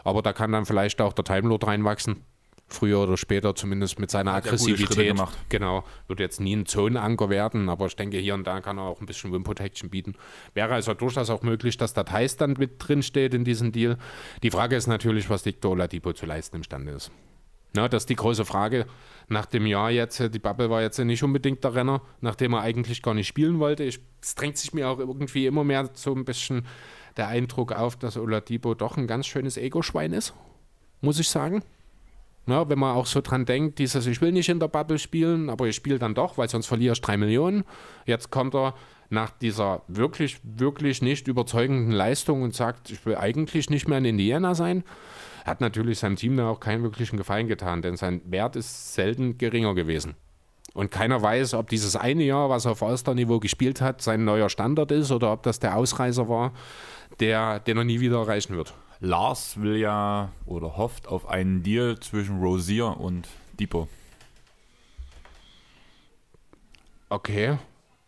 Aber 0.04 0.22
da 0.22 0.34
kann 0.34 0.52
dann 0.52 0.66
vielleicht 0.66 1.02
auch 1.02 1.14
der 1.14 1.26
Time 1.26 1.50
Lord 1.50 1.66
reinwachsen. 1.66 2.24
Früher 2.74 3.00
oder 3.00 3.18
später, 3.18 3.56
zumindest 3.56 4.00
mit 4.00 4.10
seiner 4.10 4.34
Hat 4.34 4.46
Aggressivität. 4.46 5.16
gemacht. 5.16 5.38
Genau, 5.50 5.84
wird 6.08 6.20
jetzt 6.20 6.40
nie 6.40 6.56
ein 6.56 6.66
Zonenanker 6.66 7.30
werden, 7.30 7.70
aber 7.70 7.86
ich 7.86 7.96
denke, 7.96 8.18
hier 8.18 8.34
und 8.34 8.46
da 8.46 8.62
kann 8.62 8.78
er 8.78 8.84
auch 8.84 9.00
ein 9.00 9.06
bisschen 9.06 9.32
Wim 9.32 9.44
Protection 9.44 9.90
bieten. 9.90 10.16
Wäre 10.54 10.74
also 10.74 10.94
durchaus 10.94 11.30
auch 11.30 11.44
möglich, 11.44 11.78
dass 11.78 11.94
der 11.94 12.06
Thais 12.06 12.36
dann 12.38 12.56
mit 12.58 12.76
drin 12.80 13.04
steht 13.04 13.34
in 13.34 13.44
diesem 13.44 13.72
Deal. 13.72 13.98
Die 14.42 14.52
Frage 14.52 14.76
ist 14.76 14.88
natürlich, 14.88 15.30
was 15.30 15.46
Victor 15.46 15.72
Oladipo 15.72 16.14
zu 16.14 16.26
leisten 16.26 16.58
imstande 16.58 16.94
ist. 16.94 17.12
Na, 17.76 17.88
das 17.88 18.04
ist 18.04 18.10
die 18.10 18.16
große 18.16 18.46
Frage. 18.46 18.86
Nach 19.30 19.46
dem 19.46 19.66
Jahr 19.66 19.90
jetzt, 19.90 20.20
die 20.20 20.40
Bubble 20.40 20.70
war 20.70 20.82
jetzt 20.82 21.00
nicht 21.00 21.24
unbedingt 21.24 21.64
der 21.64 21.74
Renner, 21.74 22.02
nachdem 22.22 22.54
er 22.54 22.62
eigentlich 22.62 23.02
gar 23.02 23.16
nicht 23.16 23.28
spielen 23.28 23.60
wollte. 23.60 23.84
Es 23.84 24.00
drängt 24.36 24.58
sich 24.58 24.74
mir 24.74 24.90
auch 24.90 25.00
irgendwie 25.00 25.48
immer 25.48 25.64
mehr 25.64 25.90
so 25.94 26.14
ein 26.14 26.24
bisschen 26.24 26.68
der 27.18 27.28
Eindruck 27.28 27.72
auf, 27.72 27.96
dass 27.96 28.18
Oladipo 28.18 28.76
doch 28.76 28.98
ein 28.98 29.08
ganz 29.08 29.26
schönes 29.26 29.58
Ego-Schwein 29.58 30.14
ist, 30.14 30.34
muss 31.02 31.20
ich 31.20 31.30
sagen. 31.30 31.64
Na, 32.46 32.68
wenn 32.68 32.80
man 32.80 32.96
auch 32.96 33.06
so 33.06 33.22
dran 33.22 33.46
denkt, 33.46 33.80
dieses, 33.80 34.06
ich 34.06 34.20
will 34.20 34.34
nicht 34.34 34.50
in 34.50 34.60
der 34.60 34.68
Bubble 34.68 35.00
spielen, 35.00 35.50
aber 35.50 35.68
ich 35.68 35.76
spiele 35.76 35.98
dann 35.98 36.14
doch, 36.14 36.38
weil 36.38 36.50
sonst 36.50 36.68
verliere 36.68 36.94
ich 36.94 37.02
drei 37.02 37.16
Millionen. 37.16 37.64
Jetzt 38.06 38.32
kommt 38.32 38.54
er 38.54 38.74
nach 39.10 39.30
dieser 39.30 39.84
wirklich, 39.88 40.40
wirklich 40.44 41.02
nicht 41.02 41.28
überzeugenden 41.28 41.92
Leistung 41.92 42.42
und 42.42 42.54
sagt, 42.54 42.90
ich 42.90 43.06
will 43.06 43.16
eigentlich 43.16 43.70
nicht 43.70 43.88
mehr 43.88 44.00
in 44.00 44.06
Indiana 44.06 44.56
sein. 44.56 44.84
Hat 45.46 45.62
natürlich 45.62 46.00
seinem 46.00 46.16
Team 46.16 46.36
da 46.36 46.50
auch 46.50 46.60
keinen 46.60 46.84
wirklichen 46.84 47.18
Gefallen 47.18 47.48
getan, 47.48 47.82
denn 47.82 47.96
sein 47.96 48.22
Wert 48.26 48.56
ist 48.56 48.94
selten 48.94 49.38
geringer 49.38 49.76
gewesen. 49.76 50.16
Und 50.74 50.90
keiner 50.90 51.22
weiß, 51.22 51.54
ob 51.54 51.70
dieses 51.70 51.96
eine 51.96 52.24
Jahr, 52.24 52.50
was 52.50 52.66
er 52.66 52.72
auf 52.72 52.82
All-Star-Niveau 52.82 53.40
gespielt 53.40 53.80
hat, 53.80 54.02
sein 54.02 54.26
neuer 54.26 54.50
Standard 54.50 54.92
ist 54.92 55.12
oder 55.12 55.32
ob 55.32 55.44
das 55.44 55.60
der 55.60 55.78
Ausreißer 55.78 56.28
war, 56.28 56.52
der, 57.20 57.60
den 57.60 57.78
er 57.78 57.84
nie 57.84 58.00
wieder 58.00 58.18
erreichen 58.18 58.56
wird. 58.56 58.74
Lars 59.06 59.60
will 59.62 59.76
ja 59.76 60.32
oder 60.46 60.78
hofft 60.78 61.08
auf 61.10 61.28
einen 61.28 61.62
Deal 61.62 62.00
zwischen 62.00 62.40
Rosier 62.42 62.98
und 63.00 63.28
Depot. 63.60 63.90
Okay, 67.10 67.58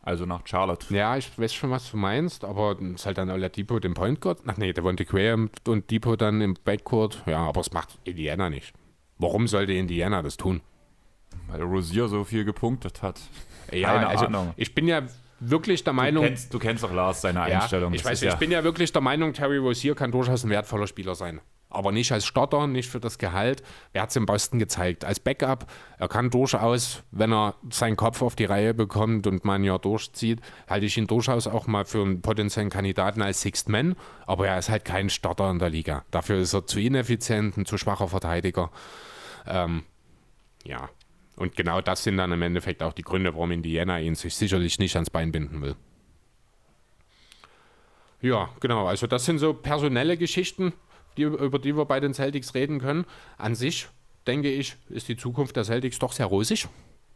Also 0.02 0.26
nach 0.26 0.46
Charlotte. 0.48 0.94
Ja, 0.96 1.18
ich 1.18 1.38
weiß 1.38 1.54
schon, 1.54 1.70
was 1.72 1.92
du 1.92 1.98
meinst, 1.98 2.46
aber 2.46 2.78
es 2.80 3.02
ist 3.02 3.06
halt 3.08 3.18
dann 3.18 3.30
Oladipo 3.30 3.80
den 3.80 3.94
Point 3.94 4.22
Guard. 4.22 4.40
Ach 4.48 4.56
nee, 4.58 4.72
der 4.72 4.84
wollte 4.84 5.04
Graham 5.04 5.50
und 5.68 5.90
Depot 5.92 6.20
dann 6.20 6.42
im 6.42 6.56
Backcourt. 6.64 7.24
Ja, 7.26 7.40
aber 7.40 7.62
es 7.62 7.74
macht 7.74 7.98
Indiana 8.04 8.50
nicht. 8.50 8.74
Warum 9.18 9.48
sollte 9.48 9.74
Indiana 9.74 10.22
das 10.22 10.38
tun? 10.38 10.62
Weil 11.48 11.62
Rosier 11.62 12.08
so 12.08 12.24
viel 12.24 12.46
gepunktet 12.46 13.02
hat. 13.02 13.20
Ja, 13.72 13.94
Keine 13.94 14.08
also 14.08 14.26
Ahnung. 14.28 14.54
ich 14.58 14.74
bin 14.76 14.88
ja 14.88 15.02
wirklich 15.40 15.84
der 15.84 15.94
Du 15.94 15.98
Meinung. 15.98 16.24
kennst, 16.26 16.54
du 16.54 16.60
kennst 16.60 16.84
doch 16.84 16.94
Lars, 16.94 17.22
seine 17.22 17.50
ja, 17.50 17.60
Einstellung. 17.62 17.94
ich 17.94 18.02
Das 18.02 18.12
weiß, 18.12 18.22
ich 18.24 18.36
bin 18.36 18.52
ja 18.52 18.64
wirklich 18.64 18.92
der 18.92 19.02
Meinung, 19.02 19.34
Terry 19.34 19.58
Rozier 19.58 19.96
kann 19.96 20.12
durchaus 20.12 20.44
ein 20.44 20.50
wertvoller 20.50 20.88
Spieler 20.88 21.16
sein. 21.16 21.42
Aber 21.70 21.92
nicht 21.92 22.10
als 22.14 22.26
Starter, 22.26 22.68
nicht 22.68 22.90
für 22.90 23.02
das 23.02 23.18
Gehalt. 23.18 23.62
Er 23.92 24.04
hat 24.04 24.10
es 24.12 24.16
in 24.16 24.26
Boston 24.26 24.60
gezeigt. 24.60 25.04
Als 25.04 25.20
Backup, 25.20 25.66
er 25.98 26.08
kann 26.08 26.30
durchaus, 26.30 27.04
wenn 27.12 27.34
er 27.34 27.56
seinen 27.70 27.98
Kopf 27.98 28.22
auf 28.22 28.36
die 28.36 28.46
Reihe 28.46 28.74
bekommt 28.74 29.28
und 29.28 29.44
man 29.44 29.62
ja 29.66 29.78
durchzieht, 29.78 30.40
halte 30.70 30.86
ich 30.86 30.98
ihn 30.98 31.08
durchaus 31.08 31.48
auch 31.48 31.68
mal 31.68 31.84
für 31.84 32.02
einen 32.02 32.22
potenziellen 32.22 32.70
Kandidaten 32.70 33.22
als 33.22 33.42
Sixth 33.42 33.68
Man. 33.68 33.96
Aber 34.26 34.48
er 34.48 34.58
ist 34.58 34.70
halt 34.70 34.86
kein 34.86 35.10
Starter 35.10 35.52
in 35.52 35.60
der 35.60 35.70
Liga. 35.70 36.06
Dafür 36.12 36.38
ist 36.38 36.54
er 36.54 36.66
zu 36.66 36.80
ineffizient, 36.80 37.58
ein 37.58 37.66
zu 37.66 37.78
schwacher 37.78 38.08
Verteidiger. 38.08 38.72
Ähm, 39.46 39.84
ja. 40.64 40.88
Und 41.36 41.56
genau 41.56 41.82
das 41.82 42.04
sind 42.04 42.18
dann 42.18 42.32
im 42.32 42.42
Endeffekt 42.42 42.82
auch 42.82 42.94
die 42.94 43.02
Gründe, 43.02 43.34
warum 43.34 43.52
Indiana 43.52 44.00
ihn 44.00 44.16
sich 44.16 44.36
sicherlich 44.36 44.80
nicht 44.80 44.96
ans 44.96 45.10
Bein 45.10 45.32
binden 45.32 45.62
will. 45.62 45.76
Ja, 48.22 48.50
genau. 48.60 48.88
Also 48.88 49.08
das 49.08 49.26
sind 49.26 49.40
so 49.40 49.54
personelle 49.54 50.18
Geschichten, 50.18 50.74
die, 51.18 51.24
über 51.24 51.60
die 51.60 51.76
wir 51.76 51.86
bei 51.86 52.00
den 52.00 52.14
Celtics 52.14 52.56
reden 52.56 52.80
können. 52.80 53.06
An 53.38 53.56
sich, 53.56 53.88
denke 54.26 54.50
ich, 54.52 54.78
ist 54.90 55.10
die 55.10 55.18
Zukunft 55.18 55.56
der 55.56 55.64
Celtics 55.64 56.00
doch 56.00 56.12
sehr 56.12 56.26
rosig. 56.26 56.68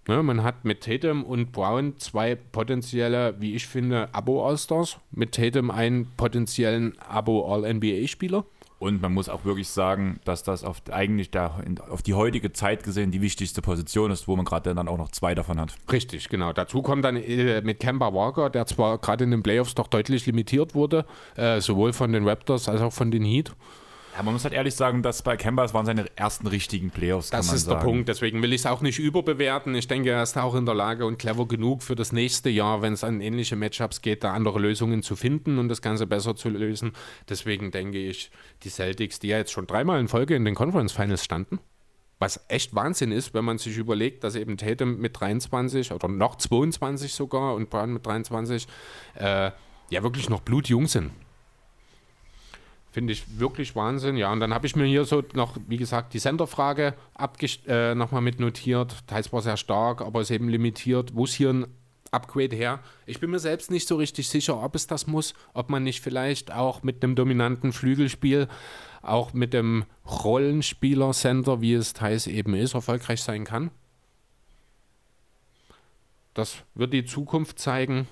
Ne, 0.07 0.23
man 0.23 0.43
hat 0.43 0.65
mit 0.65 0.81
Tatum 0.81 1.23
und 1.23 1.51
Brown 1.51 1.97
zwei 1.99 2.35
potenzielle, 2.35 3.35
wie 3.39 3.53
ich 3.55 3.67
finde, 3.67 4.09
Abo-Allstars. 4.13 4.97
Mit 5.11 5.35
Tatum 5.35 5.71
einen 5.71 6.07
potenziellen 6.15 6.97
Abo-All-NBA-Spieler. 6.99 8.45
Und 8.79 9.01
man 9.01 9.13
muss 9.13 9.27
auch 9.27 9.43
wirklich 9.43 9.67
sagen, 9.67 10.21
dass 10.23 10.43
das 10.43 10.63
auf 10.63 10.81
eigentlich 10.89 11.31
der, 11.31 11.63
auf 11.89 12.01
die 12.01 12.13
heutige 12.13 12.53
Zeit 12.53 12.83
gesehen 12.83 13.11
die 13.11 13.21
wichtigste 13.21 13.61
Position 13.61 14.09
ist, 14.09 14.27
wo 14.27 14.37
man 14.37 14.45
gerade 14.45 14.73
dann 14.73 14.87
auch 14.87 14.97
noch 14.97 15.11
zwei 15.11 15.35
davon 15.35 15.59
hat. 15.59 15.75
Richtig, 15.91 16.29
genau. 16.29 16.53
Dazu 16.53 16.81
kommt 16.81 17.03
dann 17.03 17.17
äh, 17.17 17.61
mit 17.61 17.81
Kemba 17.81 18.13
Walker, 18.13 18.49
der 18.49 18.65
zwar 18.65 18.97
gerade 18.97 19.25
in 19.25 19.31
den 19.31 19.43
Playoffs 19.43 19.75
doch 19.75 19.87
deutlich 19.87 20.25
limitiert 20.25 20.75
wurde, 20.75 21.05
äh, 21.35 21.59
sowohl 21.59 21.91
von 21.91 22.13
den 22.13 22.27
Raptors 22.27 22.69
als 22.69 22.81
auch 22.81 22.93
von 22.93 23.11
den 23.11 23.25
Heat. 23.25 23.51
Ja, 24.19 24.23
man 24.23 24.33
muss 24.33 24.43
halt 24.43 24.53
ehrlich 24.53 24.75
sagen, 24.75 25.01
dass 25.01 25.21
bei 25.21 25.37
Kemba 25.37 25.63
es 25.63 25.73
waren 25.73 25.85
seine 25.85 26.05
ersten 26.17 26.45
richtigen 26.45 26.89
Playoffs. 26.89 27.29
Das 27.29 27.53
ist 27.53 27.63
sagen. 27.63 27.79
der 27.79 27.85
Punkt, 27.85 28.09
deswegen 28.09 28.41
will 28.41 28.51
ich 28.51 28.59
es 28.59 28.65
auch 28.65 28.81
nicht 28.81 28.99
überbewerten. 28.99 29.73
Ich 29.75 29.87
denke, 29.87 30.09
er 30.09 30.21
ist 30.21 30.37
auch 30.37 30.55
in 30.55 30.65
der 30.65 30.75
Lage 30.75 31.05
und 31.05 31.17
clever 31.17 31.47
genug 31.47 31.83
für 31.83 31.95
das 31.95 32.11
nächste 32.11 32.49
Jahr, 32.49 32.81
wenn 32.81 32.91
es 32.91 33.05
an 33.05 33.21
ähnliche 33.21 33.55
Matchups 33.55 34.01
geht, 34.01 34.25
da 34.25 34.33
andere 34.33 34.59
Lösungen 34.59 35.03
zu 35.03 35.15
finden 35.15 35.57
und 35.57 35.69
das 35.69 35.81
Ganze 35.81 36.05
besser 36.05 36.35
zu 36.35 36.49
lösen. 36.49 36.91
Deswegen 37.29 37.71
denke 37.71 37.97
ich, 37.97 38.29
die 38.63 38.69
Celtics, 38.69 39.19
die 39.19 39.29
ja 39.29 39.37
jetzt 39.37 39.53
schon 39.53 39.67
dreimal 39.67 40.01
in 40.01 40.09
Folge 40.09 40.35
in 40.35 40.43
den 40.43 40.53
Conference 40.53 40.91
Finals 40.91 41.23
standen, 41.23 41.59
Was 42.19 42.43
echt 42.49 42.75
Wahnsinn 42.75 43.13
ist, 43.13 43.33
wenn 43.33 43.45
man 43.45 43.57
sich 43.57 43.77
überlegt, 43.77 44.25
dass 44.25 44.35
eben 44.35 44.57
Tatum 44.57 44.99
mit 44.99 45.17
23 45.17 45.93
oder 45.93 46.09
noch 46.09 46.35
22 46.35 47.13
sogar 47.13 47.55
und 47.55 47.69
Brown 47.69 47.93
mit 47.93 48.05
23 48.05 48.67
äh, 49.15 49.51
ja 49.89 50.03
wirklich 50.03 50.29
noch 50.29 50.41
blutjung 50.41 50.87
sind. 50.87 51.11
Finde 52.91 53.13
ich 53.13 53.39
wirklich 53.39 53.75
Wahnsinn. 53.75 54.17
Ja, 54.17 54.31
und 54.31 54.39
dann 54.39 54.53
habe 54.53 54.65
ich 54.65 54.75
mir 54.75 54.85
hier 54.85 55.05
so 55.05 55.23
noch, 55.33 55.55
wie 55.67 55.77
gesagt, 55.77 56.13
die 56.13 56.19
Senderfrage 56.19 56.95
äh, 57.67 57.93
nochmal 57.93 58.21
mit 58.21 58.39
notiert. 58.39 58.95
Teils 59.05 59.31
war 59.31 59.41
sehr 59.41 59.57
stark, 59.57 60.01
aber 60.01 60.21
ist 60.21 60.31
eben 60.31 60.49
limitiert. 60.49 61.13
Wo 61.13 61.25
ist 61.25 61.33
hier 61.33 61.51
ein 61.51 61.67
Upgrade 62.11 62.55
her? 62.55 62.79
Ich 63.05 63.19
bin 63.19 63.29
mir 63.29 63.37
selbst 63.37 63.69
nicht 63.69 63.87
so 63.87 63.95
richtig 63.95 64.27
sicher, 64.27 64.61
ob 64.63 64.73
es 64.73 64.87
das 64.87 65.05
muss, 65.05 65.35
ob 65.53 65.69
man 65.69 65.83
nicht 65.83 66.01
vielleicht 66.01 66.51
auch 66.51 66.81
mit 66.81 67.03
einem 67.03 67.13
dominanten 67.13 67.73
Flügelspiel, 67.73 68.47
auch 69.03 69.33
mit 69.33 69.53
dem 69.53 69.85
Rollenspieler-Center, 70.07 71.61
wie 71.61 71.73
es 71.73 71.93
teils 71.93 72.25
eben 72.25 72.55
ist, 72.55 72.73
erfolgreich 72.73 73.21
sein 73.21 73.43
kann. 73.43 73.69
Das 76.33 76.63
wird 76.73 76.93
die 76.93 77.05
Zukunft 77.05 77.59
zeigen. 77.59 78.07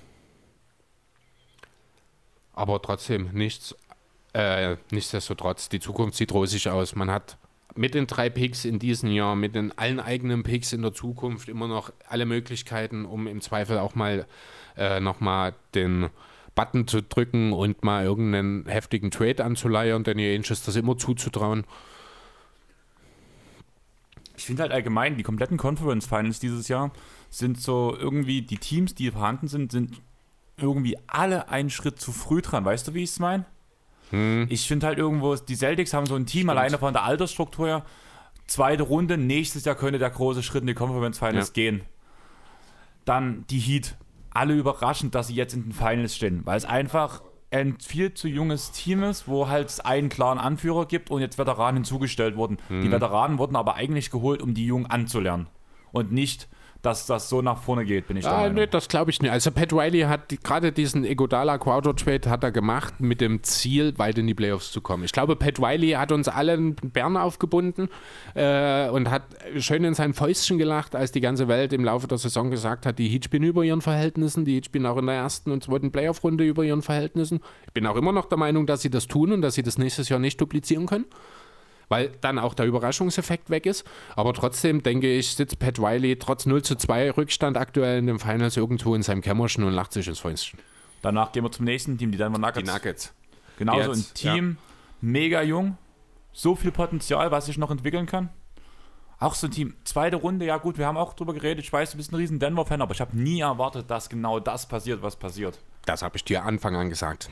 Aber 2.52 2.80
trotzdem 2.82 3.30
nichts 3.32 3.74
äh, 4.38 4.76
nichtsdestotrotz, 4.92 5.68
die 5.68 5.80
Zukunft 5.80 6.16
sieht 6.16 6.32
rosig 6.32 6.68
aus. 6.68 6.94
Man 6.94 7.10
hat 7.10 7.38
mit 7.74 7.94
den 7.94 8.06
drei 8.06 8.30
Picks 8.30 8.64
in 8.64 8.78
diesem 8.78 9.10
Jahr, 9.10 9.34
mit 9.34 9.56
den 9.56 9.76
allen 9.76 9.98
eigenen 9.98 10.44
Picks 10.44 10.72
in 10.72 10.82
der 10.82 10.92
Zukunft 10.92 11.48
immer 11.48 11.66
noch 11.66 11.92
alle 12.08 12.24
Möglichkeiten, 12.24 13.04
um 13.04 13.26
im 13.26 13.40
Zweifel 13.40 13.78
auch 13.78 13.96
mal 13.96 14.26
äh, 14.76 15.00
nochmal 15.00 15.56
den 15.74 16.10
Button 16.54 16.86
zu 16.86 17.02
drücken 17.02 17.52
und 17.52 17.82
mal 17.82 18.04
irgendeinen 18.04 18.66
heftigen 18.66 19.10
Trade 19.10 19.44
anzuleiern, 19.44 20.04
denn 20.04 20.20
ihr 20.20 20.36
Angels 20.36 20.62
das 20.62 20.76
immer 20.76 20.96
zuzutrauen. 20.96 21.64
Ich 24.36 24.44
finde 24.44 24.62
halt 24.62 24.70
allgemein, 24.70 25.16
die 25.16 25.24
kompletten 25.24 25.56
Conference 25.56 26.06
Finals 26.06 26.38
dieses 26.38 26.68
Jahr 26.68 26.92
sind 27.28 27.60
so 27.60 27.96
irgendwie, 27.98 28.42
die 28.42 28.58
Teams, 28.58 28.94
die 28.94 29.10
vorhanden 29.10 29.48
sind, 29.48 29.72
sind 29.72 30.00
irgendwie 30.56 30.96
alle 31.08 31.48
einen 31.48 31.70
Schritt 31.70 32.00
zu 32.00 32.12
früh 32.12 32.40
dran. 32.40 32.64
Weißt 32.64 32.86
du, 32.86 32.94
wie 32.94 33.02
ich 33.02 33.10
es 33.10 33.18
meine? 33.18 33.44
Hm. 34.10 34.46
Ich 34.48 34.66
finde 34.66 34.86
halt 34.86 34.98
irgendwo, 34.98 35.34
die 35.36 35.56
Celtics 35.56 35.92
haben 35.92 36.06
so 36.06 36.14
ein 36.14 36.26
Team 36.26 36.40
Stimmt. 36.40 36.50
alleine 36.50 36.78
von 36.78 36.92
der 36.92 37.04
Altersstruktur 37.04 37.66
her. 37.66 37.84
Zweite 38.46 38.82
Runde, 38.82 39.18
nächstes 39.18 39.64
Jahr 39.64 39.74
könnte 39.74 39.98
der 39.98 40.10
große 40.10 40.42
Schritt 40.42 40.62
in 40.62 40.68
die 40.68 40.74
Conference 40.74 41.18
Finals 41.18 41.48
ja. 41.48 41.52
gehen. 41.52 41.82
Dann 43.04 43.44
die 43.50 43.58
Heat. 43.58 43.96
Alle 44.30 44.54
überraschend, 44.54 45.14
dass 45.14 45.28
sie 45.28 45.34
jetzt 45.34 45.54
in 45.54 45.64
den 45.64 45.72
Finals 45.72 46.14
stehen, 46.14 46.42
weil 46.44 46.56
es 46.56 46.64
einfach 46.64 47.22
ein 47.50 47.78
viel 47.80 48.12
zu 48.12 48.28
junges 48.28 48.72
Team 48.72 49.02
ist, 49.02 49.26
wo 49.26 49.48
halt 49.48 49.84
einen 49.84 50.10
klaren 50.10 50.38
Anführer 50.38 50.86
gibt 50.86 51.10
und 51.10 51.20
jetzt 51.20 51.38
Veteranen 51.38 51.76
hinzugestellt 51.76 52.36
wurden. 52.36 52.58
Hm. 52.68 52.82
Die 52.82 52.90
Veteranen 52.90 53.38
wurden 53.38 53.56
aber 53.56 53.74
eigentlich 53.74 54.10
geholt, 54.10 54.42
um 54.42 54.54
die 54.54 54.66
Jungen 54.66 54.86
anzulernen 54.86 55.48
und 55.92 56.12
nicht 56.12 56.48
dass 56.82 57.06
das 57.06 57.28
so 57.28 57.42
nach 57.42 57.58
vorne 57.58 57.84
geht, 57.84 58.06
bin 58.06 58.16
ich 58.16 58.26
ah, 58.26 58.48
Nee, 58.48 58.66
das 58.68 58.88
glaube 58.88 59.10
ich 59.10 59.20
nicht. 59.20 59.32
Also 59.32 59.50
Pat 59.50 59.72
Riley 59.72 60.02
hat 60.02 60.30
die, 60.30 60.38
gerade 60.38 60.70
diesen 60.70 61.04
Egodala 61.04 61.58
Crowder 61.58 61.94
Trade 61.96 62.30
hat 62.30 62.44
er 62.44 62.52
gemacht 62.52 63.00
mit 63.00 63.20
dem 63.20 63.42
Ziel, 63.42 63.98
weit 63.98 64.18
in 64.18 64.28
die 64.28 64.34
Playoffs 64.34 64.70
zu 64.70 64.80
kommen. 64.80 65.02
Ich 65.02 65.12
glaube, 65.12 65.34
Pat 65.34 65.58
Riley 65.58 65.90
hat 65.92 66.12
uns 66.12 66.28
allen 66.28 66.76
Bern 66.76 67.16
aufgebunden 67.16 67.88
äh, 68.34 68.88
und 68.90 69.10
hat 69.10 69.24
schön 69.56 69.82
in 69.82 69.94
sein 69.94 70.14
Fäustchen 70.14 70.56
gelacht, 70.56 70.94
als 70.94 71.10
die 71.10 71.20
ganze 71.20 71.48
Welt 71.48 71.72
im 71.72 71.84
Laufe 71.84 72.06
der 72.06 72.18
Saison 72.18 72.50
gesagt 72.50 72.86
hat, 72.86 72.98
die 72.98 73.08
Heat 73.08 73.24
spielen 73.24 73.42
über 73.42 73.64
ihren 73.64 73.80
Verhältnissen, 73.80 74.44
die 74.44 74.54
Heat 74.54 74.66
spielen 74.66 74.86
auch 74.86 74.98
in 74.98 75.06
der 75.06 75.16
ersten 75.16 75.50
und 75.50 75.64
zweiten 75.64 75.90
Playoff-Runde 75.90 76.44
über 76.44 76.62
ihren 76.62 76.82
Verhältnissen. 76.82 77.40
Ich 77.66 77.72
bin 77.72 77.86
auch 77.86 77.96
immer 77.96 78.12
noch 78.12 78.26
der 78.26 78.38
Meinung, 78.38 78.66
dass 78.66 78.82
sie 78.82 78.90
das 78.90 79.08
tun 79.08 79.32
und 79.32 79.42
dass 79.42 79.54
sie 79.54 79.62
das 79.64 79.78
nächstes 79.78 80.08
Jahr 80.08 80.20
nicht 80.20 80.40
duplizieren 80.40 80.86
können 80.86 81.06
weil 81.88 82.10
dann 82.20 82.38
auch 82.38 82.54
der 82.54 82.66
Überraschungseffekt 82.66 83.50
weg 83.50 83.66
ist. 83.66 83.84
Aber 84.16 84.34
trotzdem 84.34 84.82
denke 84.82 85.12
ich, 85.12 85.34
sitzt 85.34 85.58
Pat 85.58 85.78
Riley 85.78 86.18
trotz 86.18 86.46
0 86.46 86.62
zu 86.62 86.76
2 86.76 87.12
Rückstand 87.12 87.56
aktuell 87.56 87.98
in 87.98 88.06
den 88.06 88.18
Finals 88.18 88.56
irgendwo 88.56 88.94
in 88.94 89.02
seinem 89.02 89.22
Kämmerchen 89.22 89.64
und 89.64 89.72
lacht 89.72 89.92
sich 89.92 90.08
ins 90.08 90.18
Fäustchen. 90.20 90.58
Danach 91.02 91.32
gehen 91.32 91.44
wir 91.44 91.52
zum 91.52 91.64
nächsten 91.64 91.96
Team, 91.96 92.10
die 92.10 92.18
Denver 92.18 92.38
Nuggets. 92.38 92.64
Die 92.64 92.72
Nuggets. 92.72 93.14
Genauso 93.58 93.92
ein 93.92 94.04
Team, 94.14 94.56
ja. 94.58 94.86
mega 95.00 95.42
jung, 95.42 95.76
so 96.32 96.54
viel 96.54 96.70
Potenzial, 96.70 97.30
was 97.30 97.46
sich 97.46 97.58
noch 97.58 97.70
entwickeln 97.70 98.06
kann. 98.06 98.30
Auch 99.20 99.34
so 99.34 99.48
ein 99.48 99.50
Team, 99.50 99.74
zweite 99.82 100.16
Runde, 100.16 100.46
ja 100.46 100.58
gut, 100.58 100.78
wir 100.78 100.86
haben 100.86 100.96
auch 100.96 101.14
drüber 101.14 101.34
geredet. 101.34 101.64
Ich 101.64 101.72
weiß, 101.72 101.90
du 101.90 101.96
bist 101.96 102.12
ein 102.12 102.16
riesen 102.16 102.38
Denver-Fan, 102.38 102.80
aber 102.80 102.94
ich 102.94 103.00
habe 103.00 103.16
nie 103.18 103.40
erwartet, 103.40 103.90
dass 103.90 104.08
genau 104.08 104.38
das 104.38 104.68
passiert, 104.68 105.02
was 105.02 105.16
passiert. 105.16 105.58
Das 105.86 106.02
habe 106.02 106.16
ich 106.16 106.24
dir 106.24 106.44
Anfang 106.44 106.76
an 106.76 106.88
gesagt. 106.88 107.28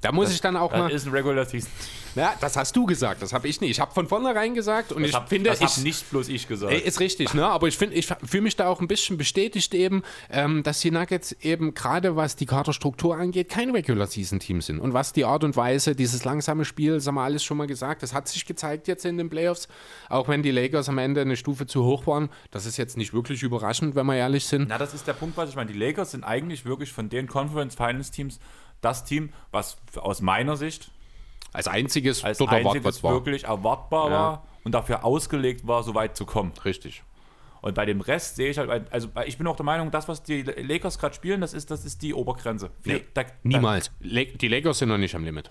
Da 0.00 0.12
muss 0.12 0.26
das, 0.26 0.36
ich 0.36 0.40
dann 0.40 0.56
auch 0.56 0.70
das 0.70 0.78
mal. 0.78 0.90
Das 0.90 1.02
ist 1.02 1.08
ein 1.08 1.12
Regular 1.12 1.44
Season. 1.44 1.70
Ja, 2.14 2.34
das 2.40 2.56
hast 2.56 2.74
du 2.74 2.86
gesagt, 2.86 3.22
das 3.22 3.32
habe 3.32 3.46
ich 3.48 3.60
nicht. 3.60 3.70
Ich 3.70 3.80
habe 3.80 3.92
von 3.92 4.08
vornherein 4.08 4.54
gesagt 4.54 4.92
und 4.92 5.02
das 5.02 5.10
ich 5.10 5.14
hab, 5.14 5.28
finde, 5.28 5.50
das 5.50 5.60
habe 5.60 5.80
nicht 5.82 6.10
bloß 6.10 6.28
ich 6.28 6.48
gesagt. 6.48 6.72
Ist 6.72 7.00
richtig, 7.00 7.34
ne? 7.34 7.46
Aber 7.46 7.68
ich 7.68 7.76
finde, 7.76 7.94
ich 7.96 8.06
fühle 8.06 8.42
mich 8.42 8.56
da 8.56 8.68
auch 8.68 8.80
ein 8.80 8.88
bisschen 8.88 9.16
bestätigt 9.16 9.74
eben, 9.74 10.02
ähm, 10.30 10.62
dass 10.62 10.80
die 10.80 10.90
Nuggets 10.90 11.32
eben 11.42 11.74
gerade 11.74 12.16
was 12.16 12.36
die 12.36 12.46
Kaderstruktur 12.46 13.16
angeht, 13.16 13.48
kein 13.48 13.70
Regular 13.70 14.06
Season 14.06 14.40
Team 14.40 14.60
sind 14.62 14.80
und 14.80 14.94
was 14.94 15.12
die 15.12 15.24
Art 15.24 15.44
und 15.44 15.56
Weise, 15.56 15.94
dieses 15.94 16.24
langsame 16.24 16.64
Spiel, 16.64 16.94
das 16.94 17.06
haben 17.06 17.16
wir 17.16 17.22
alles 17.22 17.44
schon 17.44 17.56
mal 17.56 17.66
gesagt, 17.66 18.02
das 18.02 18.14
hat 18.14 18.26
sich 18.28 18.46
gezeigt 18.46 18.88
jetzt 18.88 19.04
in 19.04 19.18
den 19.18 19.30
Playoffs, 19.30 19.68
auch 20.08 20.28
wenn 20.28 20.42
die 20.42 20.50
Lakers 20.50 20.88
am 20.88 20.98
Ende 20.98 21.20
eine 21.20 21.36
Stufe 21.36 21.66
zu 21.66 21.84
hoch 21.84 22.06
waren. 22.06 22.30
Das 22.50 22.66
ist 22.66 22.76
jetzt 22.78 22.96
nicht 22.96 23.12
wirklich 23.12 23.42
überraschend, 23.42 23.94
wenn 23.94 24.06
wir 24.06 24.16
ehrlich 24.16 24.46
sind. 24.46 24.68
Na, 24.68 24.78
das 24.78 24.94
ist 24.94 25.06
der 25.06 25.12
Punkt, 25.12 25.36
was 25.36 25.50
ich 25.50 25.56
meine. 25.56 25.70
Die 25.70 25.78
Lakers 25.78 26.12
sind 26.12 26.24
eigentlich 26.24 26.64
wirklich 26.64 26.92
von 26.92 27.08
den 27.08 27.26
Conference 27.28 27.74
Finals 27.74 28.10
Teams 28.10 28.40
das 28.80 29.04
Team, 29.04 29.32
was 29.50 29.78
aus 29.96 30.20
meiner 30.20 30.56
Sicht 30.56 30.90
als 31.52 31.66
einziges 31.66 32.24
als 32.24 32.40
einziges 32.40 33.02
erwartbar 33.02 33.12
wirklich 33.14 33.44
erwartbar 33.44 34.10
ja. 34.10 34.16
war 34.16 34.46
und 34.64 34.72
dafür 34.72 35.04
ausgelegt 35.04 35.66
war, 35.66 35.82
so 35.82 35.94
weit 35.94 36.16
zu 36.16 36.26
kommen. 36.26 36.52
Richtig. 36.64 37.02
Und 37.60 37.74
bei 37.74 37.86
dem 37.86 38.00
Rest 38.00 38.36
sehe 38.36 38.50
ich 38.50 38.58
halt, 38.58 38.92
also 38.92 39.08
ich 39.26 39.36
bin 39.36 39.46
auch 39.46 39.56
der 39.56 39.64
Meinung, 39.64 39.90
das, 39.90 40.06
was 40.06 40.22
die 40.22 40.42
Lakers 40.42 40.98
gerade 40.98 41.14
spielen, 41.14 41.40
das 41.40 41.54
ist, 41.54 41.70
das 41.70 41.84
ist 41.84 42.02
die 42.02 42.14
Obergrenze. 42.14 42.70
Nee, 42.84 43.04
da, 43.14 43.24
da, 43.24 43.30
niemals. 43.42 43.90
die 44.00 44.48
Lakers 44.48 44.78
sind 44.78 44.90
noch 44.90 44.98
nicht 44.98 45.14
am 45.14 45.24
Limit. 45.24 45.50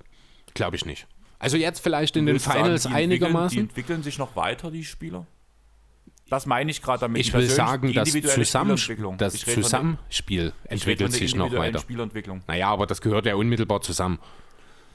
Glaube 0.53 0.77
ich 0.77 0.85
nicht. 0.85 1.07
Also 1.39 1.57
jetzt 1.57 1.79
vielleicht 1.79 2.15
in 2.15 2.25
den 2.25 2.39
Finals 2.39 2.83
sagen, 2.83 2.95
einigermaßen. 2.95 3.55
Die 3.55 3.61
entwickeln 3.61 4.03
sich 4.03 4.17
noch 4.17 4.35
weiter, 4.35 4.71
die 4.71 4.85
Spieler? 4.85 5.27
Das 6.29 6.45
meine 6.45 6.69
ich 6.71 6.81
gerade 6.81 6.99
damit. 7.01 7.21
Ich 7.21 7.33
will 7.33 7.47
sagen, 7.47 7.93
das, 7.93 8.11
Zusammenspiel, 8.11 8.97
das 9.17 9.33
Zusammenspiel 9.35 10.53
entwickelt 10.65 11.13
sich 11.13 11.35
noch 11.35 11.51
weiter. 11.53 11.79
Naja, 12.47 12.69
aber 12.69 12.85
das 12.85 13.01
gehört 13.01 13.25
ja 13.25 13.35
unmittelbar 13.35 13.81
zusammen. 13.81 14.19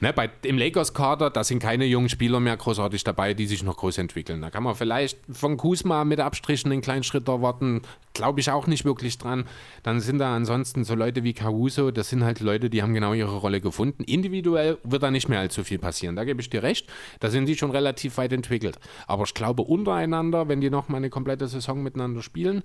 Ne, 0.03 0.11
bei, 0.11 0.29
Im 0.41 0.57
Lakers-Kader, 0.57 1.29
da 1.29 1.45
sind 1.45 1.59
keine 1.59 1.85
jungen 1.85 2.09
Spieler 2.09 2.41
mehr 2.41 2.57
großartig 2.57 3.05
dabei, 3.05 3.33
die 3.33 3.45
sich 3.45 3.63
noch 3.63 3.77
groß 3.77 3.99
entwickeln. 3.99 4.41
Da 4.41 4.49
kann 4.49 4.61
man 4.61 4.75
vielleicht 4.75 5.17
von 5.31 5.55
Kusma 5.55 6.03
mit 6.03 6.19
Abstrichen 6.19 6.73
einen 6.73 6.81
kleinen 6.81 7.03
Schritt 7.03 7.29
erwarten. 7.29 7.83
Glaube 8.13 8.41
ich 8.41 8.51
auch 8.51 8.67
nicht 8.67 8.83
wirklich 8.83 9.17
dran. 9.17 9.45
Dann 9.81 10.01
sind 10.01 10.19
da 10.19 10.35
ansonsten 10.35 10.83
so 10.83 10.93
Leute 10.93 11.23
wie 11.23 11.31
Caruso, 11.31 11.89
das 11.89 12.09
sind 12.09 12.25
halt 12.25 12.41
Leute, 12.41 12.69
die 12.69 12.83
haben 12.83 12.93
genau 12.93 13.13
ihre 13.13 13.37
Rolle 13.37 13.61
gefunden. 13.61 14.03
Individuell 14.03 14.77
wird 14.83 15.03
da 15.03 15.09
nicht 15.09 15.29
mehr 15.29 15.39
allzu 15.39 15.63
viel 15.63 15.79
passieren. 15.79 16.17
Da 16.17 16.25
gebe 16.25 16.41
ich 16.41 16.49
dir 16.49 16.63
recht. 16.63 16.85
Da 17.21 17.29
sind 17.29 17.45
die 17.45 17.55
schon 17.55 17.71
relativ 17.71 18.17
weit 18.17 18.33
entwickelt. 18.33 18.79
Aber 19.07 19.23
ich 19.23 19.33
glaube, 19.33 19.61
untereinander, 19.61 20.49
wenn 20.49 20.59
die 20.59 20.69
noch 20.69 20.89
mal 20.89 20.97
eine 20.97 21.11
komplette 21.11 21.47
Saison 21.47 21.81
miteinander 21.81 22.21
spielen, 22.21 22.63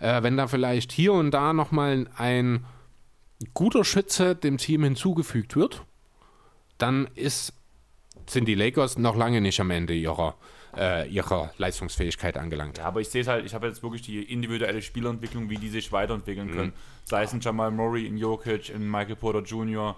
äh, 0.00 0.24
wenn 0.24 0.36
da 0.36 0.48
vielleicht 0.48 0.90
hier 0.90 1.12
und 1.12 1.30
da 1.30 1.52
noch 1.52 1.70
mal 1.70 2.08
ein 2.16 2.64
guter 3.54 3.84
Schütze 3.84 4.34
dem 4.34 4.58
Team 4.58 4.82
hinzugefügt 4.82 5.54
wird, 5.54 5.84
dann 6.78 7.08
ist, 7.14 7.52
sind 8.26 8.46
die 8.46 8.54
Lakers 8.54 8.98
noch 8.98 9.16
lange 9.16 9.40
nicht 9.40 9.60
am 9.60 9.70
Ende 9.70 9.94
ihrer, 9.94 10.36
äh, 10.76 11.08
ihrer 11.08 11.52
Leistungsfähigkeit 11.58 12.36
angelangt. 12.36 12.78
Ja, 12.78 12.84
aber 12.84 13.00
ich 13.00 13.08
sehe 13.08 13.22
es 13.22 13.28
halt, 13.28 13.44
ich 13.44 13.54
habe 13.54 13.66
jetzt 13.66 13.82
wirklich 13.82 14.02
die 14.02 14.22
individuelle 14.22 14.82
Spielerentwicklung, 14.82 15.50
wie 15.50 15.56
die 15.56 15.68
sich 15.68 15.92
weiterentwickeln 15.92 16.48
mhm. 16.48 16.52
können. 16.52 16.72
Sei 17.04 17.22
es 17.22 17.32
in 17.32 17.40
Jamal 17.40 17.70
Murray, 17.70 18.06
in 18.06 18.16
Jokic, 18.16 18.70
in 18.70 18.90
Michael 18.90 19.16
Porter 19.16 19.42
Jr., 19.42 19.96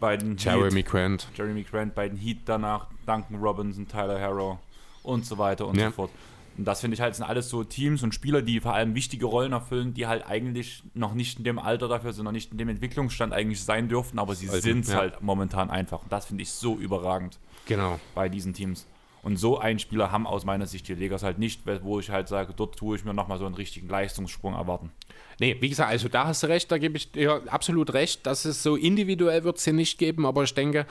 bei 0.00 0.16
den 0.16 0.36
Jeremy 0.36 0.82
Heat, 0.82 0.86
Grant. 0.86 1.28
Jeremy 1.36 1.62
Grant, 1.62 1.94
bei 1.94 2.08
den 2.08 2.18
Heat 2.18 2.38
danach, 2.44 2.88
Duncan 3.06 3.36
Robinson, 3.36 3.86
Tyler 3.88 4.20
Harrow 4.20 4.58
und 5.02 5.24
so 5.24 5.38
weiter 5.38 5.66
und 5.66 5.78
ja. 5.78 5.86
so 5.86 5.92
fort. 5.92 6.10
Und 6.56 6.64
das 6.64 6.80
finde 6.80 6.94
ich 6.94 7.00
halt 7.00 7.14
sind 7.14 7.24
alles 7.24 7.48
so 7.48 7.64
Teams 7.64 8.02
und 8.02 8.14
Spieler, 8.14 8.42
die 8.42 8.60
vor 8.60 8.74
allem 8.74 8.94
wichtige 8.94 9.26
Rollen 9.26 9.52
erfüllen, 9.52 9.94
die 9.94 10.06
halt 10.06 10.26
eigentlich 10.26 10.82
noch 10.94 11.14
nicht 11.14 11.38
in 11.38 11.44
dem 11.44 11.58
Alter 11.58 11.88
dafür 11.88 12.12
sind, 12.12 12.24
noch 12.24 12.32
nicht 12.32 12.52
in 12.52 12.58
dem 12.58 12.68
Entwicklungsstand 12.68 13.32
eigentlich 13.32 13.62
sein 13.62 13.88
dürften, 13.88 14.18
aber 14.18 14.34
sie 14.34 14.48
also, 14.48 14.60
sind 14.60 14.80
es 14.84 14.92
ja. 14.92 14.98
halt 14.98 15.22
momentan 15.22 15.70
einfach. 15.70 16.02
Und 16.02 16.12
das 16.12 16.26
finde 16.26 16.42
ich 16.42 16.50
so 16.50 16.76
überragend. 16.76 17.38
Genau. 17.66 17.98
Bei 18.14 18.28
diesen 18.28 18.52
Teams. 18.52 18.86
Und 19.24 19.38
so 19.38 19.58
einen 19.58 19.78
Spieler 19.78 20.12
haben 20.12 20.26
aus 20.26 20.44
meiner 20.44 20.66
Sicht 20.66 20.86
die 20.86 20.94
Lakers 20.94 21.22
halt 21.22 21.38
nicht, 21.38 21.62
wo 21.82 21.98
ich 21.98 22.10
halt 22.10 22.28
sage, 22.28 22.52
dort 22.54 22.76
tue 22.76 22.94
ich 22.94 23.04
mir 23.06 23.14
nochmal 23.14 23.38
so 23.38 23.46
einen 23.46 23.54
richtigen 23.54 23.88
Leistungssprung 23.88 24.52
erwarten. 24.52 24.92
Nee, 25.40 25.56
wie 25.60 25.70
gesagt, 25.70 25.90
also 25.90 26.08
da 26.08 26.26
hast 26.26 26.42
du 26.42 26.46
recht, 26.48 26.70
da 26.70 26.76
gebe 26.76 26.98
ich 26.98 27.10
dir 27.10 27.40
absolut 27.46 27.94
recht, 27.94 28.26
dass 28.26 28.44
es 28.44 28.62
so 28.62 28.76
individuell 28.76 29.42
wird 29.42 29.56
es 29.56 29.64
hier 29.64 29.72
nicht 29.72 29.96
geben, 29.96 30.26
aber 30.26 30.42
ich 30.42 30.52
denke, 30.52 30.86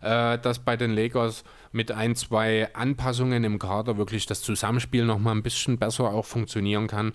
äh, 0.00 0.38
dass 0.38 0.60
bei 0.60 0.78
den 0.78 0.92
Lakers 0.92 1.44
mit 1.72 1.92
ein, 1.92 2.16
zwei 2.16 2.72
Anpassungen 2.74 3.44
im 3.44 3.58
Kader 3.58 3.98
wirklich 3.98 4.24
das 4.24 4.40
Zusammenspiel 4.40 5.04
nochmal 5.04 5.34
ein 5.34 5.42
bisschen 5.42 5.78
besser 5.78 6.04
auch 6.04 6.24
funktionieren 6.24 6.86
kann. 6.86 7.12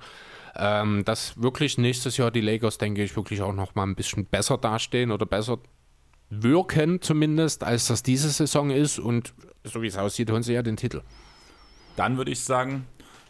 Ähm, 0.56 1.04
dass 1.04 1.42
wirklich 1.42 1.80
nächstes 1.80 2.18
Jahr 2.18 2.30
die 2.30 2.42
Lakers, 2.42 2.78
denke 2.78 3.04
ich, 3.04 3.16
wirklich 3.16 3.42
auch 3.42 3.54
nochmal 3.54 3.88
ein 3.88 3.96
bisschen 3.96 4.26
besser 4.26 4.58
dastehen 4.58 5.12
oder 5.12 5.26
besser 5.26 5.58
wirken 6.30 7.02
zumindest, 7.02 7.64
als 7.64 7.88
das 7.88 8.04
diese 8.04 8.30
Saison 8.30 8.70
ist. 8.70 9.00
Und 9.00 9.34
so 9.64 9.82
wie 9.82 9.88
es 9.88 9.98
aussieht, 9.98 10.32
holen 10.32 10.44
sie 10.44 10.54
ja 10.54 10.62
den 10.62 10.78
Titel. 10.78 11.02
Dann 11.96 12.18
würde 12.18 12.32
ich 12.32 12.40
sagen, 12.42 12.86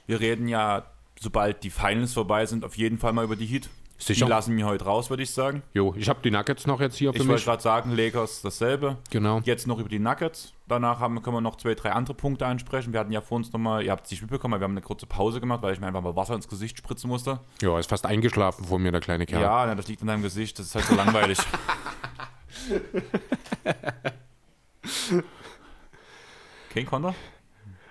wir 0.06 0.20
reden 0.20 0.48
ja, 0.48 0.86
sobald 1.20 1.64
die 1.64 1.70
Finals 1.70 2.14
vorbei 2.14 2.46
sind, 2.46 2.64
auf 2.66 2.78
jeden 2.78 2.98
Fall 2.98 3.14
mal 3.14 3.24
über 3.24 3.36
die 3.36 3.46
Heat. 3.46 3.70
Sicher. 4.02 4.26
Die 4.26 4.30
lassen 4.30 4.56
wir 4.56 4.66
heute 4.66 4.86
raus, 4.86 5.10
würde 5.10 5.24
ich 5.24 5.32
sagen. 5.32 5.62
Jo, 5.74 5.94
ich 5.98 6.08
habe 6.08 6.22
die 6.24 6.32
Nuggets 6.32 6.66
noch 6.66 6.80
jetzt 6.80 6.96
hier 6.96 7.12
für 7.12 7.18
Ich 7.18 7.24
wollte 7.24 7.34
mich. 7.34 7.44
gerade 7.44 7.62
sagen, 7.62 7.92
Lakers 7.92 8.42
dasselbe. 8.42 8.98
Genau. 9.10 9.42
Jetzt 9.44 9.68
noch 9.68 9.78
über 9.78 9.90
die 9.90 10.00
Nuggets. 10.00 10.54
Danach 10.70 11.02
haben, 11.02 11.22
können 11.22 11.36
wir 11.36 11.42
noch 11.42 11.58
zwei, 11.58 11.76
drei 11.76 11.92
andere 11.92 12.14
Punkte 12.14 12.46
ansprechen. 12.46 12.94
Wir 12.94 13.02
hatten 13.02 13.12
ja 13.12 13.20
vor 13.20 13.36
uns 13.36 13.52
nochmal, 13.52 13.84
ihr 13.84 13.92
habt 13.92 14.06
es 14.06 14.12
nicht 14.12 14.22
mitbekommen, 14.22 14.58
wir 14.62 14.64
haben 14.64 14.72
eine 14.72 14.82
kurze 14.82 15.06
Pause 15.06 15.42
gemacht, 15.42 15.62
weil 15.64 15.74
ich 15.74 15.82
mir 15.82 15.88
einfach 15.88 16.02
mal 16.02 16.16
Wasser 16.16 16.34
ins 16.36 16.48
Gesicht 16.48 16.78
spritzen 16.78 17.10
musste. 17.10 17.42
Ja, 17.62 17.78
ist 17.78 17.90
fast 17.90 18.06
eingeschlafen 18.06 18.64
vor 18.64 18.80
mir, 18.80 18.94
der 18.94 19.02
kleine 19.02 19.26
Kerl. 19.26 19.42
Ja, 19.42 19.76
das 19.76 19.90
liegt 19.90 20.02
an 20.02 20.08
deinem 20.08 20.24
Gesicht, 20.24 20.58
das 20.60 20.68
ist 20.68 20.76
halt 20.76 20.86
so 20.86 20.96
langweilig. 20.96 21.38
Kein 26.74 26.86
Konter? 26.86 27.16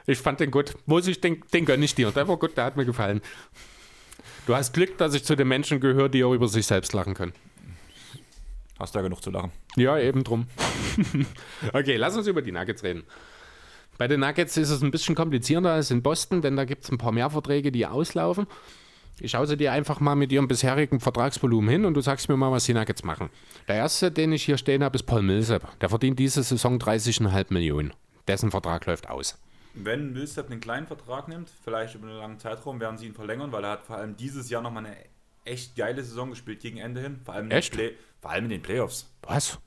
Ich 0.07 0.19
fand 0.19 0.41
den 0.41 0.51
gut. 0.51 0.75
Muss 0.87 1.07
ich, 1.07 1.21
den, 1.21 1.43
den 1.53 1.65
gönne 1.67 1.85
ich 1.85 1.95
dir. 1.95 2.11
Der 2.11 2.27
war 2.27 2.37
gut, 2.39 2.57
der 2.57 2.65
hat 2.65 2.77
mir 2.77 2.87
gefallen. 2.87 3.21
Du 4.47 4.55
hast 4.55 4.73
Glück, 4.73 4.97
dass 4.97 5.13
ich 5.15 5.25
zu 5.25 5.37
den 5.37 5.49
Menschen 5.49 5.81
gehöre, 5.81 6.09
die 6.09 6.25
auch 6.25 6.33
über 6.33 6.49
sich 6.49 6.67
selbst 6.67 6.95
lachen 6.95 7.13
können. 7.15 7.35
Hast 8.79 8.95
du 8.95 9.01
ja 9.01 9.03
genug 9.03 9.23
zu 9.23 9.31
lachen. 9.31 9.53
Ja, 9.77 9.99
eben 9.99 10.25
drum. 10.25 10.47
okay, 11.73 11.97
lass 11.97 12.17
uns 12.17 12.27
über 12.27 12.41
die 12.41 12.53
Nuggets 12.53 12.83
reden. 12.83 13.03
Bei 13.99 14.07
den 14.07 14.21
Nuggets 14.21 14.57
ist 14.57 14.71
es 14.71 14.81
ein 14.81 14.93
bisschen 14.93 15.17
komplizierter 15.17 15.73
als 15.73 15.91
in 15.91 16.03
Boston, 16.03 16.41
denn 16.41 16.57
da 16.57 16.65
gibt 16.65 16.85
es 16.85 16.91
ein 16.91 16.99
paar 16.99 17.13
mehr 17.13 17.29
Verträge, 17.29 17.73
die 17.73 17.85
auslaufen. 17.85 18.47
Ich 19.21 19.33
schaue 19.33 19.47
sie 19.47 19.57
dir 19.57 19.73
einfach 19.73 20.01
mal 20.01 20.15
mit 20.15 20.31
ihrem 20.31 20.47
bisherigen 20.49 21.01
Vertragsvolumen 21.01 21.69
hin 21.69 21.85
und 21.85 21.95
du 21.95 22.01
sagst 22.01 22.29
mir 22.29 22.37
mal, 22.37 22.53
was 22.53 22.65
die 22.65 22.75
Nuggets 22.75 23.03
machen. 23.03 23.31
Der 23.67 23.77
erste, 23.77 24.11
den 24.11 24.33
ich 24.33 24.45
hier 24.45 24.59
stehen 24.59 24.85
habe, 24.85 24.97
ist 24.97 25.05
Paul 25.05 25.23
Millsap. 25.23 25.79
Der 25.81 25.89
verdient 25.89 26.19
diese 26.19 26.43
Saison 26.43 26.79
30,5 26.79 27.47
Millionen. 27.53 27.93
Dessen 28.29 28.51
Vertrag 28.51 28.87
läuft 28.87 29.09
aus. 29.09 29.39
Wenn 29.75 30.13
Millsap 30.13 30.51
einen 30.51 30.61
kleinen 30.61 30.87
Vertrag 30.87 31.29
nimmt, 31.29 31.51
vielleicht 31.65 31.95
über 31.95 32.09
einen 32.09 32.19
langen 32.19 32.39
Zeitraum, 32.39 32.81
werden 32.81 32.99
sie 32.99 33.07
ihn 33.07 33.15
verlängern, 33.15 33.53
weil 33.53 33.65
er 33.65 33.71
hat 33.71 33.85
vor 33.85 33.97
allem 33.97 34.17
dieses 34.17 34.51
Jahr 34.51 34.63
nochmal 34.63 34.87
eine 34.87 34.97
echt 35.45 35.77
geile 35.77 36.03
Saison 36.03 36.31
gespielt 36.31 36.61
gegen 36.61 36.79
Ende 36.79 37.01
hin. 37.01 37.21
Vor 37.25 37.35
allem, 37.35 37.45
in 37.45 37.51
den 37.51 37.59
Echt? 37.59 37.77
Vor 38.21 38.31
allem 38.31 38.45
in 38.45 38.51
den 38.51 38.63
Playoffs. 38.63 39.11
Was? 39.23 39.59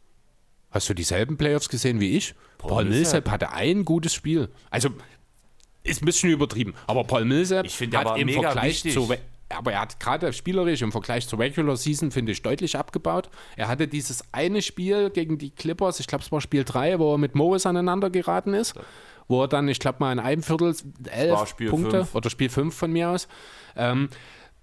Hast 0.70 0.90
du 0.90 0.94
dieselben 0.94 1.38
Playoffs 1.38 1.70
gesehen 1.70 2.00
wie 2.00 2.16
ich? 2.16 2.36
Paul, 2.58 2.70
Paul 2.70 2.84
Millsap 2.86 3.26
Millsap 3.26 3.30
hatte 3.32 3.52
ein 3.52 3.84
gutes 3.84 4.14
Spiel. 4.14 4.50
Also, 4.70 4.90
ist 5.84 6.02
ein 6.02 6.06
bisschen 6.06 6.32
übertrieben. 6.32 6.74
Aber 6.88 7.04
Paul 7.04 7.26
Millsap 7.26 7.66
Ich 7.66 7.80
hat 7.80 8.18
im 8.18 8.30
Vergleich 8.30 8.86
wichtig. 8.86 8.94
zu... 8.94 9.10
Aber 9.58 9.74
er 9.74 9.82
hat 9.82 10.00
gerade 10.00 10.32
spielerisch 10.34 10.82
im 10.82 10.92
Vergleich 10.92 11.28
zur 11.28 11.40
Regular 11.40 11.76
Season, 11.76 12.12
finde 12.12 12.32
ich, 12.32 12.42
deutlich 12.42 12.78
abgebaut. 12.78 13.30
Er 13.56 13.68
hatte 13.68 13.88
dieses 13.88 14.24
eine 14.32 14.62
Spiel 14.62 15.10
gegen 15.10 15.38
die 15.38 15.52
Clippers, 15.52 16.00
ich 16.00 16.08
glaube, 16.08 16.24
es 16.24 16.32
war 16.32 16.42
Spiel 16.42 16.64
3, 16.64 17.00
wo 17.00 17.14
er 17.14 17.18
mit 17.18 17.36
Morris 17.36 17.66
aneinander 17.66 18.10
geraten 18.10 18.54
ist. 18.54 18.76
Wo 19.28 19.44
er 19.44 19.48
dann, 19.48 19.68
ich 19.70 19.80
glaube 19.80 19.98
mal, 20.00 20.12
in 20.12 20.20
einem 20.20 20.44
Viertel 20.44 20.76
elf 21.10 21.56
Punkte 21.70 22.00
fünf. 22.00 22.16
oder 22.16 22.30
Spiel 22.30 22.50
5 22.50 22.76
von 22.76 22.92
mir 22.92 23.10
aus, 23.10 23.28
ähm, 23.78 24.10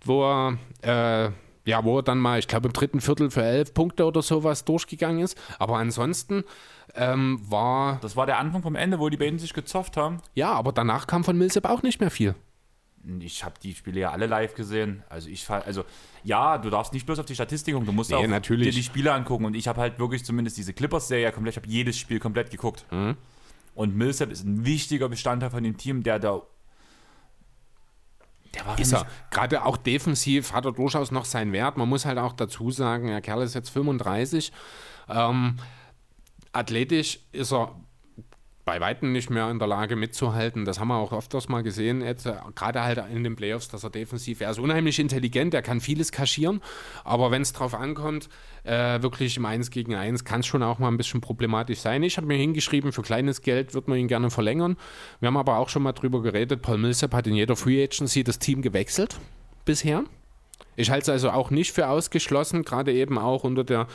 wo 0.04 0.24
er, 0.24 0.58
äh, 0.82 1.30
ja, 1.64 1.84
wo 1.84 1.98
er 1.98 2.02
dann 2.02 2.18
mal, 2.18 2.38
ich 2.38 2.48
glaube, 2.48 2.68
im 2.68 2.72
dritten 2.72 3.00
Viertel 3.00 3.30
für 3.30 3.42
elf 3.42 3.72
Punkte 3.72 4.04
oder 4.04 4.20
sowas 4.20 4.64
durchgegangen 4.64 5.20
ist. 5.20 5.38
Aber 5.58 5.76
ansonsten 5.78 6.44
ähm, 6.94 7.40
war, 7.48 7.98
Das 8.02 8.16
war 8.16 8.26
der 8.26 8.38
Anfang 8.38 8.62
vom 8.62 8.74
Ende, 8.74 8.98
wo 8.98 9.08
die 9.08 9.16
beiden 9.16 9.38
sich 9.38 9.54
gezofft 9.54 9.96
haben. 9.96 10.18
ja, 10.34 10.52
aber 10.52 10.72
danach 10.72 11.06
kam 11.06 11.24
von 11.24 11.36
Millsap 11.38 11.64
auch 11.64 11.82
nicht 11.82 12.00
mehr 12.00 12.10
viel. 12.10 12.34
Ich 13.20 13.44
habe 13.44 13.54
die 13.62 13.74
Spiele 13.74 14.00
ja 14.00 14.10
alle 14.10 14.26
live 14.26 14.54
gesehen. 14.54 15.02
Also 15.08 15.28
ich 15.28 15.48
also 15.48 15.84
ja, 16.24 16.58
du 16.58 16.70
darfst 16.70 16.92
nicht 16.92 17.06
bloß 17.06 17.18
auf 17.18 17.26
die 17.26 17.34
Statistik 17.34 17.74
gucken, 17.74 17.86
du 17.86 17.92
musst 17.92 18.10
Nee, 18.10 18.16
auch 18.16 18.26
natürlich. 18.26 18.68
dir 18.68 18.72
die 18.72 18.82
Spiele 18.82 19.12
angucken. 19.12 19.44
Und 19.44 19.54
ich 19.54 19.66
habe 19.68 19.80
halt 19.80 19.98
wirklich 19.98 20.24
zumindest 20.24 20.56
diese 20.56 20.72
Clippers-Serie 20.72 21.32
komplett, 21.32 21.54
ich 21.54 21.62
habe 21.62 21.68
jedes 21.68 21.98
Spiel 21.98 22.20
komplett 22.20 22.50
geguckt. 22.50 22.84
Mhm. 22.90 23.16
Und 23.74 23.96
Millsap 23.96 24.30
ist 24.30 24.44
ein 24.44 24.64
wichtiger 24.64 25.08
Bestandteil 25.08 25.50
von 25.50 25.62
dem 25.62 25.76
Team, 25.76 26.02
der 26.02 26.18
da. 26.18 26.42
Der 28.54 28.66
war 28.66 28.78
Ist 28.78 28.92
er. 28.92 29.06
Gerade 29.30 29.64
auch 29.64 29.76
defensiv 29.76 30.52
hat 30.52 30.64
er 30.64 30.72
durchaus 30.72 31.10
noch 31.10 31.24
seinen 31.24 31.52
Wert. 31.52 31.76
Man 31.76 31.88
muss 31.88 32.04
halt 32.04 32.18
auch 32.18 32.32
dazu 32.32 32.70
sagen, 32.70 33.06
der 33.08 33.20
Kerl 33.20 33.42
ist 33.42 33.54
jetzt 33.54 33.70
35. 33.70 34.52
Ähm, 35.08 35.56
athletisch 36.52 37.20
ist 37.32 37.52
er 37.52 37.74
bei 38.68 38.82
Weitem 38.82 39.12
nicht 39.12 39.30
mehr 39.30 39.50
in 39.50 39.58
der 39.58 39.66
Lage 39.66 39.96
mitzuhalten. 39.96 40.66
Das 40.66 40.78
haben 40.78 40.88
wir 40.88 40.96
auch 40.96 41.14
öfters 41.14 41.48
mal 41.48 41.62
gesehen, 41.62 42.02
jetzt, 42.02 42.26
äh, 42.26 42.34
gerade 42.54 42.82
halt 42.82 43.02
in 43.10 43.24
den 43.24 43.34
Playoffs, 43.34 43.68
dass 43.68 43.82
er 43.82 43.88
defensiv, 43.88 44.42
er 44.42 44.50
ist 44.50 44.58
unheimlich 44.58 44.98
intelligent, 44.98 45.54
er 45.54 45.62
kann 45.62 45.80
vieles 45.80 46.12
kaschieren, 46.12 46.60
aber 47.02 47.30
wenn 47.30 47.40
es 47.40 47.54
drauf 47.54 47.72
ankommt, 47.72 48.28
äh, 48.64 49.00
wirklich 49.00 49.38
im 49.38 49.46
1 49.46 49.70
gegen 49.70 49.94
1, 49.94 50.22
kann 50.24 50.40
es 50.40 50.46
schon 50.46 50.62
auch 50.62 50.78
mal 50.78 50.88
ein 50.88 50.98
bisschen 50.98 51.22
problematisch 51.22 51.78
sein. 51.78 52.02
Ich 52.02 52.18
habe 52.18 52.26
mir 52.26 52.36
hingeschrieben, 52.36 52.92
für 52.92 53.00
kleines 53.00 53.40
Geld 53.40 53.72
wird 53.72 53.88
man 53.88 53.96
ihn 53.96 54.06
gerne 54.06 54.28
verlängern. 54.28 54.76
Wir 55.20 55.28
haben 55.28 55.38
aber 55.38 55.56
auch 55.56 55.70
schon 55.70 55.82
mal 55.82 55.92
drüber 55.92 56.20
geredet, 56.20 56.60
Paul 56.60 56.76
Millsap 56.76 57.14
hat 57.14 57.26
in 57.26 57.36
jeder 57.36 57.56
Free 57.56 57.82
Agency 57.82 58.22
das 58.22 58.38
Team 58.38 58.60
gewechselt 58.60 59.18
bisher. 59.64 60.04
Ich 60.76 60.90
halte 60.90 61.04
es 61.04 61.08
also 61.08 61.30
auch 61.30 61.50
nicht 61.50 61.72
für 61.72 61.88
ausgeschlossen, 61.88 62.64
gerade 62.64 62.92
eben 62.92 63.16
auch 63.16 63.44
unter, 63.44 63.64
der, 63.64 63.86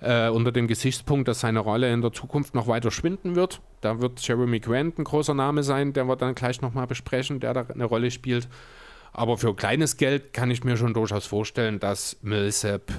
äh, 0.00 0.28
unter 0.28 0.52
dem 0.52 0.66
Gesichtspunkt, 0.66 1.28
dass 1.28 1.40
seine 1.40 1.60
Rolle 1.60 1.92
in 1.92 2.02
der 2.02 2.12
Zukunft 2.12 2.54
noch 2.54 2.66
weiter 2.66 2.90
schwinden 2.90 3.36
wird. 3.36 3.60
Da 3.80 4.00
wird 4.00 4.26
Jeremy 4.26 4.60
Grant 4.60 4.98
ein 4.98 5.04
großer 5.04 5.34
Name 5.34 5.62
sein, 5.62 5.92
der 5.92 6.04
wir 6.04 6.16
dann 6.16 6.34
gleich 6.34 6.60
nochmal 6.60 6.86
besprechen, 6.86 7.40
der 7.40 7.54
da 7.54 7.66
eine 7.72 7.84
Rolle 7.84 8.10
spielt. 8.10 8.48
Aber 9.12 9.38
für 9.38 9.54
kleines 9.54 9.96
Geld 9.96 10.32
kann 10.32 10.50
ich 10.50 10.64
mir 10.64 10.76
schon 10.76 10.92
durchaus 10.92 11.26
vorstellen, 11.26 11.80
dass 11.80 12.18
Millsap 12.22 12.92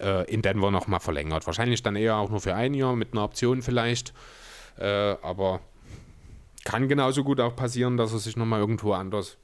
äh, 0.00 0.30
in 0.32 0.42
Denver 0.42 0.70
nochmal 0.70 1.00
verlängert. 1.00 1.46
Wahrscheinlich 1.46 1.82
dann 1.82 1.96
eher 1.96 2.16
auch 2.16 2.30
nur 2.30 2.40
für 2.40 2.54
ein 2.54 2.74
Jahr 2.74 2.96
mit 2.96 3.12
einer 3.12 3.24
Option 3.24 3.62
vielleicht. 3.62 4.14
Äh, 4.78 4.86
aber 4.86 5.60
kann 6.64 6.88
genauso 6.88 7.24
gut 7.24 7.40
auch 7.40 7.54
passieren, 7.54 7.96
dass 7.96 8.12
er 8.12 8.18
sich 8.18 8.36
nochmal 8.36 8.60
irgendwo 8.60 8.92
anders 8.92 9.36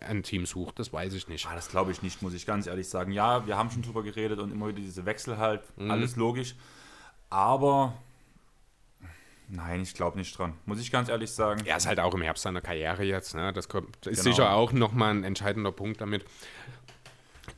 ein 0.00 0.22
Team 0.22 0.46
sucht. 0.46 0.78
Das 0.78 0.92
weiß 0.92 1.12
ich 1.14 1.28
nicht. 1.28 1.46
Ah, 1.46 1.54
das 1.54 1.68
glaube 1.68 1.90
ich 1.92 2.02
nicht, 2.02 2.22
muss 2.22 2.34
ich 2.34 2.46
ganz 2.46 2.66
ehrlich 2.66 2.88
sagen. 2.88 3.12
Ja, 3.12 3.46
wir 3.46 3.56
haben 3.56 3.70
schon 3.70 3.82
drüber 3.82 4.02
geredet 4.02 4.38
und 4.38 4.50
immer 4.52 4.68
wieder 4.68 4.80
diese 4.80 5.04
Wechsel 5.06 5.38
halt, 5.38 5.62
alles 5.78 6.16
logisch. 6.16 6.54
Aber 7.28 7.94
nein, 9.48 9.82
ich 9.82 9.94
glaube 9.94 10.18
nicht 10.18 10.36
dran, 10.38 10.54
muss 10.66 10.80
ich 10.80 10.90
ganz 10.90 11.08
ehrlich 11.08 11.30
sagen. 11.30 11.62
Er 11.64 11.76
ist 11.76 11.86
halt 11.86 12.00
auch 12.00 12.14
im 12.14 12.22
Herbst 12.22 12.42
seiner 12.42 12.60
Karriere 12.60 13.04
jetzt. 13.04 13.34
Ne? 13.34 13.52
Das 13.52 13.68
kommt, 13.68 14.06
ist 14.06 14.22
Genau. 14.24 14.34
sicher 14.36 14.52
auch 14.52 14.72
nochmal 14.72 15.10
ein 15.14 15.24
entscheidender 15.24 15.72
Punkt 15.72 16.00
damit. 16.00 16.24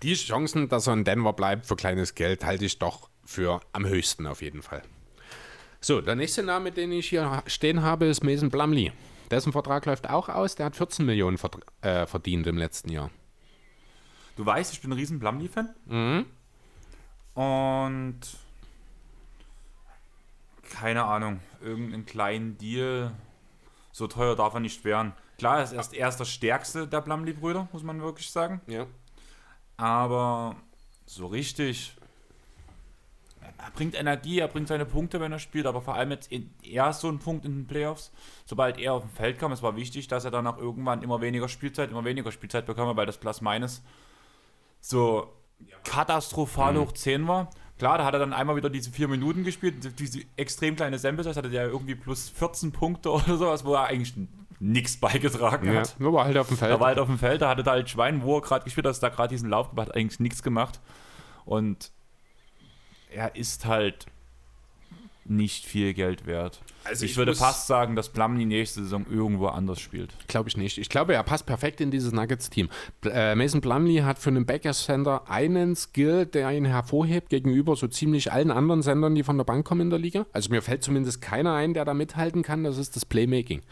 Die 0.02 0.14
Chancen, 0.14 0.69
dass 0.69 0.86
er 0.86 0.94
in 0.94 1.05
Denver 1.05 1.32
bleibt 1.32 1.66
für 1.66 1.77
kleines 1.77 2.14
Geld, 2.14 2.44
halte 2.44 2.64
ich 2.64 2.78
doch 2.78 3.09
für 3.24 3.60
am 3.73 3.86
höchsten 3.86 4.27
auf 4.27 4.43
jeden 4.43 4.62
Fall. 4.62 4.82
So, 5.81 6.01
der 6.01 6.14
nächste 6.16 6.43
Name, 6.43 6.70
den 6.73 6.93
ich 6.93 7.09
hier 7.09 7.43
stehen 7.47 7.82
habe, 7.82 8.06
ist 8.06 8.23
Mason 8.24 8.51
Plumlee. 8.51 8.93
Dessen 9.32 9.50
Vertrag 9.50 9.86
läuft 9.86 10.10
auch 10.10 10.28
aus. 10.28 10.54
Der 10.56 10.66
hat 10.66 10.76
14 10.76 11.06
Millionen 11.06 11.38
äh, 11.80 12.06
verdient 12.06 12.46
im 12.46 12.59
letzten 12.59 12.90
Jahr. 12.90 13.10
Du 14.36 14.44
weißt, 14.44 14.72
ich 14.74 14.82
bin 14.82 14.92
ein 14.92 14.98
riesen 14.98 15.18
Blumley-Fan. 15.18 15.74
Und 17.34 18.20
keine 20.70 21.04
Ahnung, 21.04 21.40
irgendeinen 21.62 22.04
kleinen 22.04 22.59
Deal, 22.59 23.12
so 23.90 24.06
teuer 24.06 24.36
darf 24.36 24.52
er 24.52 24.60
nicht 24.60 24.84
werden. 24.84 25.12
Klar, 25.38 25.59
er 25.59 25.64
ist 25.64 25.72
erst 25.72 25.94
erst 25.94 26.20
der 26.20 26.24
stärkste 26.26 26.86
der 26.86 27.00
Blumley-Brüder, 27.00 27.68
muss 27.72 27.82
man 27.82 28.02
wirklich 28.02 28.30
sagen. 28.30 28.60
Ja. 28.66 28.86
Aber 29.78 30.56
so 31.06 31.26
richtig. 31.26 31.96
Er 33.64 33.70
bringt 33.70 33.94
Energie, 33.94 34.40
er 34.40 34.48
bringt 34.48 34.68
seine 34.68 34.84
Punkte, 34.84 35.20
wenn 35.20 35.30
er 35.30 35.39
spielt, 35.39 35.66
aber 35.66 35.82
vor 35.82 35.94
allem 35.94 36.10
jetzt 36.10 36.32
in, 36.32 36.51
er 36.62 36.90
ist 36.90 37.01
so 37.01 37.09
ein 37.09 37.20
Punkt 37.20 37.44
in 37.44 37.52
den 37.52 37.66
Playoffs. 37.66 38.10
Sobald 38.44 38.78
er 38.78 38.94
auf 38.94 39.02
dem 39.02 39.10
Feld 39.10 39.39
kam, 39.39 39.52
es 39.52 39.62
war 39.62 39.76
wichtig, 39.76 40.09
dass 40.09 40.24
er 40.24 40.30
dann 40.32 40.47
auch 40.47 40.59
irgendwann 40.59 41.02
immer 41.02 41.20
weniger 41.20 41.48
Spielzeit, 41.48 41.90
immer 41.90 42.05
weniger 42.05 42.32
Spielzeit 42.32 42.66
bekam, 42.66 42.97
weil 42.97 43.06
das 43.06 43.18
Plus 43.18 43.40
Minus 43.40 43.82
so 44.80 45.32
katastrophal 45.84 46.76
hoch 46.76 46.93
10 46.93 47.28
war. 47.28 47.51
Klar, 47.78 47.98
da 47.98 48.05
hat 48.05 48.14
er 48.14 48.20
dann 48.20 48.32
einmal 48.32 48.56
wieder 48.56 48.70
diese 48.70 48.90
vier 48.90 49.09
Minuten 49.09 49.44
gespielt, 49.44 49.98
diese 49.98 50.20
extrem 50.36 50.76
kleine 50.76 50.98
Sample 50.98 51.24
Size 51.24 51.36
hatte 51.36 51.51
der 51.51 51.66
irgendwie 51.66 51.94
plus 51.94 52.28
14 52.28 52.72
Punkte 52.72 53.10
oder 53.12 53.36
sowas, 53.36 53.64
wo 53.64 53.74
er 53.74 53.84
eigentlich 53.84 54.14
nichts 54.60 54.97
beigetragen 54.98 55.66
ja. 55.66 55.80
hat. 55.80 55.97
Nur 55.98 56.12
war 56.12 56.24
halt 56.24 56.36
auf 56.36 56.48
dem 56.48 56.56
Feld. 56.56 56.70
Er 56.70 56.80
war 56.80 56.89
halt 56.89 56.98
auf 56.98 57.09
dem 57.09 57.18
Feld, 57.18 57.43
da 57.43 57.48
hatte 57.48 57.62
da 57.62 57.72
halt 57.72 57.90
Schwein, 57.90 58.22
wo 58.22 58.36
er 58.36 58.43
gerade 58.43 58.64
gespielt 58.64 58.86
hat, 58.86 59.02
da 59.02 59.09
gerade 59.09 59.28
diesen 59.30 59.51
Lauf 59.51 59.70
gemacht, 59.70 59.89
hat 59.89 59.97
eigentlich 59.97 60.20
nichts 60.20 60.43
gemacht. 60.43 60.80
Und 61.44 61.90
er 63.14 63.36
ist 63.36 63.66
halt 63.66 64.06
nicht 65.24 65.66
viel 65.66 65.94
Geld 65.94 66.26
wert. 66.26 66.60
Also 66.84 67.05
ich, 67.05 67.12
ich 67.12 67.16
würde 67.16 67.34
fast 67.34 67.68
sagen, 67.68 67.94
dass 67.94 68.09
Plumlee 68.09 68.44
nächste 68.44 68.82
Saison 68.82 69.06
irgendwo 69.09 69.47
anders 69.47 69.80
spielt. 69.80 70.10
Glaube 70.26 70.48
ich 70.48 70.56
nicht. 70.56 70.78
Ich 70.78 70.89
glaube, 70.89 71.14
er 71.14 71.22
passt 71.22 71.47
perfekt 71.47 71.80
in 71.80 71.93
dieses 71.93 72.12
Nuggets-Team. 72.12 72.68
Äh, 73.05 73.36
Mason 73.36 73.60
Plumlee 73.60 74.02
hat 74.02 74.18
für 74.18 74.30
einen 74.30 74.47
Backup-Sender 74.47 75.30
einen 75.30 75.76
Skill, 75.76 76.26
der 76.26 76.51
ihn 76.51 76.64
hervorhebt 76.64 77.28
gegenüber 77.28 77.76
so 77.76 77.86
ziemlich 77.86 78.32
allen 78.32 78.51
anderen 78.51 78.82
Sendern, 78.82 79.14
die 79.14 79.22
von 79.22 79.36
der 79.36 79.44
Bank 79.44 79.64
kommen 79.64 79.82
in 79.82 79.90
der 79.90 80.01
Liga. 80.01 80.26
Also 80.32 80.51
mir 80.51 80.60
fällt 80.60 80.82
zumindest 80.82 81.22
keiner 81.22 81.55
ein, 81.55 81.72
der 81.72 81.84
da 81.84 81.94
mithalten 81.94 82.43
kann. 82.43 82.64
Das 82.64 82.78
ist 82.78 82.97
das 82.97 83.05
Playmaking. 83.05 83.62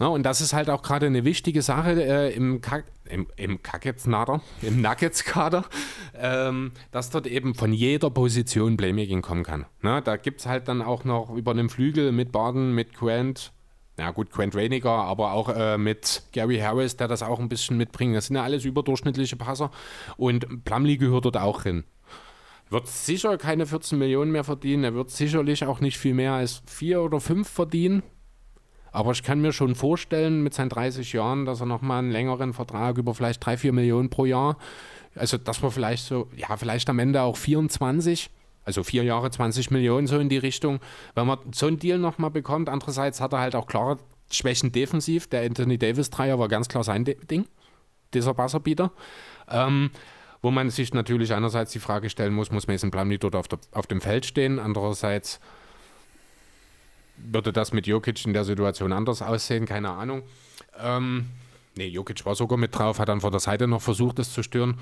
Ja, 0.00 0.06
und 0.06 0.22
das 0.22 0.40
ist 0.40 0.54
halt 0.54 0.70
auch 0.70 0.80
gerade 0.80 1.06
eine 1.06 1.24
wichtige 1.24 1.60
Sache 1.60 2.02
äh, 2.02 2.34
im, 2.34 2.62
Kack, 2.62 2.86
im, 3.04 3.26
im 3.36 3.58
Nuggets-Nader, 3.62 4.40
im 4.62 4.80
Nuggets-Kader, 4.80 5.66
ähm, 6.14 6.72
dass 6.90 7.10
dort 7.10 7.26
eben 7.26 7.54
von 7.54 7.74
jeder 7.74 8.08
Position 8.08 8.78
Playmaking 8.78 9.20
kommen 9.20 9.44
kann. 9.44 9.66
Na, 9.82 10.00
da 10.00 10.16
gibt 10.16 10.40
es 10.40 10.46
halt 10.46 10.68
dann 10.68 10.80
auch 10.80 11.04
noch 11.04 11.28
über 11.28 11.50
einen 11.50 11.68
Flügel 11.68 12.12
mit 12.12 12.32
Barden, 12.32 12.74
mit 12.74 12.94
Grant, 12.94 13.52
ja 13.98 14.10
gut, 14.10 14.30
Quent 14.30 14.54
Weniger, 14.54 14.90
aber 14.90 15.32
auch 15.32 15.50
äh, 15.50 15.76
mit 15.76 16.22
Gary 16.32 16.56
Harris, 16.56 16.96
der 16.96 17.06
das 17.06 17.22
auch 17.22 17.38
ein 17.38 17.50
bisschen 17.50 17.76
mitbringt. 17.76 18.16
Das 18.16 18.28
sind 18.28 18.36
ja 18.36 18.42
alles 18.42 18.64
überdurchschnittliche 18.64 19.36
Passer. 19.36 19.70
Und 20.16 20.64
Plumlee 20.64 20.96
gehört 20.96 21.26
dort 21.26 21.36
auch 21.36 21.64
hin. 21.64 21.84
Wird 22.70 22.86
sicher 22.86 23.36
keine 23.36 23.66
14 23.66 23.98
Millionen 23.98 24.30
mehr 24.32 24.44
verdienen. 24.44 24.84
Er 24.84 24.94
wird 24.94 25.10
sicherlich 25.10 25.66
auch 25.66 25.80
nicht 25.80 25.98
viel 25.98 26.14
mehr 26.14 26.32
als 26.32 26.62
vier 26.66 27.02
oder 27.02 27.20
fünf 27.20 27.50
verdienen. 27.50 28.02
Aber 28.92 29.12
ich 29.12 29.22
kann 29.22 29.40
mir 29.40 29.52
schon 29.52 29.74
vorstellen, 29.74 30.42
mit 30.42 30.54
seinen 30.54 30.68
30 30.68 31.12
Jahren, 31.12 31.44
dass 31.44 31.60
er 31.60 31.66
nochmal 31.66 32.00
einen 32.00 32.10
längeren 32.10 32.52
Vertrag 32.52 32.98
über 32.98 33.14
vielleicht 33.14 33.44
3, 33.44 33.56
4 33.56 33.72
Millionen 33.72 34.10
pro 34.10 34.24
Jahr, 34.24 34.56
also 35.14 35.36
dass 35.38 35.62
wir 35.62 35.70
vielleicht 35.70 36.04
so, 36.04 36.28
ja, 36.36 36.56
vielleicht 36.56 36.88
am 36.88 36.98
Ende 36.98 37.22
auch 37.22 37.36
24, 37.36 38.30
also 38.64 38.82
vier 38.82 39.02
Jahre 39.04 39.30
20 39.30 39.70
Millionen 39.70 40.06
so 40.06 40.18
in 40.18 40.28
die 40.28 40.38
Richtung, 40.38 40.80
wenn 41.14 41.26
man 41.26 41.38
so 41.52 41.66
einen 41.66 41.78
Deal 41.78 41.98
nochmal 41.98 42.30
bekommt. 42.30 42.68
Andererseits 42.68 43.20
hat 43.20 43.32
er 43.32 43.40
halt 43.40 43.56
auch 43.56 43.66
klare 43.66 43.98
Schwächen 44.30 44.70
defensiv. 44.70 45.26
Der 45.28 45.42
Anthony 45.42 45.78
Davis-Dreier 45.78 46.38
war 46.38 46.48
ganz 46.48 46.68
klar 46.68 46.84
sein 46.84 47.04
Ding, 47.04 47.46
dieser 48.14 48.34
Buzzerbieter. 48.34 48.92
Ähm, 49.48 49.90
wo 50.42 50.50
man 50.50 50.70
sich 50.70 50.94
natürlich 50.94 51.34
einerseits 51.34 51.72
die 51.72 51.80
Frage 51.80 52.08
stellen 52.08 52.32
muss, 52.32 52.50
muss 52.50 52.66
Mason 52.66 52.90
Plumlee 52.90 53.18
dort 53.18 53.34
auf, 53.34 53.48
der, 53.48 53.58
auf 53.72 53.86
dem 53.86 54.00
Feld 54.00 54.24
stehen, 54.24 54.58
andererseits 54.58 55.40
würde 57.24 57.52
das 57.52 57.72
mit 57.72 57.86
Jokic 57.86 58.24
in 58.26 58.32
der 58.32 58.44
Situation 58.44 58.92
anders 58.92 59.22
aussehen, 59.22 59.66
keine 59.66 59.90
Ahnung. 59.90 60.22
Ähm, 60.78 61.26
ne, 61.76 61.86
Jokic 61.86 62.24
war 62.26 62.34
sogar 62.34 62.58
mit 62.58 62.76
drauf, 62.76 62.98
hat 62.98 63.08
dann 63.08 63.20
von 63.20 63.30
der 63.30 63.40
Seite 63.40 63.66
noch 63.66 63.82
versucht, 63.82 64.18
das 64.18 64.32
zu 64.32 64.42
stören. 64.42 64.78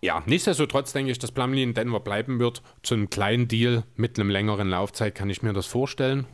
Ja, 0.00 0.22
nichtsdestotrotz 0.26 0.92
denke 0.92 1.12
ich, 1.12 1.18
dass 1.18 1.32
Plumlee 1.32 1.62
in 1.62 1.72
Denver 1.72 2.00
bleiben 2.00 2.38
wird. 2.38 2.62
Zu 2.82 2.94
einem 2.94 3.08
kleinen 3.08 3.48
Deal 3.48 3.84
mit 3.96 4.18
einem 4.18 4.28
längeren 4.28 4.68
Laufzeit 4.68 5.14
kann 5.14 5.30
ich 5.30 5.42
mir 5.42 5.54
das 5.54 5.66
vorstellen. 5.66 6.26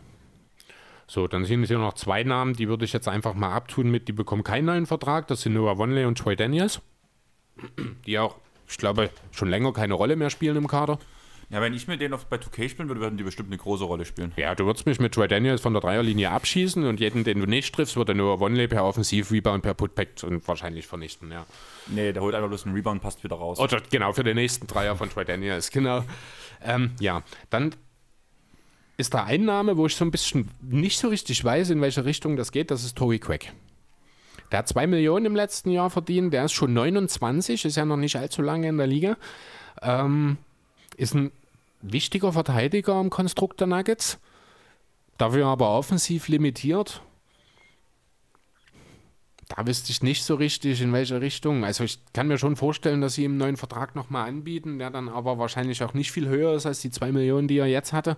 So, 1.06 1.28
dann 1.28 1.44
sind 1.44 1.64
hier 1.66 1.78
noch 1.78 1.94
zwei 1.94 2.24
Namen, 2.24 2.54
die 2.54 2.68
würde 2.68 2.84
ich 2.84 2.92
jetzt 2.92 3.08
einfach 3.08 3.34
mal 3.34 3.52
abtun 3.52 3.90
mit, 3.90 4.08
die 4.08 4.12
bekommen 4.12 4.42
keinen 4.42 4.66
neuen 4.66 4.86
Vertrag. 4.86 5.28
Das 5.28 5.42
sind 5.42 5.54
Noah 5.54 5.78
Wonley 5.78 6.04
und 6.04 6.18
Troy 6.18 6.34
Daniels. 6.34 6.80
Die 8.06 8.18
auch, 8.18 8.36
ich 8.68 8.76
glaube, 8.76 9.10
schon 9.30 9.48
länger 9.48 9.72
keine 9.72 9.94
Rolle 9.94 10.16
mehr 10.16 10.30
spielen 10.30 10.56
im 10.56 10.66
Kader. 10.66 10.98
Ja, 11.50 11.60
wenn 11.60 11.74
ich 11.74 11.88
mit 11.88 12.00
denen 12.00 12.14
auf, 12.14 12.26
bei 12.26 12.36
2K 12.36 12.68
spielen 12.68 12.86
würde, 12.88 13.00
würden 13.00 13.16
die 13.16 13.24
bestimmt 13.24 13.48
eine 13.48 13.58
große 13.58 13.82
Rolle 13.82 14.04
spielen. 14.04 14.32
Ja, 14.36 14.54
du 14.54 14.66
würdest 14.66 14.86
mich 14.86 15.00
mit 15.00 15.12
Troy 15.12 15.26
Daniels 15.26 15.60
von 15.60 15.72
der 15.72 15.82
Dreierlinie 15.82 16.30
abschießen 16.30 16.86
und 16.86 17.00
jeden, 17.00 17.24
den 17.24 17.40
du 17.40 17.46
nicht 17.46 17.74
triffst, 17.74 17.96
würde 17.96 18.14
nur 18.14 18.40
One-Lay 18.40 18.68
per 18.68 18.84
Offensiv-Rebound, 18.84 19.64
per 19.64 19.74
Putback 19.74 20.10
und 20.22 20.46
wahrscheinlich 20.46 20.86
vernichten, 20.86 21.32
ja. 21.32 21.44
Nee, 21.88 22.12
der 22.12 22.22
holt 22.22 22.36
einfach 22.36 22.48
bloß 22.48 22.66
einen 22.66 22.76
Rebound, 22.76 23.02
passt 23.02 23.24
wieder 23.24 23.34
raus. 23.34 23.58
Oder 23.58 23.82
genau, 23.90 24.12
für 24.12 24.22
den 24.22 24.36
nächsten 24.36 24.68
Dreier 24.68 24.94
von 24.94 25.10
Troy 25.10 25.24
Daniels, 25.24 25.72
genau. 25.72 26.04
Ähm, 26.62 26.92
ja, 27.00 27.24
dann 27.50 27.74
ist 28.96 29.14
da 29.14 29.24
ein 29.24 29.44
Name, 29.44 29.76
wo 29.76 29.86
ich 29.86 29.96
so 29.96 30.04
ein 30.04 30.12
bisschen 30.12 30.48
nicht 30.60 31.00
so 31.00 31.08
richtig 31.08 31.42
weiß, 31.42 31.70
in 31.70 31.80
welche 31.80 32.04
Richtung 32.04 32.36
das 32.36 32.52
geht, 32.52 32.70
das 32.70 32.84
ist 32.84 32.96
Tory 32.96 33.18
Quack. 33.18 33.52
Der 34.52 34.60
hat 34.60 34.68
2 34.68 34.86
Millionen 34.86 35.26
im 35.26 35.34
letzten 35.34 35.70
Jahr 35.70 35.90
verdient, 35.90 36.32
der 36.32 36.44
ist 36.44 36.52
schon 36.52 36.72
29, 36.74 37.64
ist 37.64 37.76
ja 37.76 37.84
noch 37.84 37.96
nicht 37.96 38.14
allzu 38.14 38.40
lange 38.40 38.68
in 38.68 38.76
der 38.78 38.86
Liga. 38.86 39.16
Ähm, 39.82 40.38
ist 40.96 41.14
ein 41.14 41.32
wichtiger 41.82 42.32
Verteidiger 42.32 43.00
im 43.00 43.10
Konstrukt 43.10 43.60
der 43.60 43.66
Nuggets, 43.66 44.18
dafür 45.18 45.46
aber 45.46 45.70
offensiv 45.70 46.28
limitiert. 46.28 47.02
Da 49.48 49.66
wüsste 49.66 49.90
ich 49.90 50.02
nicht 50.02 50.22
so 50.22 50.36
richtig, 50.36 50.80
in 50.80 50.92
welche 50.92 51.20
Richtung. 51.20 51.64
Also 51.64 51.82
ich 51.82 51.98
kann 52.12 52.28
mir 52.28 52.38
schon 52.38 52.54
vorstellen, 52.54 53.00
dass 53.00 53.14
sie 53.14 53.24
ihm 53.24 53.32
einen 53.32 53.38
neuen 53.38 53.56
Vertrag 53.56 53.96
nochmal 53.96 54.28
anbieten, 54.28 54.78
der 54.78 54.90
dann 54.90 55.08
aber 55.08 55.38
wahrscheinlich 55.38 55.82
auch 55.82 55.92
nicht 55.92 56.12
viel 56.12 56.28
höher 56.28 56.54
ist 56.54 56.66
als 56.66 56.80
die 56.80 56.90
2 56.92 57.10
Millionen, 57.10 57.48
die 57.48 57.58
er 57.58 57.66
jetzt 57.66 57.92
hatte. 57.92 58.16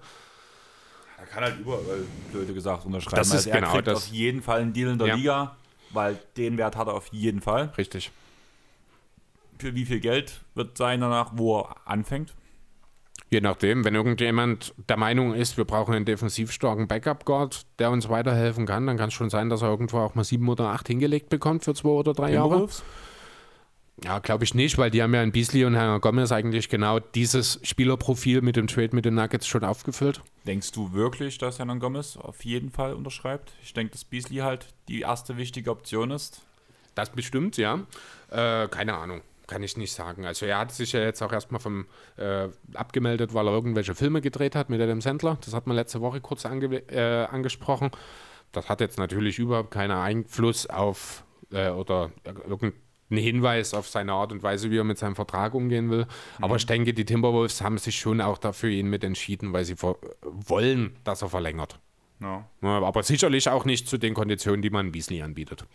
Er 1.19 1.25
kann 1.27 1.43
halt 1.45 1.59
überall, 1.59 2.05
blöde 2.31 2.53
gesagt, 2.53 2.85
unterschreiben. 2.85 3.17
Das 3.17 3.29
ist 3.29 3.35
also 3.35 3.51
er 3.51 3.61
genau 3.61 3.81
das. 3.81 3.97
auf 3.97 4.07
jeden 4.09 4.43
Fall 4.43 4.61
einen 4.61 4.75
Deal 4.75 4.91
in 4.91 4.99
der 4.99 5.09
Ja. 5.09 5.15
Liga, 5.15 5.57
weil 5.91 6.19
den 6.37 6.59
Wert 6.59 6.77
hat 6.77 6.89
er 6.89 6.95
auf 6.95 7.07
jeden 7.13 7.41
Fall. 7.41 7.73
Richtig. 7.79 8.11
Für 9.59 9.75
wie 9.75 9.87
viel 9.87 10.01
Geld 10.01 10.43
wird 10.55 10.77
sein 10.77 11.01
danach, 11.01 11.31
wo 11.35 11.61
er 11.61 11.77
anfängt? 11.87 12.35
Je 13.31 13.41
nachdem, 13.41 13.85
wenn 13.85 13.95
irgendjemand 13.95 14.75
der 14.91 14.99
Meinung 14.99 15.33
ist, 15.33 15.57
wir 15.57 15.65
brauchen 15.65 15.95
einen 15.95 16.05
defensiv 16.05 16.53
starken 16.53 16.87
Backup-Guard, 16.87 17.63
der 17.79 17.91
uns 17.91 18.11
weiterhelfen 18.11 18.67
kann, 18.67 18.87
dann 18.87 18.99
kann 18.99 19.09
es 19.09 19.15
schon 19.15 19.31
sein, 19.31 19.49
dass 19.49 19.63
er 19.63 19.69
irgendwo 19.69 20.01
auch 20.01 20.15
mal 20.15 20.25
sieben 20.25 20.49
oder 20.49 20.67
acht 20.67 20.87
hingelegt 20.87 21.31
bekommt 21.31 21.65
für 21.65 21.75
zwei 21.75 21.89
oder 21.89 22.13
drei 22.13 22.33
Jahre. 22.33 22.69
Ja, 24.05 24.19
glaube 24.19 24.45
ich 24.45 24.55
nicht, 24.55 24.79
weil 24.79 24.91
die 24.91 25.03
haben 25.03 25.15
ja 25.15 25.23
in 25.23 25.33
Beasley 25.33 25.65
und 25.65 25.75
Herr 25.75 26.01
Gomez 26.01 26.33
eigentlich 26.33 26.69
genau 26.69 26.99
dieses 26.99 27.61
Spielerprofil 27.63 28.43
mit 28.43 28.57
dem 28.57 28.67
Trade 28.67 28.91
mit 28.93 29.05
den 29.05 29.15
Nuggets 29.15 29.47
schon 29.47 29.65
aufgefüllt. 29.65 30.21
Denkst 30.47 30.73
du 30.73 30.93
wirklich, 30.93 31.39
dass 31.39 31.59
Hernan 31.59 31.79
Gomez 31.79 32.17
auf 32.17 32.45
jeden 32.45 32.71
Fall 32.71 32.95
unterschreibt? 32.95 33.53
Ich 33.63 33.75
denke, 33.75 33.93
dass 33.93 34.05
Beasley 34.05 34.39
halt 34.39 34.67
die 34.89 35.01
erste 35.01 35.37
wichtige 35.37 35.71
Option 35.71 36.11
ist. 36.11 36.43
Das 36.95 37.11
bestimmt, 37.11 37.57
ja. 37.57 37.81
Äh, 38.31 38.69
keine 38.69 38.95
Ahnung. 38.95 39.21
Kann 39.53 39.63
ich 39.63 39.77
nicht 39.77 39.93
sagen. 39.93 40.25
Also 40.25 40.47
er 40.47 40.57
hat 40.57 40.73
sich 40.73 40.93
ja 40.93 41.01
jetzt 41.01 41.21
auch 41.21 41.31
erstmal 41.31 41.61
vom 41.61 41.85
äh, 42.17 42.49
abgemeldet, 42.73 43.35
weil 43.35 43.47
er 43.47 43.53
irgendwelche 43.53 43.95
Filme 43.95 44.23
gedreht 44.23 44.57
hat 44.57 44.71
mit 44.71 44.81
Adam 44.81 45.03
Sandler. 45.03 45.37
Das 45.45 45.53
hat 45.53 45.67
man 45.67 45.77
letzte 45.77 46.01
Woche 46.01 46.23
kurz 46.23 46.47
ange 46.47 46.77
äh, 46.89 47.27
angesprochen. 47.27 47.91
Das 48.53 48.71
hat 48.71 48.81
jetzt 48.81 48.99
natürlich 48.99 49.39
überhaupt 49.39 49.71
keinen 49.71 49.91
Einfluss 49.91 50.67
auf 50.71 51.25
äh, 51.51 51.69
oder 51.69 52.13
irgendeinen 52.49 52.73
Hinweis 53.11 53.75
auf 53.75 53.91
seine 53.91 54.15
Art 54.15 54.33
und 54.33 54.43
Weise, 54.43 54.71
wie 54.71 54.79
er 54.79 54.85
mit 54.85 54.97
seinem 54.97 55.17
Vertrag 55.17 55.53
umgehen 55.53 55.91
will. 55.91 56.07
Aber 56.41 56.57
ich 56.57 56.65
denke, 56.65 56.95
die 56.95 57.05
Timberwolves 57.05 57.61
haben 57.61 57.77
sich 57.77 57.97
schon 57.97 58.23
auch 58.23 58.39
dafür 58.39 58.71
ihn 58.71 58.87
mit 58.87 59.05
entschieden, 59.05 59.53
weil 59.53 59.67
sie 59.67 59.77
wollen, 60.23 60.97
dass 61.05 61.21
er 61.21 61.29
verlängert. 61.29 61.79
Ja, 62.63 62.79
aber 62.81 63.03
sicherlich 63.03 63.51
auch 63.51 63.67
nicht 63.67 63.87
zu 63.87 63.99
den 63.99 64.15
Konditionen, 64.15 64.63
die 64.63 64.71
man 64.71 64.93
Beasley 64.93 65.21
anbietet. 65.21 65.67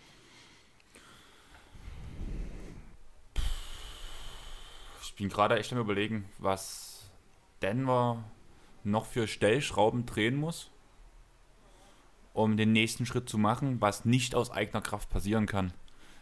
Bin 5.17 5.29
gerade 5.29 5.57
echt 5.57 5.73
am 5.73 5.79
überlegen, 5.79 6.25
was 6.37 7.11
Denver 7.61 8.23
noch 8.83 9.05
für 9.05 9.27
Stellschrauben 9.27 10.05
drehen 10.05 10.35
muss, 10.35 10.71
um 12.33 12.55
den 12.55 12.71
nächsten 12.71 13.05
Schritt 13.05 13.27
zu 13.27 13.37
machen, 13.37 13.81
was 13.81 14.05
nicht 14.05 14.35
aus 14.35 14.51
eigener 14.51 14.81
Kraft 14.81 15.09
passieren 15.09 15.45
kann. 15.45 15.73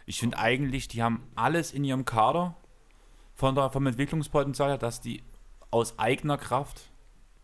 Ich 0.05 0.19
finde 0.19 0.37
eigentlich, 0.37 0.87
die 0.87 1.03
haben 1.03 1.23
alles 1.35 1.71
in 1.71 1.83
ihrem 1.83 2.05
Kader 2.05 2.55
von 3.35 3.53
der, 3.53 3.69
vom 3.69 3.85
Entwicklungspotenzial 3.85 4.69
her, 4.69 4.77
dass 4.77 5.01
die 5.01 5.21
aus 5.71 5.99
eigener 5.99 6.37
Kraft 6.37 6.89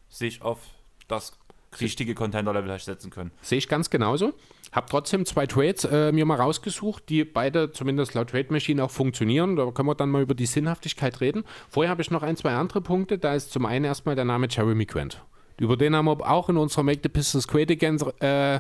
sich 0.09 0.41
auf 0.41 0.59
das 1.07 1.37
richtige 1.79 2.15
Contender-Level 2.15 2.79
setzen 2.79 3.11
können. 3.11 3.31
Sehe 3.41 3.57
ich 3.57 3.67
ganz 3.67 3.89
genauso. 3.89 4.33
Hab 4.71 4.89
trotzdem 4.89 5.25
zwei 5.25 5.45
Trades 5.45 5.83
äh, 5.85 6.11
mir 6.11 6.25
mal 6.25 6.35
rausgesucht, 6.35 7.09
die 7.09 7.25
beide 7.25 7.71
zumindest 7.71 8.13
laut 8.13 8.29
Trade 8.29 8.47
Machine 8.51 8.83
auch 8.83 8.91
funktionieren. 8.91 9.55
Da 9.55 9.69
können 9.71 9.89
wir 9.89 9.95
dann 9.95 10.09
mal 10.09 10.21
über 10.21 10.33
die 10.33 10.45
Sinnhaftigkeit 10.45 11.19
reden. 11.19 11.43
Vorher 11.69 11.89
habe 11.89 12.01
ich 12.01 12.11
noch 12.11 12.23
ein, 12.23 12.37
zwei 12.37 12.53
andere 12.53 12.81
Punkte. 12.81 13.17
Da 13.17 13.35
ist 13.35 13.51
zum 13.51 13.65
einen 13.65 13.85
erstmal 13.85 14.15
der 14.15 14.25
Name 14.25 14.47
Jeremy 14.49 14.85
Grant. 14.85 15.21
Über 15.59 15.77
den 15.77 15.95
haben 15.95 16.05
wir 16.05 16.27
auch 16.27 16.49
in 16.49 16.57
unserer 16.57 16.83
Make 16.83 17.01
the 17.03 17.09
Pistons 17.09 17.47
Great 17.47 17.69
Again 17.69 17.99
äh, 18.19 18.59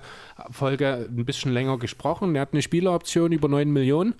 Folge 0.51 1.07
ein 1.09 1.25
bisschen 1.25 1.51
länger 1.51 1.79
gesprochen. 1.79 2.33
Der 2.33 2.41
hat 2.41 2.53
eine 2.53 2.61
Spieleroption 2.61 3.31
über 3.31 3.47
9 3.47 3.71
Millionen, 3.71 4.13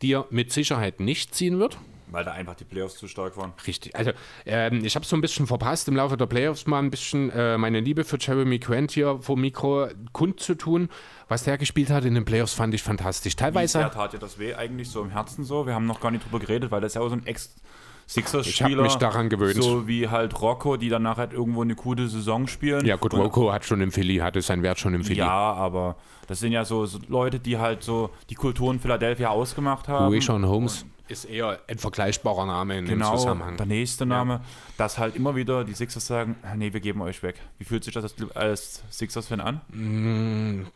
die 0.00 0.14
er 0.14 0.26
mit 0.30 0.50
Sicherheit 0.50 1.00
nicht 1.00 1.34
ziehen 1.34 1.58
wird. 1.58 1.76
Weil 2.12 2.26
da 2.26 2.32
einfach 2.32 2.54
die 2.54 2.64
Playoffs 2.64 2.96
zu 2.96 3.08
stark 3.08 3.38
waren. 3.38 3.54
Richtig. 3.66 3.96
Also, 3.96 4.12
ähm, 4.44 4.84
ich 4.84 4.94
habe 4.96 5.06
so 5.06 5.16
ein 5.16 5.22
bisschen 5.22 5.46
verpasst, 5.46 5.88
im 5.88 5.96
Laufe 5.96 6.18
der 6.18 6.26
Playoffs 6.26 6.66
mal 6.66 6.78
ein 6.78 6.90
bisschen 6.90 7.30
äh, 7.30 7.56
meine 7.56 7.80
Liebe 7.80 8.04
für 8.04 8.18
Jeremy 8.20 8.58
Grant 8.58 8.92
hier 8.92 9.18
vor 9.22 9.38
Mikro 9.38 9.88
kundzutun. 10.12 10.90
Was 11.32 11.44
der 11.44 11.56
gespielt 11.56 11.88
hat 11.88 12.04
in 12.04 12.14
den 12.14 12.26
Playoffs, 12.26 12.52
fand 12.52 12.74
ich 12.74 12.82
fantastisch. 12.82 13.32
Wie 13.32 13.36
Teilweise. 13.36 13.78
sehr 13.78 13.90
tat 13.90 14.12
dir 14.12 14.18
das 14.18 14.38
weh 14.38 14.54
eigentlich 14.54 14.90
so 14.90 15.00
im 15.00 15.08
Herzen 15.08 15.44
so? 15.44 15.66
Wir 15.66 15.74
haben 15.74 15.86
noch 15.86 15.98
gar 15.98 16.10
nicht 16.10 16.26
drüber 16.26 16.38
geredet, 16.38 16.70
weil 16.70 16.82
das 16.82 16.92
ist 16.92 16.96
ja 16.96 17.00
auch 17.00 17.08
so 17.08 17.14
ein 17.14 17.24
ex 17.26 17.54
sixers 18.06 18.46
Ich 18.46 18.60
hab 18.60 18.68
spieler 18.68 18.82
mich 18.82 18.96
daran 18.96 19.30
gewöhnt. 19.30 19.54
So 19.62 19.88
wie 19.88 20.08
halt 20.10 20.38
Rocco, 20.42 20.76
die 20.76 20.90
danach 20.90 21.16
halt 21.16 21.32
irgendwo 21.32 21.62
eine 21.62 21.74
gute 21.74 22.06
Saison 22.08 22.46
spielen. 22.48 22.84
Ja, 22.84 22.96
gut, 22.96 23.14
Und- 23.14 23.20
Rocco 23.20 23.50
hat 23.50 23.64
schon 23.64 23.80
im 23.80 23.92
Philly, 23.92 24.16
hatte 24.18 24.42
seinen 24.42 24.62
Wert 24.62 24.78
schon 24.78 24.92
im 24.92 25.04
Philly. 25.04 25.20
Ja, 25.20 25.30
aber 25.54 25.96
das 26.26 26.40
sind 26.40 26.52
ja 26.52 26.66
so, 26.66 26.84
so 26.84 26.98
Leute, 27.08 27.40
die 27.40 27.56
halt 27.56 27.82
so 27.82 28.10
die 28.28 28.34
Kultur 28.34 28.70
in 28.70 28.78
Philadelphia 28.78 29.30
ausgemacht 29.30 29.88
haben. 29.88 30.12
Rayshon 30.12 30.46
Holmes 30.46 30.84
ist 31.08 31.24
eher 31.24 31.60
ein 31.66 31.78
vergleichbarer 31.78 32.44
Name 32.44 32.76
in 32.78 32.84
dem 32.84 32.98
Genau, 32.98 33.16
Zusammenhang. 33.16 33.56
der 33.56 33.66
nächste 33.66 34.04
Name, 34.04 34.42
dass 34.76 34.98
halt 34.98 35.16
immer 35.16 35.34
wieder 35.34 35.64
die 35.64 35.72
Sixers 35.72 36.06
sagen, 36.06 36.36
"Ah, 36.42 36.54
nee, 36.56 36.74
wir 36.74 36.80
geben 36.80 37.00
euch 37.00 37.22
weg. 37.22 37.36
Wie 37.58 37.64
fühlt 37.64 37.84
sich 37.84 37.94
das 37.94 38.04
als, 38.04 38.36
als 38.36 38.82
Sixers-Fan 38.90 39.40
an? 39.40 40.66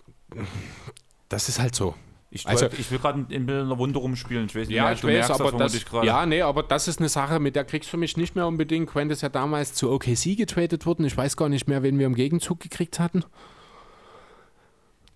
Das 1.28 1.48
ist 1.48 1.58
halt 1.60 1.74
so. 1.74 1.94
Ich, 2.30 2.46
Also- 2.46 2.66
ich 2.66 2.90
will 2.90 2.98
gerade 2.98 3.24
in 3.32 3.48
einer 3.48 3.78
Wunde 3.78 3.98
rumspielen. 3.98 4.46
Ich 4.46 4.54
weiß 4.54 4.66
nicht, 4.68 4.76
Ja, 4.76 4.88
du 4.88 4.94
ich 4.94 5.04
weiß, 5.04 5.10
merkst 5.12 5.30
aber 5.30 5.44
das, 5.44 5.50
vermutlich 5.52 5.86
gerade. 5.86 6.06
ja, 6.06 6.26
nee, 6.26 6.42
aber 6.42 6.62
das 6.62 6.88
ist 6.88 6.98
eine 6.98 7.08
Sache, 7.08 7.38
mit 7.40 7.56
der 7.56 7.64
kriegst 7.64 7.92
du 7.92 7.96
mich 7.96 8.16
nicht 8.16 8.34
mehr 8.34 8.46
unbedingt. 8.46 8.90
Quent 8.90 9.10
ist 9.12 9.22
ja 9.22 9.28
damals 9.28 9.74
zu 9.74 9.90
OKC 9.90 10.34
getradet 10.36 10.84
worden. 10.86 11.04
Ich 11.06 11.16
weiß 11.16 11.36
gar 11.36 11.48
nicht 11.48 11.66
mehr, 11.68 11.82
wen 11.82 11.98
wir 11.98 12.06
im 12.06 12.14
Gegenzug 12.14 12.60
gekriegt 12.60 12.98
hatten. 12.98 13.24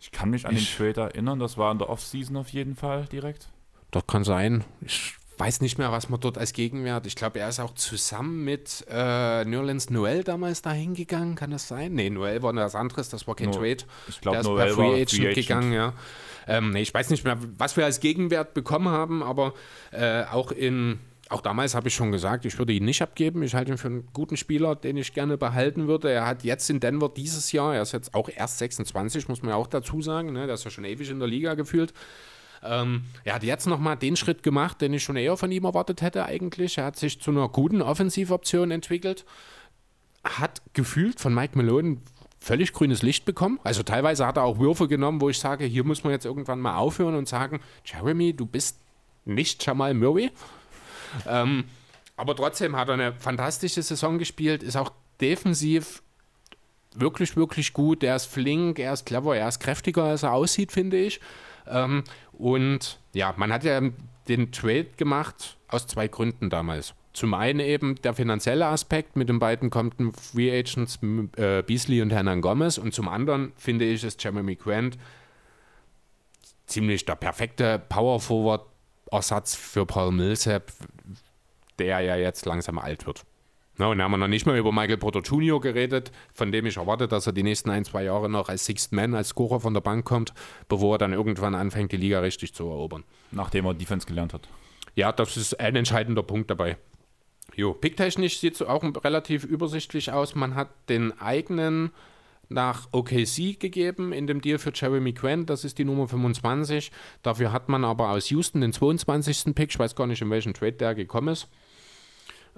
Ich 0.00 0.12
kann 0.12 0.30
mich 0.30 0.46
an 0.46 0.56
Ich- 0.56 0.76
den 0.76 0.92
Trade 0.94 1.00
erinnern, 1.12 1.38
das 1.38 1.58
war 1.58 1.70
in 1.72 1.78
der 1.78 1.90
Offseason 1.90 2.36
auf 2.36 2.48
jeden 2.50 2.74
Fall 2.76 3.06
direkt. 3.06 3.48
Das 3.90 4.06
kann 4.06 4.24
sein. 4.24 4.64
Ich 4.80 5.14
weiß 5.40 5.62
nicht 5.62 5.78
mehr, 5.78 5.90
was 5.90 6.08
man 6.10 6.20
dort 6.20 6.36
als 6.38 6.52
Gegenwert. 6.52 7.06
Ich 7.06 7.16
glaube, 7.16 7.40
er 7.40 7.48
ist 7.48 7.58
auch 7.60 7.74
zusammen 7.74 8.44
mit 8.44 8.84
äh, 8.90 9.44
Nerlens 9.44 9.88
Noel 9.90 10.22
damals 10.22 10.62
dahin 10.62 10.94
gegangen. 10.94 11.34
Kann 11.34 11.50
das 11.50 11.66
sein? 11.66 11.94
Nee, 11.94 12.10
Noel 12.10 12.42
war 12.42 12.54
was 12.54 12.74
anderes, 12.74 13.08
das 13.08 13.26
war 13.26 13.34
kein 13.34 13.48
No, 13.48 13.56
Trade. 13.56 13.78
ich 14.08 14.20
glaub, 14.20 14.32
Der 14.34 14.40
ist 14.42 14.46
Noel 14.46 14.66
per 14.66 14.76
war 14.76 14.84
Free 14.84 14.92
Free 14.92 15.02
Agent 15.02 15.20
Agent. 15.22 15.34
gegangen, 15.36 15.72
ja. 15.72 15.94
Ähm, 16.46 16.70
nee, 16.70 16.82
ich 16.82 16.92
weiß 16.92 17.10
nicht 17.10 17.24
mehr, 17.24 17.38
was 17.58 17.76
wir 17.76 17.84
als 17.84 18.00
Gegenwert 18.00 18.54
bekommen 18.54 18.88
haben, 18.88 19.22
aber 19.22 19.54
äh, 19.92 20.24
auch 20.24 20.52
in. 20.52 21.00
Auch 21.28 21.42
damals 21.42 21.76
habe 21.76 21.86
ich 21.86 21.94
schon 21.94 22.10
gesagt, 22.10 22.44
ich 22.44 22.58
würde 22.58 22.72
ihn 22.72 22.84
nicht 22.84 23.02
abgeben. 23.02 23.44
Ich 23.44 23.54
halte 23.54 23.70
ihn 23.70 23.78
für 23.78 23.86
einen 23.86 24.08
guten 24.12 24.36
Spieler, 24.36 24.74
den 24.74 24.96
ich 24.96 25.14
gerne 25.14 25.38
behalten 25.38 25.86
würde. 25.86 26.10
Er 26.10 26.26
hat 26.26 26.42
jetzt 26.42 26.68
in 26.70 26.80
Denver 26.80 27.08
dieses 27.08 27.52
Jahr, 27.52 27.72
er 27.76 27.82
ist 27.82 27.92
jetzt 27.92 28.14
auch 28.14 28.28
erst 28.28 28.58
26, 28.58 29.28
muss 29.28 29.40
man 29.40 29.50
ja 29.50 29.54
auch 29.54 29.68
dazu 29.68 30.02
sagen, 30.02 30.32
ne? 30.32 30.46
der 30.46 30.54
ist 30.56 30.64
ja 30.64 30.72
schon 30.72 30.82
ewig 30.82 31.08
in 31.08 31.20
der 31.20 31.28
Liga 31.28 31.54
gefühlt. 31.54 31.94
Ähm, 32.62 33.04
er 33.24 33.34
hat 33.34 33.42
jetzt 33.42 33.66
nochmal 33.66 33.96
den 33.96 34.16
Schritt 34.16 34.42
gemacht, 34.42 34.80
den 34.80 34.92
ich 34.92 35.02
schon 35.02 35.16
eher 35.16 35.36
von 35.36 35.50
ihm 35.50 35.64
erwartet 35.64 36.02
hätte 36.02 36.24
eigentlich. 36.26 36.78
Er 36.78 36.84
hat 36.84 36.96
sich 36.96 37.20
zu 37.20 37.30
einer 37.30 37.48
guten 37.48 37.80
Offensivoption 37.82 38.70
entwickelt, 38.70 39.24
hat 40.24 40.60
gefühlt 40.74 41.20
von 41.20 41.34
Mike 41.34 41.56
Malone 41.56 41.98
völlig 42.38 42.72
grünes 42.72 43.02
Licht 43.02 43.24
bekommen. 43.24 43.60
Also 43.64 43.82
teilweise 43.82 44.26
hat 44.26 44.36
er 44.36 44.44
auch 44.44 44.58
Würfe 44.58 44.88
genommen, 44.88 45.20
wo 45.20 45.28
ich 45.28 45.38
sage, 45.38 45.64
hier 45.64 45.84
muss 45.84 46.04
man 46.04 46.12
jetzt 46.12 46.24
irgendwann 46.24 46.60
mal 46.60 46.76
aufhören 46.76 47.14
und 47.14 47.28
sagen, 47.28 47.60
Jeremy, 47.84 48.34
du 48.34 48.46
bist 48.46 48.78
nicht 49.24 49.64
Jamal 49.64 49.94
Murray. 49.94 50.30
Ähm, 51.26 51.64
aber 52.16 52.36
trotzdem 52.36 52.76
hat 52.76 52.88
er 52.88 52.94
eine 52.94 53.12
fantastische 53.14 53.82
Saison 53.82 54.18
gespielt, 54.18 54.62
ist 54.62 54.76
auch 54.76 54.92
defensiv 55.20 56.02
wirklich, 56.94 57.36
wirklich 57.36 57.72
gut. 57.72 58.02
Er 58.02 58.16
ist 58.16 58.26
flink, 58.26 58.78
er 58.78 58.92
ist 58.92 59.06
clever, 59.06 59.36
er 59.36 59.48
ist 59.48 59.60
kräftiger, 59.60 60.04
als 60.04 60.22
er 60.22 60.32
aussieht, 60.32 60.72
finde 60.72 60.98
ich. 60.98 61.20
Ähm, 61.66 62.04
und 62.40 62.98
ja, 63.12 63.34
man 63.36 63.52
hat 63.52 63.64
ja 63.64 63.80
den 64.28 64.52
Trade 64.52 64.88
gemacht 64.96 65.56
aus 65.68 65.86
zwei 65.86 66.08
Gründen 66.08 66.50
damals. 66.50 66.94
Zum 67.12 67.34
einen 67.34 67.60
eben 67.60 67.96
der 67.96 68.14
finanzielle 68.14 68.66
Aspekt 68.66 69.16
mit 69.16 69.28
den 69.28 69.40
beiden 69.40 69.68
kommenden 69.68 70.12
Free 70.12 70.56
Agents 70.56 70.98
äh, 71.36 71.62
Beasley 71.62 72.02
und 72.02 72.10
Hernan 72.10 72.40
Gomez 72.40 72.78
und 72.78 72.94
zum 72.94 73.08
anderen 73.08 73.52
finde 73.56 73.84
ich, 73.84 74.04
ist 74.04 74.22
Jeremy 74.22 74.54
Grant 74.54 74.96
ziemlich 76.66 77.04
der 77.04 77.16
perfekte 77.16 77.80
Power 77.88 78.20
Forward 78.20 78.66
Ersatz 79.10 79.56
für 79.56 79.84
Paul 79.86 80.12
Millsap, 80.12 80.72
der 81.78 82.00
ja 82.00 82.16
jetzt 82.16 82.46
langsam 82.46 82.78
alt 82.78 83.06
wird. 83.06 83.24
Na, 83.76 83.86
und 83.86 83.98
da 83.98 84.04
haben 84.04 84.10
wir 84.10 84.18
noch 84.18 84.28
nicht 84.28 84.46
mal 84.46 84.58
über 84.58 84.72
Michael 84.72 84.98
Porter 84.98 85.20
Jr. 85.20 85.60
geredet, 85.60 86.12
von 86.34 86.52
dem 86.52 86.66
ich 86.66 86.76
erwarte, 86.76 87.08
dass 87.08 87.26
er 87.26 87.32
die 87.32 87.42
nächsten 87.42 87.70
ein, 87.70 87.84
zwei 87.84 88.04
Jahre 88.04 88.28
noch 88.28 88.48
als 88.48 88.66
Sixth 88.66 88.92
Man, 88.92 89.14
als 89.14 89.28
Scorer 89.28 89.60
von 89.60 89.72
der 89.72 89.80
Bank 89.80 90.04
kommt, 90.04 90.34
bevor 90.68 90.96
er 90.96 90.98
dann 90.98 91.12
irgendwann 91.12 91.54
anfängt, 91.54 91.92
die 91.92 91.96
Liga 91.96 92.20
richtig 92.20 92.54
zu 92.54 92.64
erobern. 92.64 93.04
Nachdem 93.30 93.64
er 93.64 93.74
Defense 93.74 94.06
gelernt 94.06 94.34
hat. 94.34 94.48
Ja, 94.94 95.12
das 95.12 95.36
ist 95.36 95.58
ein 95.58 95.76
entscheidender 95.76 96.22
Punkt 96.22 96.50
dabei. 96.50 96.76
Jo, 97.54 97.72
picktechnisch 97.72 98.38
sieht 98.38 98.54
es 98.54 98.62
auch 98.62 98.82
relativ 99.04 99.44
übersichtlich 99.44 100.12
aus. 100.12 100.34
Man 100.34 100.54
hat 100.54 100.68
den 100.88 101.18
eigenen 101.18 101.90
nach 102.50 102.88
OKC 102.92 103.58
gegeben 103.58 104.12
in 104.12 104.26
dem 104.26 104.40
Deal 104.40 104.58
für 104.58 104.72
Jeremy 104.74 105.12
Grant, 105.12 105.48
das 105.48 105.64
ist 105.64 105.78
die 105.78 105.84
Nummer 105.84 106.08
25. 106.08 106.90
Dafür 107.22 107.52
hat 107.52 107.68
man 107.68 107.84
aber 107.84 108.10
aus 108.10 108.28
Houston 108.30 108.60
den 108.60 108.72
22. 108.72 109.54
Pick, 109.54 109.70
ich 109.70 109.78
weiß 109.78 109.94
gar 109.94 110.06
nicht, 110.06 110.20
in 110.20 110.30
welchen 110.30 110.52
Trade 110.52 110.72
der 110.72 110.94
gekommen 110.94 111.28
ist. 111.28 111.48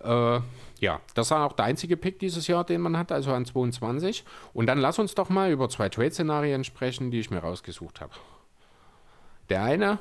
Äh, 0.02 0.40
ja, 0.82 1.00
das 1.14 1.30
war 1.30 1.46
auch 1.46 1.52
der 1.52 1.66
einzige 1.66 1.96
Pick 1.96 2.18
dieses 2.18 2.48
Jahr, 2.48 2.64
den 2.64 2.80
man 2.80 2.96
hat, 2.96 3.12
also 3.12 3.32
an 3.32 3.44
22. 3.44 4.24
Und 4.52 4.66
dann 4.66 4.78
lass 4.78 4.98
uns 4.98 5.14
doch 5.14 5.28
mal 5.28 5.52
über 5.52 5.68
zwei 5.68 5.88
Trade-Szenarien 5.88 6.64
sprechen, 6.64 7.12
die 7.12 7.20
ich 7.20 7.30
mir 7.30 7.38
rausgesucht 7.38 8.00
habe. 8.00 8.12
Der 9.48 9.62
eine, 9.62 10.00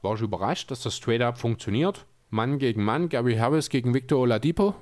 war 0.00 0.14
ich 0.14 0.22
überrascht, 0.22 0.70
dass 0.70 0.82
das 0.82 0.98
Trade-Up 0.98 1.36
funktioniert. 1.36 2.06
Mann 2.30 2.58
gegen 2.58 2.84
Mann, 2.84 3.10
Gary 3.10 3.36
Harris 3.36 3.68
gegen 3.68 3.92
Victor 3.92 4.20
Oladipo. 4.20 4.74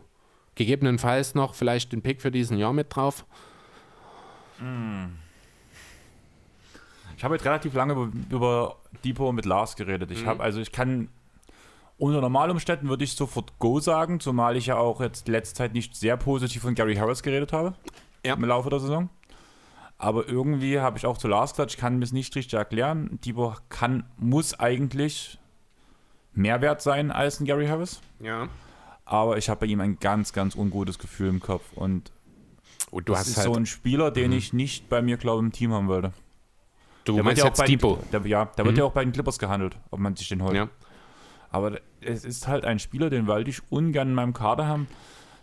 Gegebenenfalls 0.54 1.34
noch 1.34 1.54
vielleicht 1.54 1.92
den 1.92 2.00
Pick 2.00 2.22
für 2.22 2.30
diesen 2.30 2.56
Jahr 2.56 2.72
mit 2.72 2.94
drauf. 2.94 3.26
Ich 7.16 7.24
habe 7.24 7.34
jetzt 7.34 7.44
relativ 7.44 7.74
lange 7.74 7.94
über, 7.94 8.12
über 8.30 8.76
Depot 9.04 9.34
mit 9.34 9.44
Lars 9.44 9.74
geredet. 9.74 10.12
Ich 10.12 10.24
habe, 10.24 10.40
also 10.40 10.60
ich 10.60 10.70
kann 10.70 11.08
unter 11.98 12.20
Normalumständen 12.20 12.88
würde 12.88 13.04
ich 13.04 13.12
sofort 13.14 13.58
Go 13.58 13.80
sagen, 13.80 14.20
zumal 14.20 14.56
ich 14.56 14.66
ja 14.66 14.76
auch 14.76 15.00
jetzt 15.00 15.28
letzte 15.28 15.54
Zeit 15.54 15.74
nicht 15.74 15.94
sehr 15.96 16.16
positiv 16.16 16.62
von 16.62 16.74
Gary 16.74 16.96
Harris 16.96 17.22
geredet 17.22 17.52
habe. 17.52 17.74
Ja. 18.24 18.34
Im 18.34 18.44
Laufe 18.44 18.70
der 18.70 18.80
Saison. 18.80 19.08
Aber 19.96 20.28
irgendwie 20.28 20.80
habe 20.80 20.98
ich 20.98 21.06
auch 21.06 21.18
zu 21.18 21.28
Lars 21.28 21.52
gesagt, 21.52 21.70
ich 21.70 21.76
kann 21.76 21.98
mir 21.98 22.04
es 22.04 22.12
nicht 22.12 22.34
richtig 22.34 22.58
erklären. 22.58 23.18
Depot 23.24 23.62
kann, 23.68 24.04
muss 24.16 24.58
eigentlich 24.58 25.38
mehr 26.32 26.60
wert 26.60 26.82
sein 26.82 27.10
als 27.12 27.40
ein 27.40 27.46
Gary 27.46 27.66
Harris. 27.68 28.00
Ja. 28.18 28.48
Aber 29.04 29.36
ich 29.38 29.48
habe 29.48 29.60
bei 29.60 29.66
ihm 29.66 29.80
ein 29.80 29.98
ganz, 30.00 30.32
ganz 30.32 30.56
ungutes 30.56 30.98
Gefühl 30.98 31.28
im 31.28 31.40
Kopf. 31.40 31.64
Und 31.74 32.10
Und 32.90 33.08
du 33.08 33.12
das 33.12 33.20
hast 33.20 33.28
ist 33.28 33.36
halt, 33.38 33.46
so 33.46 33.54
ein 33.54 33.66
Spieler, 33.66 34.10
den 34.10 34.32
ich 34.32 34.52
nicht 34.52 34.88
bei 34.88 35.00
mir, 35.00 35.16
glaube 35.16 35.44
im 35.44 35.52
Team 35.52 35.72
haben 35.72 35.88
würde. 35.88 36.12
du 37.04 37.14
Der 37.14 37.22
meinst 37.22 37.38
ja 37.38 37.44
auch 37.44 37.48
jetzt 37.50 37.58
bei 37.58 37.66
den, 37.66 37.78
Depot. 37.78 37.98
der, 38.12 38.26
ja, 38.26 38.46
der 38.46 38.64
wird 38.64 38.78
ja 38.78 38.84
auch 38.84 38.92
bei 38.92 39.04
den 39.04 39.12
Clippers 39.12 39.38
gehandelt, 39.38 39.76
ob 39.90 40.00
man 40.00 40.16
sich 40.16 40.28
den 40.28 40.42
holt. 40.42 40.56
Ja. 40.56 40.68
Aber 41.54 41.78
es 42.00 42.24
ist 42.24 42.48
halt 42.48 42.64
ein 42.64 42.80
Spieler, 42.80 43.10
den 43.10 43.28
wollte 43.28 43.48
ich 43.48 43.60
ungern 43.70 44.08
in 44.08 44.14
meinem 44.14 44.32
Kader 44.32 44.66
haben. 44.66 44.88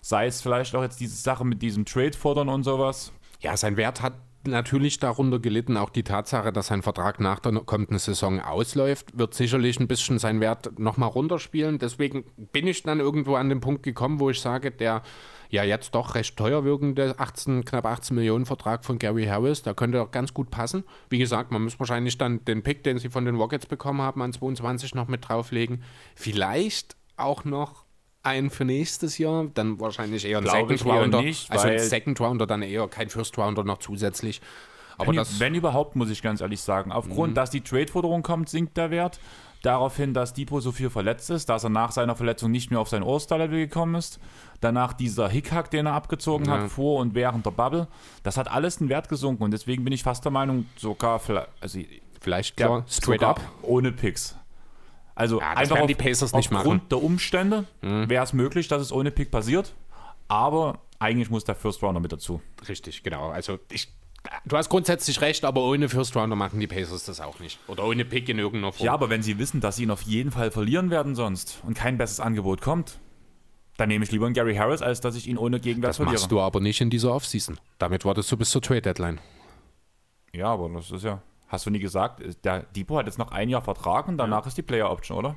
Sei 0.01 0.27
es 0.27 0.41
vielleicht 0.41 0.75
auch 0.75 0.81
jetzt 0.81 0.99
diese 0.99 1.15
Sache 1.15 1.45
mit 1.45 1.61
diesem 1.61 1.85
Trade 1.85 2.11
fordern 2.17 2.49
und 2.49 2.63
sowas. 2.63 3.13
ja, 3.39 3.55
sein 3.55 3.77
Wert 3.77 4.01
hat 4.01 4.15
natürlich 4.47 4.99
darunter 4.99 5.39
gelitten. 5.39 5.77
Auch 5.77 5.89
die 5.89 6.03
Tatsache, 6.03 6.51
dass 6.51 6.67
sein 6.67 6.81
Vertrag 6.81 7.19
nach 7.19 7.39
der 7.39 7.53
kommenden 7.61 7.99
Saison 7.99 8.39
ausläuft, 8.39 9.17
wird 9.17 9.33
sicherlich 9.33 9.79
ein 9.79 9.87
bisschen 9.87 10.19
seinen 10.19 10.41
Wert 10.41 10.79
nochmal 10.79 11.09
runterspielen. 11.09 11.79
Deswegen 11.79 12.25
bin 12.51 12.67
ich 12.67 12.83
dann 12.83 12.99
irgendwo 12.99 13.35
an 13.35 13.49
den 13.49 13.61
Punkt 13.61 13.83
gekommen, 13.83 14.19
wo 14.19 14.29
ich 14.29 14.41
sage, 14.41 14.71
der 14.71 15.03
ja 15.49 15.63
jetzt 15.63 15.95
doch 15.95 16.15
recht 16.15 16.37
teuer 16.37 16.63
wirkende 16.63 17.19
18, 17.19 17.65
knapp 17.65 17.85
18 17.85 18.15
Millionen 18.15 18.45
Vertrag 18.45 18.85
von 18.85 18.99
Gary 18.99 19.25
Harris, 19.25 19.61
da 19.61 19.73
könnte 19.73 20.01
auch 20.01 20.11
ganz 20.11 20.33
gut 20.33 20.49
passen. 20.49 20.85
Wie 21.09 21.19
gesagt, 21.19 21.51
man 21.51 21.63
muss 21.63 21.79
wahrscheinlich 21.79 22.17
dann 22.17 22.43
den 22.45 22.63
Pick, 22.63 22.83
den 22.83 22.97
sie 22.97 23.09
von 23.09 23.25
den 23.25 23.35
Rockets 23.35 23.65
bekommen 23.65 24.01
haben, 24.01 24.21
an 24.21 24.31
22 24.33 24.95
noch 24.95 25.07
mit 25.07 25.27
drauflegen. 25.27 25.83
Vielleicht 26.15 26.95
auch 27.17 27.43
noch 27.43 27.85
einen 28.23 28.49
für 28.49 28.65
nächstes 28.65 29.17
Jahr, 29.17 29.45
dann 29.53 29.79
wahrscheinlich 29.79 30.25
eher 30.25 30.37
ein 30.39 30.45
Second 30.45 30.85
Rounder. 30.85 31.21
nicht, 31.21 31.49
also 31.51 31.67
ein 31.67 31.79
Second 31.79 32.19
Rounder 32.19 32.45
dann 32.47 32.61
eher, 32.61 32.87
kein 32.87 33.09
First 33.09 33.37
Rounder 33.37 33.63
noch 33.63 33.79
zusätzlich. 33.79 34.41
Aber 34.97 35.07
wenn, 35.09 35.15
das, 35.15 35.39
wenn 35.39 35.55
überhaupt, 35.55 35.95
muss 35.95 36.09
ich 36.11 36.21
ganz 36.21 36.41
ehrlich 36.41 36.61
sagen. 36.61 36.91
Aufgrund, 36.91 37.35
dass 37.35 37.49
die 37.49 37.61
Trade-Forderung 37.61 38.21
kommt, 38.21 38.49
sinkt 38.49 38.77
der 38.77 38.91
Wert. 38.91 39.19
Daraufhin, 39.63 40.13
dass 40.13 40.33
Depot 40.33 40.61
so 40.61 40.71
viel 40.71 40.89
verletzt 40.89 41.29
ist, 41.29 41.47
dass 41.49 41.63
er 41.63 41.69
nach 41.69 41.91
seiner 41.91 42.15
Verletzung 42.15 42.49
nicht 42.51 42.71
mehr 42.71 42.79
auf 42.79 42.89
sein 42.89 43.03
All-Star-Level 43.03 43.59
gekommen 43.59 43.93
ist. 43.95 44.19
Danach 44.59 44.93
dieser 44.93 45.29
Hickhack, 45.29 45.69
den 45.71 45.85
er 45.85 45.93
abgezogen 45.93 46.45
Ja. 46.45 46.53
hat, 46.61 46.69
vor 46.71 46.99
und 46.99 47.13
während 47.15 47.45
der 47.45 47.51
Bubble. 47.51 47.87
Das 48.23 48.37
hat 48.37 48.49
alles 48.51 48.77
den 48.79 48.89
Wert 48.89 49.07
gesunken 49.07 49.43
und 49.43 49.51
deswegen 49.51 49.83
bin 49.83 49.93
ich 49.93 50.01
fast 50.03 50.23
der 50.25 50.31
Meinung, 50.31 50.65
sogar, 50.77 51.19
vielleicht- 51.19 51.47
also 51.61 51.79
vielleicht 52.19 52.59
Ja, 52.59 52.83
straight 52.87 53.23
up. 53.23 53.39
Ohne 53.61 53.91
Picks. 53.91 54.35
Also 55.21 55.39
Ja, 55.39 55.51
das 55.51 55.59
einfach 55.59 55.81
auf, 55.81 55.87
die 55.87 55.93
Pacers 55.93 56.33
nicht 56.33 56.51
aufgrund 56.51 56.65
machen. 56.65 56.83
Mhm. 56.85 56.89
der 56.89 57.03
Umstände 57.03 57.65
wäre 57.81 58.23
es 58.23 58.33
möglich, 58.33 58.67
dass 58.67 58.81
es 58.81 58.91
ohne 58.91 59.11
Pick 59.11 59.29
passiert. 59.29 59.73
Aber 60.27 60.79
eigentlich 60.97 61.29
muss 61.29 61.43
der 61.43 61.53
First 61.53 61.83
Rounder 61.83 61.99
mit 61.99 62.11
dazu. 62.11 62.41
Richtig, 62.67 63.03
genau. 63.03 63.29
Also 63.29 63.59
ich, 63.71 63.89
du 64.45 64.57
hast 64.57 64.69
grundsätzlich 64.69 65.21
recht, 65.21 65.45
aber 65.45 65.61
ohne 65.63 65.89
First 65.89 66.15
Rounder 66.15 66.35
machen 66.35 66.59
die 66.59 66.65
Pacers 66.65 67.05
das 67.05 67.21
auch 67.21 67.39
nicht. 67.39 67.59
Oder 67.67 67.85
ohne 67.85 68.03
Pick 68.03 68.29
in 68.29 68.39
irgendeiner 68.39 68.71
Form. 68.73 68.85
Ja, 68.87 68.93
aber 68.93 69.11
wenn 69.11 69.21
sie 69.21 69.37
wissen, 69.37 69.61
dass 69.61 69.75
sie 69.75 69.83
ihn 69.83 69.91
auf 69.91 70.01
jeden 70.01 70.31
Fall 70.31 70.49
verlieren 70.49 70.89
werden 70.89 71.13
sonst 71.13 71.61
und 71.67 71.75
kein 71.75 71.99
besseres 71.99 72.19
Angebot 72.19 72.61
kommt, 72.61 72.97
dann 73.77 73.89
nehme 73.89 74.03
ich 74.05 74.11
lieber 74.11 74.25
einen 74.25 74.33
Gary 74.33 74.55
Harris, 74.55 74.81
als 74.81 75.01
dass 75.01 75.15
ich 75.15 75.27
ihn 75.27 75.37
ohne 75.37 75.59
Gegenwert 75.59 75.89
das 75.89 75.97
verliere. 75.97 76.15
machst 76.15 76.31
du 76.31 76.39
aber 76.39 76.59
nicht 76.61 76.81
in 76.81 76.89
dieser 76.89 77.13
Offseason. 77.13 77.59
Damit 77.77 78.05
wartest 78.05 78.31
du 78.31 78.37
bis 78.37 78.49
zur 78.49 78.61
Trade 78.63 78.81
Deadline. 78.81 79.19
Ja, 80.33 80.47
aber 80.47 80.69
das 80.69 80.89
ist 80.91 81.03
ja. 81.03 81.21
Hast 81.51 81.65
du 81.65 81.69
nie 81.69 81.79
gesagt, 81.79 82.21
der 82.45 82.63
Depot 82.75 82.97
hat 82.97 83.07
jetzt 83.07 83.17
noch 83.19 83.31
ein 83.31 83.49
Jahr 83.49 83.61
Vertrag 83.61 84.07
und 84.07 84.17
danach 84.17 84.47
ist 84.47 84.57
die 84.57 84.61
Player 84.61 84.89
Option, 84.89 85.17
oder? 85.17 85.35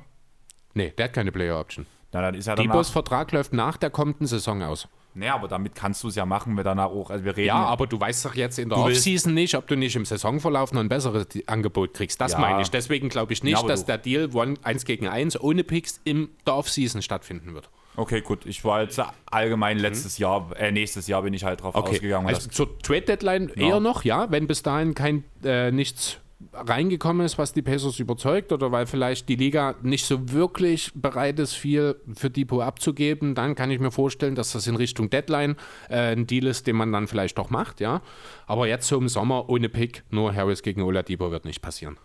Nee, 0.73 0.93
der 0.97 1.05
hat 1.05 1.13
keine 1.13 1.33
Player 1.33 1.59
Option. 1.59 1.85
Na, 2.13 2.21
dann 2.21 2.35
ist 2.35 2.47
er. 2.47 2.55
Depos 2.55 2.89
Vertrag 2.89 3.33
läuft 3.33 3.51
nach 3.51 3.75
der 3.75 3.89
kommenden 3.89 4.25
Saison 4.25 4.63
aus. 4.63 4.87
Naja, 5.13 5.35
aber 5.35 5.49
damit 5.49 5.75
kannst 5.75 6.03
du 6.03 6.07
es 6.07 6.15
ja 6.15 6.25
machen, 6.25 6.55
wir 6.55 6.63
danach 6.63 6.85
auch. 6.87 7.09
Also 7.09 7.25
wir 7.25 7.35
reden 7.35 7.47
Ja, 7.47 7.65
aber 7.65 7.87
du 7.87 7.99
weißt 7.99 8.23
doch 8.25 8.35
jetzt 8.35 8.59
in 8.59 8.69
der 8.69 8.77
Offseason 8.77 9.33
nicht, 9.33 9.55
ob 9.55 9.67
du 9.67 9.75
nicht 9.75 9.95
im 9.97 10.05
Saisonverlauf 10.05 10.71
noch 10.73 10.81
ein 10.81 10.89
besseres 10.89 11.27
Angebot 11.47 11.93
kriegst. 11.93 12.19
Das 12.21 12.33
Ja. 12.33 12.39
meine 12.39 12.61
ich. 12.61 12.69
Deswegen 12.69 13.09
glaube 13.09 13.33
ich 13.33 13.39
Ja, 13.39 13.45
nicht, 13.45 13.57
aber 13.57 13.67
dass 13.67 13.85
der 13.85 13.97
Deal 13.97 14.29
one, 14.33 14.55
1 14.63 14.85
gegen 14.85 15.07
1 15.07 15.39
ohne 15.41 15.63
Picks 15.65 15.99
in 16.05 16.29
der 16.45 16.55
Offseason 16.55 17.01
stattfinden 17.01 17.53
wird. 17.53 17.69
Okay, 17.97 18.21
gut. 18.21 18.45
Ich 18.45 18.63
war 18.65 18.81
jetzt 18.81 19.01
allgemein 19.31 19.79
letztes 19.79 20.17
Jahr, 20.17 20.49
äh, 20.57 20.71
nächstes 20.71 21.07
Jahr 21.07 21.21
bin 21.21 21.33
ich 21.33 21.43
halt 21.43 21.61
drauf 21.61 21.75
Mhm. 21.75 21.81
Okay, 21.81 21.91
ausgegangen. 21.95 22.27
also 22.27 22.49
zur 22.49 22.77
Trade 22.79 23.01
Deadline 23.01 23.49
eher 23.55 23.79
noch, 23.79 24.03
ja, 24.03 24.29
wenn 24.31 24.47
bis 24.47 24.63
dahin 24.63 24.93
kein 24.93 25.23
äh, 25.43 25.71
nichts 25.71 26.17
reingekommen 26.53 27.25
ist, 27.25 27.37
was 27.37 27.53
die 27.53 27.61
Pacers 27.61 27.99
überzeugt 27.99 28.51
oder 28.51 28.71
weil 28.71 28.85
vielleicht 28.85 29.29
die 29.29 29.35
Liga 29.37 29.75
nicht 29.81 30.05
so 30.05 30.31
wirklich 30.31 30.91
bereit 30.93 31.39
ist, 31.39 31.53
viel 31.53 31.95
für 32.13 32.29
Depot 32.29 32.61
abzugeben, 32.61 33.35
dann 33.35 33.55
kann 33.55 33.71
ich 33.71 33.79
mir 33.79 33.91
vorstellen, 33.91 34.35
dass 34.35 34.51
das 34.51 34.67
in 34.67 34.75
Richtung 34.75 35.09
Deadline 35.09 35.55
äh, 35.89 36.13
ein 36.13 36.27
Deal 36.27 36.45
ist, 36.47 36.67
den 36.67 36.75
man 36.75 36.91
dann 36.91 37.07
vielleicht 37.07 37.37
doch 37.37 37.49
macht, 37.49 37.79
ja. 37.79 38.01
Aber 38.47 38.67
jetzt 38.67 38.87
so 38.87 38.97
im 38.97 39.07
Sommer 39.07 39.49
ohne 39.49 39.69
Pick, 39.69 40.03
nur 40.09 40.35
Harris 40.35 40.61
gegen 40.61 40.81
Oladipo 40.81 41.31
wird 41.31 41.45
nicht 41.45 41.61
passieren. 41.61 41.97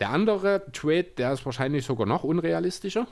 Der 0.00 0.10
andere 0.10 0.62
Trade, 0.72 1.04
der 1.18 1.32
ist 1.34 1.44
wahrscheinlich 1.44 1.84
sogar 1.84 2.06
noch 2.06 2.24
unrealistischer. 2.24 3.06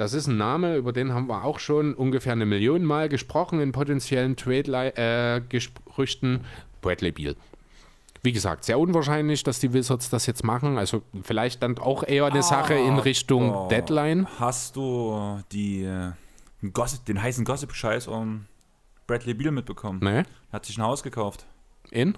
Das 0.00 0.14
ist 0.14 0.28
ein 0.28 0.38
Name, 0.38 0.76
über 0.76 0.94
den 0.94 1.12
haben 1.12 1.28
wir 1.28 1.44
auch 1.44 1.58
schon 1.58 1.92
ungefähr 1.92 2.32
eine 2.32 2.46
Million 2.46 2.84
Mal 2.84 3.10
gesprochen 3.10 3.60
in 3.60 3.70
potenziellen 3.70 4.34
Trade-Gerüchten. 4.34 6.36
Äh, 6.36 6.40
Bradley 6.80 7.12
Beal. 7.12 7.36
Wie 8.22 8.32
gesagt, 8.32 8.64
sehr 8.64 8.78
unwahrscheinlich, 8.78 9.42
dass 9.42 9.58
die 9.58 9.74
Wizards 9.74 10.08
das 10.08 10.24
jetzt 10.24 10.42
machen. 10.42 10.78
Also 10.78 11.02
vielleicht 11.22 11.62
dann 11.62 11.76
auch 11.76 12.02
eher 12.02 12.24
eine 12.24 12.42
Sache 12.42 12.72
in 12.72 12.98
Richtung 12.98 13.54
Oh. 13.54 13.68
Deadline. 13.68 14.26
Hast 14.38 14.76
du 14.76 15.38
die, 15.52 15.84
äh, 15.84 16.12
Gossip, 16.72 17.04
den 17.04 17.22
heißen 17.22 17.44
Gossip-Scheiß 17.44 18.08
um 18.08 18.46
Bradley 19.06 19.34
Beal 19.34 19.52
mitbekommen? 19.52 20.00
Ne? 20.02 20.24
Hat 20.50 20.64
sich 20.64 20.78
ein 20.78 20.84
Haus 20.84 21.02
gekauft. 21.02 21.44
In? 21.90 22.16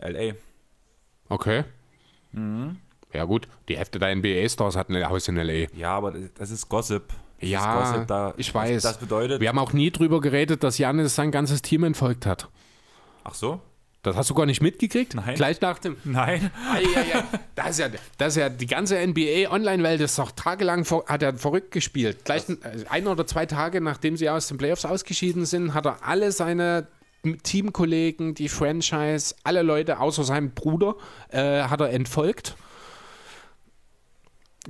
L.A. 0.00 0.34
Okay. 1.32 1.64
Mhm. 2.32 2.76
Ja 3.14 3.24
gut, 3.24 3.46
die 3.68 3.76
Hälfte 3.78 3.98
der 3.98 4.14
NBA-Stars 4.14 4.76
hat 4.76 4.90
ein 4.90 5.08
Haus 5.08 5.28
in 5.28 5.36
L.A. 5.36 5.68
Ja, 5.76 5.96
aber 5.96 6.12
das 6.36 6.50
ist 6.50 6.68
Gossip. 6.68 7.04
Das 7.40 7.48
Ja, 7.48 7.82
ist 7.82 7.90
Gossip, 7.92 8.06
da, 8.08 8.34
ich 8.36 8.52
weiß. 8.54 8.82
Das, 8.82 8.98
bedeutet. 8.98 9.40
Wir 9.40 9.48
haben 9.48 9.58
auch 9.58 9.72
nie 9.72 9.90
drüber 9.90 10.20
geredet, 10.20 10.64
dass 10.64 10.78
Janis 10.78 11.14
sein 11.14 11.30
ganzes 11.30 11.62
Team 11.62 11.84
entfolgt 11.84 12.26
hat. 12.26 12.48
Ach 13.22 13.34
so? 13.34 13.60
Das 14.02 14.16
hast 14.16 14.28
du 14.28 14.34
gar 14.34 14.44
nicht 14.44 14.60
mitgekriegt? 14.60 15.14
Nein. 15.14 15.34
Gleich 15.34 15.60
nach 15.62 15.78
dem. 15.78 15.96
Nein. 16.04 16.50
Eieiei. 16.70 17.24
Das 17.54 17.70
ist 17.70 17.78
ja, 17.78 17.88
das 18.18 18.36
ist 18.36 18.36
ja 18.36 18.48
die 18.50 18.66
ganze 18.66 18.96
NBA-Online-Welt 19.06 20.02
ist 20.02 20.18
doch 20.18 20.30
tagelang 20.32 20.84
ver, 20.84 21.04
hat 21.06 21.22
er 21.22 21.38
verrückt 21.38 21.70
gespielt. 21.70 22.24
Gleich 22.24 22.46
ein, 22.48 22.58
ein 22.90 23.06
oder 23.06 23.26
zwei 23.26 23.46
Tage 23.46 23.80
nachdem 23.80 24.18
sie 24.18 24.28
aus 24.28 24.48
den 24.48 24.58
Playoffs 24.58 24.84
ausgeschieden 24.84 25.46
sind, 25.46 25.72
hat 25.72 25.86
er 25.86 26.06
alle 26.06 26.32
seine 26.32 26.86
Teamkollegen, 27.42 28.34
die 28.34 28.50
Franchise, 28.50 29.34
alle 29.44 29.62
Leute 29.62 30.00
außer 30.00 30.24
seinem 30.24 30.50
Bruder 30.50 30.96
äh, 31.30 31.62
hat 31.62 31.80
er 31.80 31.90
entfolgt. 31.90 32.56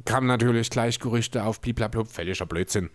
Kamen 0.04 0.26
natürlich 0.26 0.70
gleich 0.70 0.98
Gerüchte 0.98 1.44
auf 1.44 1.60
bliblablub, 1.60 2.08
völliger 2.08 2.46
Blödsinn. 2.46 2.90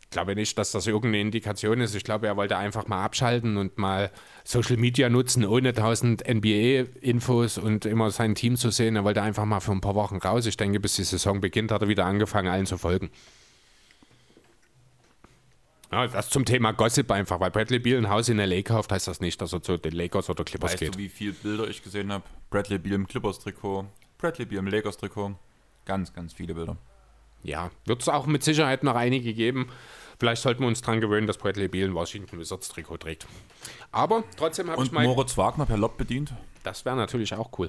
Ich 0.00 0.10
glaube 0.10 0.34
nicht, 0.34 0.56
dass 0.58 0.72
das 0.72 0.86
irgendeine 0.86 1.20
Indikation 1.20 1.80
ist. 1.80 1.94
Ich 1.94 2.02
glaube, 2.02 2.26
er 2.26 2.36
wollte 2.36 2.56
einfach 2.56 2.88
mal 2.88 3.04
abschalten 3.04 3.56
und 3.56 3.78
mal 3.78 4.10
Social 4.44 4.76
Media 4.76 5.08
nutzen, 5.08 5.44
ohne 5.44 5.74
tausend 5.74 6.24
NBA-Infos 6.26 7.58
und 7.58 7.86
immer 7.86 8.10
sein 8.10 8.34
Team 8.34 8.56
zu 8.56 8.70
sehen. 8.70 8.96
Er 8.96 9.04
wollte 9.04 9.22
einfach 9.22 9.44
mal 9.44 9.60
für 9.60 9.72
ein 9.72 9.80
paar 9.80 9.94
Wochen 9.94 10.16
raus. 10.16 10.46
Ich 10.46 10.56
denke, 10.56 10.80
bis 10.80 10.96
die 10.96 11.04
Saison 11.04 11.40
beginnt, 11.40 11.70
hat 11.70 11.82
er 11.82 11.88
wieder 11.88 12.06
angefangen, 12.06 12.48
allen 12.48 12.66
zu 12.66 12.78
folgen. 12.78 13.10
Ja, 15.92 16.06
das 16.08 16.30
zum 16.30 16.44
Thema 16.44 16.72
Gossip 16.72 17.10
einfach, 17.12 17.38
weil 17.38 17.50
Bradley 17.50 17.78
Beal 17.78 17.98
ein 17.98 18.08
Haus 18.08 18.28
in 18.28 18.38
LA 18.38 18.62
kauft, 18.62 18.90
heißt 18.90 19.06
das 19.06 19.20
nicht, 19.20 19.40
dass 19.40 19.52
er 19.52 19.62
zu 19.62 19.76
den 19.76 19.92
Lakers 19.92 20.28
oder 20.28 20.42
Clippers 20.42 20.72
Weißt 20.72 20.80
geht. 20.80 20.94
du, 20.94 20.98
wie 20.98 21.08
viele 21.08 21.32
Bilder 21.32 21.68
ich 21.68 21.82
gesehen 21.82 22.12
habe? 22.12 22.24
Bradley 22.50 22.78
Beal 22.78 22.94
im 22.94 23.06
Clippers-Trikot, 23.06 23.86
Bradley 24.18 24.46
Beal 24.46 24.58
im 24.58 24.66
Lakers-Trikot. 24.66 25.36
Ganz, 25.86 26.12
ganz 26.12 26.34
viele 26.34 26.54
Bilder. 26.54 26.76
Ja, 27.42 27.70
wird 27.86 28.02
es 28.02 28.08
auch 28.08 28.26
mit 28.26 28.42
Sicherheit 28.42 28.82
noch 28.82 28.96
einige 28.96 29.32
geben. 29.32 29.68
Vielleicht 30.18 30.42
sollten 30.42 30.62
wir 30.62 30.68
uns 30.68 30.80
daran 30.80 31.00
gewöhnen, 31.00 31.26
dass 31.26 31.38
Bradley 31.38 31.68
Beal 31.68 31.88
ein 31.88 31.94
Washington 31.94 32.38
Wizards 32.38 32.68
Trikot 32.68 32.98
trägt. 32.98 33.26
Aber 33.92 34.24
trotzdem 34.36 34.70
habe 34.70 34.82
ich 34.82 34.90
mal. 34.90 35.04
Moritz 35.04 35.36
Wagner 35.36 35.66
per 35.66 35.76
Lob 35.76 35.96
bedient. 35.96 36.32
Das 36.64 36.84
wäre 36.84 36.96
natürlich 36.96 37.34
auch 37.34 37.50
cool. 37.58 37.68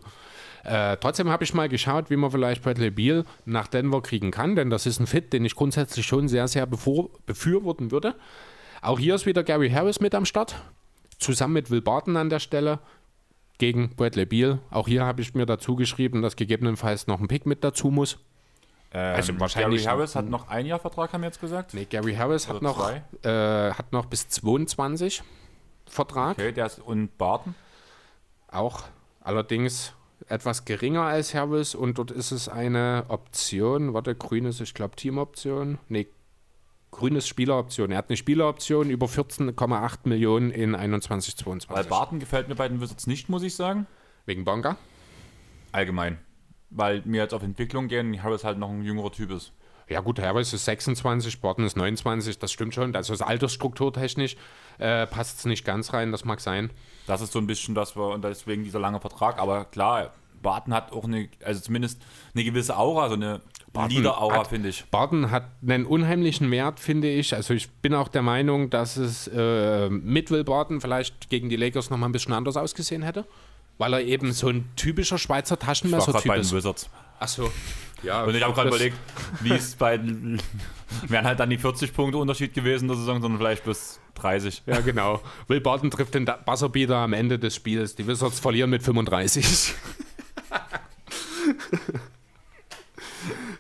Äh, 0.63 0.97
trotzdem 0.97 1.29
habe 1.29 1.43
ich 1.43 1.53
mal 1.53 1.69
geschaut, 1.69 2.09
wie 2.09 2.15
man 2.15 2.31
vielleicht 2.31 2.63
Bradley 2.63 2.89
Beal 2.89 3.25
nach 3.45 3.67
Denver 3.67 4.01
kriegen 4.01 4.31
kann, 4.31 4.55
denn 4.55 4.69
das 4.69 4.85
ist 4.85 4.99
ein 4.99 5.07
Fit, 5.07 5.31
den 5.33 5.45
ich 5.45 5.55
grundsätzlich 5.55 6.05
schon 6.07 6.27
sehr, 6.27 6.47
sehr 6.47 6.65
befürworten 6.65 7.91
würde. 7.91 8.15
Auch 8.81 8.97
hier 8.97 9.13
ist 9.15 9.25
wieder 9.25 9.43
Gary 9.43 9.69
Harris 9.69 9.99
mit 9.99 10.15
am 10.15 10.25
Start, 10.25 10.55
zusammen 11.19 11.53
mit 11.53 11.69
Will 11.69 11.81
Barton 11.81 12.17
an 12.17 12.29
der 12.29 12.39
Stelle 12.39 12.79
gegen 13.57 13.89
Bradley 13.95 14.25
Beal. 14.25 14.59
Auch 14.69 14.87
hier 14.87 15.05
habe 15.05 15.21
ich 15.21 15.33
mir 15.33 15.45
dazu 15.45 15.75
geschrieben, 15.75 16.21
dass 16.21 16.35
gegebenenfalls 16.35 17.07
noch 17.07 17.19
ein 17.19 17.27
Pick 17.27 17.45
mit 17.45 17.63
dazu 17.63 17.89
muss. 17.89 18.17
Ähm, 18.93 19.15
Also 19.15 19.39
wahrscheinlich- 19.39 19.83
Gary 19.83 19.95
Harris 19.95 20.15
hat 20.15 20.29
noch 20.29 20.47
ein 20.47 20.65
Jahr 20.65 20.79
Vertrag, 20.79 21.11
haben 21.13 21.21
wir 21.21 21.27
jetzt 21.27 21.41
gesagt. 21.41 21.73
Nee, 21.73 21.85
Gary 21.85 22.15
Harris 22.15 22.47
hat 22.47 22.61
noch, 22.61 22.89
äh, 22.89 23.71
hat 23.71 23.91
noch 23.91 24.05
bis 24.05 24.29
22 24.29 25.23
Vertrag. 25.85 26.37
Okay, 26.37 26.51
der 26.51 26.67
ist 26.67 26.79
und 26.79 27.17
Barton. 27.17 27.55
Auch 28.49 28.83
allerdings 29.21 29.93
etwas 30.29 30.65
geringer 30.65 31.03
als 31.03 31.33
Harris 31.33 31.75
und 31.75 31.97
dort 31.97 32.11
ist 32.11 32.31
es 32.31 32.47
eine 32.49 33.05
Option, 33.09 33.93
warte, 33.93 34.15
grünes, 34.15 34.59
ich 34.61 34.73
glaube 34.73 34.95
Teamoption, 34.95 35.77
nee, 35.89 36.07
grünes 36.91 37.27
Spieleroption. 37.27 37.91
Er 37.91 37.97
hat 37.97 38.09
eine 38.09 38.17
Spieleroption 38.17 38.89
über 38.89 39.07
14,8 39.07 39.99
Millionen 40.05 40.51
in 40.51 40.75
21, 40.75 41.35
Weil 41.35 41.43
22. 41.43 41.89
Barton 41.89 42.19
gefällt 42.19 42.47
mir 42.47 42.55
bei 42.55 42.67
den 42.67 42.81
Wizards 42.81 43.07
nicht, 43.07 43.29
muss 43.29 43.43
ich 43.43 43.55
sagen. 43.55 43.87
Wegen 44.25 44.45
Bonga? 44.45 44.77
Allgemein. 45.71 46.19
Weil 46.69 47.01
mir 47.05 47.21
jetzt 47.21 47.33
auf 47.33 47.43
Entwicklung 47.43 47.87
gehen, 47.87 48.21
Harris 48.23 48.43
halt 48.43 48.57
noch 48.57 48.69
ein 48.69 48.83
jüngerer 48.83 49.11
Typ 49.11 49.31
ist. 49.31 49.53
Ja 49.89 50.01
gut, 50.01 50.19
Harris 50.19 50.51
ist 50.51 50.65
26, 50.65 51.39
Barton 51.39 51.65
ist 51.65 51.77
29, 51.77 52.39
das 52.39 52.51
stimmt 52.51 52.73
schon. 52.73 52.93
Also 52.93 53.13
das 53.13 53.21
altersstrukturtechnisch 53.21 54.35
äh, 54.79 55.07
passt 55.07 55.39
es 55.39 55.45
nicht 55.45 55.63
ganz 55.63 55.93
rein, 55.93 56.11
das 56.11 56.25
mag 56.25 56.41
sein. 56.41 56.71
Das 57.05 57.21
ist 57.21 57.31
so 57.31 57.39
ein 57.39 57.47
bisschen 57.47 57.73
das, 57.73 57.95
wir, 57.95 58.09
und 58.09 58.21
deswegen 58.21 58.65
dieser 58.65 58.79
lange 58.79 58.99
Vertrag. 58.99 59.39
Aber 59.39 59.63
klar, 59.63 60.11
Barton 60.41 60.73
hat 60.73 60.91
auch 60.91 61.05
eine, 61.05 61.29
also 61.43 61.61
zumindest 61.61 62.01
eine 62.33 62.43
gewisse 62.43 62.77
Aura, 62.77 63.07
so 63.07 63.15
eine 63.15 63.41
Hat- 63.75 64.47
finde 64.47 64.69
ich. 64.69 64.85
Barton 64.89 65.29
hat 65.31 65.49
einen 65.67 65.85
unheimlichen 65.85 66.49
Wert, 66.51 66.79
finde 66.79 67.09
ich. 67.09 67.35
Also 67.35 67.53
ich 67.53 67.69
bin 67.69 67.93
auch 67.93 68.07
der 68.07 68.21
Meinung, 68.23 68.69
dass 68.69 68.97
es 68.97 69.27
äh, 69.27 69.89
mit 69.89 70.31
Will 70.31 70.43
Barton 70.43 70.81
vielleicht 70.81 71.29
gegen 71.29 71.49
die 71.49 71.55
Lakers 71.57 71.89
noch 71.89 71.97
mal 71.97 72.07
ein 72.07 72.11
bisschen 72.11 72.33
anders 72.33 72.57
ausgesehen 72.57 73.03
hätte. 73.03 73.25
Weil 73.77 73.93
er 73.93 74.01
eben 74.01 74.31
so 74.33 74.47
ein 74.49 74.67
typischer 74.75 75.19
Schweizer 75.19 75.59
Taschenmesser-Typ 75.59 76.25
bei 76.27 76.35
den 76.35 76.41
ist. 76.41 76.53
Wizards. 76.53 76.89
Achso. 77.19 77.51
Ja, 78.03 78.23
Und 78.23 78.35
ich 78.35 78.43
habe 78.43 78.53
gerade 78.53 78.69
überlegt, 78.69 78.97
wie 79.41 79.53
es 79.53 79.75
bei 79.75 79.99
wären 81.07 81.25
halt 81.25 81.39
dann 81.39 81.49
die 81.49 81.57
40 81.57 81.93
Punkte 81.93 82.17
Unterschied 82.17 82.53
gewesen 82.53 82.83
in 82.85 82.87
der 82.89 82.97
Saison, 82.97 83.21
sondern 83.21 83.39
vielleicht 83.39 83.63
plus 83.63 83.99
30. 84.15 84.63
Ja, 84.65 84.79
genau. 84.81 85.21
Will 85.47 85.61
Barton 85.61 85.91
trifft 85.91 86.15
den 86.15 86.25
Buzzerbeater 86.25 86.95
am 86.97 87.13
Ende 87.13 87.37
des 87.37 87.55
Spiels. 87.55 87.95
Die 87.95 88.07
Wizards 88.07 88.39
verlieren 88.39 88.69
mit 88.69 88.81
35. 88.83 89.45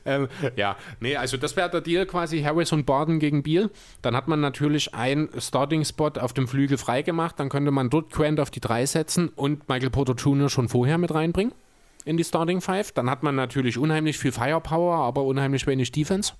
ähm, 0.07 0.27
ja, 0.55 0.77
nee, 0.99 1.15
also 1.15 1.37
das 1.37 1.55
wäre 1.55 1.69
der 1.69 1.81
Deal 1.81 2.05
quasi 2.05 2.41
Harris 2.41 2.71
und 2.71 2.85
Barton 2.85 3.19
gegen 3.19 3.43
Beal. 3.43 3.69
Dann 4.01 4.15
hat 4.15 4.27
man 4.27 4.39
natürlich 4.39 4.95
einen 4.95 5.29
Starting-Spot 5.37 6.13
auf 6.19 6.33
dem 6.33 6.47
Flügel 6.47 6.77
freigemacht. 6.77 7.39
Dann 7.39 7.49
könnte 7.49 7.71
man 7.71 7.89
dort 7.89 8.11
Grant 8.11 8.39
auf 8.39 8.49
die 8.49 8.61
3 8.61 8.85
setzen 8.85 9.29
und 9.29 9.67
Michael 9.67 9.89
Porter 9.89 10.13
Jr. 10.13 10.49
schon 10.49 10.69
vorher 10.69 10.97
mit 10.97 11.13
reinbringen 11.13 11.53
in 12.05 12.15
die 12.15 12.23
Starting 12.23 12.61
Five. 12.61 12.93
Dann 12.93 13.09
hat 13.09 13.21
man 13.21 13.35
natürlich 13.35 13.77
unheimlich 13.77 14.17
viel 14.17 14.31
Firepower, 14.31 14.95
aber 14.95 15.23
unheimlich 15.23 15.67
wenig 15.67 15.91
Defense. 15.91 16.33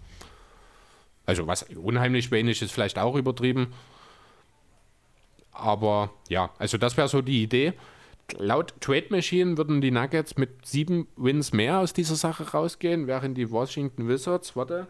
Also 1.25 1.45
was 1.45 1.63
unheimlich 1.63 2.31
wenig 2.31 2.61
ist 2.61 2.71
vielleicht 2.71 2.97
auch 2.97 3.15
übertrieben. 3.15 3.73
Aber 5.51 6.11
ja, 6.29 6.51
also 6.57 6.77
das 6.77 6.95
wäre 6.95 7.09
so 7.09 7.21
die 7.21 7.43
Idee. 7.43 7.73
Laut 8.35 8.73
Trade 8.81 9.07
Machine 9.09 9.57
würden 9.57 9.79
die 9.79 9.91
Nuggets 9.91 10.35
mit 10.37 10.65
sieben 10.65 11.07
Wins 11.15 11.53
mehr 11.53 11.79
aus 11.79 11.93
dieser 11.93 12.15
Sache 12.15 12.51
rausgehen, 12.51 13.07
während 13.07 13.37
die 13.37 13.49
Washington 13.51 14.07
Wizards, 14.07 14.55
warte, 14.55 14.87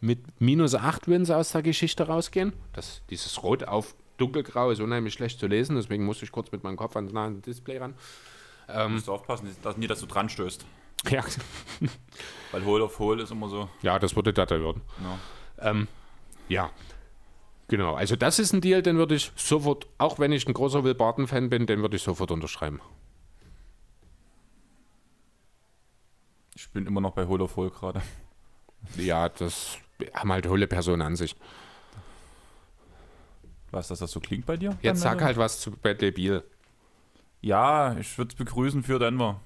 mit 0.00 0.40
minus 0.40 0.74
acht 0.74 1.08
Wins 1.08 1.30
aus 1.30 1.52
der 1.52 1.62
Geschichte 1.62 2.06
rausgehen. 2.06 2.52
Das, 2.72 3.02
dieses 3.10 3.42
Rot 3.42 3.64
auf 3.64 3.94
dunkelgrau 4.18 4.70
ist 4.70 4.80
unheimlich 4.80 5.14
schlecht 5.14 5.40
zu 5.40 5.46
lesen, 5.48 5.76
deswegen 5.76 6.04
musste 6.04 6.24
ich 6.24 6.32
kurz 6.32 6.52
mit 6.52 6.62
meinem 6.62 6.76
Kopf 6.76 6.94
ans 6.96 7.12
nahe 7.12 7.32
Display 7.32 7.78
ran. 7.78 7.94
Musst 8.88 9.08
du 9.08 9.12
aufpassen, 9.12 9.48
dass, 9.62 9.76
nie, 9.76 9.86
dass 9.86 10.00
du 10.00 10.06
dran 10.06 10.28
stößt. 10.28 10.64
Ja, 11.10 11.24
Weil 12.52 12.64
Hole 12.64 12.84
auf 12.84 12.98
Hole 13.00 13.24
ist 13.24 13.32
immer 13.32 13.48
so. 13.48 13.68
ja 13.82 13.98
das 13.98 14.14
würde 14.14 14.32
da 14.32 14.48
werden. 14.48 14.82
Ja. 15.02 15.70
Ähm, 15.70 15.88
ja, 16.48 16.70
genau. 17.72 17.94
Also 17.94 18.16
das 18.16 18.38
ist 18.38 18.52
ein 18.52 18.60
Deal, 18.60 18.82
den 18.82 18.98
würde 18.98 19.14
ich 19.14 19.32
sofort, 19.34 19.86
auch 19.96 20.18
wenn 20.18 20.30
ich 20.30 20.46
ein 20.46 20.52
großer 20.52 20.84
Will 20.84 20.94
Barton-Fan 20.94 21.48
bin, 21.48 21.66
den 21.66 21.80
würde 21.80 21.96
ich 21.96 22.02
sofort 22.02 22.30
unterschreiben. 22.30 22.80
Ich 26.54 26.68
bin 26.68 26.86
immer 26.86 27.00
noch 27.00 27.12
bei 27.12 27.26
Hole 27.26 27.48
Hole 27.56 27.70
gerade. 27.70 28.02
Ja, 28.96 29.30
das 29.30 29.78
haben 30.12 30.32
halt 30.32 30.46
hohle 30.46 30.66
Personen 30.66 31.00
an 31.00 31.16
sich. 31.16 31.34
Weißt 33.70 33.88
du, 33.88 33.92
dass 33.92 34.00
das 34.00 34.10
so 34.10 34.20
klingt 34.20 34.44
bei 34.44 34.58
dir? 34.58 34.76
Jetzt 34.82 35.00
sag 35.00 35.22
äh, 35.22 35.24
halt 35.24 35.38
was 35.38 35.60
zu 35.60 35.70
Bradley 35.70 36.10
Beal. 36.10 36.44
Ja, 37.40 37.96
ich 37.96 38.18
würde 38.18 38.32
es 38.32 38.36
begrüßen 38.36 38.82
für 38.82 38.98
Denver. 38.98 39.40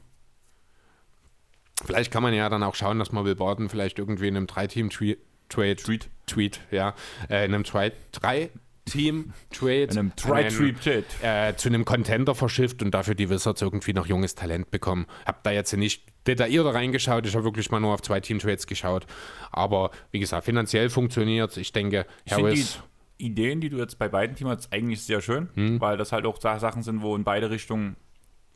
Vielleicht 1.84 2.10
kann 2.10 2.24
man 2.24 2.34
ja 2.34 2.48
dann 2.48 2.64
auch 2.64 2.74
schauen, 2.74 2.98
dass 2.98 3.12
man 3.12 3.24
Will 3.24 3.36
Barton 3.36 3.68
vielleicht 3.68 4.00
irgendwie 4.00 4.26
in 4.26 4.36
einem 4.36 4.48
Drei-Team-Trade, 4.48 5.18
Treat. 5.48 6.08
Tweet, 6.26 6.60
ja, 6.72 6.94
äh, 7.30 7.44
in 7.46 7.54
einem 7.54 7.62
Tri- 7.62 7.92
Drei-Team-Trade, 8.12 9.82
In 9.84 9.90
einem 9.90 10.12
einen- 10.32 10.48
Tri-Treat. 10.48 11.04
äh, 11.22 11.54
zu 11.56 11.68
einem 11.68 11.84
Contender 11.84 12.34
verschifft 12.34 12.82
und 12.82 12.90
dafür 12.92 13.14
die 13.14 13.30
Wizards 13.30 13.62
irgendwie 13.62 13.92
noch 13.92 14.06
junges 14.06 14.34
Talent 14.34 14.70
bekommen. 14.70 15.06
Hab 15.24 15.42
da 15.44 15.50
jetzt 15.50 15.72
nicht 15.76 16.04
detaillierter 16.26 16.74
reingeschaut, 16.74 17.26
ich 17.26 17.34
habe 17.34 17.44
wirklich 17.44 17.70
mal 17.70 17.80
nur 17.80 17.94
auf 17.94 18.02
zwei 18.02 18.20
Team-Trades 18.20 18.66
geschaut. 18.66 19.06
Aber 19.52 19.90
wie 20.10 20.18
gesagt, 20.18 20.44
finanziell 20.44 20.90
funktioniert 20.90 21.56
Ich 21.56 21.72
denke, 21.72 22.06
Ich 22.24 22.34
finde 22.34 22.50
die 22.52 22.58
Harris, 22.60 22.78
Ideen, 23.18 23.60
die 23.60 23.70
du 23.70 23.78
jetzt 23.78 23.98
bei 23.98 24.08
beiden 24.08 24.36
Teams 24.36 24.50
hast, 24.50 24.72
eigentlich 24.72 25.02
sehr 25.02 25.20
schön, 25.20 25.48
Hm. 25.54 25.80
weil 25.80 25.96
das 25.96 26.12
halt 26.12 26.26
auch 26.26 26.40
Sa- 26.40 26.58
Sachen 26.58 26.82
sind, 26.82 27.02
wo 27.02 27.14
in 27.16 27.24
beide 27.24 27.50
Richtungen 27.50 27.96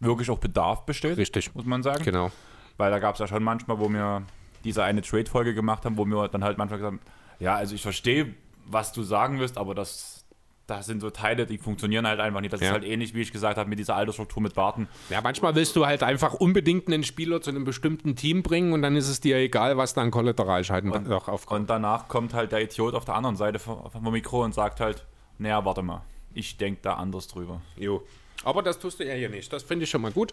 wirklich 0.01 0.29
auch 0.31 0.39
Bedarf 0.39 0.85
besteht, 0.87 1.17
richtig, 1.19 1.55
muss 1.55 1.65
man 1.65 1.83
sagen. 1.83 2.03
genau. 2.05 2.31
Weil 2.77 2.91
da 2.91 2.99
gab 2.99 3.15
es 3.15 3.21
ja 3.21 3.27
schon 3.29 3.43
manchmal, 3.45 3.79
wo 3.79 3.89
mir 3.89 4.23
diese 4.65 4.83
eine 4.85 5.03
Trade-Folge 5.03 5.55
gemacht 5.55 5.85
haben, 5.85 5.97
wo 5.97 6.05
wir 6.05 6.29
dann 6.29 6.45
halt 6.45 6.59
manchmal 6.59 6.79
gesagt 6.79 6.95
haben, 7.01 7.01
ja, 7.39 7.55
also 7.57 7.75
ich 7.75 7.83
verstehe, 7.83 8.35
was 8.67 8.93
du 8.93 9.03
sagen 9.03 9.39
willst, 9.41 9.57
aber 9.59 9.75
das, 9.75 10.25
das 10.67 10.87
sind 10.87 11.01
so 11.01 11.11
Teile, 11.11 11.47
die 11.47 11.59
funktionieren 11.59 12.07
halt 12.07 12.21
einfach 12.21 12.41
nicht. 12.41 12.53
Das 12.53 12.61
Ja. 12.61 12.69
ist 12.69 12.73
halt 12.73 12.85
ähnlich, 12.85 13.15
wie 13.15 13.23
ich 13.23 13.33
gesagt 13.33 13.57
habe, 13.59 13.69
mit 13.69 13.79
dieser 13.79 13.97
Altersstruktur 13.97 14.43
mit 14.43 14.55
Barton. 14.55 14.87
Ja, 15.09 15.21
manchmal 15.23 15.55
willst 15.55 15.75
du 15.77 15.87
halt 15.87 16.03
einfach 16.03 16.35
unbedingt 16.35 16.87
einen 16.87 17.03
Spieler 17.03 17.41
zu 17.41 17.51
einem 17.51 17.65
bestimmten 17.65 18.15
Team 18.15 18.43
bringen 18.43 18.73
und 18.73 18.83
dann 18.83 18.95
ist 18.97 19.09
es 19.09 19.21
dir 19.21 19.37
egal, 19.39 19.77
was 19.77 19.95
da 19.95 20.03
an 20.03 20.11
Kollateralschalten 20.11 20.91
noch 21.09 21.29
aufkommt. 21.29 21.63
Und 21.63 21.71
danach 21.71 22.07
kommt 22.09 22.35
halt 22.35 22.53
der 22.53 22.63
Idiot 22.63 22.95
auf 22.95 23.05
der 23.05 23.15
anderen 23.17 23.37
Seite 23.37 23.59
vom, 23.59 23.91
vom 23.91 24.13
Mikro 24.13 24.45
und 24.45 24.55
sagt 24.55 24.81
halt, 24.81 25.07
naja, 25.39 25.65
warte 25.65 25.83
mal, 25.83 26.03
ich 26.35 26.59
denke 26.59 26.81
da 26.83 26.95
anders 26.95 27.27
drüber. 27.27 27.63
Jo. 27.77 28.03
Aber 28.45 28.63
das 28.63 28.79
tust 28.79 29.01
du 29.01 29.07
ja 29.07 29.15
hier 29.15 29.29
nicht. 29.29 29.53
Das 29.53 29.63
finde 29.63 29.85
ich 29.85 29.91
schon 29.91 30.01
mal 30.03 30.13
gut. 30.13 30.33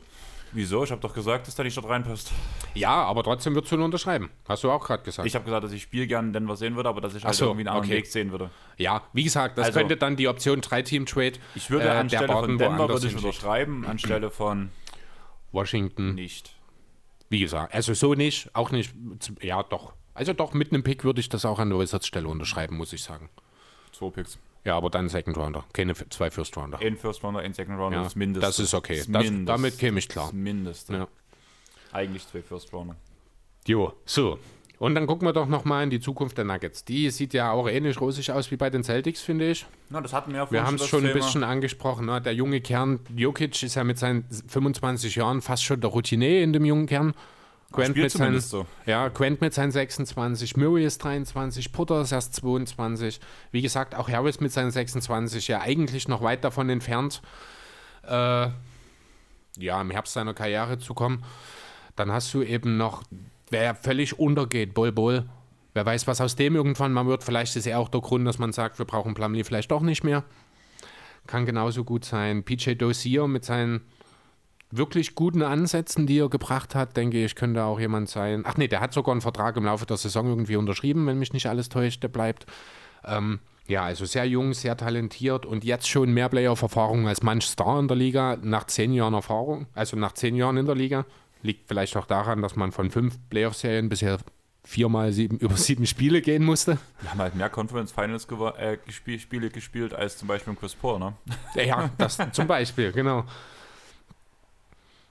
Wieso? 0.53 0.84
Ich 0.84 0.91
habe 0.91 1.02
doch 1.02 1.14
gesagt, 1.14 1.48
dass 1.48 1.56
da 1.56 1.64
nicht 1.64 1.76
dort 1.76 1.88
reinpasst. 1.90 2.32
Ja, 2.74 3.03
aber 3.03 3.24
trotzdem 3.24 3.53
würdest 3.53 3.72
du 3.72 3.76
nur 3.78 3.86
unterschreiben. 3.86 4.30
Hast 4.48 4.64
du 4.64 4.72
auch 4.72 4.86
gerade 4.86 5.03
gesagt. 5.03 5.28
Ich 5.28 5.36
habe 5.36 5.45
gesagt, 5.45 5.64
dass 5.64 5.72
ich 5.72 5.82
Spiel 5.84 6.07
gerne 6.07 6.32
Denver 6.32 6.56
sehen 6.56 6.76
würde, 6.76 6.90
aber 6.90 7.02
dass 7.02 7.15
ich 7.15 7.24
halt 7.24 7.36
so, 7.36 7.45
irgendwie 7.45 7.61
einen 7.61 7.69
anderen 7.69 7.90
okay. 7.90 7.98
Weg 7.98 8.07
sehen 8.07 8.32
würde. 8.32 8.49
ja, 8.78 9.02
wie 9.14 9.24
gesagt, 9.24 9.57
das 9.57 9.68
Also- 9.68 9.80
könnte 9.80 9.98
dann 9.98 10.15
die 10.15 10.28
Option 10.28 10.61
3-Team-Trade 10.61 11.34
Ich 11.56 11.69
würde 11.69 11.86
äh, 11.88 11.90
anstelle 11.90 12.28
von 12.28 12.57
Denver 12.57 12.88
würde 12.90 13.07
ich 13.07 13.15
unterschreiben, 13.15 13.86
anstelle 13.86 14.30
von 14.32 14.69
Washington. 15.52 16.15
nicht. 16.15 16.53
Wie 17.30 17.40
gesagt, 17.40 17.74
also 17.74 17.94
so 17.94 18.14
nicht, 18.14 18.49
auch 18.56 18.72
nicht, 18.72 18.94
ja 19.41 19.61
doch. 19.64 19.94
Also 20.14 20.34
doch, 20.34 20.53
mit 20.53 20.72
einem 20.72 20.84
Pick 20.84 21.03
würde 21.03 21.19
ich 21.19 21.30
das 21.30 21.45
auch 21.45 21.60
an 21.60 21.69
der 21.69 21.78
Wizards 21.80 22.07
Stelle 22.07 22.28
unterschreiben, 22.28 22.78
muss 22.78 22.94
ich 22.94 23.03
sagen. 23.03 23.30
Zwei 23.91 24.10
Picks. 24.10 24.40
Ja, 24.65 24.75
aber 24.75 24.89
dann 24.89 25.07
Second 25.09 25.38
Rounder, 25.38 25.63
keine 25.73 25.93
zwei 25.95 26.29
First 26.29 26.57
Rounder. 26.57 26.79
Ein 26.79 26.97
First 26.97 27.23
Rounder, 27.23 27.39
ein 27.39 27.53
Second 27.53 27.79
Rounder, 27.79 27.97
Ja, 27.99 28.03
das 28.03 28.15
Mindeste. 28.15 28.45
das 28.47 28.59
ist 28.59 28.73
okay. 28.73 28.97
Das- 28.97 29.07
Mindeste. 29.07 29.45
damit 29.45 29.77
käme 29.79 29.99
ich 29.99 30.09
klar. 30.09 30.25
Das 30.25 30.34
Mindeste. 30.34 30.93
Ja. 30.93 31.07
Eigentlich 31.93 32.27
zwei 32.27 32.41
First 32.41 32.73
Rounder. 32.73 32.95
Jo, 33.65 33.93
so. 34.05 34.39
Und 34.79 34.93
dann 34.93 35.07
gucken 35.07 35.27
wir 35.27 35.34
doch 35.34 35.47
nochmal 35.47 35.84
in 35.85 35.89
die 35.89 35.99
Zukunft 35.99 36.38
der 36.38 36.45
Nuggets. 36.45 36.85
Die 36.85 37.09
sieht 37.09 37.34
ja 37.34 37.51
auch 37.51 37.67
ähnlich 37.67 37.99
rosig 37.99 38.31
aus 38.31 38.51
wie 38.51 38.57
bei 38.57 38.69
den 38.69 38.84
Celtics, 38.84 39.21
finde 39.21 39.49
ich. 39.49 39.65
Na, 39.89 40.01
das 40.01 40.13
hatten 40.13 40.31
wir 40.31 40.38
ja 40.41 40.51
Wir 40.51 40.63
haben 40.63 40.75
es 40.75 40.81
das 40.81 40.89
schon 40.89 40.99
ein 41.03 41.13
Thema. 41.13 41.25
bisschen 41.25 41.43
angesprochen. 41.43 42.05
Ne? 42.05 42.21
Der 42.21 42.34
junge 42.35 42.61
Kern, 42.61 42.99
Jokic 43.15 43.63
ist 43.63 43.73
ja 43.73 43.84
mit 43.84 43.97
seinen 43.97 44.25
25 44.47 45.15
Jahren 45.15 45.41
fast 45.41 45.63
schon 45.63 45.81
der 45.81 45.89
Routinier 45.89 46.43
in 46.43 46.53
dem 46.53 46.63
jungen 46.63 46.85
Kern. 46.85 47.15
Quent 47.78 47.91
spielt 47.91 48.06
mit, 48.06 48.12
seinen, 48.12 48.40
so. 48.40 48.66
ja, 48.86 49.10
Quent 49.10 49.41
mit 49.41 49.54
seinen 49.54 49.72
26, 49.72 50.58
Murray 50.58 50.86
ist 50.86 51.04
23, 51.04 51.72
Putter 51.72 52.02
ist 52.02 52.12
erst 52.12 52.36
22. 52.36 53.20
Wie 53.52 53.62
gesagt, 53.62 53.95
auch 53.95 54.10
Harris 54.10 54.40
mit 54.40 54.52
seinen 54.52 54.72
26, 54.72 55.48
ja 55.48 55.62
eigentlich 55.62 56.08
noch 56.08 56.22
weit 56.22 56.44
davon 56.44 56.70
entfernt, 56.70 57.22
äh, 58.04 58.49
ja, 59.60 59.82
im 59.82 59.91
Herbst 59.91 60.14
seiner 60.14 60.34
Karriere 60.34 60.78
zu 60.78 60.94
kommen. 60.94 61.24
Dann 61.95 62.12
hast 62.12 62.34
du 62.34 62.44
eben 62.44 62.78
noch, 62.78 63.04
wer 63.49 63.76
völlig 63.76 64.20
untergeht, 64.20 64.74
Bol 64.74 64.91
Bol. 64.91 65.26
Wer 65.74 65.86
weiß, 65.86 66.08
was 66.08 66.22
aus 66.22 66.36
dem 66.36 66.56
irgendwann 66.56 66.91
mal 66.91 67.06
wird. 67.06 67.24
Vielleicht 67.24 67.56
ist 67.56 67.68
er 67.68 67.80
auch 67.80 67.90
der 67.90 68.02
Grund, 68.02 68.28
dass 68.28 68.40
man 68.40 68.52
sagt, 68.52 68.80
wir 68.80 68.86
brauchen 68.86 69.14
Plumlee 69.14 69.44
vielleicht 69.44 69.70
doch 69.70 69.82
nicht 69.82 70.04
mehr. 70.04 70.24
Kann 71.28 71.45
genauso 71.45 71.84
gut 71.84 72.06
sein. 72.06 72.44
PJ 72.44 72.74
Dozier 72.74 73.28
mit 73.28 73.45
seinen 73.45 73.82
wirklich 74.72 75.15
guten 75.15 75.41
Ansätzen, 75.44 76.07
die 76.07 76.19
er 76.19 76.30
gebracht 76.30 76.76
hat, 76.76 76.98
denke 76.98 77.23
ich, 77.23 77.35
könnte 77.35 77.64
auch 77.64 77.80
jemand 77.80 78.10
sein. 78.10 78.44
Ach 78.45 78.57
nee, 78.57 78.68
der 78.68 78.81
hat 78.81 78.94
sogar 78.94 79.14
einen 79.14 79.22
Vertrag 79.22 79.56
im 79.57 79.65
Laufe 79.65 79.85
der 79.85 79.98
Saison 79.98 80.27
irgendwie 80.27 80.56
unterschrieben, 80.57 81.06
wenn 81.07 81.19
mich 81.19 81.34
nicht 81.34 81.48
alles 81.48 81.69
täuscht, 81.69 82.03
der 82.03 82.10
bleibt. 82.10 82.45
Ähm, 83.06 83.39
ja, 83.68 83.84
also 83.84 84.06
sehr 84.06 84.26
jung, 84.26 84.53
sehr 84.53 84.77
talentiert 84.77 85.45
und 85.45 85.64
jetzt 85.64 85.88
schon 85.89 86.14
mehr 86.14 86.30
Playoff-Erfahrung 86.30 87.07
als 87.07 87.22
manch 87.23 87.45
Star 87.45 87.80
in 87.80 87.88
der 87.88 87.98
Liga, 87.98 88.38
nach 88.41 88.65
zehn 88.65 88.94
Jahren 88.94 89.14
Erfahrung, 89.14 89.68
also 89.73 89.98
nach 89.98 90.14
zehn 90.14 90.35
Jahren 90.35 90.57
in 90.57 90.65
der 90.65 90.76
Liga. 90.76 91.06
Liegt 91.44 91.68
vielleicht 91.68 91.95
auch 91.98 92.06
daran, 92.06 92.41
dass 92.41 92.56
man 92.56 92.72
von 92.72 92.91
fünf 92.91 93.18
Playoff-Serien 93.30 93.89
bisher 93.89 94.18
viermal 94.64 95.11
sieben, 95.14 95.38
über 95.39 95.56
sieben 95.56 95.85
Spiele 95.85 96.22
gehen 96.22 96.44
musste. 96.44 96.77
Wir 97.02 97.11
haben 97.11 97.19
halt 97.19 97.35
mehr 97.35 97.49
Conference 97.49 97.91
Finals 97.91 98.27
gewa- 98.27 98.56
äh, 98.57 98.77
Spiele 99.19 99.49
gespielt 99.49 99.94
als 99.94 100.18
zum 100.18 100.27
Beispiel 100.27 100.52
im 100.53 100.60
Chris 100.60 100.76
Paul, 100.76 100.99
ne? 100.99 101.14
Ja, 101.56 101.89
das 101.98 102.18
zum 102.31 102.48
Beispiel, 102.48 102.91
genau. 102.91 103.23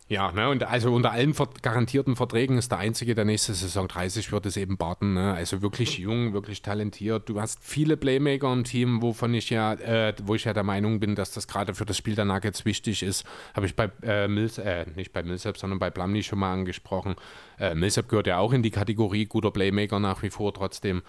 Ja, 0.08 0.30
ne, 0.30 0.48
und 0.48 0.62
also 0.62 0.94
unter 0.94 1.10
allen 1.10 1.34
garantierten 1.62 2.14
Verträgen 2.14 2.58
ist 2.58 2.70
der 2.70 2.78
einzige, 2.78 3.16
der 3.16 3.24
nächste 3.24 3.54
Saison 3.54 3.88
30 3.88 4.30
wird, 4.30 4.46
ist 4.46 4.56
eben 4.56 4.76
Barton. 4.76 5.14
Ne? 5.14 5.34
Also 5.34 5.62
wirklich 5.62 5.98
jung, 5.98 6.32
wirklich 6.32 6.62
talentiert. 6.62 7.28
Du 7.28 7.40
hast 7.40 7.58
viele 7.60 7.96
Playmaker 7.96 8.52
im 8.52 8.62
Team, 8.62 9.02
wovon 9.02 9.34
ich 9.34 9.50
ja, 9.50 9.72
äh, 9.74 10.14
wo 10.22 10.36
ich 10.36 10.44
ja 10.44 10.52
der 10.52 10.62
Meinung 10.62 11.00
bin, 11.00 11.16
dass 11.16 11.32
das 11.32 11.48
gerade 11.48 11.74
für 11.74 11.84
das 11.84 11.96
Spiel 11.96 12.14
der 12.14 12.24
Nuggets 12.24 12.64
wichtig 12.64 13.02
ist. 13.02 13.24
Habe 13.54 13.66
ich 13.66 13.74
bei 13.74 13.90
äh, 14.04 14.28
Mills, 14.28 14.58
äh, 14.58 14.86
nicht 14.94 15.12
bei 15.12 15.24
Millsap, 15.24 15.58
sondern 15.58 15.80
bei 15.80 15.90
Plumlee 15.90 16.22
schon 16.22 16.38
mal 16.38 16.52
angesprochen. 16.52 17.16
Äh, 17.58 17.74
Millsap 17.74 18.08
gehört 18.08 18.28
ja 18.28 18.38
auch 18.38 18.52
in 18.52 18.62
die 18.62 18.70
Kategorie 18.70 19.26
guter 19.26 19.50
Playmaker 19.50 19.98
nach 19.98 20.22
wie 20.22 20.30
vor 20.30 20.54
trotzdem. 20.54 21.02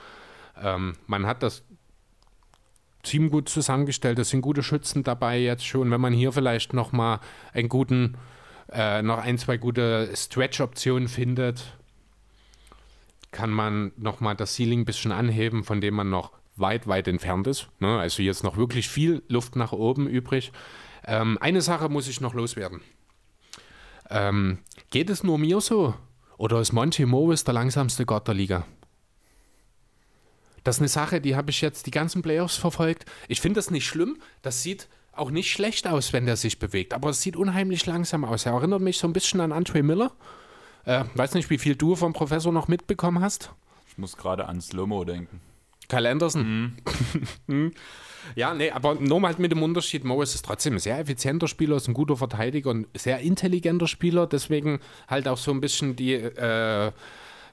Ähm, 0.60 0.96
man 1.06 1.28
hat 1.28 1.44
das 1.44 1.64
Team 3.04 3.30
gut 3.30 3.48
zusammengestellt. 3.48 4.18
Es 4.20 4.30
sind 4.30 4.42
gute 4.42 4.64
Schützen 4.64 5.04
dabei 5.04 5.40
jetzt 5.40 5.66
schon. 5.66 5.92
Wenn 5.92 6.02
man 6.02 6.14
hier 6.14 6.32
vielleicht 6.32 6.74
noch 6.74 6.92
mal 6.92 7.20
einen 7.54 7.70
guten, 7.70 8.18
äh, 8.72 9.02
noch 9.02 9.20
ein, 9.20 9.38
zwei 9.38 9.58
gute 9.58 10.10
Stretch-Optionen 10.16 11.08
findet, 11.08 11.78
kann 13.32 13.50
man 13.50 13.92
noch 13.98 14.20
mal 14.20 14.36
das 14.36 14.56
Ceiling 14.56 14.82
ein 14.82 14.86
bisschen 14.86 15.12
anheben, 15.12 15.64
von 15.64 15.82
dem 15.82 15.94
man 15.94 16.10
noch 16.10 16.32
weit, 16.56 16.88
weit 16.88 17.08
entfernt 17.08 17.48
ist. 17.48 17.70
Ne? 17.80 18.00
Also 18.00 18.24
jetzt 18.24 18.44
noch 18.44 18.58
wirklich 18.58 18.90
viel 18.90 19.24
Luft 19.28 19.56
nach 19.56 19.72
oben 19.72 20.08
übrig. 20.08 20.52
Ähm, 21.06 21.38
eine 21.40 21.62
Sache 21.62 21.90
muss 21.90 22.08
ich 22.08 22.22
noch 22.22 22.34
loswerden. 22.34 22.82
Ähm, 24.10 24.60
geht 24.90 25.10
es 25.10 25.24
nur 25.24 25.38
mir 25.38 25.62
so? 25.62 25.94
Oder 26.38 26.60
ist 26.62 26.74
Monty 26.74 27.06
Morris 27.06 27.44
der 27.44 27.54
langsamste 27.54 28.06
Gott 28.06 28.28
der 28.28 28.36
Liga? 28.36 28.66
Das 30.64 30.78
ist 30.78 30.82
eine 30.82 30.90
Sache, 30.90 31.22
die 31.22 31.36
habe 31.36 31.50
ich 31.50 31.62
jetzt 31.62 31.86
die 31.86 31.92
ganzen 31.92 32.22
Playoffs 32.22 32.58
verfolgt. 32.58 33.06
Ich 33.28 33.40
finde 33.40 33.58
das 33.58 33.72
nicht 33.72 33.86
schlimm. 33.88 34.18
Das 34.42 34.64
sieht 34.64 34.90
auch 35.20 35.32
nicht 35.32 35.52
schlecht 35.52 35.88
aus, 35.88 36.14
wenn 36.14 36.26
der 36.26 36.36
sich 36.36 36.60
bewegt. 36.60 36.94
Aber 36.94 37.10
es 37.10 37.22
sieht 37.22 37.36
unheimlich 37.36 37.86
langsam 37.86 38.26
aus. 38.26 38.46
Er 38.46 38.54
erinnert 38.54 38.82
mich 38.82 38.98
so 38.98 39.08
ein 39.08 39.14
bisschen 39.14 39.42
an 39.42 39.52
Andre 39.52 39.84
Miller. 39.84 40.12
Äh, 40.86 41.04
weiß 41.16 41.34
nicht, 41.34 41.50
wie 41.50 41.58
viel 41.58 41.76
du 41.76 41.96
vom 41.96 42.14
Professor 42.14 42.52
noch 42.52 42.68
mitbekommen 42.68 43.22
hast. 43.22 43.52
Ich 43.90 43.98
muss 43.98 44.16
gerade 44.16 44.48
an 44.48 44.62
Slow-Mo 44.62 45.04
denken. 45.04 45.42
Kyle 45.90 46.10
Anderson. 46.10 46.76
Hm. 47.48 47.72
ja, 48.36 48.54
nee, 48.54 48.72
aber 48.72 48.96
nur 48.96 49.20
mal 49.20 49.34
mit 49.38 49.52
dem 49.52 49.64
Unterschied, 49.64 50.04
Morris 50.04 50.36
ist 50.36 50.46
trotzdem 50.46 50.74
ein 50.74 50.80
sehr 50.80 51.00
effizienter 51.00 51.48
Spieler, 51.48 51.78
ist 51.78 51.88
ein 51.88 51.94
guter 51.94 52.18
Verteidiger 52.18 52.70
und 52.72 52.88
sehr 52.96 53.20
intelligenter 53.20 53.88
Spieler, 53.88 54.28
deswegen 54.28 54.80
halt 55.08 55.28
auch 55.28 55.38
so 55.38 55.52
ein 55.52 55.62
bisschen 55.62 55.96
die, 55.96 56.14
äh, 56.14 56.92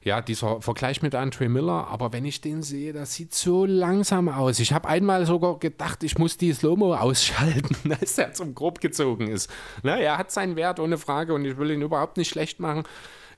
ja, 0.05 0.21
dieser 0.21 0.61
Vergleich 0.61 1.01
mit 1.01 1.15
Andre 1.15 1.49
Miller, 1.49 1.89
aber 1.89 2.13
wenn 2.13 2.27
ich 2.27 2.43
den 2.43 2.63
sehe, 2.63 2.93
das 2.93 3.15
sieht 3.15 3.35
so 3.35 3.65
langsam 3.65 4.29
aus. 4.29 4.61
Ich 4.61 4.73
habe 4.73 4.87
einmal 4.87 5.25
sogar 5.25 5.59
gedacht, 5.59 6.05
ich 6.05 6.19
muss 6.19 6.37
die 6.37 6.53
Slow-Mo 6.53 6.95
ausschalten, 6.95 7.93
als 8.01 8.19
er 8.19 8.35
zum 8.35 8.55
Grob 8.55 8.81
gezogen 8.81 9.29
ist. 9.29 9.51
Na, 9.83 9.97
er 9.97 10.19
hat 10.19 10.31
seinen 10.31 10.57
Wert, 10.57 10.79
ohne 10.79 10.99
Frage, 10.99 11.33
und 11.33 11.45
ich 11.47 11.57
will 11.57 11.71
ihn 11.71 11.81
überhaupt 11.81 12.19
nicht 12.19 12.29
schlecht 12.29 12.61
machen. 12.61 12.85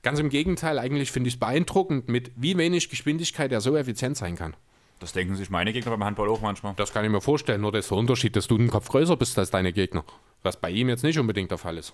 Ganz 0.03 0.19
im 0.19 0.29
Gegenteil, 0.29 0.77
eigentlich 0.77 1.11
finde 1.11 1.29
ich 1.29 1.35
es 1.35 1.39
beeindruckend, 1.39 2.09
mit 2.09 2.31
wie 2.35 2.57
wenig 2.57 2.89
Geschwindigkeit 2.89 3.51
er 3.51 3.61
so 3.61 3.75
effizient 3.75 4.17
sein 4.17 4.35
kann. 4.35 4.55
Das 4.99 5.13
denken 5.13 5.35
sich 5.35 5.49
meine 5.49 5.71
Gegner 5.71 5.91
beim 5.91 6.03
Handball 6.03 6.29
auch 6.29 6.41
manchmal. 6.41 6.73
Das 6.75 6.91
kann 6.91 7.05
ich 7.05 7.11
mir 7.11 7.21
vorstellen, 7.21 7.61
nur 7.61 7.71
das 7.71 7.85
ist 7.85 7.91
der 7.91 7.97
Unterschied, 7.97 8.35
dass 8.35 8.47
du 8.47 8.57
einen 8.57 8.69
Kopf 8.69 8.89
größer 8.89 9.15
bist 9.15 9.37
als 9.39 9.51
deine 9.51 9.71
Gegner. 9.71 10.03
Was 10.43 10.57
bei 10.57 10.69
ihm 10.69 10.89
jetzt 10.89 11.03
nicht 11.03 11.19
unbedingt 11.19 11.51
der 11.51 11.57
Fall 11.57 11.77
ist. 11.77 11.93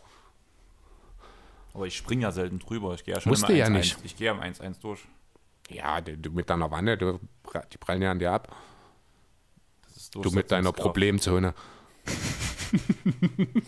Aber 1.74 1.88
ich 1.88 1.98
springe 1.98 2.24
ja 2.24 2.32
selten 2.32 2.60
drüber. 2.60 2.94
Ich 2.94 3.04
gehe 3.04 3.16
ja 3.16 3.22
schon 3.22 3.32
Musst 3.32 3.44
immer 3.44 3.54
du 3.54 3.58
ja 3.60 3.66
1-1. 3.66 3.70
nicht. 3.70 3.98
Ich 4.04 4.16
gehe 4.16 4.30
am 4.32 4.40
1-1 4.40 4.82
durch. 4.82 5.02
Ja, 5.70 6.02
du, 6.02 6.32
mit 6.32 6.50
deiner 6.50 6.70
Wanne, 6.70 6.98
du, 6.98 7.20
die 7.72 7.78
prallen 7.78 8.02
ja 8.02 8.12
an 8.12 8.20
dir 8.20 8.32
ab. 8.32 8.56
Du 10.12 10.30
mit 10.32 10.52
deiner. 10.52 10.72
Problemzone. 10.72 11.54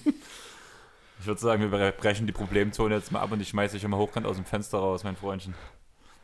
Ich 1.26 1.28
würde 1.28 1.42
sagen, 1.42 1.72
wir 1.72 1.92
brechen 1.94 2.28
die 2.28 2.34
Problemzone 2.34 2.94
jetzt 2.94 3.12
mal 3.12 3.20
ab 3.20 3.32
und 3.32 3.42
ich 3.42 3.48
schmeiße 3.50 3.74
dich 3.76 3.84
immer 3.84 3.98
hochkant 3.98 4.28
aus 4.28 4.36
dem 4.36 4.46
Fenster 4.46 4.78
raus, 4.78 5.04
mein 5.04 5.16
Freundchen. 5.16 5.56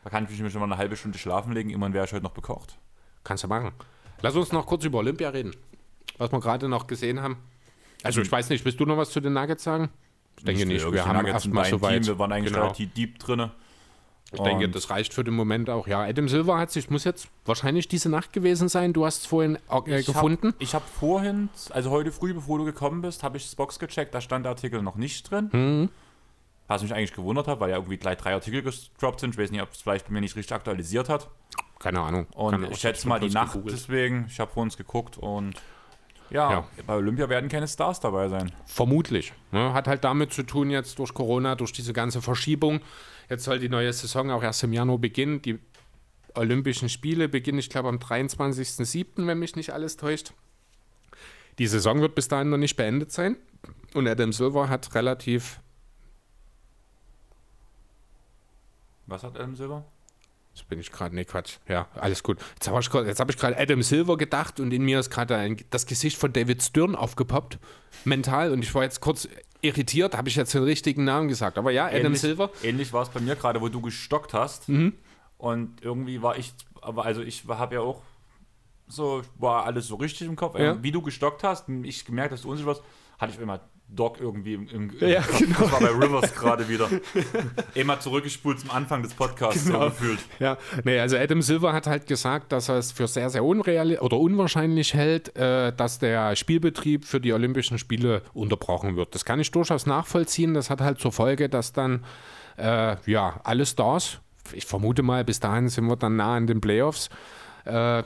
Da 0.04 0.10
kann 0.10 0.28
ich 0.30 0.40
mich 0.40 0.52
schon 0.52 0.60
mal 0.60 0.66
eine 0.66 0.76
halbe 0.76 0.96
Stunde 0.96 1.18
schlafen 1.18 1.52
legen, 1.52 1.70
immerhin 1.70 1.92
wäre 1.92 2.04
ich 2.04 2.12
heute 2.12 2.22
noch 2.22 2.30
bekocht. 2.30 2.78
Kannst 3.24 3.42
du 3.42 3.48
machen. 3.48 3.72
Lass 4.20 4.36
uns 4.36 4.52
noch 4.52 4.64
kurz 4.64 4.84
über 4.84 4.98
Olympia 4.98 5.30
reden. 5.30 5.56
Was 6.18 6.30
wir 6.30 6.38
gerade 6.38 6.68
noch 6.68 6.86
gesehen 6.86 7.20
haben. 7.20 7.38
Also 8.04 8.20
ich 8.20 8.30
weiß 8.30 8.48
nicht, 8.50 8.64
willst 8.64 8.78
du 8.78 8.86
noch 8.86 8.96
was 8.96 9.10
zu 9.10 9.20
den 9.20 9.32
Nuggets 9.32 9.64
sagen? 9.64 9.90
Ich 10.38 10.44
denke 10.44 10.66
nicht. 10.66 10.92
Wir 10.92 11.04
haben 11.04 11.26
erstmal 11.26 11.64
so 11.66 11.78
soweit. 11.78 12.06
Wir 12.06 12.18
waren 12.18 12.32
eigentlich 12.32 12.52
Genau. 12.52 12.64
relativ 12.66 12.92
deep 12.94 13.18
drin. 13.18 13.50
Ich 14.34 14.40
denke, 14.40 14.66
das 14.70 14.88
reicht 14.88 15.12
für 15.12 15.24
den 15.24 15.34
Moment 15.34 15.68
auch. 15.68 15.86
Ja, 15.86 16.00
Adam 16.02 16.26
Silver 16.26 16.56
hat 16.58 16.70
sich, 16.70 16.88
muss 16.88 17.04
jetzt 17.04 17.28
wahrscheinlich 17.44 17.86
diese 17.86 18.08
Nacht 18.08 18.32
gewesen 18.32 18.68
sein. 18.68 18.94
Du 18.94 19.04
hast 19.04 19.18
es 19.18 19.26
vorhin 19.26 19.58
äh, 19.86 20.00
Ich 20.00 20.06
gefunden. 20.06 20.48
Hab, 20.48 20.62
ich 20.62 20.74
habe 20.74 20.84
vorhin, 20.86 21.50
also 21.70 21.90
heute 21.90 22.12
früh, 22.12 22.32
bevor 22.32 22.56
du 22.58 22.64
gekommen 22.64 23.02
bist, 23.02 23.22
habe 23.22 23.36
ich 23.36 23.44
das 23.44 23.54
Box 23.54 23.78
gecheckt, 23.78 24.14
da 24.14 24.22
stand 24.22 24.46
der 24.46 24.50
Artikel 24.50 24.80
noch 24.80 24.96
nicht 24.96 25.30
drin. 25.30 25.50
Mhm. 25.52 25.88
Was 26.66 26.82
mich 26.82 26.94
eigentlich 26.94 27.12
gewundert 27.12 27.46
hat, 27.46 27.60
weil 27.60 27.68
ja 27.68 27.76
irgendwie 27.76 27.98
gleich 27.98 28.16
drei 28.16 28.32
Artikel 28.32 28.62
gedroppt 28.62 29.20
sind. 29.20 29.34
Ich 29.34 29.38
weiß 29.38 29.50
nicht, 29.50 29.60
ob 29.60 29.70
es 29.72 29.82
vielleicht 29.82 30.06
bei 30.06 30.12
mir 30.14 30.22
nicht 30.22 30.34
richtig 30.34 30.54
aktualisiert 30.54 31.10
hat. 31.10 31.28
Keine 31.78 32.00
Ahnung. 32.00 32.26
Und 32.34 32.70
ich 32.70 32.78
schätze 32.78 33.06
mal 33.08 33.20
die 33.20 33.28
Nacht 33.28 33.52
gegoogelt. 33.52 33.76
deswegen. 33.76 34.24
Ich 34.30 34.40
habe 34.40 34.50
vor 34.50 34.62
uns 34.62 34.78
geguckt 34.78 35.18
und 35.18 35.60
Ja, 36.32 36.50
Ja. 36.50 36.68
bei 36.86 36.94
Olympia 36.94 37.28
werden 37.28 37.48
keine 37.50 37.68
Stars 37.68 38.00
dabei 38.00 38.28
sein. 38.28 38.50
Vermutlich. 38.64 39.32
Ne? 39.50 39.72
Hat 39.74 39.86
halt 39.86 40.02
damit 40.04 40.32
zu 40.32 40.42
tun, 40.42 40.70
jetzt 40.70 40.98
durch 40.98 41.12
Corona, 41.14 41.54
durch 41.54 41.72
diese 41.72 41.92
ganze 41.92 42.22
Verschiebung. 42.22 42.80
Jetzt 43.28 43.44
soll 43.44 43.58
die 43.58 43.68
neue 43.68 43.92
Saison 43.92 44.30
auch 44.30 44.42
erst 44.42 44.62
im 44.64 44.72
Januar 44.72 44.98
beginnen. 44.98 45.42
Die 45.42 45.58
Olympischen 46.34 46.88
Spiele 46.88 47.28
beginnen, 47.28 47.58
ich 47.58 47.68
glaube, 47.68 47.88
am 47.90 47.98
23.07., 47.98 49.26
wenn 49.26 49.38
mich 49.38 49.56
nicht 49.56 49.70
alles 49.74 49.96
täuscht. 49.98 50.32
Die 51.58 51.66
Saison 51.66 52.00
wird 52.00 52.14
bis 52.14 52.28
dahin 52.28 52.48
noch 52.48 52.56
nicht 52.56 52.76
beendet 52.76 53.12
sein. 53.12 53.36
Und 53.94 54.08
Adam 54.08 54.32
Silver 54.32 54.70
hat 54.70 54.94
relativ. 54.94 55.60
Was 59.06 59.22
hat 59.22 59.36
Adam 59.36 59.54
Silver? 59.54 59.84
Jetzt 60.54 60.68
bin 60.68 60.78
ich 60.78 60.92
gerade, 60.92 61.14
nee, 61.14 61.24
Quatsch. 61.24 61.56
Ja, 61.66 61.88
alles 61.94 62.22
gut. 62.22 62.38
Jetzt 62.54 62.68
habe 62.68 62.80
ich, 62.80 63.18
hab 63.18 63.28
gerade 63.36 63.58
Adam 63.58 63.82
Silver 63.82 64.18
gedacht 64.18 64.60
und 64.60 64.72
in 64.72 64.82
mir 64.84 65.00
ist 65.00 65.10
gerade 65.10 65.56
das 65.70 65.86
Gesicht 65.86 66.18
von 66.18 66.32
David 66.32 66.62
Stern 66.62 66.94
aufgepoppt, 66.94 67.58
mental. 68.04 68.52
Und 68.52 68.62
ich 68.62 68.74
war 68.74 68.82
jetzt 68.82 69.00
kurz 69.00 69.28
irritiert, 69.62 70.14
habe 70.16 70.28
ich 70.28 70.36
jetzt 70.36 70.52
den 70.52 70.64
richtigen 70.64 71.04
Namen 71.04 71.28
gesagt. 71.28 71.56
Aber 71.56 71.70
ja, 71.70 71.86
Adam 71.86 72.06
ähnlich, 72.06 72.20
Silver. 72.20 72.50
Ähnlich 72.62 72.92
war 72.92 73.02
es 73.02 73.08
bei 73.08 73.20
mir 73.20 73.34
gerade, 73.34 73.60
wo 73.62 73.68
du 73.68 73.80
gestockt 73.80 74.34
hast. 74.34 74.68
Mhm. 74.68 74.92
Und 75.38 75.82
irgendwie 75.82 76.20
war 76.20 76.36
ich, 76.36 76.52
aber 76.82 77.06
also 77.06 77.22
ich 77.22 77.44
habe 77.48 77.76
ja 77.76 77.80
auch 77.80 78.02
so, 78.88 79.22
war 79.38 79.64
alles 79.64 79.86
so 79.86 79.94
richtig 79.94 80.28
im 80.28 80.36
Kopf. 80.36 80.56
Ähm, 80.58 80.64
Ja. 80.64 80.82
Wie 80.82 80.92
du 80.92 81.00
gestockt 81.00 81.44
hast, 81.44 81.68
ich 81.68 82.04
gemerkt, 82.04 82.32
dass 82.32 82.42
du 82.42 82.50
unsicher 82.50 82.68
warst, 82.68 82.82
hatte 83.18 83.32
ich 83.32 83.40
immer 83.40 83.60
Doc 83.94 84.18
irgendwie 84.20 84.54
im, 84.54 84.68
im, 84.68 84.90
im 84.98 85.08
Ja, 85.08 85.20
Kopf. 85.22 85.38
genau. 85.38 85.58
Das 85.60 85.72
war 85.72 85.80
bei 85.80 85.88
Rivers 85.88 86.34
gerade 86.36 86.68
wieder. 86.68 86.88
Immer 87.74 88.00
zurückgespult 88.00 88.60
zum 88.60 88.70
Anfang 88.70 89.02
des 89.02 89.14
Podcasts 89.14 89.64
Genau. 89.66 89.80
so 89.80 89.84
gefühlt. 89.90 90.18
Ja, 90.38 90.56
nee, 90.84 90.98
also 90.98 91.16
Adam 91.16 91.42
Silver 91.42 91.72
hat 91.72 91.86
halt 91.86 92.06
gesagt, 92.06 92.52
dass 92.52 92.68
er 92.68 92.76
es 92.78 92.92
für 92.92 93.06
sehr, 93.06 93.30
sehr 93.30 93.44
unreal 93.44 93.98
oder 93.98 94.16
unwahrscheinlich 94.18 94.94
hält, 94.94 95.36
äh, 95.36 95.72
dass 95.72 95.98
der 95.98 96.36
Spielbetrieb 96.36 97.04
für 97.04 97.20
die 97.20 97.32
Olympischen 97.32 97.78
Spiele 97.78 98.22
unterbrochen 98.34 98.96
wird. 98.96 99.14
Das 99.14 99.24
kann 99.24 99.40
ich 99.40 99.50
durchaus 99.50 99.86
nachvollziehen. 99.86 100.54
Das 100.54 100.70
hat 100.70 100.80
halt 100.80 100.98
zur 100.98 101.12
Folge, 101.12 101.48
dass 101.48 101.72
dann 101.72 102.04
äh, 102.56 102.96
ja 103.10 103.40
alle 103.44 103.66
Stars, 103.66 104.18
ich 104.52 104.66
vermute 104.66 105.02
mal, 105.02 105.24
bis 105.24 105.40
dahin 105.40 105.68
sind 105.68 105.86
wir 105.86 105.96
dann 105.96 106.16
nah 106.16 106.34
an 106.36 106.46
den 106.46 106.60
Playoffs, 106.60 107.08
äh, 107.64 108.02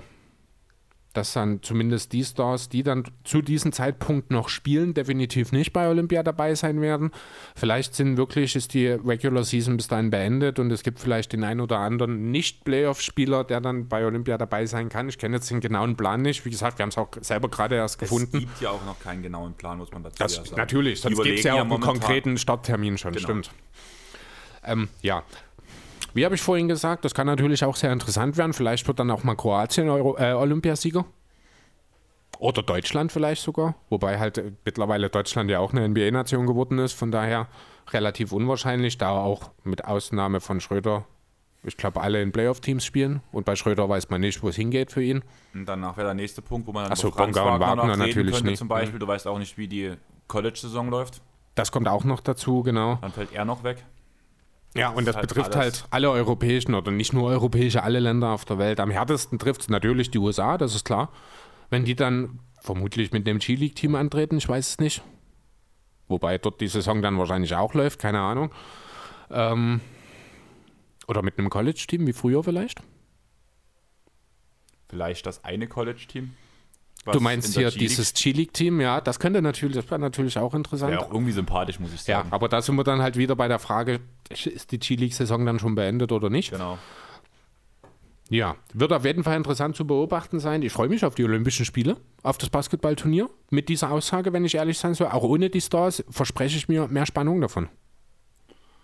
dass 1.17 1.33
dann 1.33 1.63
zumindest 1.63 2.13
die 2.13 2.25
Stars, 2.25 2.69
die 2.69 2.83
dann 2.83 3.05
zu 3.25 3.43
diesem 3.43 3.73
Zeitpunkt 3.73 4.31
noch 4.31 4.49
spielen, 4.49 4.95
definitiv 4.95 5.53
nicht 5.53 5.73
bei 5.73 5.89
Olympia 5.89 6.23
dabei 6.23 6.55
sein 6.55 6.81
werden. 6.81 7.11
Vielleicht 7.55 7.95
sind 7.95 8.17
wirklich, 8.17 8.55
ist 8.57 8.75
die 8.75 8.89
Regular 8.89 9.45
Season 9.45 9.77
bis 9.77 9.89
dahin 9.89 10.11
beendet 10.11 10.59
und 10.59 10.71
es 10.71 10.83
gibt 10.83 10.99
vielleicht 10.99 11.33
den 11.33 11.45
einen 11.45 11.61
oder 11.61 11.79
anderen 11.79 12.31
Nicht-Playoff-Spieler, 12.31 13.45
der 13.45 13.61
dann 13.61 13.89
bei 13.89 14.05
Olympia 14.05 14.39
dabei 14.39 14.67
sein 14.67 14.89
kann. 14.89 15.09
Ich 15.09 15.19
kenne 15.19 15.37
jetzt 15.37 15.51
den 15.51 15.61
genauen 15.61 15.97
Plan 15.97 16.23
nicht. 16.23 16.45
Wie 16.45 16.51
gesagt, 16.51 16.79
wir 16.79 16.83
haben 16.83 16.91
es 16.91 16.99
auch 16.99 17.09
selber 17.21 17.49
gerade 17.49 17.77
erst 17.77 17.99
gefunden. 17.99 18.37
Es 18.37 18.41
gibt 18.41 18.61
ja 18.61 18.71
auch 18.71 18.85
noch 18.85 19.01
keinen 19.01 19.23
genauen 19.23 19.55
Plan, 19.55 19.79
muss 19.79 19.91
man 19.93 20.03
dazu 20.03 20.17
Das, 20.19 20.37
ja 20.37 20.45
sagen. 20.45 20.57
natürlich, 20.57 21.01
sonst 21.01 21.23
gibt 21.23 21.39
es 21.39 21.45
ja 21.45 21.55
auch 21.55 21.61
einen 21.61 21.81
konkreten 21.81 22.37
Starttermin 22.39 22.99
schon, 22.99 23.13
Genau. 23.13 23.25
stimmt. 23.25 23.51
Ähm, 24.65 24.89
ja. 25.01 25.23
Wie 26.17 26.25
habe 26.25 26.35
ich 26.35 26.41
vorhin 26.41 26.67
gesagt, 26.67 27.05
das 27.05 27.13
kann 27.13 27.27
natürlich 27.27 27.63
auch 27.63 27.77
sehr 27.77 27.93
interessant 27.93 28.39
werden. 28.39 28.55
Vielleicht 28.55 28.89
wird 28.89 28.99
dann 28.99 29.11
auch 29.11 29.23
mal 29.23 29.35
Kroatien 29.35 29.91
Euro, 29.91 30.17
äh, 30.17 30.33
Olympiasieger. 30.33 31.05
Oder 32.39 32.63
Deutschland 32.63 33.13
vielleicht 33.13 33.43
sogar. 33.43 33.75
Wobei 33.91 34.19
halt 34.19 34.39
äh, 34.39 34.53
mittlerweile 34.65 35.11
Deutschland 35.11 35.51
ja 35.51 35.59
auch 35.59 35.75
eine 35.75 35.87
NBA-Nation 35.87 36.47
geworden 36.47 36.79
ist. 36.79 36.95
Von 36.95 37.11
daher 37.11 37.49
relativ 37.91 38.33
unwahrscheinlich, 38.33 38.97
da 38.97 39.11
auch 39.11 39.51
mit 39.63 39.85
Ausnahme 39.85 40.41
von 40.41 40.61
Schröder, 40.61 41.05
ich 41.65 41.77
glaube, 41.77 42.01
alle 42.01 42.23
in 42.23 42.33
Playoff-Teams 42.33 42.83
spielen. 42.83 43.21
Und 43.31 43.45
bei 43.45 43.55
Schröder 43.55 43.87
weiß 43.87 44.09
man 44.09 44.23
nicht, 44.23 44.43
wo 44.43 44.49
es 44.49 44.57
hingeht 44.57 44.93
für 44.93 45.03
ihn. 45.03 45.23
Und 45.53 45.67
danach 45.67 45.99
wäre 45.99 46.07
der 46.07 46.15
nächste 46.15 46.41
Punkt, 46.41 46.67
wo 46.67 46.73
man 46.73 46.85
dann 46.85 46.95
Ach 46.95 46.97
so, 46.97 47.11
Franz 47.11 47.37
Bonga 47.37 47.57
und 47.57 47.61
Wagner 47.61 47.83
reden 47.83 47.99
natürlich 47.99 48.33
könnte, 48.37 48.47
nicht. 48.49 48.59
Zum 48.59 48.69
Beispiel, 48.69 48.99
du 48.99 49.07
weißt 49.07 49.27
auch 49.27 49.39
nicht, 49.39 49.59
wie 49.59 49.69
die 49.69 49.93
College-Saison 50.29 50.89
läuft. 50.89 51.21
Das 51.57 51.71
kommt 51.71 51.89
auch 51.89 52.05
noch 52.05 52.21
dazu, 52.21 52.63
genau. 52.63 52.97
Dann 53.03 53.13
fällt 53.13 53.35
er 53.35 53.45
noch 53.45 53.65
weg. 53.65 53.85
Ja, 54.77 54.91
und 54.91 55.01
ist 55.01 55.07
das 55.09 55.17
halt 55.17 55.29
betrifft 55.29 55.55
alles- 55.57 55.83
halt 55.83 55.85
alle 55.91 56.11
europäischen 56.11 56.75
oder 56.75 56.91
nicht 56.91 57.13
nur 57.13 57.29
europäische, 57.29 57.83
alle 57.83 57.99
Länder 58.01 58.31
auf 58.31 58.45
der 58.45 58.59
Welt. 58.59 58.81
Am 58.81 58.91
härtesten 58.91 59.39
trifft 59.39 59.63
es 59.63 59.69
natürlich 59.69 60.11
die 60.11 60.19
USA, 60.19 60.59
das 60.59 60.75
ist 60.75 60.85
klar. 60.85 61.11
Wenn 61.71 61.85
die 61.85 61.95
dann 61.97 62.41
vermutlich 62.61 63.13
mit 63.13 63.27
dem 63.27 63.39
G-League-Team 63.39 63.95
antreten, 63.95 64.39
ich 64.39 64.49
weiß 64.49 64.69
es 64.71 64.79
nicht. 64.79 65.03
Wobei 66.09 66.39
dort 66.39 66.61
die 66.61 66.69
Saison 66.69 67.03
dann 67.03 67.19
wahrscheinlich 67.19 67.55
auch 67.55 67.75
läuft, 67.75 67.99
keine 67.99 68.21
Ahnung. 68.21 68.53
Ähm, 69.31 69.81
oder 71.09 71.23
mit 71.23 71.39
einem 71.39 71.51
College-Team, 71.51 72.07
wie 72.07 72.13
früher 72.13 72.43
vielleicht. 72.45 72.81
Vielleicht 74.89 75.27
das 75.27 75.45
eine 75.45 75.67
College-Team. 75.67 76.35
Du 77.13 77.21
meinst 77.21 77.55
hier 77.55 77.71
dieses 77.71 78.13
G-League-Team, 78.15 78.81
ja, 78.81 79.01
das 79.01 79.19
könnte 79.19 79.41
natürlich, 79.43 79.77
das 79.77 79.91
wäre 79.91 80.01
natürlich 80.01 80.39
auch 80.39 80.55
interessant. 80.55 80.93
Ja, 80.93 81.01
auch 81.01 81.13
irgendwie 81.13 81.33
sympathisch, 81.33 81.79
muss 81.81 81.93
ich 81.95 82.07
Ja, 82.07 82.19
sagen. 82.19 82.29
aber 82.33 82.49
da 82.49 82.61
sind 82.63 82.77
wir 82.77 82.85
dann 82.85 83.03
halt 83.03 83.17
wieder 83.17 83.37
bei 83.37 83.49
der 83.49 83.59
Frage, 83.59 84.01
ist 84.31 84.73
die 84.73 84.79
G-League-Saison 84.79 85.47
dann 85.47 85.59
schon 85.59 85.75
beendet 85.75 86.13
oder 86.13 86.31
nicht? 86.31 86.51
Genau. 86.51 86.79
Ja, 88.29 88.57
wird 88.75 88.93
auf 88.93 89.05
jeden 89.05 89.23
Fall 89.23 89.37
interessant 89.37 89.77
zu 89.77 89.87
beobachten 89.87 90.41
sein. 90.41 90.63
Ich 90.63 90.73
freue 90.73 90.89
mich 90.89 91.05
auf 91.05 91.15
die 91.15 91.23
Olympischen 91.23 91.65
Spiele, 91.65 91.97
auf 92.25 92.39
das 92.39 92.51
Basketballturnier. 92.51 93.31
Mit 93.51 93.69
dieser 93.69 93.93
Aussage, 93.93 94.33
wenn 94.33 94.45
ich 94.45 94.57
ehrlich 94.57 94.79
sein 94.79 94.95
soll, 94.95 95.07
auch 95.09 95.23
ohne 95.23 95.49
die 95.49 95.61
Stars, 95.61 96.05
verspreche 96.11 96.57
ich 96.57 96.69
mir 96.69 96.89
mehr 96.89 97.07
Spannung 97.07 97.41
davon. 97.41 97.69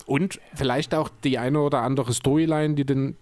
Und 0.07 0.41
vielleicht 0.55 0.95
auch 0.95 1.09
die 1.25 1.39
eine 1.39 1.61
oder 1.61 1.83
andere 1.83 2.13
Storyline, 2.13 2.75
die 2.75 2.85
den 2.85 3.17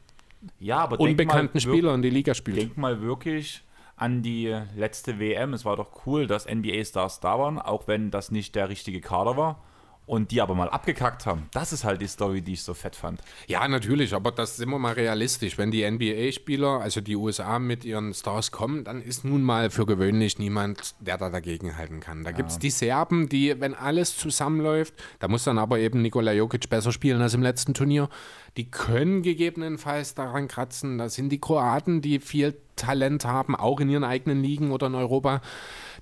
Ja, 0.59 0.85
unbekannten 0.85 1.57
mal, 1.57 1.61
Spieler 1.61 1.95
in 1.95 2.03
die 2.03 2.11
Liga 2.11 2.35
spielt. 2.35 2.59
Denk 2.59 2.77
mal 2.77 3.01
wirklich 3.01 3.63
an 4.01 4.23
die 4.23 4.57
letzte 4.75 5.21
WM. 5.21 5.53
Es 5.53 5.65
war 5.65 5.77
doch 5.77 6.07
cool, 6.07 6.27
dass 6.27 6.47
NBA-Stars 6.47 7.21
da 7.21 7.39
waren, 7.39 7.59
auch 7.59 7.87
wenn 7.87 8.11
das 8.11 8.31
nicht 8.31 8.55
der 8.55 8.69
richtige 8.69 9.01
Kader 9.01 9.37
war. 9.37 9.63
Und 10.11 10.33
die 10.33 10.41
aber 10.41 10.57
mal 10.57 10.69
abgekackt 10.69 11.25
haben. 11.25 11.47
Das 11.53 11.73
ist 11.73 11.85
halt 11.85 12.01
die 12.01 12.09
Story, 12.09 12.43
die 12.43 12.55
ich 12.55 12.65
so 12.65 12.75
fett 12.75 12.97
fand. 12.97 13.21
Ja, 13.47 13.69
natürlich, 13.69 14.13
aber 14.13 14.33
das 14.33 14.57
sind 14.57 14.69
wir 14.69 14.79
mal 14.81 14.95
realistisch. 14.95 15.57
Wenn 15.57 15.71
die 15.71 15.89
NBA-Spieler, 15.89 16.81
also 16.81 17.01
die 17.01 17.15
USA 17.15 17.61
mit 17.61 17.85
ihren 17.85 18.13
Stars 18.13 18.51
kommen, 18.51 18.83
dann 18.83 19.03
ist 19.03 19.25
nun 19.25 19.45
mal 19.45 19.71
für 19.71 19.87
gewöhnlich 19.87 20.41
niemand, 20.41 20.97
der 20.99 21.17
da 21.17 21.31
dagegen 21.31 21.77
halten 21.77 22.01
kann. 22.01 22.25
Da 22.25 22.33
gibt 22.33 22.51
es 22.51 22.59
die 22.59 22.71
Serben, 22.71 23.29
die, 23.29 23.61
wenn 23.61 23.73
alles 23.73 24.17
zusammenläuft, 24.17 24.95
da 25.21 25.29
muss 25.29 25.45
dann 25.45 25.59
aber 25.59 25.79
eben 25.79 26.03
Nikola 26.03 26.33
Jokic 26.33 26.69
besser 26.69 26.91
spielen 26.91 27.23
als 27.23 27.35
im 27.35 27.43
letzten 27.43 27.73
Turnier. 27.73 28.09
Die 28.57 28.69
können 28.69 29.23
gegebenenfalls 29.23 30.17
daran 30.17 30.49
kratzen. 30.49 30.99
Da 30.99 31.09
sind 31.09 31.29
die 31.29 31.41
Kroaten, 31.41 32.03
die 32.03 32.19
viel 32.19 32.61
Talent 32.75 33.27
haben, 33.27 33.55
auch 33.55 33.79
in 33.79 33.89
ihren 33.89 34.03
eigenen 34.03 34.43
Ligen 34.43 34.73
oder 34.73 34.89
in 34.89 34.97
Europa, 34.97 35.41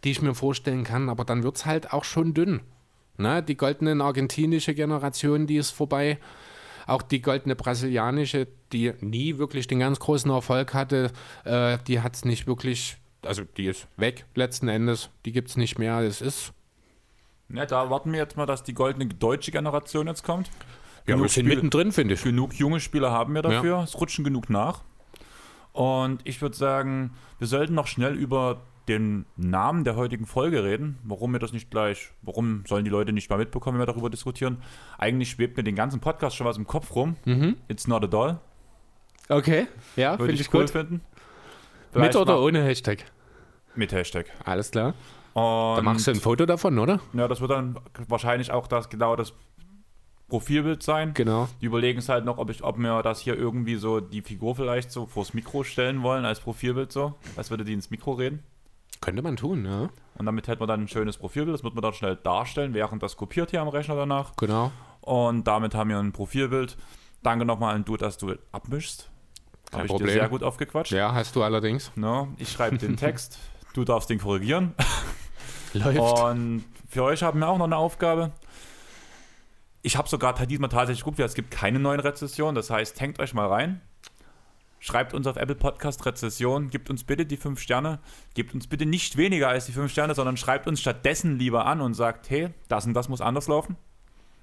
die 0.03 0.13
ich 0.13 0.23
mir 0.23 0.35
vorstellen 0.35 0.85
kann. 0.85 1.11
Aber 1.11 1.27
dann 1.27 1.43
wird 1.43 1.57
es 1.57 1.67
halt 1.67 1.93
auch 1.93 2.05
schon 2.05 2.33
dünn. 2.33 2.63
Na, 3.19 3.41
die 3.43 3.57
goldene 3.57 4.03
argentinische 4.03 4.75
Generation, 4.75 5.47
die 5.47 5.57
ist 5.57 5.73
vorbei. 5.73 6.19
Auch 6.87 7.03
die 7.03 7.21
goldene 7.21 7.55
brasilianische, 7.57 8.47
die 8.73 8.95
nie 9.01 9.37
wirklich 9.39 9.67
den 9.67 9.81
ganz 9.81 9.99
großen 9.99 10.31
Erfolg 10.31 10.73
hatte, 10.73 11.11
äh, 11.45 11.77
die 11.87 12.01
hat 12.01 12.15
es 12.17 12.25
nicht 12.25 12.47
wirklich, 12.47 12.97
also 13.27 13.43
die 13.57 13.67
ist 13.67 13.87
weg 13.99 14.25
letzten 14.35 14.69
Endes, 14.69 15.11
die 15.27 15.33
gibt 15.33 15.51
es 15.51 15.57
nicht 15.59 15.79
mehr. 15.79 15.99
Es 15.99 16.23
ist, 16.23 16.53
Ja, 17.53 17.67
da 17.67 17.91
warten 17.91 18.13
wir 18.13 18.19
jetzt 18.21 18.37
mal, 18.39 18.47
dass 18.47 18.63
die 18.63 18.73
goldene 18.73 19.07
deutsche 19.07 19.51
Generation 19.51 20.07
jetzt 20.07 20.23
kommt. 20.23 20.47
ja, 21.07 21.15
Genug 21.15 21.25
wir 21.25 21.29
sind 21.29 21.45
Spiele- 21.45 21.57
mittendrin, 21.57 21.93
finde 21.93 22.15
ich. 22.15 22.23
Genug 22.23 22.55
junge 22.55 22.79
Spieler 22.81 23.11
haben 23.11 23.35
wir 23.35 23.43
dafür. 23.43 23.83
Es 23.83 24.01
rutschen 24.01 24.25
genug 24.25 24.49
nach. 24.49 24.83
Und 25.73 26.21
ich 26.25 26.41
würde 26.41 26.57
sagen, 26.57 27.13
wir 27.39 27.47
sollten 27.49 27.75
noch 27.75 27.87
schnell 27.87 28.15
über 28.15 28.63
den 28.89 29.27
Namen 29.37 29.85
der 29.85 29.97
heutigen 29.97 30.27
Folge 30.27 30.65
reden. 30.65 30.99
Warum 31.05 31.33
wir 31.33 31.39
das 31.39 31.53
nicht 31.53 31.71
gleich, 31.71 32.11
warum 32.23 32.65
sollen 32.67 32.85
die 32.85 32.91
Leute 32.91 33.13
nicht 33.13 33.29
mal 33.31 33.37
mitbekommen, 33.39 33.79
wenn 33.79 33.87
wir 33.87 33.93
darüber 33.93 34.11
diskutieren? 34.11 34.63
Eigentlich 34.99 35.31
schwebt 35.31 35.57
mir 35.57 35.63
den 35.65 35.77
ganzen 35.77 36.01
Podcast 36.01 36.37
schon 36.37 36.47
was 36.47 36.57
im 36.57 36.67
Kopf 36.67 36.95
rum. 36.95 37.17
It's 37.69 37.87
not 37.87 38.03
a 38.05 38.07
doll. 38.07 38.39
Okay, 39.29 39.67
ja, 39.97 40.13
Würde 40.13 40.25
finde 40.25 40.35
ich 40.35 40.41
ich 40.49 40.55
cool 40.55 40.63
gut. 40.63 40.71
finden. 40.71 41.01
Mit 41.95 42.17
oder 42.17 42.41
ohne 42.41 42.63
Hashtag? 42.65 43.05
Mit 43.75 43.93
Hashtag. 43.93 44.27
Alles 44.45 44.71
klar. 44.71 44.95
Und 45.35 45.77
Da 45.77 45.83
machst 45.83 46.07
du 46.07 46.11
ein 46.13 46.17
Foto 46.21 46.47
davon, 46.47 46.79
oder? 46.79 47.01
ja, 47.13 47.29
das 47.29 47.41
wird 47.41 47.51
dann 47.51 47.79
wahrscheinlich 48.09 48.51
auch 48.51 48.67
das 48.67 48.89
genau 48.89 49.17
das 49.17 49.33
Profilbild 50.29 50.83
sein. 50.83 51.15
Genau. 51.15 51.49
Die 51.61 51.67
überlegen 51.67 51.99
es 52.01 52.09
halt 52.09 52.25
noch, 52.25 52.37
ob, 52.39 52.51
ich, 52.51 52.63
ob 52.63 52.77
wir 52.79 53.03
das 53.03 53.21
hier 53.21 53.35
irgendwie 53.37 53.77
so 53.77 54.01
die 54.01 54.21
Figur 54.21 54.55
vielleicht 54.57 54.91
so 54.91 55.07
vors 55.07 55.33
Mikro 55.33 55.65
stellen 55.65 56.03
wollen 56.03 56.25
als 56.27 56.41
Profilbild 56.41 56.93
so. 56.93 57.15
Als 57.37 57.51
würde 57.51 57.65
die 57.65 57.73
ins 57.73 57.91
Mikro 57.91 58.13
reden. 58.13 58.43
Könnte 59.01 59.23
man 59.23 59.37
tun, 59.37 59.65
ja. 59.65 59.89
Und 60.17 60.27
damit 60.27 60.49
hätten 60.49 60.61
wir 60.61 60.67
dann 60.67 60.83
ein 60.83 60.89
schönes 60.89 61.17
Profilbild. 61.17 61.55
Das 61.55 61.65
wird 61.65 61.75
man 61.75 61.83
dann 61.83 61.93
schnell 61.93 62.17
darstellen, 62.17 62.75
während 62.75 63.03
das 63.03 63.17
kopiert 63.17 63.51
hier 63.51 63.61
am 63.63 63.69
Rechner 63.69 63.95
danach. 63.95 64.35
Genau. 64.37 64.73
Und 65.01 65.47
damit 65.47 65.75
haben 65.75 65.91
wir 65.91 65.99
ein 65.99 66.13
Profilbild. 66.13 66.77
Danke 67.23 67.45
nochmal 67.45 67.75
an 67.75 67.85
du, 67.85 67.97
dass 67.97 68.19
du 68.19 68.35
abmischst. 68.53 69.11
Kein 69.71 69.79
Habe 69.79 69.87
ich 69.87 69.91
Problem. 69.91 70.09
dir 70.09 70.15
sehr 70.15 70.29
gut 70.29 70.43
aufgequatscht. 70.43 70.93
Ja, 70.93 71.15
hast 71.15 71.37
du 71.37 71.43
allerdings. 71.43 71.93
Ne? 71.95 72.29
Ich 72.39 72.51
schreibe 72.51 72.79
den 72.79 72.97
Text. 72.99 73.39
Du 73.75 73.85
darfst 73.85 74.11
den 74.11 74.19
korrigieren. 74.19 74.75
Läuft. 75.75 76.01
Und 76.01 76.65
für 76.89 77.05
euch 77.05 77.23
haben 77.23 77.39
wir 77.41 77.49
auch 77.49 77.59
noch 77.59 77.67
eine 77.67 77.77
Aufgabe. 77.77 78.33
Ich 79.83 79.97
habe 79.97 80.09
sogar 80.09 80.35
diesmal 80.35 80.71
tatsächlich 80.71 81.05
geguckt, 81.05 81.21
es 81.21 81.35
gibt 81.35 81.51
keine 81.51 81.79
neuen 81.79 82.01
Rezessionen. 82.01 82.55
Das 82.55 82.71
heißt, 82.71 83.01
hängt 83.01 83.21
euch 83.21 83.35
mal 83.35 83.47
rein. 83.47 83.81
Schreibt 84.81 85.15
uns 85.15 85.27
auf 85.27 85.37
Apple 85.37 85.55
Podcast 85.55 86.05
Rezession, 86.07 86.71
gebt 86.71 86.91
uns 86.91 87.05
bitte 87.05 87.27
die 87.27 87.37
fünf 87.37 87.61
Sterne, 87.61 87.99
gebt 88.35 88.55
uns 88.55 88.67
bitte 88.67 88.87
nicht 88.87 89.17
weniger 89.17 89.49
als 89.49 89.67
die 89.67 89.73
fünf 89.73 89.93
Sterne, 89.93 90.15
sondern 90.15 90.37
schreibt 90.37 90.67
uns 90.67 90.81
stattdessen 90.81 91.39
lieber 91.39 91.67
an 91.67 91.81
und 91.81 91.95
sagt, 91.95 92.31
hey, 92.31 92.51
das 92.69 92.87
und 92.87 92.95
das 92.95 93.09
muss 93.09 93.21
anders 93.21 93.49
laufen. 93.49 93.77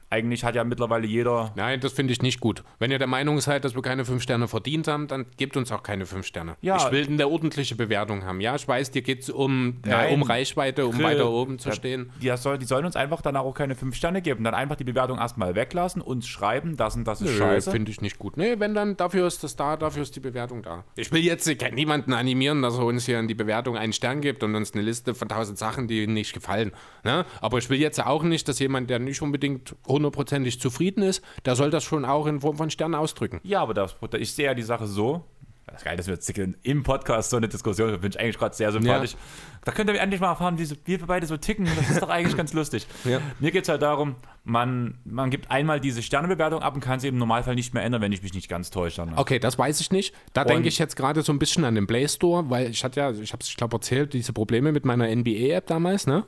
Eigentlich 0.09 0.43
hat 0.43 0.55
ja 0.55 0.63
mittlerweile 0.63 1.07
jeder. 1.07 1.51
Nein, 1.55 1.79
das 1.79 1.93
finde 1.93 2.13
ich 2.13 2.21
nicht 2.21 2.39
gut. 2.39 2.63
Wenn 2.79 2.91
ihr 2.91 2.99
der 2.99 3.07
Meinung 3.07 3.41
seid, 3.41 3.65
dass 3.65 3.75
wir 3.75 3.81
keine 3.81 4.05
fünf 4.05 4.21
Sterne 4.23 4.47
verdient 4.47 4.87
haben, 4.87 5.07
dann 5.07 5.25
gebt 5.37 5.57
uns 5.57 5.71
auch 5.71 5.83
keine 5.83 6.05
fünf 6.05 6.25
Sterne. 6.27 6.55
Ja. 6.61 6.77
Ich 6.77 6.91
will 6.91 7.07
eine 7.07 7.27
ordentliche 7.27 7.75
Bewertung 7.75 8.23
haben. 8.23 8.39
Ja, 8.39 8.55
ich 8.55 8.67
weiß, 8.67 8.91
dir 8.91 9.01
geht 9.01 9.21
es 9.21 9.29
um, 9.29 9.77
äh, 9.85 10.13
um 10.13 10.21
Reichweite, 10.21 10.85
um 10.85 10.93
Grill. 10.93 11.03
weiter 11.05 11.29
oben 11.29 11.57
zu 11.59 11.69
Ja, 11.69 11.75
stehen. 11.75 12.11
Die, 12.21 12.31
soll, 12.37 12.57
die 12.59 12.65
sollen 12.65 12.85
uns 12.85 12.95
einfach 12.95 13.21
danach 13.21 13.41
auch 13.41 13.53
keine 13.55 13.75
fünf 13.75 13.95
Sterne 13.95 14.21
geben. 14.21 14.43
Dann 14.43 14.53
einfach 14.53 14.75
die 14.75 14.83
Bewertung 14.83 15.17
erstmal 15.17 15.55
weglassen, 15.55 16.01
uns 16.01 16.27
schreiben, 16.27 16.77
das 16.77 16.95
und 16.95 17.05
das 17.05 17.21
ist 17.21 17.35
scheiße. 17.35 17.71
Finde 17.71 17.91
ich 17.91 17.99
nicht 17.99 18.19
gut. 18.19 18.37
Nee, 18.37 18.55
wenn 18.59 18.75
dann, 18.75 18.95
dafür 18.97 19.25
ist 19.25 19.43
das 19.43 19.55
da, 19.55 19.75
dafür 19.75 20.03
ist 20.03 20.15
die 20.15 20.19
Bewertung 20.19 20.61
da. 20.61 20.83
Ich 20.95 21.11
will 21.11 21.23
jetzt 21.23 21.49
niemanden 21.73 22.13
animieren, 22.13 22.61
dass 22.61 22.77
er 22.77 22.85
uns 22.85 23.05
hier 23.05 23.19
in 23.19 23.27
die 23.27 23.35
Bewertung 23.35 23.75
einen 23.75 23.93
Stern 23.93 24.21
gibt 24.21 24.43
und 24.43 24.53
uns 24.55 24.73
eine 24.73 24.83
Liste 24.83 25.15
von 25.15 25.29
tausend 25.29 25.57
Sachen, 25.57 25.87
die 25.87 26.03
ihm 26.03 26.13
nicht 26.13 26.33
gefallen. 26.33 26.71
Ne? 27.03 27.25
Aber 27.41 27.57
ich 27.57 27.69
will 27.69 27.79
jetzt 27.79 28.03
auch 28.05 28.23
nicht, 28.23 28.47
dass 28.47 28.59
jemand, 28.59 28.89
der 28.89 28.99
nicht 28.99 29.21
unbedingt 29.21 29.75
hundertprozentig 29.95 30.59
zufrieden 30.59 31.01
ist, 31.01 31.23
der 31.45 31.55
soll 31.55 31.71
das 31.71 31.83
schon 31.83 32.05
auch 32.05 32.27
in 32.27 32.41
Form 32.41 32.57
von 32.57 32.69
Sternen 32.69 32.95
ausdrücken. 32.95 33.39
Ja, 33.43 33.61
aber 33.61 33.73
das, 33.73 33.95
ich 34.19 34.33
sehe 34.33 34.45
ja 34.45 34.53
die 34.53 34.63
Sache 34.63 34.87
so. 34.87 35.23
Das 35.67 35.77
ist 35.77 35.85
geil, 35.85 35.97
dass 35.97 36.05
wir 36.05 36.13
jetzt 36.13 36.31
im 36.63 36.83
Podcast 36.83 37.31
so 37.31 37.37
eine 37.37 37.47
Diskussion 37.49 37.89
führen, 37.89 37.99
finde 37.99 38.17
ich 38.17 38.21
eigentlich 38.23 38.37
gerade 38.37 38.55
sehr 38.55 38.71
sympathisch. 38.71 39.15
Da 39.63 39.71
könnt 39.71 39.89
ihr 39.89 39.99
endlich 39.99 40.21
mal 40.21 40.29
erfahren, 40.29 40.59
wie, 40.59 40.69
wir 40.85 40.99
beide 41.07 41.25
so 41.25 41.37
ticken. 41.37 41.67
Das 41.75 41.89
ist 41.89 42.01
doch 42.03 42.09
eigentlich 42.09 42.37
ganz 42.37 42.53
lustig. 42.53 42.87
Ja. 43.05 43.19
Mir 43.39 43.51
geht 43.51 43.63
es 43.63 43.69
halt 43.69 43.81
darum, 43.81 44.15
man, 44.43 44.99
man 45.05 45.29
gibt 45.31 45.51
einmal 45.51 45.79
diese 45.79 46.01
Sternebewertung 46.01 46.61
ab 46.61 46.75
und 46.75 46.81
kann 46.81 46.99
sie 46.99 47.07
im 47.07 47.17
Normalfall 47.17 47.55
nicht 47.55 47.73
mehr 47.73 47.83
ändern, 47.83 48.01
wenn 48.01 48.11
ich 48.11 48.21
mich 48.23 48.33
nicht 48.33 48.47
ganz 48.47 48.69
täusche. 48.71 48.97
Dann. 48.97 49.17
Okay, 49.17 49.37
das 49.39 49.57
weiß 49.57 49.79
ich 49.81 49.91
nicht. 49.91 50.13
Da 50.33 50.41
Und- 50.41 50.49
denke 50.49 50.67
ich 50.67 50.77
jetzt 50.79 50.95
gerade 50.95 51.21
so 51.23 51.31
ein 51.33 51.39
bisschen 51.39 51.65
an 51.65 51.75
den 51.75 51.87
Play 51.87 52.07
Store, 52.07 52.49
weil 52.49 52.69
ich 52.69 52.83
hatte 52.83 52.99
ja, 52.99 53.11
ich 53.11 53.33
habe 53.33 53.41
es, 53.41 53.49
ich 53.49 53.57
glaube, 53.57 53.75
erzählt, 53.75 54.13
diese 54.13 54.33
Probleme 54.33 54.71
mit 54.71 54.85
meiner 54.85 55.07
NBA-App 55.13 55.67
damals, 55.67 56.07
ne? 56.07 56.25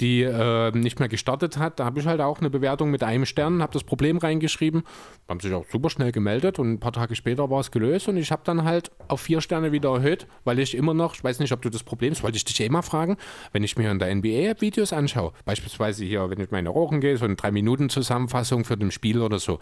Die 0.00 0.22
äh, 0.22 0.70
nicht 0.72 0.98
mehr 0.98 1.08
gestartet 1.08 1.58
hat. 1.58 1.78
Da 1.78 1.84
habe 1.84 2.00
ich 2.00 2.06
halt 2.06 2.20
auch 2.20 2.40
eine 2.40 2.50
Bewertung 2.50 2.90
mit 2.90 3.02
einem 3.02 3.26
Stern, 3.26 3.62
habe 3.62 3.72
das 3.72 3.84
Problem 3.84 4.18
reingeschrieben, 4.18 4.82
haben 5.28 5.40
sich 5.40 5.52
auch 5.52 5.64
super 5.70 5.90
schnell 5.90 6.12
gemeldet 6.12 6.58
und 6.58 6.72
ein 6.72 6.80
paar 6.80 6.92
Tage 6.92 7.14
später 7.14 7.50
war 7.50 7.60
es 7.60 7.70
gelöst 7.70 8.08
und 8.08 8.16
ich 8.16 8.32
habe 8.32 8.42
dann 8.44 8.64
halt 8.64 8.90
auf 9.08 9.20
vier 9.20 9.40
Sterne 9.40 9.72
wieder 9.72 9.90
erhöht, 9.90 10.26
weil 10.44 10.58
ich 10.58 10.74
immer 10.74 10.94
noch, 10.94 11.14
ich 11.14 11.22
weiß 11.22 11.38
nicht, 11.38 11.52
ob 11.52 11.62
du 11.62 11.70
das 11.70 11.82
Problem, 11.82 12.10
das 12.10 12.22
wollte 12.22 12.36
ich 12.36 12.44
dich 12.44 12.60
eh 12.60 12.68
mal 12.68 12.82
fragen, 12.82 13.16
wenn 13.52 13.62
ich 13.62 13.76
mir 13.76 13.90
in 13.90 13.98
der 13.98 14.14
NBA-App 14.14 14.60
Videos 14.60 14.92
anschaue, 14.92 15.32
beispielsweise 15.44 16.04
hier, 16.04 16.28
wenn 16.28 16.40
ich 16.40 16.50
meine 16.50 16.70
Rochen 16.70 17.00
gehe, 17.00 17.16
so 17.16 17.24
eine 17.24 17.34
3-Minuten-Zusammenfassung 17.34 18.64
für 18.64 18.74
ein 18.74 18.90
Spiel 18.90 19.20
oder 19.20 19.38
so, 19.38 19.58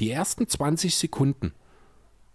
die 0.00 0.10
ersten 0.10 0.48
20 0.48 0.96
Sekunden 0.96 1.52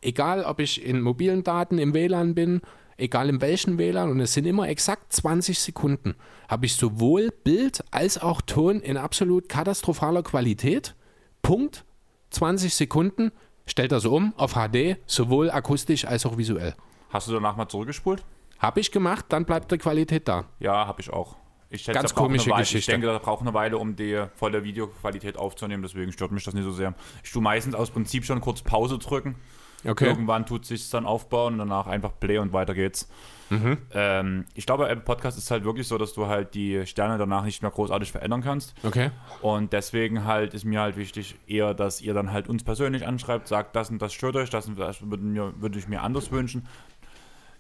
egal 0.02 0.44
ob 0.44 0.60
ich 0.60 0.84
in 0.84 1.02
mobilen 1.02 1.44
Daten 1.44 1.78
im 1.78 1.94
WLAN 1.94 2.36
bin, 2.36 2.62
egal 3.00 3.30
in 3.30 3.42
welchen 3.42 3.78
WLAN, 3.78 4.10
und 4.10 4.20
es 4.20 4.34
sind 4.34 4.46
immer 4.46 4.68
exakt 4.68 5.14
20 5.14 5.60
Sekunden, 5.60 6.16
habe 6.48 6.66
ich 6.66 6.76
sowohl 6.76 7.30
Bild 7.44 7.84
als 7.92 8.18
auch 8.18 8.42
Ton 8.42 8.80
in 8.80 8.98
absolut 8.98 9.50
katastrophaler 9.50 10.24
Qualität. 10.24 10.96
Punkt. 11.42 11.86
20 12.32 12.74
Sekunden, 12.76 13.32
stellt 13.66 13.92
das 13.92 14.06
um 14.06 14.34
auf 14.38 14.54
HD, 14.54 14.98
sowohl 15.08 15.50
akustisch 15.50 16.06
als 16.06 16.26
auch 16.28 16.38
visuell. 16.38 16.76
Hast 17.10 17.28
du 17.28 17.34
danach 17.34 17.56
mal 17.56 17.68
zurückgespult? 17.68 18.24
Habe 18.60 18.80
ich 18.82 18.92
gemacht, 18.92 19.26
dann 19.30 19.46
bleibt 19.46 19.72
die 19.72 19.78
Qualität 19.78 20.28
da. 20.28 20.46
Ja, 20.60 20.86
habe 20.86 21.02
ich 21.02 21.10
auch. 21.10 21.38
Ich 21.72 21.82
schätze, 21.84 22.00
Ganz 22.00 22.14
komische 22.14 22.50
Weile. 22.50 22.64
Ich 22.64 22.70
Geschichte. 22.70 22.92
denke, 22.92 23.08
da 23.08 23.18
braucht 23.20 23.42
eine 23.42 23.54
Weile, 23.54 23.78
um 23.78 23.96
die 23.96 24.24
volle 24.36 24.64
Videoqualität 24.64 25.38
aufzunehmen, 25.38 25.84
deswegen 25.84 26.12
stört 26.12 26.32
mich 26.32 26.44
das 26.44 26.54
nicht 26.54 26.64
so 26.64 26.72
sehr. 26.72 26.94
Ich 27.24 27.32
tue 27.32 27.42
meistens 27.42 27.76
aus 27.76 27.92
Prinzip 27.92 28.26
schon 28.26 28.42
kurz 28.42 28.62
Pause 28.62 28.98
drücken. 28.98 29.36
Okay. 29.86 30.06
Irgendwann 30.06 30.46
tut 30.46 30.66
sich 30.66 30.90
dann 30.90 31.06
aufbauen 31.06 31.54
und 31.54 31.60
danach 31.60 31.88
einfach 31.88 32.12
Play 32.20 32.38
und 32.38 32.54
weiter 32.54 32.74
geht's. 32.74 33.08
Mhm. 33.50 33.78
Ähm, 33.94 34.46
ich 34.54 34.66
glaube, 34.66 34.84
bei 34.84 34.90
Apple 34.90 35.04
Podcast 35.04 35.38
ist 35.38 35.50
halt 35.52 35.64
wirklich 35.64 35.88
so, 35.88 35.98
dass 35.98 36.14
du 36.14 36.28
halt 36.28 36.54
die 36.54 36.86
Sterne 36.86 37.18
danach 37.18 37.44
nicht 37.44 37.62
mehr 37.62 37.72
großartig 37.72 38.12
verändern 38.12 38.42
kannst. 38.42 38.74
Okay. 38.84 39.12
Und 39.42 39.74
deswegen 39.74 40.26
halt 40.26 40.54
ist 40.54 40.66
mir 40.66 40.82
halt 40.82 40.98
wichtig, 40.98 41.36
eher, 41.48 41.74
dass 41.74 42.02
ihr 42.02 42.14
dann 42.14 42.32
halt 42.32 42.48
uns 42.48 42.64
persönlich 42.64 43.08
anschreibt, 43.08 43.48
sagt, 43.48 43.76
das 43.76 43.90
und 43.90 44.02
das 44.02 44.14
stört 44.14 44.36
euch, 44.36 44.50
das 44.50 44.68
und 44.68 44.78
das 44.78 45.02
würde, 45.02 45.24
mir, 45.24 45.54
würde 45.60 45.80
ich 45.80 45.88
mir 45.88 46.02
anders 46.02 46.32
wünschen. 46.32 46.68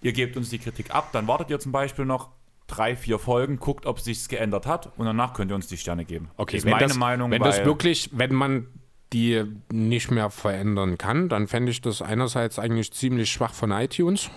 Ihr 0.01 0.13
gebt 0.13 0.37
uns 0.37 0.49
die 0.49 0.59
Kritik 0.59 0.93
ab, 0.93 1.09
dann 1.11 1.27
wartet 1.27 1.49
ihr 1.49 1.59
zum 1.59 1.71
Beispiel 1.71 2.05
noch 2.05 2.29
drei, 2.67 2.95
vier 2.95 3.19
Folgen, 3.19 3.57
guckt, 3.57 3.85
ob 3.85 3.99
sich's 3.99 4.29
geändert 4.29 4.67
hat 4.67 4.91
und 4.97 5.05
danach 5.05 5.33
könnt 5.33 5.51
ihr 5.51 5.55
uns 5.55 5.67
die 5.67 5.77
Sterne 5.77 6.05
geben. 6.05 6.29
Okay, 6.37 6.57
ist 6.57 6.65
wenn 6.65 6.71
meine 6.71 6.87
das, 6.87 6.97
Meinung. 6.97 7.31
Wenn 7.31 7.41
weil, 7.41 7.49
das 7.49 7.65
wirklich, 7.65 8.09
wenn 8.13 8.33
man 8.33 8.67
die 9.14 9.44
nicht 9.72 10.11
mehr 10.11 10.30
verändern 10.30 10.98
kann, 10.98 11.30
dann 11.30 11.48
fände 11.48 11.72
ich 11.72 11.81
das 11.81 12.02
einerseits 12.02 12.60
eigentlich 12.60 12.94
ziemlich 12.94 13.31
schwach 13.31 13.53
von 13.53 13.72
iTunes. 13.72 14.30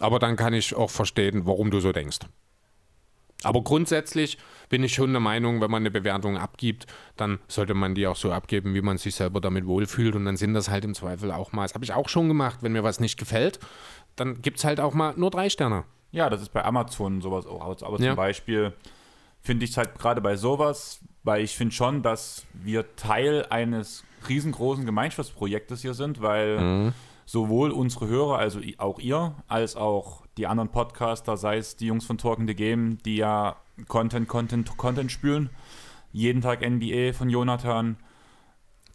Aber 0.00 0.18
dann 0.18 0.36
kann 0.36 0.54
ich 0.54 0.74
auch 0.74 0.90
verstehen, 0.90 1.44
warum 1.46 1.70
du 1.70 1.80
so 1.80 1.92
denkst. 1.92 2.20
Aber 3.44 3.62
grundsätzlich 3.62 4.36
bin 4.68 4.82
ich 4.82 4.94
schon 4.94 5.12
der 5.12 5.20
Meinung, 5.20 5.60
wenn 5.60 5.70
man 5.70 5.82
eine 5.82 5.90
Bewertung 5.92 6.36
abgibt, 6.36 6.86
dann 7.16 7.38
sollte 7.46 7.74
man 7.74 7.94
die 7.94 8.06
auch 8.06 8.16
so 8.16 8.32
abgeben, 8.32 8.74
wie 8.74 8.80
man 8.82 8.98
sich 8.98 9.14
selber 9.14 9.40
damit 9.40 9.66
wohlfühlt. 9.66 10.16
Und 10.16 10.24
dann 10.24 10.36
sind 10.36 10.54
das 10.54 10.68
halt 10.70 10.84
im 10.84 10.94
Zweifel 10.94 11.30
auch 11.30 11.52
mal, 11.52 11.62
das 11.62 11.74
habe 11.74 11.84
ich 11.84 11.92
auch 11.92 12.08
schon 12.08 12.26
gemacht, 12.28 12.58
wenn 12.62 12.72
mir 12.72 12.82
was 12.82 12.98
nicht 12.98 13.16
gefällt, 13.18 13.60
dann 14.16 14.42
gibt 14.42 14.58
es 14.58 14.64
halt 14.64 14.80
auch 14.80 14.92
mal 14.94 15.14
nur 15.16 15.30
drei 15.30 15.50
Sterne. 15.50 15.84
Ja, 16.10 16.30
das 16.30 16.42
ist 16.42 16.52
bei 16.52 16.64
Amazon 16.64 17.20
sowas 17.20 17.46
auch. 17.46 17.60
Aber 17.60 18.00
Ja. 18.00 18.08
zum 18.10 18.16
Beispiel 18.16 18.72
finde 19.48 19.64
ich 19.64 19.70
es 19.70 19.78
halt 19.78 19.98
gerade 19.98 20.20
bei 20.20 20.36
sowas, 20.36 21.00
weil 21.24 21.42
ich 21.42 21.56
finde 21.56 21.74
schon, 21.74 22.02
dass 22.02 22.44
wir 22.52 22.94
Teil 22.96 23.46
eines 23.48 24.04
riesengroßen 24.28 24.84
Gemeinschaftsprojektes 24.84 25.80
hier 25.80 25.94
sind, 25.94 26.20
weil 26.20 26.58
Mhm. 26.60 26.92
sowohl 27.24 27.70
unsere 27.70 28.08
Hörer, 28.08 28.38
also 28.38 28.60
auch 28.76 28.98
ihr, 28.98 29.34
als 29.48 29.74
auch 29.74 30.26
die 30.36 30.46
anderen 30.46 30.68
Podcaster, 30.70 31.38
sei 31.38 31.56
es 31.56 31.76
die 31.76 31.86
Jungs 31.86 32.04
von 32.04 32.18
Talking 32.18 32.46
the 32.46 32.54
Game, 32.54 32.98
die 33.04 33.16
ja 33.16 33.56
Content, 33.86 34.28
Content, 34.28 34.76
Content 34.76 35.10
spülen, 35.10 35.48
jeden 36.12 36.42
Tag 36.42 36.60
NBA 36.60 37.14
von 37.14 37.30
Jonathan, 37.30 37.96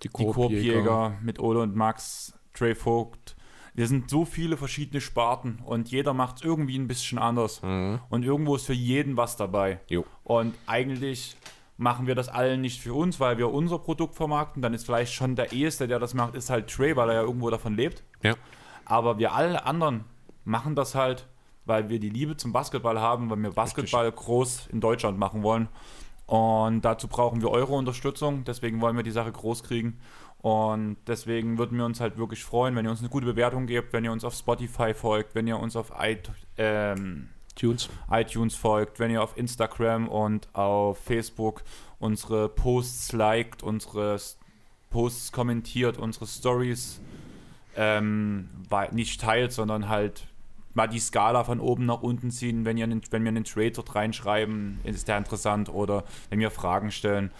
Die 0.03 0.09
die 0.09 0.25
Korbjäger 0.25 1.17
mit 1.23 1.39
Ole 1.39 1.61
und 1.61 1.75
Max, 1.75 2.33
Trey 2.53 2.75
Vogt. 2.75 3.35
Wir 3.73 3.87
sind 3.87 4.09
so 4.09 4.23
viele 4.25 4.55
verschiedene 4.57 5.01
Sparten 5.01 5.59
und 5.65 5.89
jeder 5.89 6.13
macht 6.13 6.37
es 6.37 6.41
irgendwie 6.43 6.77
ein 6.77 6.87
bisschen 6.87 7.17
anders. 7.17 7.59
Und 7.59 8.23
irgendwo 8.23 8.55
ist 8.55 8.65
für 8.65 8.73
jeden 8.73 9.17
was 9.17 9.35
dabei. 9.35 9.79
Jo. 9.87 10.05
Und 10.23 10.53
eigentlich 10.67 11.35
machen 11.77 12.05
wir 12.07 12.15
das 12.15 12.29
allen 12.29 12.61
nicht 12.61 12.81
für 12.81 12.93
uns, 12.93 13.19
weil 13.19 13.37
wir 13.37 13.51
unser 13.51 13.79
Produkt 13.79 14.15
vermarkten. 14.15 14.61
Dann 14.61 14.73
ist 14.73 14.85
vielleicht 14.85 15.13
schon 15.13 15.35
der 15.35 15.51
Eheste, 15.53 15.87
der 15.87 15.99
das 15.99 16.13
macht, 16.13 16.35
ist 16.35 16.49
halt 16.49 16.69
Trey, 16.69 16.95
weil 16.95 17.09
er 17.09 17.15
ja 17.15 17.21
irgendwo 17.21 17.49
davon 17.49 17.75
lebt. 17.75 18.03
Ja. 18.21 18.35
Aber 18.85 19.17
wir 19.17 19.33
alle 19.33 19.65
anderen 19.65 20.03
machen 20.45 20.75
das 20.75 20.93
halt, 20.93 21.27
weil 21.65 21.89
wir 21.89 21.99
die 21.99 22.09
Liebe 22.09 22.37
zum 22.37 22.51
Basketball 22.51 22.99
haben, 22.99 23.29
weil 23.29 23.37
wir 23.37 23.51
Basketball 23.51 24.11
groß 24.11 24.67
in 24.67 24.81
Deutschland 24.81 25.17
machen 25.17 25.41
wollen. 25.41 25.67
Und 26.25 26.81
dazu 26.85 27.07
brauchen 27.07 27.41
wir 27.41 27.49
eure 27.49 27.73
Unterstützung. 27.73 28.43
Deswegen 28.43 28.81
wollen 28.81 28.95
wir 28.95 29.03
die 29.03 29.11
Sache 29.11 29.31
groß 29.31 29.63
kriegen. 29.63 29.99
Und 30.43 30.97
deswegen 31.07 31.57
würden 31.57 31.77
wir 31.77 31.85
uns 31.85 32.01
halt 32.01 32.17
wirklich 32.17 32.43
freuen, 32.43 32.75
wenn 32.75 32.83
ihr 32.83 32.91
uns 32.91 32.99
eine 32.99 33.07
gute 33.07 33.25
Bewertung 33.25 33.65
gebt, 33.65 33.93
wenn 33.93 34.03
ihr 34.03 34.11
uns 34.11 34.25
auf 34.25 34.33
Spotify 34.33 34.93
folgt, 34.93 35.35
wenn 35.35 35.47
ihr 35.47 35.57
uns 35.57 35.77
auf 35.77 35.93
it 36.03 36.29
ähm, 36.57 37.29
Tunes. 37.55 37.87
iTunes 38.11 38.53
folgt, 38.53 38.99
wenn 38.99 39.09
ihr 39.09 39.23
auf 39.23 39.37
Instagram 39.37 40.09
und 40.09 40.49
auf 40.53 40.97
Facebook 40.97 41.63
unsere 41.97 42.49
Posts 42.49 43.13
liked, 43.13 43.63
unsere 43.63 44.19
Posts 44.89 45.31
kommentiert, 45.31 45.97
unsere 45.97 46.27
Stories 46.27 46.99
ähm, 47.77 48.49
nicht 48.91 49.21
teilt, 49.21 49.53
sondern 49.53 49.87
halt 49.87 50.27
mal 50.73 50.87
die 50.87 50.99
Skala 50.99 51.45
von 51.45 51.61
oben 51.61 51.85
nach 51.85 52.01
unten 52.01 52.31
ziehen, 52.31 52.65
wenn, 52.65 52.75
ihr 52.75 52.83
einen, 52.83 53.01
wenn 53.11 53.23
wir 53.23 53.29
einen 53.29 53.45
Trade 53.45 53.71
dort 53.71 53.95
reinschreiben, 53.95 54.81
ist 54.83 55.07
der 55.07 55.19
interessant 55.19 55.69
oder 55.69 56.03
wenn 56.29 56.39
wir 56.39 56.51
Fragen 56.51 56.91
stellen. 56.91 57.31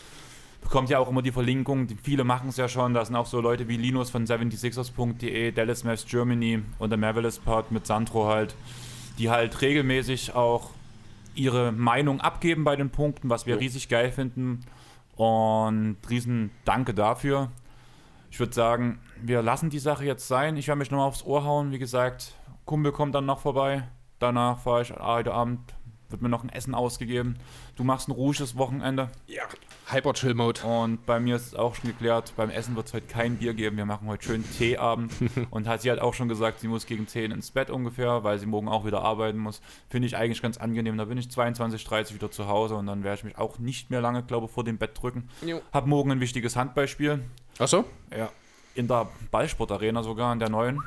Bekommt 0.64 0.90
ja 0.90 1.00
auch 1.00 1.10
immer 1.10 1.22
die 1.22 1.32
Verlinkung, 1.32 1.88
viele 2.02 2.24
machen 2.24 2.50
es 2.50 2.58
ja 2.58 2.68
schon, 2.68 2.94
da 2.94 3.06
sind 3.06 3.16
auch 3.16 3.28
so 3.28 3.42
Leute 3.42 3.68
wie 3.68 3.78
Linus 3.78 4.10
von 4.10 4.26
76ers.de, 4.26 5.52
Dallas 5.52 5.84
Mavs 5.84 6.06
Germany 6.06 6.64
und 6.80 6.90
der 6.90 6.98
Marvelous 6.98 7.38
Part 7.38 7.72
mit 7.72 7.86
Sandro 7.86 8.28
halt, 8.28 8.56
die 9.20 9.30
halt 9.30 9.62
regelmäßig 9.62 10.34
auch 10.34 10.72
ihre 11.36 11.72
Meinung 11.72 12.22
abgeben 12.22 12.64
bei 12.64 12.76
den 12.76 12.90
Punkten, 12.90 13.30
was 13.30 13.46
wir 13.46 13.60
riesig 13.60 13.90
geil 13.90 14.12
finden. 14.12 14.62
Und 15.16 15.98
riesen 16.10 16.52
Danke 16.66 16.94
dafür. 16.94 17.52
Ich 18.32 18.40
würde 18.40 18.54
sagen, 18.54 19.00
wir 19.22 19.44
lassen 19.44 19.70
die 19.70 19.80
Sache 19.80 20.06
jetzt 20.06 20.28
sein. 20.28 20.58
Ich 20.58 20.68
werde 20.68 20.80
mich 20.80 20.90
nochmal 20.90 21.08
aufs 21.08 21.24
Ohr 21.24 21.44
hauen. 21.44 21.72
Wie 21.72 21.78
gesagt, 21.78 22.34
Kumpel 22.66 22.92
kommt 22.92 23.14
dann 23.14 23.26
noch 23.26 23.40
vorbei. 23.40 23.84
Danach 24.18 24.60
fahre 24.60 24.82
ich 24.82 24.92
heute 24.92 25.34
Abend, 25.34 25.60
wird 26.14 26.22
mir 26.22 26.30
noch 26.30 26.44
ein 26.44 26.50
Essen 26.50 26.74
ausgegeben. 26.76 27.38
Du 27.76 27.84
machst 27.84 28.08
ein 28.08 28.12
ruhiges 28.12 28.56
Wochenende. 28.56 29.10
Ja. 29.28 29.44
Hyper 29.88 30.14
Chill 30.14 30.34
Mode. 30.34 30.62
Und 30.62 31.06
bei 31.06 31.20
mir 31.20 31.36
ist 31.36 31.48
es 31.48 31.56
auch 31.56 31.76
schon 31.76 31.90
geklärt, 31.90 32.34
beim 32.38 32.50
Essen 32.50 32.76
wird 32.76 32.88
es 32.88 32.94
heute 32.94 33.08
kein 33.08 33.38
Bier 33.38 33.54
geben. 33.54 33.76
Wir 33.76 33.86
machen 33.86 34.08
heute 34.08 34.24
schön 34.24 34.50
Teeabend. 34.58 35.12
und 35.50 35.68
hat 35.68 35.82
sie 35.82 35.90
halt 35.90 36.00
auch 36.00 36.14
schon 36.14 36.30
gesagt, 36.30 36.62
sie 36.62 36.68
muss 36.68 36.86
gegen 36.86 37.08
10 37.08 37.32
ins 37.32 37.52
Bett 37.52 37.70
ungefähr, 37.70 38.24
weil 38.24 38.40
sie 38.40 38.46
morgen 38.46 38.70
auch 38.70 38.86
wieder 38.86 39.02
arbeiten 39.02 39.40
muss. 39.40 39.62
Finde 39.90 40.08
ich 40.08 40.16
eigentlich 40.16 40.42
ganz 40.42 40.58
angenehm. 40.58 40.98
Da 40.98 41.06
bin 41.06 41.18
ich 41.18 41.30
22, 41.30 41.84
30 41.84 42.16
wieder 42.16 42.32
zu 42.32 42.48
Hause 42.48 42.76
und 42.76 42.86
dann 42.86 43.04
werde 43.04 43.18
ich 43.18 43.24
mich 43.24 43.38
auch 43.38 43.60
nicht 43.60 43.90
mehr 43.90 44.00
lange, 44.00 44.24
glaube 44.24 44.46
ich, 44.46 44.52
vor 44.52 44.64
dem 44.64 44.78
Bett 44.78 44.92
drücken. 45.02 45.28
Jo. 45.46 45.62
Hab 45.74 45.88
morgen 45.88 46.12
ein 46.12 46.20
wichtiges 46.20 46.56
Handballspiel. 46.56 47.24
Achso? 47.58 47.86
Ja. 48.16 48.30
In 48.76 48.88
der 48.88 49.10
Ballsportarena 49.32 50.04
sogar, 50.04 50.32
in 50.32 50.40
der 50.40 50.50
neuen. 50.50 50.80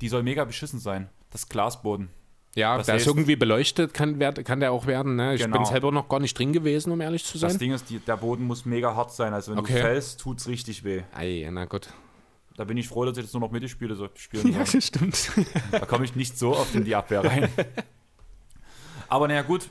die 0.00 0.08
soll 0.08 0.22
mega 0.22 0.44
beschissen 0.44 0.78
sein. 0.78 1.08
Das 1.30 1.48
Glasboden. 1.48 2.10
Ja, 2.54 2.76
Das 2.76 2.86
der 2.86 2.96
ist 2.96 3.02
heißt- 3.04 3.06
irgendwie 3.08 3.36
beleuchtet, 3.36 3.94
kann, 3.94 4.18
kann 4.44 4.60
der 4.60 4.72
auch 4.72 4.86
werden. 4.86 5.16
Ne? 5.16 5.34
Ich 5.34 5.42
Genau. 5.42 5.56
bin 5.58 5.64
selber 5.66 5.90
noch 5.90 6.08
gar 6.08 6.20
nicht 6.20 6.38
drin 6.38 6.52
gewesen, 6.52 6.92
um 6.92 7.00
ehrlich 7.00 7.24
zu 7.24 7.38
Das 7.38 7.52
sein. 7.52 7.58
Ding 7.58 7.72
ist, 7.72 7.88
die, 7.88 7.98
der 7.98 8.16
Boden 8.18 8.44
muss 8.46 8.66
mega 8.66 8.94
hart 8.94 9.12
sein. 9.12 9.32
Also 9.32 9.52
wenn 9.52 9.58
Okay. 9.58 9.72
du 9.74 9.80
fällst, 9.80 10.20
tut's 10.20 10.46
richtig 10.48 10.84
weh. 10.84 11.02
Ei, 11.14 11.48
na 11.50 11.64
gut. 11.64 11.88
Da 12.58 12.64
bin 12.64 12.76
ich 12.76 12.86
froh, 12.88 13.06
dass 13.06 13.16
ich 13.16 13.24
jetzt 13.24 13.32
nur 13.32 13.40
noch 13.40 13.50
Mitte 13.50 13.68
spiele, 13.68 13.94
so 13.94 14.08
spielen 14.14 14.52
Ja, 14.52 14.58
das 14.58 14.76
stimmt. 14.86 15.30
Da 15.70 15.80
komme 15.86 16.04
ich 16.04 16.14
nicht 16.14 16.38
so 16.38 16.54
oft 16.54 16.74
in 16.74 16.84
die 16.84 16.94
Abwehr 16.94 17.24
rein. 17.24 17.48
Aber 19.08 19.28
naja, 19.28 19.42
gut. 19.42 19.68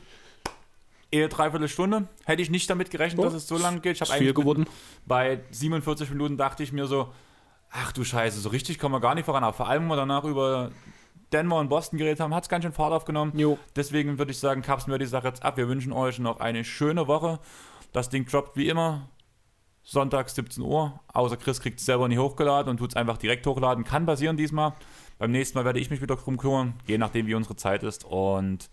Ehe 1.11 1.27
dreiviertel 1.27 1.67
Stunde. 1.67 2.07
Hätte 2.25 2.41
ich 2.41 2.49
nicht 2.49 2.69
damit 2.69 2.89
gerechnet, 2.89 3.19
Oh, 3.19 3.23
dass 3.25 3.33
es 3.33 3.47
so 3.47 3.57
lang 3.57 3.81
geht. 3.81 3.97
Ich 3.97 4.01
habe 4.01 4.11
eigentlich 4.13 4.33
geworden. 4.33 4.65
bei 5.05 5.41
47 5.51 6.09
Minuten 6.09 6.37
dachte 6.37 6.63
ich 6.63 6.71
mir 6.71 6.87
so, 6.87 7.11
ach 7.69 7.91
du 7.91 8.03
Scheiße, 8.03 8.39
so 8.39 8.49
richtig 8.49 8.79
kommen 8.79 8.95
wir 8.95 9.01
gar 9.01 9.13
nicht 9.13 9.25
voran. 9.25 9.43
Aber 9.43 9.53
vor 9.53 9.67
allem, 9.67 9.83
wenn 9.83 9.89
wir 9.89 9.95
danach 9.97 10.23
über 10.23 10.71
Denver 11.33 11.57
und 11.57 11.69
Boston 11.69 11.97
geredet 11.97 12.19
haben, 12.19 12.33
hat 12.33 12.43
es 12.43 12.49
ganz 12.49 12.63
schön 12.63 12.73
Fahrt 12.73 12.93
aufgenommen. 12.93 13.33
Jo. 13.35 13.57
Deswegen 13.75 14.17
würde 14.17 14.31
ich 14.31 14.39
sagen, 14.39 14.61
kapseln 14.61 14.91
wir 14.91 14.99
die 14.99 15.05
Sache 15.05 15.27
jetzt 15.27 15.43
ab. 15.43 15.57
Wir 15.57 15.67
wünschen 15.67 15.93
euch 15.93 16.19
noch 16.19 16.39
eine 16.39 16.63
schöne 16.63 17.07
Woche. 17.07 17.39
Das 17.93 18.09
Ding 18.09 18.25
droppt 18.25 18.55
wie 18.55 18.69
immer 18.69 19.09
Sonntag 19.83 20.29
17 20.29 20.63
Uhr. 20.63 20.99
Außer 21.13 21.37
Chris 21.37 21.61
kriegt 21.61 21.79
es 21.79 21.85
selber 21.85 22.07
nicht 22.07 22.19
hochgeladen 22.19 22.69
und 22.69 22.77
tut 22.77 22.91
es 22.91 22.95
einfach 22.95 23.17
direkt 23.17 23.45
hochladen. 23.47 23.83
Kann 23.83 24.05
passieren 24.05 24.37
diesmal. 24.37 24.73
Beim 25.17 25.31
nächsten 25.31 25.57
Mal 25.57 25.65
werde 25.65 25.79
ich 25.79 25.89
mich 25.89 26.01
wieder 26.01 26.15
drum 26.15 26.37
kümmern, 26.37 26.73
je 26.87 26.97
nachdem 26.97 27.27
wie 27.27 27.35
unsere 27.35 27.55
Zeit 27.55 27.83
ist. 27.83 28.05
Und 28.05 28.69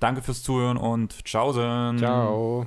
danke 0.00 0.22
fürs 0.22 0.42
Zuhören 0.42 0.76
und 0.76 1.24
tschaußen. 1.24 1.98
Ciao. 1.98 2.66